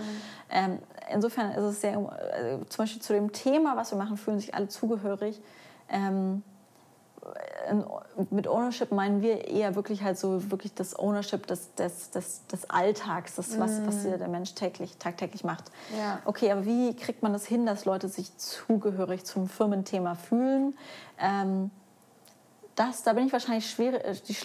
Ähm, 0.51 0.79
insofern 1.12 1.53
ist 1.53 1.62
es 1.62 1.81
sehr, 1.81 1.95
äh, 1.95 2.67
zum 2.67 2.83
Beispiel 2.85 3.01
zu 3.01 3.15
dem 3.15 3.33
Thema, 3.33 3.75
was 3.77 3.91
wir 3.91 3.99
machen, 3.99 4.19
fühlen 4.19 4.39
sich 4.39 4.55
alle 4.55 4.69
zugehörig. 4.69 5.41
Ähm, 5.89 6.43
mit 8.31 8.49
Ownership 8.49 8.93
meinen 8.93 9.23
wir 9.23 9.49
eher 9.49 9.75
wirklich 9.75 10.03
halt 10.03 10.19
so 10.19 10.51
wirklich 10.51 10.75
das 10.75 10.99
Ownership 10.99 11.47
des, 11.47 11.75
des, 11.75 12.11
des, 12.11 12.47
des 12.47 12.71
Alltags, 12.71 13.35
das, 13.37 13.59
was, 13.59 13.81
mm. 13.81 13.87
was 13.87 14.03
der 14.03 14.29
Mensch 14.29 14.55
täglich, 14.55 14.97
tagtäglich 14.99 15.45
macht. 15.45 15.65
Ja. 15.99 16.21
Okay, 16.25 16.51
aber 16.51 16.65
wie 16.65 16.95
kriegt 16.95 17.23
man 17.23 17.33
das 17.33 17.47
hin, 17.47 17.67
dass 17.67 17.85
Leute 17.85 18.09
sich 18.09 18.37
zugehörig 18.37 19.25
zum 19.25 19.49
Firmenthema 19.49 20.15
fühlen? 20.15 20.77
Ähm, 21.19 21.71
das, 22.77 23.05
da 23.05 23.12
bin 23.12 23.27
ich 23.27 23.33
wahrscheinlich 23.33 23.70
schwer, 23.70 24.05
äh, 24.05 24.14
die, 24.14 24.37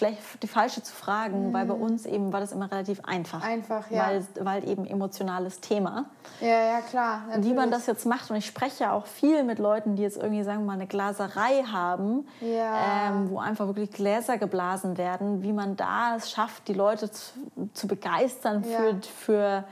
die 0.42 0.48
falsche 0.48 0.82
zu 0.82 0.94
fragen, 0.94 1.48
mhm. 1.48 1.52
weil 1.52 1.66
bei 1.66 1.74
uns 1.74 2.06
eben 2.06 2.32
war 2.32 2.40
das 2.40 2.52
immer 2.52 2.70
relativ 2.70 3.00
einfach. 3.04 3.42
Einfach, 3.42 3.90
ja. 3.90 4.06
Weil, 4.06 4.26
weil 4.40 4.68
eben 4.68 4.86
emotionales 4.86 5.60
Thema. 5.60 6.06
Ja, 6.40 6.48
ja, 6.48 6.80
klar. 6.80 7.24
Natürlich. 7.26 7.50
Wie 7.50 7.54
man 7.54 7.70
das 7.70 7.86
jetzt 7.86 8.06
macht. 8.06 8.30
Und 8.30 8.36
ich 8.36 8.46
spreche 8.46 8.84
ja 8.84 8.92
auch 8.92 9.06
viel 9.06 9.42
mit 9.42 9.58
Leuten, 9.58 9.96
die 9.96 10.02
jetzt 10.02 10.16
irgendwie, 10.16 10.44
sagen 10.44 10.60
wir 10.60 10.66
mal, 10.66 10.72
eine 10.74 10.86
Glaserei 10.86 11.64
haben, 11.70 12.26
ja. 12.40 13.08
ähm, 13.08 13.30
wo 13.30 13.40
einfach 13.40 13.66
wirklich 13.66 13.90
Gläser 13.90 14.38
geblasen 14.38 14.96
werden, 14.96 15.42
wie 15.42 15.52
man 15.52 15.76
da 15.76 16.16
es 16.16 16.30
schafft, 16.30 16.68
die 16.68 16.74
Leute 16.74 17.10
zu, 17.10 17.32
zu 17.74 17.88
begeistern 17.88 18.64
ja. 18.68 18.78
für, 18.78 19.00
für 19.02 19.64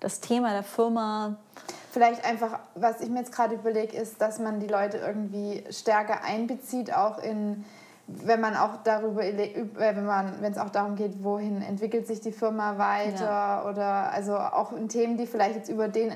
das 0.00 0.20
Thema 0.20 0.52
der 0.52 0.62
Firma. 0.62 1.36
Vielleicht 1.90 2.24
einfach, 2.24 2.60
was 2.74 3.00
ich 3.00 3.08
mir 3.08 3.20
jetzt 3.20 3.32
gerade 3.32 3.54
überlege, 3.54 3.96
ist, 3.96 4.20
dass 4.20 4.38
man 4.38 4.60
die 4.60 4.66
Leute 4.66 4.98
irgendwie 4.98 5.64
stärker 5.70 6.22
einbezieht, 6.24 6.94
auch 6.94 7.18
in 7.18 7.64
wenn 8.08 8.40
man 8.40 8.56
auch 8.56 8.76
darüber, 8.84 9.24
äh, 9.24 9.66
wenn 9.76 10.06
man, 10.06 10.40
wenn 10.40 10.52
es 10.52 10.58
auch 10.58 10.70
darum 10.70 10.94
geht, 10.94 11.24
wohin 11.24 11.62
entwickelt 11.62 12.06
sich 12.06 12.20
die 12.20 12.32
Firma 12.32 12.78
weiter 12.78 13.24
ja. 13.24 13.68
oder 13.68 14.12
also 14.12 14.36
auch 14.36 14.72
in 14.72 14.88
Themen, 14.88 15.16
die 15.16 15.26
vielleicht 15.26 15.56
jetzt 15.56 15.68
über 15.68 15.88
den 15.88 16.12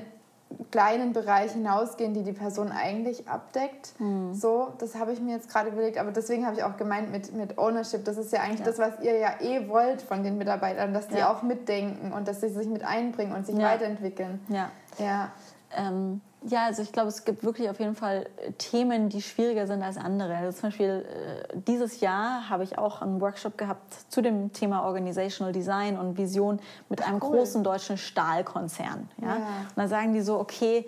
kleinen 0.69 1.13
Bereich 1.13 1.51
hinausgehen, 1.53 2.13
die 2.13 2.23
die 2.23 2.33
Person 2.33 2.71
eigentlich 2.71 3.27
abdeckt. 3.27 3.93
Mhm. 3.99 4.33
So, 4.33 4.73
das 4.79 4.95
habe 4.95 5.11
ich 5.13 5.19
mir 5.19 5.35
jetzt 5.35 5.49
gerade 5.49 5.69
überlegt, 5.69 5.97
aber 5.97 6.11
deswegen 6.11 6.45
habe 6.45 6.55
ich 6.55 6.63
auch 6.63 6.77
gemeint 6.77 7.11
mit, 7.11 7.33
mit 7.33 7.57
Ownership. 7.57 8.05
Das 8.05 8.17
ist 8.17 8.31
ja 8.31 8.41
eigentlich 8.41 8.59
ja. 8.59 8.65
das, 8.65 8.79
was 8.79 8.99
ihr 9.01 9.17
ja 9.17 9.41
eh 9.41 9.67
wollt 9.69 10.01
von 10.01 10.23
den 10.23 10.37
Mitarbeitern, 10.37 10.93
dass 10.93 11.07
die 11.07 11.17
ja. 11.17 11.33
auch 11.33 11.41
mitdenken 11.41 12.13
und 12.13 12.27
dass 12.27 12.41
sie 12.41 12.49
sich 12.49 12.67
mit 12.67 12.83
einbringen 12.83 13.33
und 13.33 13.45
sich 13.45 13.57
weiterentwickeln. 13.57 14.39
Ja. 14.49 14.69
ja. 14.97 15.31
Ähm, 15.75 16.21
ja, 16.43 16.65
also 16.65 16.81
ich 16.81 16.91
glaube, 16.91 17.09
es 17.09 17.23
gibt 17.23 17.43
wirklich 17.43 17.69
auf 17.69 17.79
jeden 17.79 17.95
Fall 17.95 18.25
äh, 18.37 18.51
Themen, 18.53 19.09
die 19.09 19.21
schwieriger 19.21 19.67
sind 19.67 19.83
als 19.83 19.97
andere. 19.97 20.35
Also 20.35 20.59
zum 20.59 20.69
Beispiel 20.69 21.05
äh, 21.05 21.57
dieses 21.67 21.99
Jahr 21.99 22.49
habe 22.49 22.63
ich 22.63 22.77
auch 22.77 23.01
einen 23.01 23.21
Workshop 23.21 23.57
gehabt 23.57 23.93
zu 24.09 24.21
dem 24.21 24.51
Thema 24.51 24.83
Organizational 24.85 25.53
Design 25.53 25.99
und 25.99 26.17
Vision 26.17 26.59
mit 26.89 27.05
einem 27.05 27.19
cool. 27.21 27.37
großen 27.37 27.63
deutschen 27.63 27.97
Stahlkonzern. 27.97 29.09
Ja? 29.21 29.27
ja? 29.27 29.35
Und 29.35 29.77
da 29.77 29.87
sagen 29.87 30.13
die 30.13 30.21
so, 30.21 30.39
okay, 30.39 30.87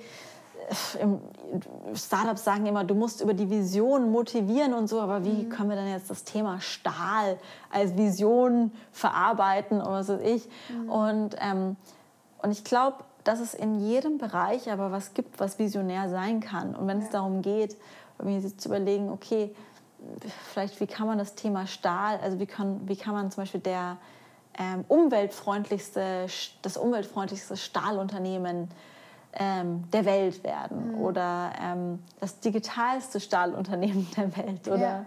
Startups 1.93 2.43
sagen 2.43 2.66
immer, 2.66 2.84
du 2.84 2.95
musst 2.95 3.22
über 3.22 3.34
die 3.34 3.49
Vision 3.49 4.12
motivieren 4.12 4.74
und 4.74 4.88
so, 4.88 5.01
aber 5.01 5.24
wie 5.26 5.43
mhm. 5.43 5.49
können 5.49 5.70
wir 5.70 5.76
denn 5.76 5.89
jetzt 5.89 6.10
das 6.10 6.24
Thema 6.24 6.62
Stahl 6.62 7.38
als 7.70 7.95
Vision 7.97 8.72
verarbeiten 8.91 9.82
oder 9.82 9.91
was 9.91 10.10
weiß 10.10 10.22
ich? 10.22 10.49
Mhm. 10.70 10.89
Und, 10.89 11.36
ähm, 11.39 11.76
und 12.41 12.51
ich 12.51 12.64
glaube, 12.64 12.97
dass 13.24 13.39
es 13.39 13.53
in 13.53 13.80
jedem 13.80 14.17
Bereich 14.17 14.71
aber 14.71 14.91
was 14.91 15.13
gibt, 15.13 15.39
was 15.39 15.59
visionär 15.59 16.09
sein 16.09 16.39
kann. 16.39 16.76
Und 16.76 16.88
wenn 16.88 16.99
es 16.99 17.09
darum 17.09 17.41
geht, 17.41 17.78
mir 18.21 18.41
zu 18.57 18.69
überlegen, 18.69 19.09
okay, 19.09 19.53
vielleicht 20.53 20.80
wie 20.80 20.88
kann 20.88 21.07
man 21.07 21.17
das 21.17 21.36
Thema 21.36 21.67
Stahl, 21.67 22.19
also 22.21 22.39
wie 22.39 22.45
kann, 22.45 22.88
wie 22.88 22.95
kann 22.95 23.13
man 23.13 23.32
zum 23.32 23.43
Beispiel 23.43 23.61
der 23.61 23.97
ähm, 24.57 24.86
umweltfreundlichste, 24.88 26.28
das 26.61 26.78
umweltfreundlichste 26.78 27.57
Stahlunternehmen 27.57 28.69
ähm, 29.34 29.84
der 29.91 30.05
Welt 30.05 30.43
werden 30.43 30.91
mhm. 30.91 31.01
oder 31.01 31.53
ähm, 31.59 31.99
das 32.19 32.39
digitalste 32.39 33.19
Stahlunternehmen 33.19 34.07
der 34.15 34.36
Welt. 34.38 34.67
Oder 34.67 34.78
ja. 34.80 35.05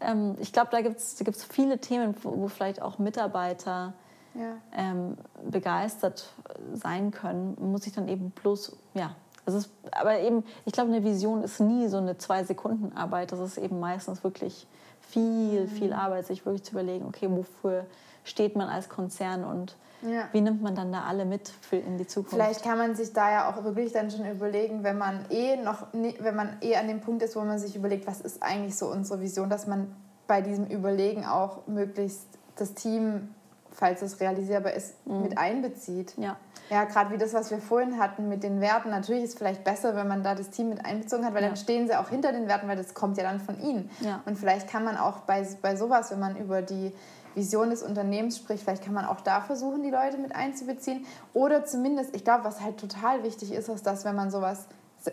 Ähm, 0.00 0.36
ich 0.40 0.52
glaube, 0.52 0.70
da 0.72 0.80
gibt 0.82 0.98
es 0.98 1.44
viele 1.48 1.78
Themen, 1.78 2.14
wo, 2.22 2.36
wo 2.36 2.48
vielleicht 2.48 2.82
auch 2.82 2.98
Mitarbeiter 2.98 3.94
ja. 4.34 4.56
Ähm, 4.74 5.16
begeistert 5.50 6.32
sein 6.74 7.10
können, 7.10 7.56
muss 7.60 7.86
ich 7.86 7.92
dann 7.92 8.08
eben 8.08 8.30
bloß, 8.30 8.76
ja, 8.94 9.14
es 9.44 9.54
ist, 9.54 9.70
aber 9.90 10.20
eben, 10.20 10.44
ich 10.64 10.72
glaube, 10.72 10.92
eine 10.92 11.04
Vision 11.04 11.42
ist 11.42 11.60
nie 11.60 11.88
so 11.88 11.96
eine 11.96 12.16
Zwei-Sekunden-Arbeit. 12.16 13.32
Das 13.32 13.40
ist 13.40 13.58
eben 13.58 13.80
meistens 13.80 14.22
wirklich 14.22 14.68
viel, 15.00 15.66
viel 15.66 15.88
mhm. 15.88 15.94
Arbeit, 15.94 16.26
sich 16.26 16.46
wirklich 16.46 16.62
zu 16.62 16.72
überlegen, 16.72 17.06
okay, 17.06 17.28
wofür 17.28 17.86
steht 18.24 18.54
man 18.54 18.68
als 18.68 18.88
Konzern 18.88 19.44
und 19.44 19.76
ja. 20.02 20.28
wie 20.32 20.40
nimmt 20.40 20.62
man 20.62 20.76
dann 20.76 20.92
da 20.92 21.02
alle 21.02 21.24
mit 21.24 21.48
für 21.48 21.76
in 21.76 21.98
die 21.98 22.06
Zukunft? 22.06 22.34
Vielleicht 22.34 22.62
kann 22.62 22.78
man 22.78 22.94
sich 22.94 23.12
da 23.12 23.30
ja 23.30 23.50
auch 23.50 23.64
wirklich 23.64 23.92
dann 23.92 24.10
schon 24.10 24.24
überlegen, 24.30 24.84
wenn 24.84 24.96
man 24.96 25.24
eh 25.30 25.56
noch, 25.56 25.86
wenn 25.92 26.36
man 26.36 26.56
eh 26.60 26.76
an 26.76 26.86
dem 26.86 27.00
Punkt 27.00 27.22
ist, 27.22 27.34
wo 27.34 27.40
man 27.40 27.58
sich 27.58 27.74
überlegt, 27.74 28.06
was 28.06 28.20
ist 28.20 28.42
eigentlich 28.42 28.76
so 28.76 28.86
unsere 28.90 29.20
Vision, 29.20 29.50
dass 29.50 29.66
man 29.66 29.94
bei 30.28 30.40
diesem 30.40 30.66
Überlegen 30.66 31.24
auch 31.24 31.66
möglichst 31.66 32.26
das 32.56 32.74
Team, 32.74 33.34
falls 33.72 34.02
es 34.02 34.20
realisierbar 34.20 34.72
ist, 34.72 34.94
mhm. 35.06 35.22
mit 35.22 35.38
einbezieht. 35.38 36.14
Ja. 36.16 36.36
Ja, 36.70 36.84
gerade 36.84 37.10
wie 37.12 37.18
das, 37.18 37.34
was 37.34 37.50
wir 37.50 37.58
vorhin 37.58 37.98
hatten 37.98 38.28
mit 38.28 38.42
den 38.42 38.60
Werten. 38.60 38.90
Natürlich 38.90 39.24
ist 39.24 39.30
es 39.30 39.38
vielleicht 39.38 39.64
besser, 39.64 39.94
wenn 39.94 40.08
man 40.08 40.22
da 40.22 40.34
das 40.34 40.50
Team 40.50 40.70
mit 40.70 40.84
einbezogen 40.86 41.24
hat, 41.24 41.34
weil 41.34 41.42
ja. 41.42 41.48
dann 41.48 41.56
stehen 41.56 41.86
sie 41.86 41.94
auch 41.94 42.08
hinter 42.08 42.32
den 42.32 42.48
Werten, 42.48 42.68
weil 42.68 42.76
das 42.76 42.94
kommt 42.94 43.18
ja 43.18 43.24
dann 43.24 43.40
von 43.40 43.60
ihnen. 43.60 43.90
Ja. 44.00 44.22
Und 44.24 44.38
vielleicht 44.38 44.68
kann 44.68 44.84
man 44.84 44.96
auch 44.96 45.20
bei, 45.20 45.46
bei 45.60 45.76
sowas, 45.76 46.10
wenn 46.10 46.20
man 46.20 46.36
über 46.36 46.62
die 46.62 46.92
Vision 47.34 47.70
des 47.70 47.82
Unternehmens 47.82 48.36
spricht, 48.36 48.62
vielleicht 48.62 48.84
kann 48.84 48.94
man 48.94 49.04
auch 49.04 49.20
da 49.20 49.40
versuchen, 49.40 49.82
die 49.82 49.90
Leute 49.90 50.18
mit 50.18 50.34
einzubeziehen. 50.34 51.06
Oder 51.34 51.64
zumindest, 51.64 52.14
ich 52.14 52.24
glaube, 52.24 52.44
was 52.44 52.60
halt 52.60 52.78
total 52.78 53.22
wichtig 53.22 53.52
ist, 53.52 53.68
ist, 53.68 53.86
dass 53.86 54.04
wenn 54.04 54.14
man 54.14 54.30
sowas, 54.30 54.66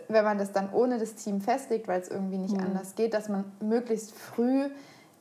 wenn 0.07 0.24
man 0.24 0.38
das 0.38 0.51
dann 0.51 0.72
ohne 0.72 0.97
das 0.97 1.16
Team 1.16 1.41
festlegt, 1.41 1.88
weil 1.88 2.01
es 2.01 2.10
irgendwie 2.10 2.38
nicht 2.38 2.55
mhm. 2.55 2.64
anders 2.64 2.95
geht, 2.95 3.14
dass 3.14 3.30
man 3.30 3.51
möglichst 3.60 4.14
früh 4.14 4.70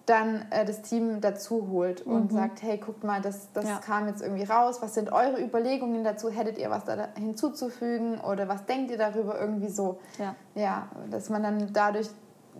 dann 0.09 0.46
äh, 0.50 0.64
das 0.64 0.82
Team 0.82 1.20
dazu 1.20 1.68
holt 1.70 2.02
und 2.02 2.32
mhm. 2.32 2.36
sagt, 2.36 2.62
hey, 2.62 2.78
guckt 2.78 3.04
mal, 3.04 3.20
das, 3.20 3.52
das 3.52 3.66
ja. 3.66 3.78
kam 3.78 4.09
jetzt 4.09 4.22
irgendwie 4.22 4.44
raus, 4.44 4.78
was 4.80 4.94
sind 4.94 5.12
eure 5.12 5.40
Überlegungen 5.42 6.04
dazu, 6.04 6.30
hättet 6.30 6.59
ihr 6.59 6.70
was 6.70 6.84
da 6.84 7.09
hinzuzufügen 7.16 8.20
oder 8.20 8.48
was 8.48 8.64
denkt 8.66 8.90
ihr 8.90 8.98
darüber 8.98 9.38
irgendwie 9.38 9.68
so? 9.68 9.98
Ja, 10.18 10.34
ja 10.54 10.88
dass 11.11 11.28
man 11.28 11.42
dann 11.42 11.72
dadurch 11.72 12.09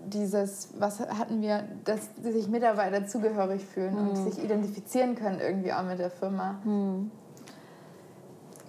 dieses, 0.07 0.69
was 0.79 1.01
hatten 1.01 1.43
wir, 1.43 1.65
dass 1.85 2.11
sich 2.23 2.49
Mitarbeiter 2.49 3.07
zugehörig 3.07 3.65
fühlen 3.65 3.95
mhm. 3.95 4.09
und 4.11 4.17
sich 4.17 4.43
identifizieren 4.43 5.15
können 5.15 5.41
irgendwie 5.41 5.73
auch 5.73 5.85
mit 5.85 5.99
der 5.99 6.11
Firma. 6.11 6.59
Mhm. 6.65 7.11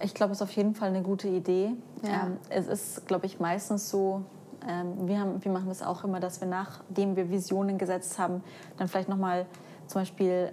Ich 0.02 0.14
glaube, 0.14 0.32
es 0.32 0.38
ist 0.38 0.42
auf 0.42 0.52
jeden 0.52 0.74
Fall 0.74 0.88
eine 0.88 1.02
gute 1.02 1.28
Idee. 1.28 1.72
Ja. 2.02 2.26
Ähm, 2.26 2.38
es 2.48 2.66
ist, 2.66 3.06
glaube 3.06 3.26
ich, 3.26 3.38
meistens 3.38 3.90
so, 3.90 4.22
ähm, 4.68 5.08
wir, 5.08 5.20
haben, 5.20 5.44
wir 5.44 5.52
machen 5.52 5.68
das 5.68 5.82
auch 5.82 6.04
immer, 6.04 6.20
dass 6.20 6.40
wir 6.40 6.48
nachdem 6.48 7.16
wir 7.16 7.30
Visionen 7.30 7.78
gesetzt 7.78 8.18
haben, 8.18 8.42
dann 8.76 8.88
vielleicht 8.88 9.08
nochmal 9.08 9.46
zum 9.86 10.02
Beispiel, 10.02 10.52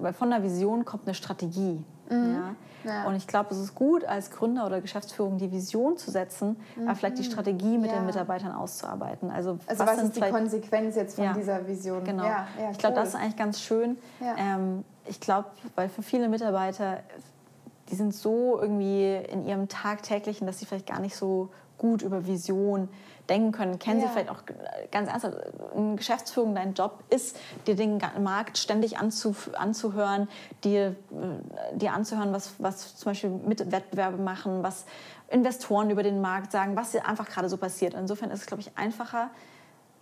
weil 0.00 0.12
von 0.12 0.30
der 0.30 0.42
Vision 0.42 0.84
kommt 0.84 1.06
eine 1.06 1.14
Strategie. 1.14 1.84
Mhm. 2.08 2.34
Ja? 2.34 2.54
Ja. 2.84 3.06
Und 3.06 3.14
ich 3.14 3.26
glaube, 3.26 3.50
es 3.52 3.58
ist 3.58 3.74
gut, 3.74 4.04
als 4.04 4.30
Gründer 4.30 4.66
oder 4.66 4.80
Geschäftsführung 4.80 5.36
die 5.36 5.52
Vision 5.52 5.96
zu 5.96 6.10
setzen, 6.10 6.56
mhm. 6.76 6.88
aber 6.88 6.96
vielleicht 6.96 7.18
die. 7.18 7.24
Strategie 7.24 7.78
mit 7.78 7.90
ja. 7.90 7.98
den 7.98 8.06
Mitarbeitern 8.06 8.52
auszuarbeiten. 8.52 9.30
Also, 9.30 9.58
also 9.66 9.86
was, 9.86 9.98
was 9.98 10.02
ist 10.04 10.16
die 10.16 10.20
Konsequenz 10.20 10.96
jetzt 10.96 11.16
von 11.16 11.24
ja. 11.24 11.32
dieser 11.32 11.66
Vision? 11.66 12.02
Genau. 12.02 12.24
ich 12.72 12.78
glaube, 12.78 12.96
cool. 12.96 13.02
das 13.02 13.10
ist 13.10 13.14
eigentlich 13.14 13.36
ganz 13.36 13.60
schön. 13.60 13.98
Ähm, 14.36 14.84
ich 15.06 15.20
glaube, 15.20 15.48
weil 15.76 15.88
für 15.88 16.02
viele 16.02 16.28
Mitarbeiter, 16.28 17.00
die 17.90 17.94
sind 17.94 18.14
so 18.14 18.58
irgendwie 18.60 19.14
in 19.30 19.44
ihrem 19.44 19.68
Tagtäglichen, 19.68 20.46
dass 20.46 20.58
sie 20.58 20.66
vielleicht 20.66 20.86
gar 20.86 21.00
nicht 21.00 21.16
so 21.16 21.50
gut 21.78 22.02
über 22.02 22.26
Vision 22.26 22.88
denken 23.30 23.52
können, 23.52 23.78
kennen 23.78 24.00
ja. 24.00 24.06
Sie 24.06 24.12
vielleicht 24.12 24.30
auch 24.30 24.42
ganz 24.90 25.08
ernsthaft, 25.08 25.36
eine 25.74 25.96
Geschäftsführung, 25.96 26.54
dein 26.54 26.74
Job 26.74 27.04
ist, 27.08 27.38
dir 27.66 27.76
den 27.76 27.98
Markt 28.20 28.58
ständig 28.58 28.98
anzu, 28.98 29.34
anzuhören, 29.56 30.28
dir, 30.64 30.96
äh, 31.12 31.76
dir 31.76 31.92
anzuhören, 31.92 32.32
was, 32.32 32.54
was 32.58 32.96
zum 32.96 33.10
Beispiel 33.10 33.30
mit 33.30 33.70
Wettbewerbe 33.70 34.18
machen, 34.18 34.62
was 34.62 34.84
Investoren 35.28 35.90
über 35.90 36.02
den 36.02 36.20
Markt 36.20 36.52
sagen, 36.52 36.76
was 36.76 36.94
einfach 36.96 37.28
gerade 37.28 37.48
so 37.48 37.56
passiert. 37.56 37.94
Insofern 37.94 38.30
ist 38.30 38.40
es, 38.40 38.46
glaube 38.46 38.62
ich, 38.62 38.76
einfacher, 38.76 39.30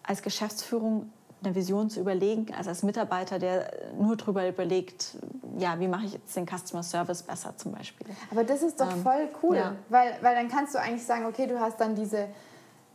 als 0.02 0.22
Geschäftsführung 0.22 1.12
eine 1.42 1.54
Vision 1.54 1.88
zu 1.88 2.00
überlegen, 2.00 2.52
als 2.54 2.66
als 2.66 2.82
Mitarbeiter, 2.82 3.38
der 3.38 3.70
nur 3.96 4.16
darüber 4.16 4.48
überlegt, 4.48 5.16
ja, 5.58 5.78
wie 5.78 5.86
mache 5.86 6.06
ich 6.06 6.14
jetzt 6.14 6.34
den 6.34 6.46
Customer 6.46 6.82
Service 6.82 7.22
besser 7.22 7.56
zum 7.56 7.72
Beispiel. 7.72 8.06
Aber 8.30 8.42
das 8.42 8.62
ist 8.62 8.80
doch 8.80 8.90
ähm, 8.90 9.02
voll 9.02 9.28
cool, 9.42 9.56
ja. 9.56 9.74
weil, 9.88 10.14
weil 10.20 10.34
dann 10.34 10.48
kannst 10.48 10.74
du 10.74 10.80
eigentlich 10.80 11.04
sagen, 11.04 11.26
okay, 11.26 11.46
du 11.46 11.60
hast 11.60 11.80
dann 11.80 11.94
diese 11.94 12.28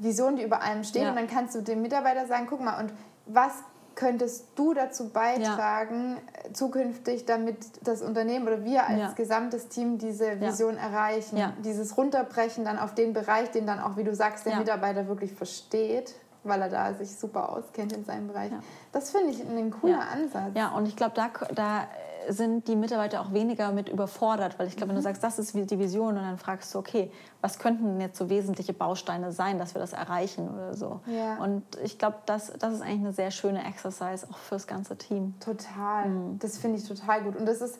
Vision, 0.04 0.36
die 0.36 0.44
über 0.44 0.62
allem 0.62 0.84
steht. 0.84 1.04
Ja. 1.04 1.10
Und 1.10 1.16
dann 1.16 1.28
kannst 1.28 1.56
du 1.56 1.62
dem 1.62 1.82
Mitarbeiter 1.82 2.28
sagen, 2.28 2.48
guck 2.50 2.62
mal, 2.62 2.80
und 2.80 2.94
was 3.26 3.54
könntest 3.96 4.48
du 4.56 4.74
dazu 4.74 5.10
beitragen, 5.10 6.16
ja. 6.16 6.50
Äh, 6.50 6.54
zukünftig, 6.54 7.26
damit 7.26 7.58
das 7.84 8.02
Unternehmen 8.02 8.48
oder 8.48 8.64
wir 8.64 8.88
als 8.88 9.00
ja. 9.00 9.12
gesamtes 9.12 9.68
Team 9.68 9.98
diese 9.98 10.42
Vision 10.42 10.78
erreichen? 10.78 11.54
Dieses 11.64 11.96
Runterbrechen 11.96 12.66
dann 12.66 12.80
auf 12.80 12.96
den 12.96 13.14
Bereich, 13.14 13.52
den 13.52 13.68
dann 13.68 13.80
auch, 13.80 13.98
wie 13.98 14.04
du 14.04 14.16
sagst, 14.16 14.46
der 14.46 14.58
Mitarbeiter 14.58 15.08
wirklich 15.08 15.34
versteht 15.34 16.16
weil 16.44 16.62
er 16.62 16.70
da 16.70 16.94
sich 16.94 17.16
super 17.16 17.50
auskennt 17.50 17.94
in 17.94 18.04
seinem 18.04 18.28
Bereich. 18.28 18.52
Das 18.92 19.12
finde 19.12 19.32
ich 19.32 19.42
ein 19.42 19.72
cooler. 19.72 20.02
Ansatz. 20.12 20.52
Ja, 20.56 20.70
und 20.70 20.86
ich 20.88 20.96
glaube, 20.96 21.14
da, 21.16 21.30
da 21.54 21.88
sind 22.30 22.68
die 22.68 22.76
Mitarbeiter 22.76 23.22
auch 23.22 23.34
weniger 23.34 23.72
mit 23.72 23.90
überfordert, 23.90 24.60
weil 24.60 24.68
ich 24.68 24.76
glaube, 24.76 24.94
mhm. 24.94 24.98
wenn 24.98 25.04
du 25.04 25.10
mhm. 25.10 25.16
sagst, 25.16 25.24
das 25.24 25.40
ist 25.40 25.54
die 25.54 25.80
Vision 25.80 26.18
und 26.18 26.24
dann 26.24 26.38
fragst 26.38 26.74
du, 26.74 26.80
okay, 26.80 27.12
was 27.42 27.60
könnten 27.60 27.86
denn 27.86 28.02
jetzt 28.02 28.18
so 28.18 28.30
wesentliche 28.30 28.74
Bausteine 28.74 29.32
sein, 29.32 29.60
dass 29.60 29.76
wir 29.76 29.80
das 29.80 29.94
erreichen 29.94 30.50
oder 30.50 30.74
so. 30.74 31.02
Ja. 31.06 31.38
Und 31.38 31.64
ich 31.84 31.98
glaube, 31.98 32.18
das, 32.26 32.54
das 32.60 32.74
ist 32.74 32.82
eigentlich 32.82 33.00
eine 33.00 33.14
sehr 33.14 33.32
schöne 33.32 33.66
Exercise 33.66 34.28
auch 34.32 34.38
fürs 34.38 34.68
ganze 34.68 34.98
Team. 34.98 35.34
Total. 35.40 36.10
Mhm. 36.10 36.40
Das 36.40 36.58
finde 36.58 36.80
ich 36.80 36.88
total 36.88 37.24
gut. 37.24 37.36
Und 37.36 37.46
das 37.46 37.62
ist 37.62 37.80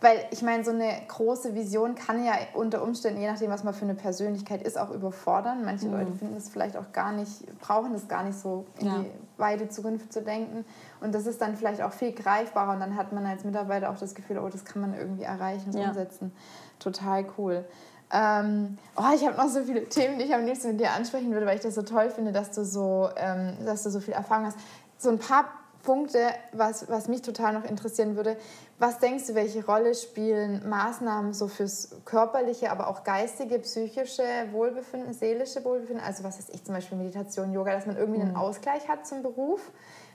weil 0.00 0.26
ich 0.30 0.42
meine, 0.42 0.64
so 0.64 0.70
eine 0.70 0.92
große 1.08 1.54
Vision 1.54 1.96
kann 1.96 2.24
ja 2.24 2.34
unter 2.54 2.82
Umständen, 2.82 3.20
je 3.20 3.26
nachdem, 3.26 3.50
was 3.50 3.64
man 3.64 3.74
für 3.74 3.84
eine 3.84 3.94
Persönlichkeit 3.94 4.62
ist, 4.62 4.78
auch 4.78 4.90
überfordern. 4.90 5.64
Manche 5.64 5.86
mhm. 5.86 5.94
Leute 5.94 6.12
finden 6.12 6.36
es 6.36 6.48
vielleicht 6.48 6.76
auch 6.76 6.92
gar 6.92 7.12
nicht, 7.12 7.44
brauchen 7.58 7.94
es 7.94 8.06
gar 8.06 8.22
nicht 8.22 8.38
so 8.38 8.64
in 8.78 8.86
ja. 8.86 8.98
die 9.00 9.10
weite 9.38 9.68
Zukunft 9.68 10.12
zu 10.12 10.22
denken. 10.22 10.64
Und 11.00 11.14
das 11.14 11.26
ist 11.26 11.40
dann 11.40 11.56
vielleicht 11.56 11.82
auch 11.82 11.92
viel 11.92 12.12
greifbarer 12.12 12.72
und 12.72 12.80
dann 12.80 12.96
hat 12.96 13.12
man 13.12 13.24
als 13.26 13.44
Mitarbeiter 13.44 13.90
auch 13.90 13.98
das 13.98 14.14
Gefühl, 14.14 14.38
oh, 14.38 14.48
das 14.48 14.64
kann 14.64 14.82
man 14.82 14.94
irgendwie 14.94 15.22
erreichen 15.22 15.70
und 15.70 15.78
ja. 15.78 15.88
umsetzen. 15.88 16.32
Total 16.78 17.24
cool. 17.36 17.64
Ähm, 18.10 18.78
oh, 18.96 19.14
ich 19.14 19.26
habe 19.26 19.36
noch 19.36 19.48
so 19.48 19.62
viele 19.62 19.88
Themen, 19.88 20.18
die 20.18 20.24
ich 20.24 20.34
am 20.34 20.44
liebsten 20.44 20.68
mit 20.68 20.80
dir 20.80 20.92
ansprechen 20.92 21.30
würde, 21.32 21.46
weil 21.46 21.56
ich 21.56 21.62
das 21.62 21.74
so 21.74 21.82
toll 21.82 22.10
finde, 22.10 22.32
dass 22.32 22.50
du 22.52 22.64
so, 22.64 23.10
ähm, 23.16 23.56
dass 23.64 23.82
du 23.82 23.90
so 23.90 24.00
viel 24.00 24.14
Erfahrung 24.14 24.46
hast. 24.46 24.58
So 24.96 25.10
ein 25.10 25.18
paar 25.18 25.44
Punkte, 25.82 26.20
was, 26.52 26.88
was 26.88 27.08
mich 27.08 27.22
total 27.22 27.54
noch 27.54 27.64
interessieren 27.64 28.16
würde. 28.16 28.36
Was 28.78 28.98
denkst 28.98 29.26
du, 29.26 29.34
welche 29.34 29.64
Rolle 29.64 29.94
spielen 29.94 30.68
Maßnahmen 30.68 31.32
so 31.32 31.48
fürs 31.48 31.90
körperliche, 32.04 32.70
aber 32.70 32.88
auch 32.88 33.04
geistige, 33.04 33.58
psychische 33.58 34.22
Wohlbefinden, 34.52 35.12
seelische 35.12 35.64
Wohlbefinden? 35.64 36.04
Also 36.04 36.24
was 36.24 36.38
weiß 36.38 36.48
ich, 36.50 36.64
zum 36.64 36.74
Beispiel 36.74 36.98
Meditation, 36.98 37.52
Yoga, 37.52 37.72
dass 37.72 37.86
man 37.86 37.96
irgendwie 37.96 38.20
einen 38.20 38.32
mhm. 38.32 38.36
Ausgleich 38.36 38.88
hat 38.88 39.06
zum 39.06 39.22
Beruf. 39.22 39.60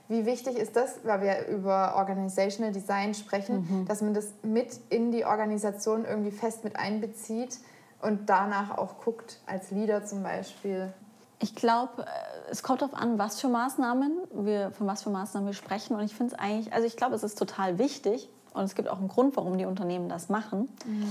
Wie 0.08 0.26
wichtig 0.26 0.56
ist 0.56 0.76
das, 0.76 0.98
weil 1.04 1.22
wir 1.22 1.46
über 1.48 1.94
Organizational 1.96 2.72
Design 2.72 3.14
sprechen, 3.14 3.66
mhm. 3.68 3.86
dass 3.86 4.02
man 4.02 4.12
das 4.12 4.28
mit 4.42 4.78
in 4.90 5.12
die 5.12 5.24
Organisation 5.24 6.04
irgendwie 6.04 6.30
fest 6.30 6.62
mit 6.62 6.76
einbezieht 6.76 7.58
und 8.02 8.28
danach 8.28 8.76
auch 8.76 8.98
guckt, 9.02 9.40
als 9.46 9.70
Leader 9.70 10.04
zum 10.04 10.22
Beispiel? 10.22 10.92
Ich 11.40 11.54
glaube, 11.54 12.02
äh, 12.02 12.50
es 12.50 12.62
kommt 12.62 12.82
darauf 12.82 12.94
an, 12.94 13.18
was 13.18 13.40
für 13.40 13.48
Maßnahmen 13.48 14.12
wir, 14.32 14.72
von 14.72 14.86
was 14.86 15.02
für 15.02 15.10
Maßnahmen 15.10 15.48
wir 15.48 15.54
sprechen. 15.54 15.96
Und 15.96 16.04
ich 16.04 16.14
finde 16.14 16.34
es 16.34 16.38
eigentlich, 16.38 16.72
also 16.74 16.86
ich 16.86 16.96
glaube, 16.96 17.14
es 17.14 17.22
ist 17.22 17.38
total 17.38 17.78
wichtig 17.78 18.28
und 18.52 18.64
es 18.64 18.74
gibt 18.74 18.88
auch 18.88 18.98
einen 18.98 19.08
Grund, 19.08 19.36
warum 19.36 19.56
die 19.56 19.64
Unternehmen 19.64 20.08
das 20.08 20.28
machen. 20.28 20.68
Mhm. 20.86 21.08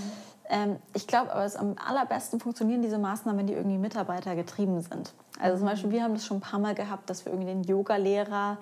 Ähm, 0.54 0.78
ich 0.94 1.08
glaube 1.08 1.32
aber, 1.32 1.44
es 1.44 1.56
am 1.56 1.76
allerbesten 1.84 2.40
funktionieren 2.40 2.84
diese 2.84 3.00
Maßnahmen, 3.00 3.40
wenn 3.40 3.48
die 3.48 3.54
irgendwie 3.54 3.80
Mitarbeiter 3.80 4.36
getrieben 4.36 4.82
sind. 4.82 5.12
Also 5.40 5.58
zum 5.58 5.66
Beispiel, 5.66 5.90
wir 5.90 6.04
haben 6.04 6.14
das 6.14 6.28
schon 6.28 6.38
ein 6.38 6.42
paar 6.42 6.60
Mal 6.60 6.76
gehabt, 6.76 7.10
dass 7.10 7.26
wir 7.26 7.34
irgendwie 7.34 7.52
den 7.52 7.64
Yoga-Lehrer 7.64 8.60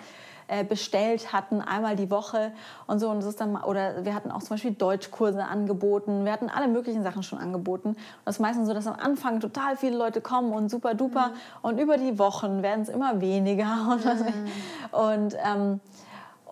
äh, 0.48 0.64
bestellt 0.64 1.34
hatten, 1.34 1.60
einmal 1.60 1.98
die 1.98 2.10
Woche 2.10 2.54
und 2.88 3.00
so. 3.00 3.10
Und 3.10 3.18
das 3.18 3.26
ist 3.26 3.42
dann, 3.42 3.58
oder 3.58 4.06
wir 4.06 4.16
hatten 4.16 4.32
auch 4.32 4.40
zum 4.40 4.52
Beispiel 4.52 4.72
Deutschkurse 4.72 5.44
angeboten. 5.44 6.24
Wir 6.24 6.32
hatten 6.32 6.50
alle 6.50 6.70
möglichen 6.70 7.04
Sachen 7.04 7.24
schon 7.24 7.40
angeboten. 7.40 7.90
Und 7.90 7.98
das 8.24 8.36
ist 8.38 8.40
meistens 8.40 8.70
so, 8.70 8.74
dass 8.74 8.88
am 8.88 8.96
Anfang 8.98 9.42
total 9.42 9.76
viele 9.76 9.98
Leute 9.98 10.22
kommen 10.22 10.54
und 10.54 10.72
super 10.72 10.94
duper. 10.94 11.28
Mhm. 11.28 11.34
Und 11.62 11.78
über 11.78 11.98
die 11.98 12.18
Wochen 12.18 12.64
werden 12.64 12.84
es 12.84 12.90
immer 12.90 13.20
weniger. 13.20 13.68
Und, 13.92 14.06
mhm. 14.06 14.50
und 14.92 15.38
ähm, 15.46 15.80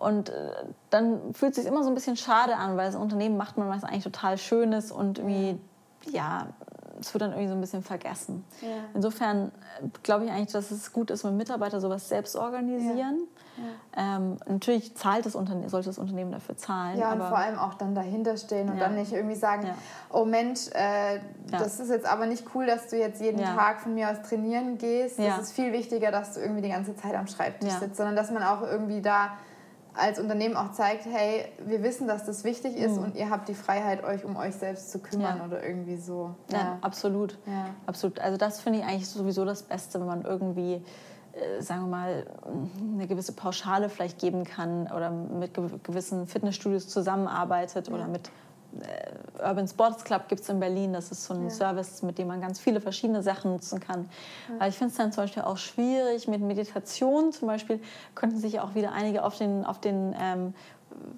und 0.00 0.30
äh, 0.30 0.32
dann 0.88 1.34
fühlt 1.34 1.52
es 1.52 1.58
sich 1.58 1.66
immer 1.66 1.82
so 1.82 1.90
ein 1.90 1.94
bisschen 1.94 2.16
schade 2.16 2.56
an, 2.56 2.78
weil 2.78 2.86
das 2.86 2.96
Unternehmen 2.96 3.36
macht 3.36 3.58
man 3.58 3.68
was 3.68 3.84
eigentlich 3.84 4.02
total 4.02 4.38
Schönes 4.38 4.90
und 4.90 5.18
irgendwie, 5.18 5.60
ja, 6.10 6.46
es 6.98 7.12
wird 7.12 7.20
dann 7.20 7.32
irgendwie 7.32 7.48
so 7.48 7.54
ein 7.54 7.60
bisschen 7.60 7.82
vergessen. 7.82 8.42
Ja. 8.62 8.68
Insofern 8.94 9.48
äh, 9.82 9.88
glaube 10.02 10.24
ich 10.24 10.30
eigentlich, 10.30 10.52
dass 10.52 10.70
es 10.70 10.94
gut 10.94 11.10
ist, 11.10 11.22
wenn 11.22 11.36
Mitarbeiter 11.36 11.82
sowas 11.82 12.08
selbst 12.08 12.34
organisieren. 12.34 12.96
Ja. 12.96 13.64
Ja. 13.94 14.16
Ähm, 14.16 14.38
natürlich 14.46 14.96
zahlt 14.96 15.26
das 15.26 15.34
Unterne 15.34 15.68
sollte 15.68 15.90
das 15.90 15.98
Unternehmen 15.98 16.32
dafür 16.32 16.56
zahlen. 16.56 16.98
Ja, 16.98 17.12
und 17.12 17.18
vor 17.18 17.36
allem 17.36 17.58
auch 17.58 17.74
dann 17.74 17.94
dahinter 17.94 18.38
stehen 18.38 18.70
und 18.70 18.78
dann 18.78 18.94
nicht 18.94 19.12
irgendwie 19.12 19.34
sagen, 19.34 19.68
oh 20.08 20.24
Mensch, 20.24 20.68
äh, 20.72 21.20
das 21.50 21.78
ist 21.78 21.90
jetzt 21.90 22.10
aber 22.10 22.24
nicht 22.24 22.46
cool, 22.54 22.64
dass 22.64 22.86
du 22.86 22.96
jetzt 22.96 23.20
jeden 23.20 23.42
Tag 23.42 23.80
von 23.80 23.92
mir 23.94 24.08
aus 24.10 24.22
trainieren 24.26 24.78
gehst. 24.78 25.18
Es 25.18 25.38
ist 25.38 25.52
viel 25.52 25.74
wichtiger, 25.74 26.10
dass 26.10 26.32
du 26.32 26.40
irgendwie 26.40 26.62
die 26.62 26.70
ganze 26.70 26.96
Zeit 26.96 27.14
am 27.14 27.26
Schreibtisch 27.26 27.74
sitzt, 27.74 27.96
sondern 27.96 28.16
dass 28.16 28.30
man 28.30 28.42
auch 28.42 28.62
irgendwie 28.62 29.02
da 29.02 29.32
als 29.94 30.18
Unternehmen 30.18 30.56
auch 30.56 30.72
zeigt, 30.72 31.06
hey, 31.06 31.46
wir 31.64 31.82
wissen, 31.82 32.06
dass 32.06 32.24
das 32.24 32.44
wichtig 32.44 32.76
ist 32.76 32.96
mhm. 32.96 33.04
und 33.04 33.16
ihr 33.16 33.30
habt 33.30 33.48
die 33.48 33.54
Freiheit, 33.54 34.04
euch 34.04 34.24
um 34.24 34.36
euch 34.36 34.54
selbst 34.54 34.90
zu 34.90 34.98
kümmern 34.98 35.38
ja. 35.38 35.44
oder 35.44 35.64
irgendwie 35.64 35.96
so. 35.96 36.34
Ja, 36.50 36.58
ja 36.58 36.78
absolut. 36.80 37.38
Ja. 37.46 37.66
absolut. 37.86 38.20
Also 38.20 38.36
das 38.36 38.60
finde 38.60 38.80
ich 38.80 38.84
eigentlich 38.84 39.08
sowieso 39.08 39.44
das 39.44 39.62
Beste, 39.62 40.00
wenn 40.00 40.06
man 40.06 40.24
irgendwie, 40.24 40.82
äh, 41.32 41.60
sagen 41.60 41.82
wir 41.82 41.88
mal, 41.88 42.26
eine 42.94 43.06
gewisse 43.06 43.32
Pauschale 43.32 43.88
vielleicht 43.88 44.18
geben 44.18 44.44
kann 44.44 44.90
oder 44.94 45.10
mit 45.10 45.54
gewissen 45.82 46.26
Fitnessstudios 46.26 46.88
zusammenarbeitet 46.88 47.90
oder 47.90 48.06
mit 48.06 48.30
Urban 49.42 49.66
Sports 49.66 50.04
Club 50.04 50.28
gibt 50.28 50.42
es 50.42 50.48
in 50.48 50.60
Berlin. 50.60 50.92
Das 50.92 51.10
ist 51.10 51.24
so 51.24 51.34
ein 51.34 51.44
ja. 51.44 51.50
Service, 51.50 52.02
mit 52.02 52.18
dem 52.18 52.28
man 52.28 52.40
ganz 52.40 52.60
viele 52.60 52.80
verschiedene 52.80 53.22
Sachen 53.22 53.52
nutzen 53.52 53.80
kann. 53.80 54.08
Ja. 54.48 54.60
Weil 54.60 54.70
ich 54.70 54.76
finde 54.76 54.92
es 54.92 54.96
dann 54.98 55.12
zum 55.12 55.24
Beispiel 55.24 55.42
auch 55.42 55.56
schwierig 55.56 56.28
mit 56.28 56.40
Meditation. 56.40 57.32
Zum 57.32 57.48
Beispiel 57.48 57.80
könnten 58.14 58.38
sich 58.38 58.60
auch 58.60 58.74
wieder 58.74 58.92
einige 58.92 59.24
auf 59.24 59.36
den, 59.36 59.64
auf 59.64 59.80
den 59.80 60.14
ähm, 60.20 60.54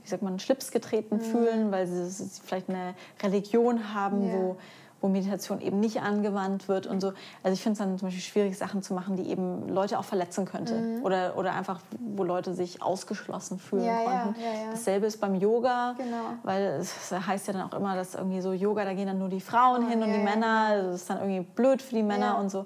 wie 0.02 0.08
sagt 0.08 0.22
man, 0.22 0.38
Schlips 0.38 0.70
getreten 0.70 1.16
mhm. 1.16 1.20
fühlen, 1.20 1.72
weil 1.72 1.86
sie, 1.86 2.08
sie, 2.08 2.40
vielleicht 2.44 2.68
eine 2.68 2.94
Religion 3.22 3.94
haben, 3.94 4.28
ja. 4.28 4.34
wo 4.34 4.56
wo 5.02 5.08
Meditation 5.08 5.60
eben 5.60 5.80
nicht 5.80 6.00
angewandt 6.00 6.68
wird 6.68 6.86
und 6.86 7.00
so. 7.00 7.12
Also 7.42 7.54
ich 7.54 7.62
finde 7.62 7.72
es 7.72 7.78
dann 7.78 7.98
zum 7.98 8.08
Beispiel 8.08 8.22
schwierig, 8.22 8.56
Sachen 8.56 8.82
zu 8.82 8.94
machen, 8.94 9.16
die 9.16 9.28
eben 9.28 9.68
Leute 9.68 9.98
auch 9.98 10.04
verletzen 10.04 10.46
könnte. 10.46 10.74
Mhm. 10.74 11.04
Oder, 11.04 11.36
oder 11.36 11.54
einfach, 11.54 11.80
wo 11.98 12.24
Leute 12.24 12.54
sich 12.54 12.80
ausgeschlossen 12.80 13.58
fühlen 13.58 13.84
ja, 13.84 14.04
konnten. 14.04 14.40
Ja, 14.40 14.64
ja, 14.64 14.70
Dasselbe 14.70 15.06
ist 15.06 15.20
beim 15.20 15.34
Yoga, 15.34 15.94
genau. 15.98 16.38
weil 16.44 16.62
es 16.80 17.10
heißt 17.10 17.48
ja 17.48 17.52
dann 17.52 17.62
auch 17.62 17.74
immer, 17.74 17.96
dass 17.96 18.14
irgendwie 18.14 18.40
so 18.40 18.52
Yoga, 18.52 18.84
da 18.84 18.94
gehen 18.94 19.08
dann 19.08 19.18
nur 19.18 19.28
die 19.28 19.40
Frauen 19.40 19.84
oh, 19.84 19.88
hin 19.88 20.02
und 20.02 20.12
die 20.12 20.18
Männer. 20.18 20.82
Das 20.82 21.02
ist 21.02 21.10
dann 21.10 21.18
irgendwie 21.18 21.40
blöd 21.40 21.82
für 21.82 21.96
die 21.96 22.02
Männer 22.02 22.38
und 22.38 22.50
so. 22.50 22.64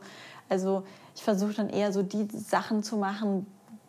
Also 0.49 0.85
ich 1.15 1.25
versuche 1.25 1.55
dann 1.55 1.71
eher 1.71 1.93
so 1.93 2.03
die 2.03 2.29
Sachen 2.31 2.83
zu 2.83 2.97
machen, 2.97 3.47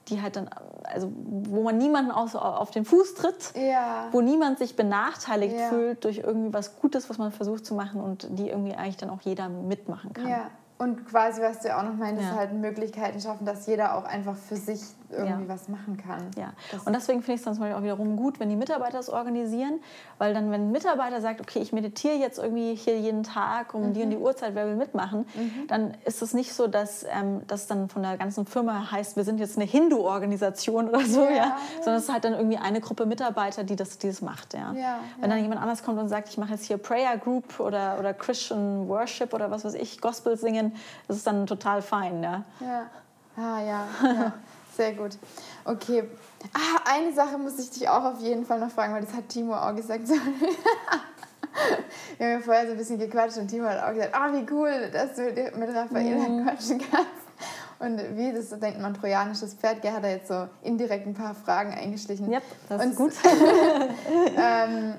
die 0.09 0.21
halt 0.21 0.35
dann, 0.35 0.49
also 0.83 1.11
wo 1.13 1.63
man 1.63 1.77
niemanden 1.77 2.11
aus, 2.11 2.35
auf 2.35 2.71
den 2.71 2.85
Fuß 2.85 3.15
tritt, 3.15 3.53
ja. 3.55 4.07
wo 4.11 4.21
niemand 4.21 4.59
sich 4.59 4.75
benachteiligt 4.75 5.57
ja. 5.57 5.69
fühlt 5.69 6.03
durch 6.03 6.19
irgendwie 6.19 6.53
was 6.53 6.79
Gutes, 6.79 7.09
was 7.09 7.17
man 7.17 7.31
versucht 7.31 7.65
zu 7.65 7.75
machen 7.75 8.01
und 8.01 8.27
die 8.31 8.49
irgendwie 8.49 8.73
eigentlich 8.73 8.97
dann 8.97 9.09
auch 9.09 9.21
jeder 9.21 9.49
mitmachen 9.49 10.13
kann. 10.13 10.27
Ja. 10.27 10.51
Und 10.77 11.07
quasi, 11.07 11.41
was 11.41 11.59
du 11.59 11.69
ja 11.69 11.79
auch 11.79 11.83
noch 11.83 11.95
meintest, 11.95 12.29
ja. 12.29 12.35
halt 12.35 12.53
Möglichkeiten 12.53 13.19
schaffen, 13.19 13.45
dass 13.45 13.65
jeder 13.65 13.95
auch 13.95 14.05
einfach 14.05 14.35
für 14.35 14.55
sich 14.55 14.81
irgendwie 15.09 15.43
ja. 15.43 15.49
was 15.49 15.69
machen 15.69 15.97
kann. 15.97 16.29
Ja, 16.37 16.51
und 16.85 16.93
deswegen 16.93 17.21
finde 17.21 17.35
ich 17.35 17.39
es 17.39 17.45
dann 17.45 17.53
zum 17.53 17.63
Beispiel 17.63 17.77
auch 17.77 17.83
wiederum 17.83 18.17
gut, 18.17 18.39
wenn 18.39 18.49
die 18.49 18.57
Mitarbeiter 18.57 18.99
es 18.99 19.09
organisieren, 19.09 19.79
weil 20.17 20.33
dann, 20.33 20.51
wenn 20.51 20.67
ein 20.67 20.71
Mitarbeiter 20.71 21.21
sagt, 21.21 21.39
okay, 21.39 21.59
ich 21.59 21.71
meditiere 21.71 22.15
jetzt 22.15 22.37
irgendwie 22.37 22.75
hier 22.75 22.99
jeden 22.99 23.23
Tag 23.23 23.73
um 23.73 23.87
mhm. 23.87 23.93
die 23.93 24.03
und 24.03 24.09
die 24.09 24.17
Uhrzeit, 24.17 24.53
wer 24.53 24.67
will 24.67 24.75
mitmachen, 24.75 25.25
mhm. 25.33 25.67
dann 25.67 25.93
ist 26.03 26.21
es 26.21 26.33
nicht 26.33 26.53
so, 26.53 26.67
dass 26.67 27.05
ähm, 27.09 27.41
das 27.47 27.67
dann 27.67 27.87
von 27.87 28.03
der 28.03 28.17
ganzen 28.17 28.45
Firma 28.45 28.91
heißt, 28.91 29.15
wir 29.15 29.23
sind 29.23 29.39
jetzt 29.39 29.55
eine 29.55 29.65
Hindu-Organisation 29.65 30.89
oder 30.89 31.05
so, 31.05 31.23
ja, 31.23 31.35
ja, 31.35 31.57
sondern 31.77 31.95
es 31.95 32.03
ist 32.03 32.13
halt 32.13 32.25
dann 32.25 32.33
irgendwie 32.33 32.57
eine 32.57 32.81
Gruppe 32.81 33.05
Mitarbeiter, 33.05 33.63
die 33.63 33.77
das, 33.77 33.97
die 33.97 34.07
das 34.07 34.21
macht, 34.21 34.53
ja 34.53 34.73
wenn 35.19 35.29
dann 35.29 35.41
jemand 35.41 35.61
anders 35.61 35.83
kommt 35.83 35.99
und 35.99 36.07
sagt, 36.07 36.29
ich 36.29 36.37
mache 36.37 36.51
jetzt 36.51 36.65
hier 36.65 36.77
Prayer 36.77 37.17
Group 37.17 37.59
oder, 37.59 37.97
oder 37.99 38.13
Christian 38.13 38.87
Worship 38.87 39.33
oder 39.33 39.51
was 39.51 39.65
weiß 39.65 39.73
ich, 39.73 39.99
Gospel 40.01 40.37
singen, 40.37 40.66
Dingen, 40.69 40.81
das 41.07 41.17
ist 41.17 41.27
dann 41.27 41.47
total 41.47 41.81
fein. 41.81 42.23
Ja, 42.23 42.43
ja. 42.59 42.89
Ah, 43.37 43.61
ja, 43.61 43.87
ja. 44.03 44.33
Sehr 44.75 44.93
gut. 44.93 45.17
Okay. 45.65 46.03
Ah, 46.53 46.81
eine 46.85 47.11
Sache 47.13 47.37
muss 47.37 47.59
ich 47.59 47.69
dich 47.71 47.89
auch 47.89 48.03
auf 48.03 48.19
jeden 48.19 48.45
Fall 48.45 48.59
noch 48.59 48.69
fragen, 48.69 48.93
weil 48.93 49.01
das 49.01 49.13
hat 49.13 49.29
Timo 49.29 49.55
auch 49.55 49.75
gesagt. 49.75 50.07
wir 52.17 52.25
haben 52.25 52.33
ja 52.33 52.39
vorher 52.39 52.65
so 52.65 52.71
ein 52.71 52.77
bisschen 52.77 52.99
gequatscht 52.99 53.37
und 53.37 53.47
Timo 53.47 53.67
hat 53.67 53.83
auch 53.83 53.93
gesagt, 53.93 54.13
ah, 54.13 54.29
oh, 54.29 54.33
wie 54.33 54.45
cool, 54.51 54.89
dass 54.91 55.15
du 55.15 55.23
mit 55.57 55.75
Raffaella 55.75 56.29
mhm. 56.29 56.45
quatschen 56.45 56.79
kannst. 56.79 57.27
Und 57.79 58.17
wie, 58.17 58.33
das 58.33 58.49
denkt 58.59 58.81
man, 58.81 58.95
trojanisches 58.95 59.53
Pferd, 59.53 59.81
Gerhard 59.81 59.97
hat 59.97 60.03
da 60.03 60.09
jetzt 60.09 60.27
so 60.27 60.47
indirekt 60.63 61.05
ein 61.05 61.13
paar 61.13 61.35
Fragen 61.35 61.73
eingeschlichen. 61.73 62.31
Ja, 62.31 62.41
das 62.69 62.83
und, 62.83 62.91
ist 62.91 62.97
gut. 62.97 63.13
ähm, 64.37 64.95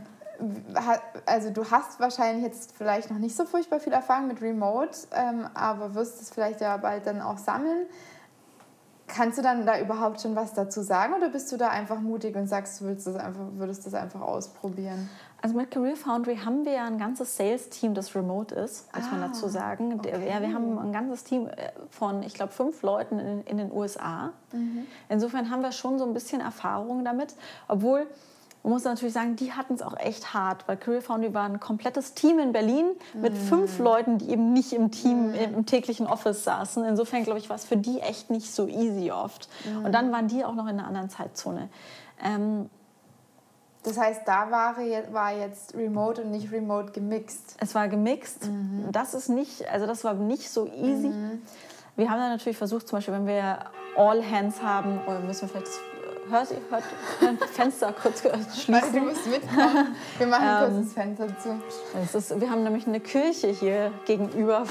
also 1.27 1.51
du 1.51 1.71
hast 1.71 2.01
wahrscheinlich 2.01 2.45
jetzt 2.45 2.77
vielleicht 2.77 3.11
noch 3.11 3.19
nicht 3.19 3.37
so 3.37 3.45
furchtbar 3.45 3.81
viel 3.81 3.93
Erfahrung 3.93 4.29
mit 4.29 4.41
Remote, 4.41 4.97
ähm, 5.13 5.49
aber 5.55 5.95
wirst 5.95 6.21
es 6.21 6.31
vielleicht 6.31 6.61
ja 6.61 6.77
bald 6.77 7.07
dann 7.07 7.21
auch 7.21 7.39
sammeln. 7.39 7.87
Kannst 9.07 9.39
du 9.39 9.43
dann 9.43 9.65
da 9.65 9.81
überhaupt 9.81 10.21
schon 10.21 10.37
was 10.37 10.53
dazu 10.53 10.83
sagen 10.83 11.15
oder 11.15 11.31
bist 11.31 11.51
du 11.51 11.57
da 11.57 11.69
einfach 11.69 11.99
mutig 11.99 12.37
und 12.37 12.47
sagst, 12.47 12.81
du 12.81 12.85
willst 12.85 13.07
das 13.07 13.17
einfach, 13.17 13.47
würdest 13.53 13.87
das 13.87 13.95
einfach 13.95 14.21
ausprobieren? 14.21 15.09
Also 15.41 15.57
mit 15.57 15.71
Career 15.71 15.97
Foundry 15.97 16.37
haben 16.37 16.65
wir 16.65 16.73
ja 16.73 16.85
ein 16.85 16.99
ganzes 16.99 17.37
Sales-Team, 17.37 17.95
das 17.95 18.15
remote 18.15 18.55
ist, 18.55 18.95
muss 18.95 19.05
ah, 19.07 19.13
man 19.13 19.21
dazu 19.21 19.49
sagen. 19.49 19.95
Okay. 19.95 20.29
Ja, 20.29 20.43
wir 20.43 20.53
haben 20.53 20.79
ein 20.79 20.93
ganzes 20.93 21.25
Team 21.25 21.47
äh, 21.47 21.71
von, 21.91 22.23
ich 22.23 22.35
glaube, 22.35 22.53
fünf 22.53 22.83
Leuten 22.83 23.19
in, 23.19 23.43
in 23.45 23.57
den 23.57 23.73
USA. 23.73 24.33
Mhm. 24.53 24.87
Insofern 25.09 25.51
haben 25.51 25.63
wir 25.63 25.73
schon 25.73 25.99
so 25.99 26.05
ein 26.05 26.13
bisschen 26.13 26.41
Erfahrung 26.41 27.05
damit, 27.05 27.35
obwohl 27.69 28.09
man 28.63 28.73
muss 28.73 28.85
natürlich 28.85 29.15
sagen, 29.15 29.37
die 29.37 29.53
hatten 29.53 29.75
es 29.75 29.83
auch 29.83 29.97
echt 29.97 30.35
hart, 30.35 30.67
weil 30.67 30.77
Career 30.77 31.01
Foundry 31.01 31.33
war 31.33 31.45
ein 31.45 31.61
komplettes 31.61 32.15
Team 32.15 32.39
in 32.39 32.53
Berlin 32.53 32.87
mit 33.15 33.33
mhm. 33.33 33.39
fünf 33.39 33.79
Leuten, 33.79 34.19
die 34.19 34.31
eben 34.31 34.53
nicht 34.53 34.73
im 34.73 34.91
Team, 34.91 35.29
mhm. 35.29 35.35
im 35.35 35.67
täglichen 35.67 36.07
Office 36.07 36.45
saßen. 36.45 36.85
Insofern, 36.85 37.25
glaube 37.25 37.39
ich, 37.39 37.49
war 37.49 37.57
es 37.57 37.65
für 37.65 37.77
die 37.77 38.01
echt 38.01 38.31
nicht 38.31 38.53
so 38.53 38.67
easy 38.67 39.11
oft. 39.11 39.49
Mhm. 39.65 39.87
Und 39.87 39.93
dann 39.93 40.13
waren 40.13 40.29
die 40.29 40.45
auch 40.45 40.55
noch 40.55 40.67
in 40.67 40.79
einer 40.79 40.87
anderen 40.87 41.09
Zeitzone. 41.09 41.69
Ähm, 42.23 42.69
das 43.85 43.97
heißt, 43.97 44.23
da 44.27 44.51
war, 44.51 44.77
war 45.13 45.33
jetzt 45.33 45.75
Remote 45.75 46.23
und 46.23 46.33
nicht 46.33 46.53
Remote 46.53 46.93
gemixt. 46.93 47.57
Es 47.61 47.75
war 47.75 47.89
gemixt. 47.89 48.49
Mhm. 48.49 48.89
Das 48.93 49.15
ist 49.15 49.29
nicht, 49.29 49.67
also 49.71 49.87
das 49.87 50.05
war 50.05 50.15
nicht 50.15 50.51
so 50.51 50.67
easy. 50.67 51.09
Mhm. 51.09 51.43
Wir 51.97 52.11
haben 52.11 52.19
dann 52.19 52.31
natürlich 52.31 52.59
versucht, 52.59 52.87
zum 52.87 52.99
Beispiel, 52.99 53.15
wenn 53.15 53.27
wir 53.27 53.59
All 53.97 54.23
Hands 54.25 54.63
haben, 54.63 55.01
oder 55.07 55.21
müssen 55.21 55.43
wir 55.43 55.49
vielleicht 55.49 55.71
hört, 56.31 56.49
hört, 56.71 56.85
hört 57.21 57.51
Fenster 57.51 57.93
kurz 57.93 58.23
schließen. 58.23 58.93
Du 58.93 59.01
musst 59.01 59.27
mitkommen. 59.27 59.95
Wir 60.19 60.27
machen 60.27 60.47
ähm, 60.47 60.75
kurz 60.75 60.85
das 60.85 60.93
Fenster 60.93 61.39
zu. 61.39 61.61
Das 61.95 62.15
ist, 62.15 62.41
wir 62.41 62.51
haben 62.51 62.63
nämlich 62.63 62.87
eine 62.87 63.01
Kirche 63.01 63.49
hier 63.49 63.93
gegenüber. 64.07 64.65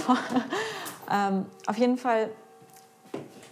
ähm, 1.12 1.46
auf 1.66 1.78
jeden 1.78 1.98
Fall, 1.98 2.30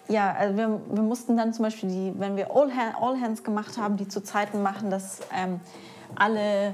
ja, 0.08 0.34
also 0.34 0.58
wir, 0.58 0.82
wir 0.90 1.04
mussten 1.04 1.38
dann 1.38 1.54
zum 1.54 1.64
Beispiel, 1.64 1.90
die, 1.90 2.14
wenn 2.20 2.36
wir 2.36 2.52
All, 2.52 2.74
Hand, 2.74 2.96
All 3.00 3.20
Hands 3.20 3.44
gemacht 3.44 3.78
haben, 3.78 3.98
die 3.98 4.08
zu 4.08 4.24
Zeiten 4.24 4.62
machen, 4.62 4.90
dass 4.90 5.20
ähm, 5.36 5.60
alle 6.16 6.74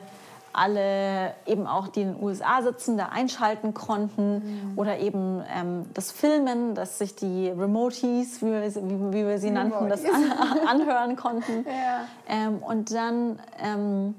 alle 0.54 1.34
eben 1.46 1.68
auch, 1.68 1.88
die 1.88 2.02
in 2.02 2.14
den 2.14 2.24
USA 2.24 2.62
sitzen, 2.62 2.98
da 2.98 3.08
einschalten 3.08 3.74
konnten 3.74 4.34
mhm. 4.34 4.74
oder 4.78 5.00
eben 5.00 5.44
ähm, 5.54 5.86
das 5.94 6.12
Filmen, 6.12 6.76
dass 6.76 6.98
sich 6.98 7.16
die 7.16 7.50
Remotees, 7.50 8.42
wie 8.42 8.52
wir, 8.52 8.64
wie, 8.64 9.14
wie 9.14 9.28
wir 9.28 9.38
sie 9.40 9.52
nannten, 9.52 9.90
das 9.90 10.04
an, 10.06 10.68
anhören 10.68 11.16
konnten. 11.16 11.66
Ja. 11.66 12.06
Ähm, 12.28 12.60
und 12.60 12.94
dann, 12.94 13.40
ähm, 13.60 14.16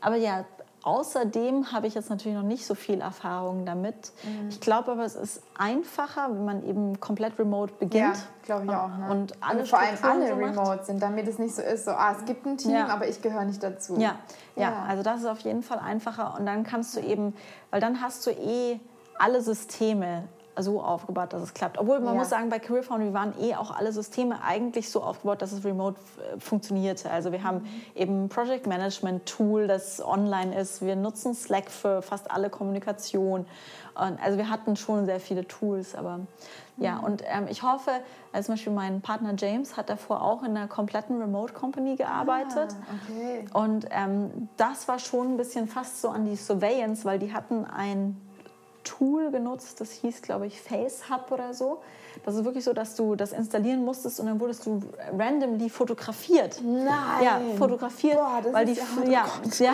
aber 0.00 0.16
ja, 0.16 0.44
Außerdem 0.88 1.70
habe 1.70 1.86
ich 1.86 1.94
jetzt 1.94 2.08
natürlich 2.08 2.38
noch 2.38 2.42
nicht 2.42 2.64
so 2.64 2.74
viel 2.74 3.02
Erfahrung 3.02 3.66
damit. 3.66 4.10
Mhm. 4.24 4.48
Ich 4.48 4.58
glaube 4.58 4.92
aber, 4.92 5.04
es 5.04 5.16
ist 5.16 5.42
einfacher, 5.58 6.30
wenn 6.30 6.46
man 6.46 6.64
eben 6.64 6.98
komplett 6.98 7.38
remote 7.38 7.74
beginnt. 7.78 8.16
Ja, 8.16 8.22
glaube 8.42 8.64
ich 8.64 8.70
auch. 8.70 8.88
Ne? 8.96 9.10
Und, 9.10 9.34
alle 9.42 9.60
und 9.60 9.68
vor 9.68 9.80
allem 9.80 9.98
alle 10.00 10.28
so 10.28 10.34
remote 10.34 10.84
sind, 10.86 11.02
damit 11.02 11.28
es 11.28 11.38
nicht 11.38 11.54
so 11.54 11.60
ist, 11.60 11.84
so, 11.84 11.90
ah, 11.90 12.16
es 12.18 12.24
gibt 12.24 12.46
ein 12.46 12.56
Team, 12.56 12.70
ja. 12.70 12.86
aber 12.86 13.06
ich 13.06 13.20
gehöre 13.20 13.44
nicht 13.44 13.62
dazu. 13.62 13.96
Ja. 13.98 14.14
ja, 14.56 14.62
ja, 14.62 14.84
also 14.88 15.02
das 15.02 15.20
ist 15.20 15.26
auf 15.26 15.40
jeden 15.40 15.62
Fall 15.62 15.78
einfacher. 15.78 16.34
Und 16.38 16.46
dann 16.46 16.64
kannst 16.64 16.96
du 16.96 17.00
eben, 17.00 17.36
weil 17.70 17.82
dann 17.82 18.00
hast 18.00 18.26
du 18.26 18.30
eh 18.30 18.80
alle 19.18 19.42
Systeme 19.42 20.24
so 20.62 20.82
aufgebaut, 20.82 21.32
dass 21.32 21.42
es 21.42 21.54
klappt. 21.54 21.78
Obwohl 21.78 22.00
man 22.00 22.14
ja. 22.14 22.20
muss 22.20 22.28
sagen, 22.28 22.48
bei 22.48 22.58
Career 22.58 22.82
Foundry 22.82 23.12
waren 23.12 23.34
eh 23.40 23.54
auch 23.54 23.70
alle 23.70 23.92
Systeme 23.92 24.42
eigentlich 24.42 24.90
so 24.90 25.02
aufgebaut, 25.02 25.42
dass 25.42 25.52
es 25.52 25.64
remote 25.64 25.98
äh, 26.18 26.40
funktionierte. 26.40 27.10
Also 27.10 27.32
wir 27.32 27.42
haben 27.42 27.58
mhm. 27.58 27.82
eben 27.94 28.24
ein 28.24 28.28
Project 28.28 28.66
Management 28.66 29.26
Tool, 29.26 29.66
das 29.66 30.04
online 30.04 30.58
ist. 30.58 30.82
Wir 30.82 30.96
nutzen 30.96 31.34
Slack 31.34 31.70
für 31.70 32.02
fast 32.02 32.30
alle 32.30 32.50
Kommunikation. 32.50 33.46
Und 33.94 34.22
also 34.22 34.38
wir 34.38 34.48
hatten 34.48 34.76
schon 34.76 35.06
sehr 35.06 35.18
viele 35.18 35.46
Tools, 35.46 35.94
aber 35.94 36.20
ja, 36.76 36.96
mhm. 36.96 37.04
und 37.04 37.22
ähm, 37.26 37.46
ich 37.50 37.62
hoffe, 37.62 37.90
also 38.32 38.46
zum 38.46 38.54
Beispiel 38.54 38.72
mein 38.72 39.00
Partner 39.00 39.34
James 39.36 39.76
hat 39.76 39.90
davor 39.90 40.22
auch 40.22 40.42
in 40.44 40.56
einer 40.56 40.68
kompletten 40.68 41.20
Remote 41.20 41.52
Company 41.52 41.96
gearbeitet. 41.96 42.76
Ah, 42.80 42.94
okay. 43.02 43.44
Und 43.52 43.86
ähm, 43.90 44.48
das 44.56 44.86
war 44.86 44.98
schon 44.98 45.34
ein 45.34 45.36
bisschen 45.36 45.66
fast 45.66 46.00
so 46.00 46.08
an 46.08 46.24
die 46.24 46.36
Surveillance, 46.36 47.04
weil 47.04 47.18
die 47.18 47.32
hatten 47.32 47.64
ein 47.64 48.16
Tool 48.88 49.30
genutzt, 49.30 49.80
das 49.80 49.92
hieß, 49.92 50.22
glaube 50.22 50.46
ich, 50.46 50.60
FaceHub 50.60 51.30
oder 51.30 51.52
so. 51.52 51.80
Das 52.24 52.34
ist 52.34 52.44
wirklich 52.44 52.64
so, 52.64 52.72
dass 52.72 52.96
du 52.96 53.14
das 53.14 53.32
installieren 53.32 53.84
musstest 53.84 54.18
und 54.18 54.26
dann 54.26 54.40
wurdest 54.40 54.66
du 54.66 54.82
randomly 55.16 55.68
fotografiert. 55.68 56.60
Nein. 56.64 57.22
Ja, 57.22 57.40
fotografiert, 57.58 58.16
Boah, 58.16 58.42
weil, 58.52 58.66
die, 58.66 58.78
ja, 59.10 59.26
ja, 59.58 59.72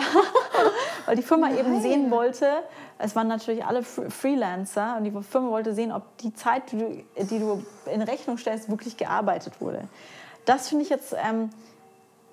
weil 1.05 1.15
die 1.15 1.21
Firma 1.21 1.49
Nein. 1.49 1.59
eben 1.59 1.81
sehen 1.81 2.11
wollte, 2.11 2.47
es 2.97 3.15
waren 3.15 3.27
natürlich 3.27 3.65
alle 3.65 3.83
Freelancer 3.83 4.97
und 4.97 5.05
die 5.05 5.11
Firma 5.23 5.49
wollte 5.49 5.73
sehen, 5.73 5.91
ob 5.91 6.17
die 6.17 6.33
Zeit, 6.33 6.71
die 6.71 6.77
du, 6.77 7.25
die 7.25 7.39
du 7.39 7.63
in 7.91 8.01
Rechnung 8.01 8.37
stellst, 8.37 8.69
wirklich 8.69 8.97
gearbeitet 8.97 9.59
wurde. 9.59 9.87
Das 10.45 10.69
finde 10.69 10.83
ich 10.83 10.89
jetzt 10.89 11.15
ähm, 11.17 11.49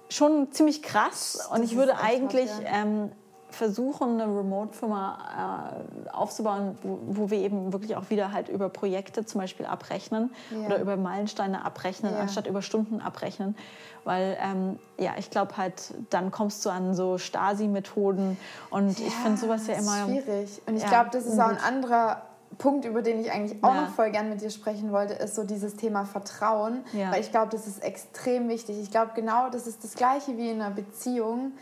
schon 0.08 0.52
ziemlich 0.52 0.82
krass 0.82 1.48
und 1.50 1.62
das 1.62 1.70
ich 1.70 1.76
würde 1.76 1.96
eigentlich 1.98 2.50
krass, 2.50 2.62
ja. 2.64 2.82
ähm, 2.82 3.12
versuchen, 3.54 4.20
eine 4.20 4.24
Remote-Firma 4.24 5.74
äh, 6.06 6.10
aufzubauen, 6.10 6.76
wo, 6.82 6.98
wo, 7.06 7.30
wir 7.30 7.38
eben 7.38 7.72
wirklich 7.72 7.96
auch 7.96 8.10
wieder 8.10 8.32
halt 8.32 8.48
über 8.48 8.68
Projekte 8.68 9.24
zum 9.24 9.40
Beispiel 9.40 9.66
abrechnen 9.66 10.30
ja. 10.50 10.66
oder 10.66 10.80
über 10.80 10.96
Meilensteine 10.96 11.64
abrechnen, 11.64 12.12
ja. 12.12 12.20
anstatt 12.20 12.46
über 12.46 12.62
Stunden 12.62 13.00
abrechnen. 13.00 13.56
Weil, 14.04 14.36
ähm, 14.42 14.78
ja, 14.98 15.12
ich 15.16 15.30
glaube 15.30 15.56
halt, 15.56 15.94
dann 16.10 16.30
kommst 16.30 16.64
du 16.64 16.70
an 16.70 16.94
so 16.94 17.18
Stasi-Methoden 17.18 18.36
und 18.70 18.98
ja, 18.98 19.06
ich 19.06 19.14
finde 19.14 19.38
sowas 19.38 19.66
ja 19.66 19.74
immer... 19.74 20.06
schwierig. 20.06 20.60
Und 20.66 20.76
ich 20.76 20.86
glaube, 20.86 21.10
das 21.12 21.26
ist 21.26 21.38
auch 21.38 21.48
ein 21.48 21.58
anderer 21.58 22.22
Punkt, 22.58 22.84
über 22.84 23.02
den 23.02 23.20
ich 23.20 23.32
eigentlich 23.32 23.62
auch 23.62 23.74
ja. 23.74 23.82
noch 23.82 23.90
voll 23.90 24.10
gern 24.10 24.28
mit 24.28 24.40
dir 24.40 24.50
sprechen 24.50 24.92
wollte, 24.92 25.14
ist 25.14 25.34
so 25.34 25.44
dieses 25.44 25.76
Thema 25.76 26.04
Vertrauen. 26.04 26.84
Ja. 26.92 27.12
Weil 27.12 27.20
ich 27.20 27.30
glaube, 27.30 27.50
das 27.50 27.66
ist 27.66 27.82
extrem 27.82 28.48
wichtig. 28.48 28.78
Ich 28.80 28.90
glaube, 28.90 29.12
genau 29.14 29.50
das 29.50 29.66
ist 29.66 29.84
das 29.84 29.94
Gleiche 29.94 30.36
wie 30.36 30.50
in 30.50 30.60
einer 30.60 30.74
Beziehung 30.74 31.52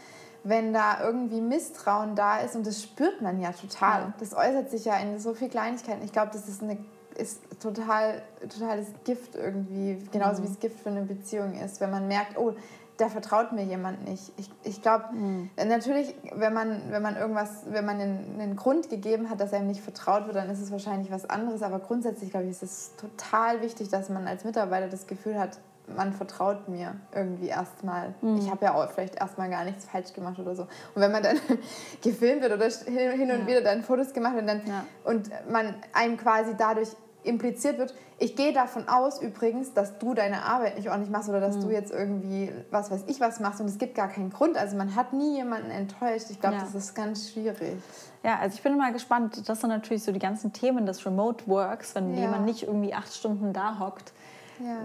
wenn 0.42 0.72
da 0.72 1.02
irgendwie 1.02 1.40
Misstrauen 1.40 2.14
da 2.14 2.38
ist 2.38 2.56
und 2.56 2.66
das 2.66 2.82
spürt 2.82 3.20
man 3.20 3.40
ja 3.40 3.52
total. 3.52 4.02
Ja. 4.02 4.14
Das 4.18 4.34
äußert 4.34 4.70
sich 4.70 4.84
ja 4.84 4.96
in 4.98 5.18
so 5.18 5.34
viel 5.34 5.48
Kleinigkeiten. 5.48 6.02
Ich 6.04 6.12
glaube, 6.12 6.30
das 6.32 6.48
ist, 6.48 6.62
eine, 6.62 6.78
ist 7.16 7.42
total, 7.60 8.22
totales 8.48 8.88
Gift 9.04 9.34
irgendwie, 9.34 9.98
genauso 10.10 10.42
mhm. 10.42 10.46
wie 10.46 10.50
es 10.52 10.60
Gift 10.60 10.80
für 10.80 10.90
eine 10.90 11.02
Beziehung 11.02 11.54
ist, 11.60 11.80
wenn 11.80 11.90
man 11.90 12.08
merkt, 12.08 12.38
oh, 12.38 12.54
da 13.00 13.08
vertraut 13.08 13.52
mir 13.52 13.64
jemand 13.64 14.06
nicht. 14.06 14.30
Ich, 14.36 14.50
ich 14.62 14.82
glaube, 14.82 15.06
mhm. 15.12 15.50
natürlich, 15.56 16.14
wenn 16.34 16.52
man, 16.52 16.82
wenn 16.90 17.02
man 17.02 17.16
irgendwas, 17.16 17.64
wenn 17.70 17.84
man 17.84 17.98
einen, 17.98 18.38
einen 18.38 18.56
Grund 18.56 18.90
gegeben 18.90 19.30
hat, 19.30 19.40
dass 19.40 19.54
einem 19.54 19.68
nicht 19.68 19.80
vertraut 19.80 20.26
wird, 20.26 20.36
dann 20.36 20.50
ist 20.50 20.60
es 20.60 20.70
wahrscheinlich 20.70 21.10
was 21.10 21.28
anderes. 21.28 21.62
Aber 21.62 21.78
grundsätzlich, 21.78 22.30
glaube 22.30 22.46
ich, 22.46 22.52
ist 22.52 22.62
es 22.62 22.92
total 22.96 23.62
wichtig, 23.62 23.88
dass 23.88 24.10
man 24.10 24.26
als 24.26 24.44
Mitarbeiter 24.44 24.88
das 24.88 25.06
Gefühl 25.06 25.38
hat, 25.38 25.58
man 25.96 26.12
vertraut 26.12 26.68
mir 26.68 26.96
irgendwie 27.14 27.48
erstmal. 27.48 28.14
Mhm. 28.20 28.38
Ich 28.38 28.50
habe 28.50 28.64
ja 28.64 28.74
auch 28.74 28.90
vielleicht 28.90 29.16
erstmal 29.16 29.50
gar 29.50 29.64
nichts 29.64 29.84
falsch 29.84 30.12
gemacht 30.12 30.38
oder 30.38 30.54
so. 30.54 30.62
Und 30.94 31.02
wenn 31.02 31.12
man 31.12 31.22
dann 31.22 31.38
gefilmt 32.02 32.42
wird 32.42 32.52
oder 32.52 32.66
hin 32.66 33.30
und 33.30 33.40
ja. 33.40 33.46
wieder 33.46 33.60
dann 33.62 33.82
Fotos 33.82 34.12
gemacht 34.12 34.34
wird 34.34 34.42
und, 34.42 34.48
dann, 34.48 34.62
ja. 34.66 34.84
und 35.04 35.30
man 35.50 35.74
einem 35.92 36.16
quasi 36.16 36.54
dadurch 36.56 36.90
impliziert 37.22 37.78
wird, 37.78 37.94
ich 38.18 38.36
gehe 38.36 38.52
davon 38.52 38.88
aus 38.88 39.20
übrigens, 39.20 39.72
dass 39.72 39.98
du 39.98 40.14
deine 40.14 40.42
Arbeit 40.42 40.76
nicht 40.76 40.88
ordentlich 40.88 41.10
machst 41.10 41.28
oder 41.28 41.40
dass 41.40 41.56
mhm. 41.56 41.60
du 41.62 41.70
jetzt 41.70 41.90
irgendwie 41.90 42.52
was 42.70 42.90
weiß 42.90 43.04
ich 43.06 43.20
was 43.20 43.40
machst 43.40 43.60
und 43.60 43.66
es 43.66 43.78
gibt 43.78 43.94
gar 43.94 44.08
keinen 44.08 44.30
Grund. 44.30 44.56
Also 44.56 44.76
man 44.76 44.94
hat 44.94 45.12
nie 45.12 45.36
jemanden 45.36 45.70
enttäuscht. 45.70 46.26
Ich 46.30 46.40
glaube, 46.40 46.56
ja. 46.56 46.62
das 46.62 46.74
ist 46.74 46.94
ganz 46.94 47.30
schwierig. 47.30 47.78
Ja, 48.22 48.38
also 48.38 48.54
ich 48.54 48.62
bin 48.62 48.76
mal 48.76 48.92
gespannt. 48.92 49.48
Das 49.48 49.60
sind 49.60 49.70
natürlich 49.70 50.02
so 50.02 50.12
die 50.12 50.18
ganzen 50.18 50.52
Themen 50.52 50.84
des 50.84 51.04
Remote 51.06 51.46
Works, 51.46 51.94
wenn 51.94 52.14
ja. 52.14 52.22
jemand 52.22 52.44
nicht 52.44 52.64
irgendwie 52.64 52.92
acht 52.92 53.14
Stunden 53.14 53.52
da 53.52 53.78
hockt. 53.78 54.12
Ja 54.58 54.76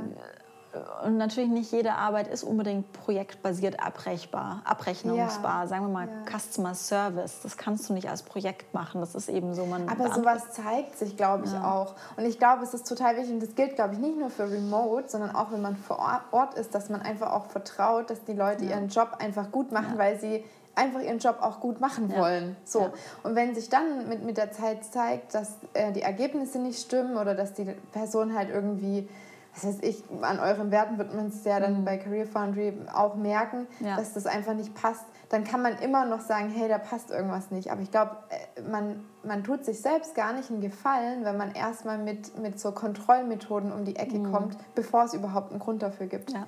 und 1.05 1.17
natürlich 1.17 1.49
nicht 1.49 1.71
jede 1.71 1.93
Arbeit 1.93 2.27
ist 2.27 2.43
unbedingt 2.43 2.91
projektbasiert 2.93 3.79
abrechenbar, 3.79 4.61
abrechnungsbar. 4.65 5.63
Ja, 5.63 5.67
Sagen 5.67 5.85
wir 5.85 5.89
mal 5.89 6.07
ja. 6.07 6.37
Customer 6.37 6.73
Service. 6.73 7.39
Das 7.43 7.57
kannst 7.57 7.89
du 7.89 7.93
nicht 7.93 8.09
als 8.09 8.23
Projekt 8.23 8.73
machen. 8.73 9.01
Das 9.01 9.15
ist 9.15 9.29
eben 9.29 9.53
so, 9.53 9.65
man. 9.65 9.87
Aber 9.87 10.13
sowas 10.13 10.51
zeigt 10.51 10.97
sich, 10.97 11.15
glaube 11.15 11.45
ich, 11.45 11.53
ja. 11.53 11.71
auch. 11.71 11.95
Und 12.17 12.25
ich 12.25 12.39
glaube, 12.39 12.63
es 12.63 12.73
ist 12.73 12.87
total 12.87 13.15
wichtig. 13.17 13.33
Und 13.33 13.43
das 13.43 13.55
gilt, 13.55 13.75
glaube 13.75 13.93
ich, 13.93 13.99
nicht 13.99 14.17
nur 14.17 14.29
für 14.29 14.49
Remote, 14.49 15.09
sondern 15.09 15.35
auch, 15.35 15.51
wenn 15.51 15.61
man 15.61 15.75
vor 15.75 15.99
Ort 16.31 16.55
ist, 16.55 16.75
dass 16.75 16.89
man 16.89 17.01
einfach 17.01 17.31
auch 17.31 17.45
vertraut, 17.45 18.09
dass 18.09 18.23
die 18.25 18.33
Leute 18.33 18.65
ihren 18.65 18.89
Job 18.89 19.17
einfach 19.19 19.51
gut 19.51 19.71
machen, 19.71 19.97
weil 19.97 20.19
sie 20.19 20.43
einfach 20.75 21.01
ihren 21.01 21.19
Job 21.19 21.37
auch 21.41 21.59
gut 21.59 21.79
machen 21.79 22.13
wollen. 22.15 22.55
So. 22.65 22.81
Ja. 22.81 22.93
Und 23.23 23.35
wenn 23.35 23.55
sich 23.55 23.69
dann 23.69 24.09
mit, 24.09 24.23
mit 24.23 24.37
der 24.37 24.51
Zeit 24.51 24.83
zeigt, 24.83 25.33
dass 25.33 25.53
äh, 25.73 25.91
die 25.91 26.01
Ergebnisse 26.01 26.59
nicht 26.59 26.79
stimmen 26.79 27.17
oder 27.17 27.33
dass 27.33 27.53
die 27.53 27.65
Person 27.93 28.35
halt 28.35 28.49
irgendwie 28.49 29.07
das 29.55 29.63
heißt, 29.63 29.83
ich, 29.85 30.03
an 30.21 30.39
euren 30.39 30.69
Werten 30.69 30.97
wird 30.97 31.15
man 31.15 31.27
es 31.27 31.45
ja 31.45 31.61
dann 31.61 31.79
mhm. 31.79 31.85
bei 31.85 31.97
Career 31.97 32.27
Foundry 32.27 32.77
auch 32.93 33.15
merken, 33.15 33.67
ja. 33.79 33.95
dass 33.95 34.13
das 34.13 34.25
einfach 34.27 34.53
nicht 34.53 34.75
passt. 34.75 35.05
Dann 35.29 35.45
kann 35.45 35.61
man 35.61 35.77
immer 35.77 36.05
noch 36.05 36.19
sagen, 36.19 36.49
hey, 36.49 36.67
da 36.67 36.77
passt 36.77 37.09
irgendwas 37.09 37.51
nicht. 37.51 37.71
Aber 37.71 37.81
ich 37.81 37.89
glaube, 37.89 38.17
äh, 38.29 38.61
man, 38.69 39.05
man 39.23 39.45
tut 39.45 39.63
sich 39.63 39.81
selbst 39.81 40.13
gar 40.13 40.33
nicht 40.33 40.51
einen 40.51 40.59
Gefallen, 40.59 41.23
wenn 41.23 41.37
man 41.37 41.53
erstmal 41.53 41.97
mit, 41.97 42.37
mit 42.37 42.59
so 42.59 42.73
Kontrollmethoden 42.73 43.71
um 43.71 43.85
die 43.85 43.95
Ecke 43.95 44.19
mhm. 44.19 44.31
kommt, 44.31 44.57
bevor 44.75 45.05
es 45.05 45.13
überhaupt 45.13 45.51
einen 45.51 45.59
Grund 45.59 45.81
dafür 45.81 46.07
gibt. 46.07 46.33
Ja. 46.33 46.47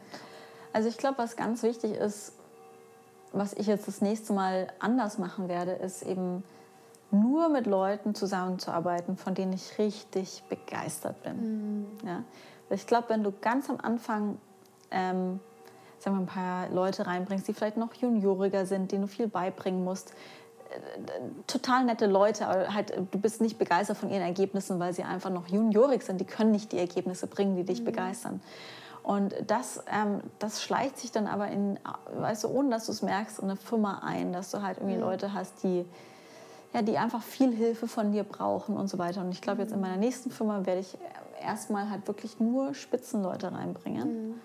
Also 0.73 0.89
ich 0.89 0.97
glaube, 0.97 1.17
was 1.19 1.37
ganz 1.37 1.63
wichtig 1.63 1.93
ist, 1.93 2.33
was 3.31 3.53
ich 3.53 3.67
jetzt 3.67 3.87
das 3.87 4.01
nächste 4.01 4.33
Mal 4.33 4.67
anders 4.79 5.17
machen 5.17 5.47
werde, 5.47 5.71
ist 5.71 6.03
eben 6.03 6.43
nur 7.09 7.47
mit 7.47 7.67
Leuten 7.67 8.15
zusammenzuarbeiten, 8.15 9.15
von 9.15 9.33
denen 9.33 9.53
ich 9.53 9.77
richtig 9.79 10.43
begeistert 10.49 11.23
bin. 11.23 11.37
Mhm. 11.37 11.85
Ja? 12.05 12.23
Ich 12.70 12.88
glaube, 12.88 13.09
wenn 13.09 13.24
du 13.24 13.34
ganz 13.41 13.70
am 13.70 13.78
Anfang 13.82 14.38
ähm, 14.91 15.39
sagen 15.99 16.15
wir, 16.15 16.22
ein 16.22 16.28
paar 16.28 16.70
Leute 16.70 17.05
reinbringst, 17.07 17.47
die 17.47 17.53
vielleicht 17.53 17.78
noch 17.78 17.93
junioriger 17.93 18.65
sind, 18.65 18.91
denen 18.91 19.03
du 19.03 19.07
viel 19.07 19.28
beibringen 19.28 19.84
musst, 19.84 20.11
äh, 20.70 21.09
total 21.47 21.86
nette 21.86 22.05
Leute, 22.05 22.47
aber 22.47 22.74
halt, 22.74 22.93
du 23.11 23.20
bist 23.20 23.41
nicht 23.41 23.57
begeistert 23.57 23.97
von 23.97 24.09
ihren 24.09 24.22
Ergebnissen, 24.22 24.80
weil 24.80 24.93
sie 24.93 25.03
einfach 25.03 25.30
noch 25.30 25.47
juniorig 25.47 26.03
sind. 26.03 26.20
Die 26.20 26.26
können 26.26 26.51
nicht 26.51 26.72
die 26.72 26.78
Ergebnisse 26.78 27.28
bringen, 27.28 27.55
die 27.55 27.63
dich 27.63 27.82
mhm. 27.82 27.86
begeistern. 27.86 28.41
Und 29.03 29.34
das, 29.47 29.84
ähm, 29.89 30.22
das 30.38 30.61
schleicht 30.61 30.99
sich 30.99 31.13
dann 31.13 31.28
aber 31.28 31.47
in, 31.47 31.80
weißt 32.13 32.43
du, 32.43 32.49
ohne 32.49 32.70
dass 32.70 32.88
du 32.88 32.91
es 32.91 33.01
merkst, 33.01 33.39
in 33.39 33.45
eine 33.45 33.55
Firma 33.55 34.01
ein, 34.03 34.34
dass 34.34 34.51
du 34.51 34.61
halt 34.61 34.78
irgendwie 34.80 34.95
mhm. 34.95 35.03
Leute 35.03 35.34
hast, 35.34 35.63
die, 35.63 35.86
ja, 36.74 36.82
die 36.82 36.97
einfach 36.97 37.24
viel 37.24 37.55
Hilfe 37.55 37.88
von 37.88 38.11
dir 38.11 38.26
brauchen 38.26 38.76
und 38.76 38.89
so 38.89 38.97
weiter. 38.97 39.22
Und 39.22 39.32
ich 39.32 39.41
glaube, 39.41 39.61
jetzt 39.61 39.72
in 39.72 39.80
meiner 39.80 39.95
nächsten 39.95 40.30
Firma 40.30 40.65
werde 40.65 40.82
ich 40.82 40.97
erstmal 41.41 41.89
halt 41.89 42.07
wirklich 42.07 42.39
nur 42.39 42.73
Spitzenleute 42.73 43.51
reinbringen. 43.51 44.29
Mhm. 44.29 44.41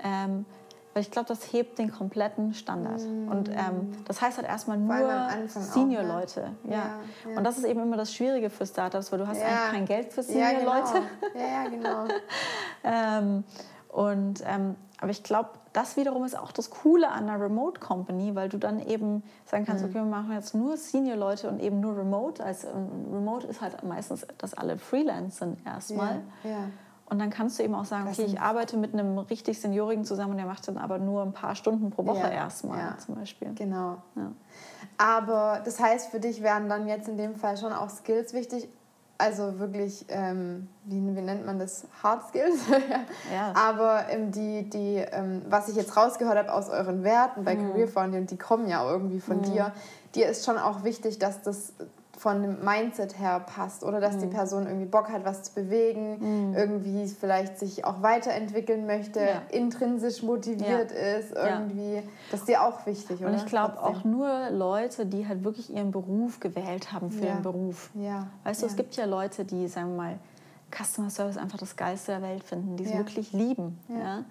Ähm, 0.00 0.46
weil 0.94 1.02
ich 1.02 1.10
glaube, 1.10 1.28
das 1.28 1.52
hebt 1.52 1.78
den 1.78 1.92
kompletten 1.92 2.54
Standard. 2.54 3.00
Mhm. 3.02 3.28
Und 3.28 3.48
ähm, 3.50 3.92
das 4.06 4.20
heißt 4.20 4.38
halt 4.38 4.48
erstmal 4.48 4.78
nur 4.78 5.28
Senior-Leute. 5.46 6.40
Ne? 6.64 6.72
Ja. 6.72 6.76
Ja, 6.76 7.00
ja. 7.30 7.36
Und 7.38 7.44
das 7.44 7.58
ist 7.58 7.64
eben 7.64 7.80
immer 7.80 7.96
das 7.96 8.12
Schwierige 8.12 8.50
für 8.50 8.66
Startups, 8.66 9.12
weil 9.12 9.20
du 9.20 9.28
hast 9.28 9.40
eigentlich 9.40 9.70
kein 9.70 9.84
Geld 9.84 10.12
für 10.12 10.22
Senior-Leute. 10.22 11.02
Ja, 11.34 11.68
genau. 11.68 11.88
Ja, 11.88 12.04
genau. 12.04 12.14
ähm, 12.84 13.44
und, 13.98 14.44
ähm, 14.46 14.76
aber 15.00 15.10
ich 15.10 15.24
glaube, 15.24 15.50
das 15.72 15.96
wiederum 15.96 16.22
ist 16.22 16.38
auch 16.38 16.52
das 16.52 16.70
Coole 16.70 17.08
an 17.08 17.28
einer 17.28 17.42
Remote 17.42 17.80
Company, 17.80 18.32
weil 18.36 18.48
du 18.48 18.56
dann 18.56 18.78
eben 18.78 19.24
sagen 19.44 19.64
kannst, 19.66 19.82
mhm. 19.82 19.90
okay, 19.90 19.98
wir 19.98 20.04
machen 20.04 20.32
jetzt 20.34 20.54
nur 20.54 20.76
Senior-Leute 20.76 21.48
und 21.48 21.58
eben 21.58 21.80
nur 21.80 21.98
Remote. 21.98 22.44
Also 22.44 22.68
Remote 23.12 23.48
ist 23.48 23.60
halt 23.60 23.82
meistens, 23.82 24.24
dass 24.38 24.54
alle 24.54 24.78
Freelance 24.78 25.38
sind 25.38 25.58
erstmal. 25.66 26.20
Ja, 26.44 26.50
ja. 26.50 26.56
Und 27.06 27.18
dann 27.18 27.30
kannst 27.30 27.58
du 27.58 27.64
eben 27.64 27.74
auch 27.74 27.86
sagen, 27.86 28.06
okay, 28.06 28.22
ich 28.22 28.40
arbeite 28.40 28.76
mit 28.76 28.92
einem 28.92 29.18
richtig 29.18 29.60
Seniorigen 29.60 30.04
zusammen, 30.04 30.36
der 30.36 30.46
macht 30.46 30.68
dann 30.68 30.78
aber 30.78 30.98
nur 30.98 31.22
ein 31.22 31.32
paar 31.32 31.56
Stunden 31.56 31.90
pro 31.90 32.06
Woche 32.06 32.20
ja, 32.20 32.28
erstmal 32.28 32.78
ja. 32.78 32.98
zum 32.98 33.16
Beispiel. 33.16 33.52
Genau. 33.54 33.96
Ja. 34.14 34.30
Aber 34.96 35.60
das 35.64 35.80
heißt, 35.80 36.12
für 36.12 36.20
dich 36.20 36.40
wären 36.40 36.68
dann 36.68 36.86
jetzt 36.86 37.08
in 37.08 37.16
dem 37.16 37.34
Fall 37.34 37.56
schon 37.56 37.72
auch 37.72 37.90
Skills 37.90 38.32
wichtig, 38.32 38.68
also 39.20 39.58
wirklich, 39.58 40.06
ähm, 40.10 40.68
wie, 40.84 40.96
wie, 41.16 41.20
nennt 41.20 41.44
man 41.44 41.58
das? 41.58 41.88
Hard 42.02 42.28
Skills. 42.28 42.60
ja. 43.34 43.52
Aber 43.54 44.08
ähm, 44.10 44.30
die, 44.30 44.70
die 44.70 45.04
ähm, 45.10 45.42
was 45.48 45.68
ich 45.68 45.74
jetzt 45.74 45.96
rausgehört 45.96 46.38
habe 46.38 46.52
aus 46.52 46.68
euren 46.68 47.02
Werten 47.02 47.44
bei 47.44 47.56
mhm. 47.56 47.72
Career 47.72 47.88
Founding, 47.88 48.26
die 48.26 48.38
kommen 48.38 48.68
ja 48.68 48.88
irgendwie 48.88 49.18
von 49.18 49.38
mhm. 49.38 49.42
dir, 49.42 49.72
dir 50.14 50.28
ist 50.28 50.44
schon 50.44 50.56
auch 50.56 50.84
wichtig, 50.84 51.18
dass 51.18 51.42
das 51.42 51.72
von 52.18 52.42
dem 52.42 52.64
Mindset 52.64 53.18
her 53.18 53.38
passt 53.40 53.84
oder 53.84 54.00
dass 54.00 54.16
mhm. 54.16 54.20
die 54.22 54.26
Person 54.26 54.66
irgendwie 54.66 54.86
Bock 54.86 55.08
hat, 55.08 55.24
was 55.24 55.44
zu 55.44 55.54
bewegen, 55.54 56.48
mhm. 56.48 56.54
irgendwie 56.54 57.06
vielleicht 57.06 57.58
sich 57.58 57.84
auch 57.84 58.02
weiterentwickeln 58.02 58.86
möchte, 58.86 59.20
ja. 59.20 59.42
intrinsisch 59.50 60.24
motiviert 60.24 60.90
ja. 60.90 61.16
ist, 61.18 61.32
irgendwie. 61.32 61.94
Ja. 61.96 62.02
Das 62.32 62.40
ist 62.40 62.48
dir 62.48 62.64
auch 62.64 62.84
wichtig, 62.86 63.20
oder? 63.20 63.28
Und 63.28 63.36
ich 63.36 63.46
glaube 63.46 63.80
auch 63.80 64.02
nur 64.02 64.50
Leute, 64.50 65.06
die 65.06 65.28
halt 65.28 65.44
wirklich 65.44 65.72
ihren 65.72 65.92
Beruf 65.92 66.40
gewählt 66.40 66.92
haben 66.92 67.12
für 67.12 67.24
den 67.24 67.42
Beruf. 67.42 67.90
Ja. 67.94 68.26
Weißt 68.42 68.62
du, 68.62 68.66
es 68.66 68.74
gibt 68.74 68.96
ja 68.96 69.04
Leute, 69.04 69.44
die, 69.44 69.68
sagen 69.68 69.90
wir 69.90 69.96
mal, 69.96 70.18
Customer 70.74 71.10
Service 71.10 71.36
einfach 71.36 71.58
das 71.58 71.76
Geilste 71.76 72.12
der 72.12 72.22
Welt 72.22 72.42
finden, 72.42 72.76
die 72.76 72.84
es 72.84 72.94
wirklich 72.94 73.32
lieben. 73.32 73.78
Ja. 73.88 74.24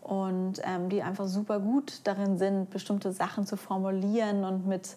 Und 0.00 0.60
ähm, 0.64 0.88
die 0.88 1.02
einfach 1.02 1.26
super 1.26 1.58
gut 1.58 2.00
darin 2.04 2.38
sind, 2.38 2.70
bestimmte 2.70 3.12
Sachen 3.12 3.46
zu 3.46 3.56
formulieren 3.56 4.44
und 4.44 4.66
mit, 4.66 4.96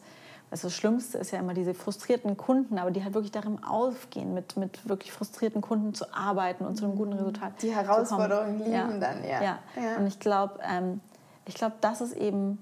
also 0.51 0.67
das 0.67 0.75
Schlimmste 0.75 1.17
ist 1.17 1.31
ja 1.31 1.39
immer 1.39 1.53
diese 1.53 1.73
frustrierten 1.73 2.37
Kunden, 2.37 2.77
aber 2.77 2.91
die 2.91 3.03
halt 3.03 3.13
wirklich 3.13 3.31
darin 3.31 3.63
aufgehen, 3.63 4.33
mit, 4.33 4.57
mit 4.57 4.87
wirklich 4.87 5.11
frustrierten 5.11 5.61
Kunden 5.61 5.93
zu 5.93 6.13
arbeiten 6.13 6.65
und 6.65 6.75
zu 6.77 6.85
einem 6.85 6.95
guten 6.95 7.13
Resultat. 7.13 7.53
Die 7.61 7.69
zu 7.69 7.75
Herausforderungen 7.75 8.59
kommen. 8.59 8.71
lieben 8.71 9.01
dann, 9.01 9.23
ja. 9.23 9.41
ja. 9.41 9.59
Ja. 9.75 9.97
Und 9.97 10.07
ich 10.07 10.19
glaube, 10.19 10.59
ähm, 10.63 11.01
ich 11.45 11.55
glaube, 11.55 11.75
das 11.81 12.01
ist 12.01 12.15
eben 12.15 12.59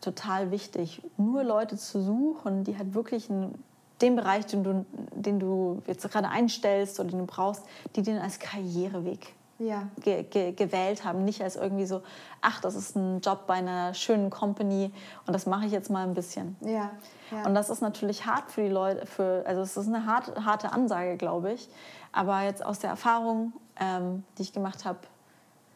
total 0.00 0.50
wichtig, 0.50 1.02
nur 1.16 1.44
Leute 1.44 1.76
zu 1.76 2.00
suchen, 2.00 2.64
die 2.64 2.76
halt 2.78 2.94
wirklich 2.94 3.28
in 3.28 3.54
dem 4.00 4.16
Bereich, 4.16 4.46
den 4.46 4.62
du, 4.62 4.86
den 5.12 5.40
du 5.40 5.82
jetzt 5.86 6.08
gerade 6.10 6.28
einstellst 6.28 7.00
oder 7.00 7.10
den 7.10 7.18
du 7.18 7.26
brauchst, 7.26 7.64
die 7.96 8.02
den 8.02 8.18
als 8.18 8.38
Karriereweg 8.38 9.34
Ja. 9.58 9.88
ge 10.00 10.22
ge 10.22 10.52
gewählt 10.52 11.04
haben, 11.04 11.24
nicht 11.24 11.42
als 11.42 11.56
irgendwie 11.56 11.86
so, 11.86 12.02
ach, 12.40 12.60
das 12.60 12.76
ist 12.76 12.94
ein 12.94 13.20
Job 13.20 13.46
bei 13.46 13.54
einer 13.54 13.92
schönen 13.92 14.30
Company 14.30 14.92
und 15.26 15.32
das 15.32 15.46
mache 15.46 15.66
ich 15.66 15.72
jetzt 15.72 15.90
mal 15.90 16.06
ein 16.06 16.14
bisschen. 16.14 16.56
Ja. 16.60 16.90
ja. 17.32 17.44
Und 17.44 17.54
das 17.54 17.68
ist 17.68 17.80
natürlich 17.80 18.24
hart 18.24 18.50
für 18.52 18.62
die 18.62 18.68
Leute, 18.68 19.04
für, 19.06 19.42
also 19.46 19.62
es 19.62 19.76
ist 19.76 19.88
eine 19.88 20.06
hart, 20.06 20.32
harte 20.44 20.72
Ansage, 20.72 21.16
glaube 21.16 21.52
ich. 21.52 21.68
Aber 22.12 22.42
jetzt 22.42 22.64
aus 22.64 22.78
der 22.78 22.90
Erfahrung, 22.90 23.52
ähm, 23.80 24.24
die 24.36 24.42
ich 24.42 24.52
gemacht 24.52 24.84
habe, 24.84 25.00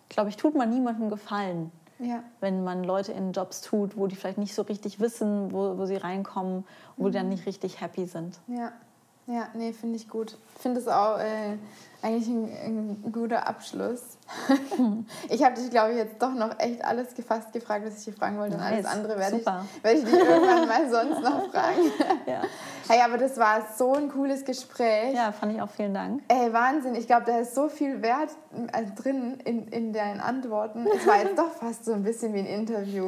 glaube 0.09 0.29
ich, 0.29 0.37
tut 0.37 0.55
man 0.55 0.71
niemandem 0.71 1.11
Gefallen, 1.11 1.73
ja. 1.99 2.23
wenn 2.41 2.63
man 2.63 2.85
Leute 2.85 3.13
in 3.13 3.33
Jobs 3.33 3.63
tut, 3.63 3.97
wo 3.97 4.07
die 4.07 4.17
vielleicht 4.17 4.39
nicht 4.39 4.55
so 4.55 4.63
richtig 4.63 5.01
wissen, 5.01 5.53
wo, 5.53 5.77
wo 5.79 5.87
sie 5.87 5.97
reinkommen, 5.97 6.65
wo 6.97 7.09
die 7.09 7.15
dann 7.15 7.29
nicht 7.29 7.47
richtig 7.47 7.81
happy 7.81 8.07
sind. 8.07 8.39
Ja, 8.47 8.73
ja, 9.27 9.49
nee, 9.55 9.73
finde 9.73 9.97
ich 9.97 10.09
gut. 10.09 10.37
Finde 10.59 10.81
es 10.81 10.89
auch 10.89 11.19
äh, 11.19 11.57
eigentlich 12.03 12.27
ein, 12.27 13.03
ein 13.05 13.13
guter 13.13 13.47
Abschluss. 13.47 14.19
ich 15.29 15.45
habe 15.45 15.55
dich, 15.55 15.71
glaube 15.71 15.93
ich, 15.93 15.99
jetzt 15.99 16.21
doch 16.21 16.33
noch 16.33 16.59
echt 16.59 16.85
alles 16.85 17.15
gefasst 17.15 17.53
gefragt, 17.53 17.87
was 17.87 17.99
ich 17.99 18.05
dir 18.05 18.19
fragen 18.19 18.39
wollte. 18.39 18.57
Und 18.57 18.63
alles 18.63 18.85
andere 18.85 19.17
werde 19.17 19.37
ich, 19.37 19.47
werde 19.47 19.99
ich 19.99 20.05
dich 20.05 20.13
irgendwann 20.13 20.67
mal 20.67 20.91
sonst 20.91 21.23
noch 21.23 21.51
fragen. 21.53 21.93
Ja. 22.27 22.43
Hey, 22.89 23.01
aber 23.01 23.17
das 23.17 23.39
war 23.39 23.69
so 23.77 23.95
ein 23.95 24.09
cooles 24.09 24.45
Gespräch. 24.45 25.15
ja, 25.15 25.31
fand 25.31 25.55
ich 25.55 25.63
auch 25.63 25.71
vielen 25.71 25.95
Dank. 25.95 26.23
Ey, 26.27 26.53
Wahnsinn. 26.53 26.97
Ich 26.97 27.07
glaube, 27.07 27.25
da 27.27 27.39
ist 27.39 27.55
so 27.55 27.69
viel 27.69 28.03
Wert 28.03 28.31
äh, 28.73 28.85
drin 29.01 29.39
in, 29.45 29.69
in 29.69 29.93
deinen 29.93 30.21
Antworten. 30.21 30.87
Es 30.97 31.07
war 31.07 31.19
jetzt 31.19 31.39
doch 31.39 31.53
fast 31.53 31.85
so 31.85 31.93
ein 31.93 32.03
bisschen 32.03 32.35
wie 32.35 32.41
ein 32.41 32.47
Interview. 32.47 33.07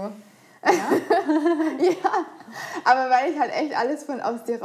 Ja? 0.64 2.08
aber 2.84 3.10
weil 3.10 3.32
ich 3.32 3.38
halt 3.38 3.52
echt 3.52 3.76
alles 3.76 4.04
von 4.04 4.20
aus 4.20 4.44
dir 4.44 4.58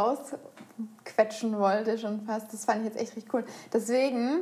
rausquetschen 0.80 1.58
wollte, 1.60 1.98
schon 1.98 2.22
fast. 2.22 2.52
Das 2.54 2.66
fand 2.66 2.80
ich 2.80 2.86
jetzt 2.86 3.00
echt 3.00 3.16
richtig 3.16 3.34
cool. 3.34 3.44
Deswegen, 3.74 4.42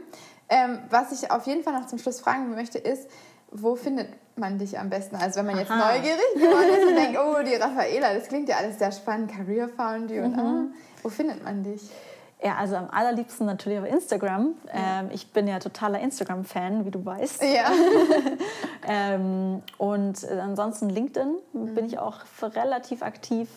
ähm, 0.49 0.79
was 0.89 1.11
ich 1.11 1.31
auf 1.31 1.45
jeden 1.47 1.63
Fall 1.63 1.73
noch 1.73 1.87
zum 1.87 1.99
Schluss 1.99 2.19
fragen 2.19 2.51
möchte, 2.51 2.77
ist, 2.77 3.09
wo 3.51 3.75
findet 3.75 4.09
man 4.35 4.59
dich 4.59 4.77
am 4.77 4.89
besten? 4.89 5.15
Also 5.15 5.39
wenn 5.39 5.45
man 5.47 5.57
jetzt 5.57 5.71
Aha. 5.71 5.93
neugierig 5.93 6.33
geworden 6.35 6.69
ist 6.77 6.87
und 6.87 6.95
denkt, 6.95 7.17
oh, 7.19 7.41
die 7.43 7.55
Raffaela, 7.55 8.13
das 8.13 8.27
klingt 8.27 8.49
ja 8.49 8.57
alles 8.57 8.77
sehr 8.77 8.91
spannend, 8.91 9.31
Career 9.31 9.69
Foundry 9.69 10.19
und 10.21 10.33
Mhm. 10.33 10.39
ah, 10.39 10.63
wo 11.03 11.09
findet 11.09 11.43
man 11.43 11.63
dich? 11.63 11.81
Ja, 12.43 12.55
also 12.57 12.75
am 12.75 12.87
allerliebsten 12.91 13.47
natürlich 13.47 13.79
auf 13.79 13.85
Instagram. 13.87 14.53
Ähm, 14.71 15.09
ich 15.11 15.33
bin 15.33 15.47
ja 15.47 15.57
totaler 15.57 15.99
Instagram-Fan, 16.01 16.85
wie 16.85 16.91
du 16.91 17.03
weißt. 17.03 17.41
Ja. 17.43 17.71
Ähm, 18.89 19.63
und 19.79 20.23
ansonsten 20.29 20.87
LinkedIn 20.89 21.35
Mhm. 21.51 21.73
bin 21.75 21.85
ich 21.87 21.99
auch 21.99 22.19
relativ 22.41 23.01
aktiv. 23.01 23.49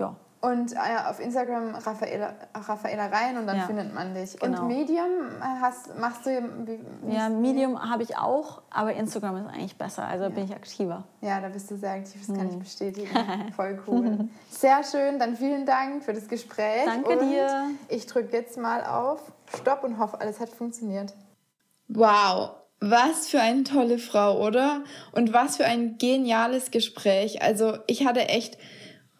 Ja, 0.00 0.16
Und 0.42 0.72
äh, 0.72 0.76
auf 1.08 1.20
Instagram 1.20 1.76
Raffaela, 1.76 2.34
Raffaela 2.52 3.06
rein 3.06 3.38
und 3.38 3.46
dann 3.46 3.58
Ja. 3.58 3.66
findet 3.66 3.94
man 3.94 4.12
dich. 4.12 4.36
Genau. 4.40 4.62
Und 4.62 4.66
Medium 4.68 5.28
äh, 5.40 5.60
hast, 5.60 5.96
machst 6.00 6.26
du 6.26 6.30
wie, 6.66 6.80
wie 7.04 7.14
ja 7.14 7.28
Medium 7.28 7.80
habe 7.80 8.02
ich 8.02 8.16
auch, 8.18 8.60
aber 8.68 8.92
Instagram 8.92 9.36
ist 9.36 9.46
eigentlich 9.46 9.76
besser, 9.76 10.04
also 10.04 10.28
bin 10.30 10.44
ich 10.44 10.52
aktiver. 10.52 11.04
Ja, 11.20 11.40
da 11.40 11.48
bist 11.48 11.70
du 11.70 11.76
sehr 11.76 11.92
aktiv, 11.92 12.20
das 12.26 12.36
kann 12.36 12.46
Mhm. 12.46 12.52
ich 12.54 12.58
bestätigen. 12.58 13.08
Voll 13.56 13.80
cool. 13.86 14.28
Sehr 14.50 14.82
schön, 14.82 15.20
dann 15.20 15.36
vielen 15.36 15.64
Dank 15.64 16.02
für 16.02 16.12
das 16.12 16.26
Gespräch. 16.26 16.86
Danke 16.86 17.10
und 17.18 17.30
dir. 17.30 17.66
Ich 17.88 18.06
drücke 18.06 18.36
jetzt 18.36 18.58
mal 18.58 18.84
auf 18.84 19.20
Stopp 19.56 19.84
und 19.84 19.98
hoffe, 20.00 20.20
alles 20.20 20.40
hat 20.40 20.48
funktioniert. 20.48 21.14
Wow, 21.86 22.56
was 22.80 23.28
für 23.28 23.40
eine 23.40 23.62
tolle 23.62 23.98
Frau, 23.98 24.44
oder? 24.44 24.82
Und 25.12 25.32
was 25.32 25.56
für 25.58 25.66
ein 25.66 25.98
geniales 25.98 26.72
Gespräch. 26.72 27.42
Also 27.42 27.78
ich 27.86 28.04
hatte 28.06 28.28
echt 28.28 28.58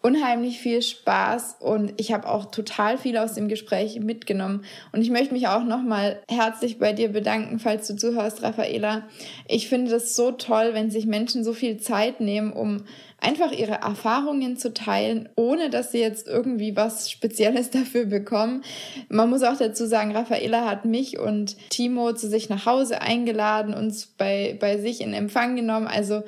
unheimlich 0.03 0.59
viel 0.59 0.81
Spaß 0.81 1.57
und 1.61 1.93
ich 1.95 2.11
habe 2.11 2.27
auch 2.27 2.51
total 2.51 2.97
viel 2.97 3.17
aus 3.17 3.35
dem 3.35 3.47
Gespräch 3.47 3.97
mitgenommen. 4.01 4.65
Und 4.91 5.01
ich 5.01 5.09
möchte 5.09 5.33
mich 5.33 5.47
auch 5.47 5.63
nochmal 5.63 6.21
herzlich 6.29 6.77
bei 6.77 6.91
dir 6.91 7.07
bedanken, 7.07 7.57
falls 7.57 7.87
du 7.87 7.95
zuhörst, 7.95 8.43
Raffaela. 8.43 9.07
Ich 9.47 9.69
finde 9.69 9.89
das 9.89 10.13
so 10.17 10.31
toll, 10.31 10.71
wenn 10.73 10.91
sich 10.91 11.05
Menschen 11.05 11.45
so 11.45 11.53
viel 11.53 11.77
Zeit 11.77 12.19
nehmen, 12.19 12.51
um 12.51 12.83
einfach 13.21 13.53
ihre 13.53 13.75
Erfahrungen 13.75 14.57
zu 14.57 14.73
teilen, 14.73 15.29
ohne 15.37 15.69
dass 15.69 15.93
sie 15.93 15.99
jetzt 15.99 16.27
irgendwie 16.27 16.75
was 16.75 17.09
Spezielles 17.09 17.69
dafür 17.71 18.05
bekommen. 18.05 18.63
Man 19.07 19.29
muss 19.29 19.43
auch 19.43 19.57
dazu 19.57 19.85
sagen, 19.85 20.13
Raffaela 20.13 20.69
hat 20.69 20.83
mich 20.83 21.17
und 21.17 21.55
Timo 21.69 22.11
zu 22.11 22.27
sich 22.27 22.49
nach 22.49 22.65
Hause 22.65 23.01
eingeladen, 23.01 23.73
uns 23.73 24.05
bei, 24.05 24.57
bei 24.59 24.77
sich 24.77 24.99
in 24.99 25.13
Empfang 25.13 25.55
genommen. 25.55 25.87
Also 25.87 26.23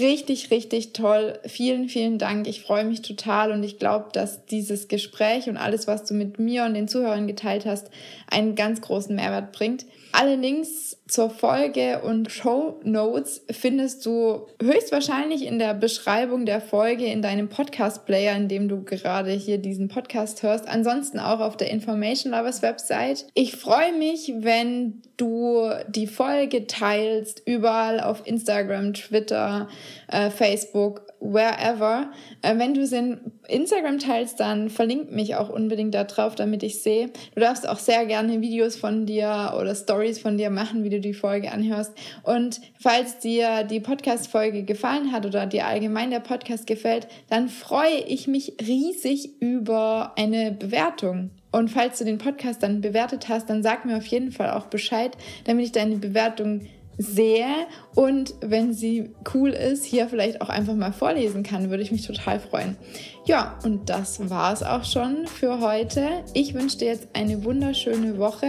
richtig, 0.00 0.50
richtig 0.50 0.92
toll. 0.92 1.38
Vielen, 1.44 1.88
vielen 1.88 2.18
Dank. 2.18 2.46
Ich 2.48 2.62
freue 2.62 2.84
mich 2.84 3.02
total 3.02 3.52
und 3.52 3.62
ich 3.62 3.78
glaube, 3.78 4.08
dass 4.12 4.46
dieses 4.46 4.88
Gespräch 4.88 5.48
und 5.48 5.56
alles, 5.56 5.86
was 5.86 6.04
du 6.04 6.14
mit 6.14 6.38
mir 6.38 6.64
und 6.64 6.74
den 6.74 6.88
Zuhörern 6.88 7.26
geteilt 7.26 7.66
hast, 7.66 7.90
einen 8.30 8.54
ganz 8.54 8.80
großen 8.80 9.14
Mehrwert 9.14 9.52
bringt. 9.52 9.86
Alle 10.12 10.36
Links 10.36 10.98
zur 11.12 11.28
Folge 11.28 12.00
und 12.00 12.32
Show 12.32 12.80
Notes 12.84 13.44
findest 13.50 14.06
du 14.06 14.46
höchstwahrscheinlich 14.62 15.46
in 15.46 15.58
der 15.58 15.74
Beschreibung 15.74 16.46
der 16.46 16.62
Folge 16.62 17.04
in 17.04 17.20
deinem 17.20 17.50
Podcast-Player, 17.50 18.34
in 18.34 18.48
dem 18.48 18.66
du 18.66 18.82
gerade 18.82 19.30
hier 19.30 19.58
diesen 19.58 19.88
Podcast 19.88 20.42
hörst. 20.42 20.66
Ansonsten 20.66 21.18
auch 21.18 21.40
auf 21.40 21.58
der 21.58 21.70
Information 21.70 22.32
Lovers 22.32 22.62
Website. 22.62 23.26
Ich 23.34 23.56
freue 23.56 23.92
mich, 23.92 24.32
wenn 24.38 25.02
du 25.18 25.70
die 25.88 26.06
Folge 26.06 26.66
teilst, 26.66 27.42
überall 27.44 28.00
auf 28.00 28.26
Instagram, 28.26 28.94
Twitter, 28.94 29.68
äh, 30.08 30.30
Facebook, 30.30 31.02
wherever. 31.22 32.10
Äh, 32.42 32.58
wenn 32.58 32.74
du 32.74 32.80
es 32.82 32.92
in 32.92 33.20
Instagram 33.48 33.98
teilst, 33.98 34.40
dann 34.40 34.68
verlink 34.68 35.12
mich 35.12 35.36
auch 35.36 35.48
unbedingt 35.48 35.94
da 35.94 36.04
drauf, 36.04 36.34
damit 36.34 36.62
ich 36.62 36.82
sehe. 36.82 37.10
Du 37.34 37.40
darfst 37.40 37.68
auch 37.68 37.78
sehr 37.78 38.06
gerne 38.06 38.40
Videos 38.40 38.76
von 38.76 39.06
dir 39.06 39.54
oder 39.58 39.74
Stories 39.74 40.18
von 40.18 40.36
dir 40.36 40.50
machen, 40.50 40.84
wie 40.84 40.90
du 40.90 41.00
die 41.02 41.12
Folge 41.12 41.52
anhörst. 41.52 41.92
Und 42.22 42.60
falls 42.80 43.18
dir 43.18 43.64
die 43.64 43.80
Podcast-Folge 43.80 44.62
gefallen 44.62 45.12
hat 45.12 45.26
oder 45.26 45.46
dir 45.46 45.66
allgemein 45.66 46.10
der 46.10 46.20
Podcast 46.20 46.66
gefällt, 46.66 47.08
dann 47.28 47.48
freue 47.48 48.00
ich 48.06 48.26
mich 48.26 48.54
riesig 48.66 49.40
über 49.40 50.12
eine 50.16 50.52
Bewertung. 50.52 51.30
Und 51.50 51.68
falls 51.68 51.98
du 51.98 52.06
den 52.06 52.16
Podcast 52.16 52.62
dann 52.62 52.80
bewertet 52.80 53.28
hast, 53.28 53.50
dann 53.50 53.62
sag 53.62 53.84
mir 53.84 53.98
auf 53.98 54.06
jeden 54.06 54.32
Fall 54.32 54.50
auch 54.52 54.66
Bescheid, 54.66 55.16
damit 55.44 55.66
ich 55.66 55.72
deine 55.72 55.96
Bewertung 55.96 56.62
sehe 57.02 57.46
und 57.94 58.34
wenn 58.40 58.72
sie 58.72 59.10
cool 59.34 59.50
ist, 59.50 59.84
hier 59.84 60.08
vielleicht 60.08 60.40
auch 60.40 60.48
einfach 60.48 60.74
mal 60.74 60.92
vorlesen 60.92 61.42
kann, 61.42 61.70
würde 61.70 61.82
ich 61.82 61.92
mich 61.92 62.06
total 62.06 62.40
freuen. 62.40 62.76
Ja, 63.24 63.58
und 63.64 63.88
das 63.88 64.30
war 64.30 64.52
es 64.52 64.62
auch 64.62 64.84
schon 64.84 65.26
für 65.26 65.60
heute. 65.60 66.08
Ich 66.34 66.54
wünsche 66.54 66.78
dir 66.78 66.88
jetzt 66.88 67.08
eine 67.12 67.44
wunderschöne 67.44 68.18
Woche. 68.18 68.48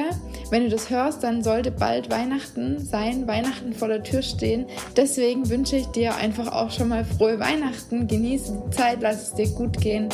Wenn 0.49 0.63
du 0.63 0.69
das 0.69 0.89
hörst, 0.89 1.23
dann 1.23 1.43
sollte 1.43 1.71
bald 1.71 2.09
Weihnachten 2.09 2.79
sein, 2.79 3.27
Weihnachten 3.27 3.73
vor 3.73 3.87
der 3.87 4.01
Tür 4.01 4.23
stehen. 4.23 4.65
Deswegen 4.97 5.49
wünsche 5.49 5.75
ich 5.75 5.87
dir 5.87 6.15
einfach 6.15 6.51
auch 6.51 6.71
schon 6.71 6.89
mal 6.89 7.05
frohe 7.05 7.39
Weihnachten. 7.39 8.07
Genieße 8.07 8.63
die 8.65 8.75
Zeit, 8.75 8.97
lass 9.01 9.21
es 9.21 9.33
dir 9.35 9.47
gut 9.49 9.79
gehen 9.79 10.09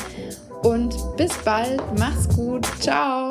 und 0.64 0.94
bis 1.16 1.34
bald. 1.46 1.82
Mach's 1.98 2.28
gut. 2.36 2.66
Ciao. 2.80 3.30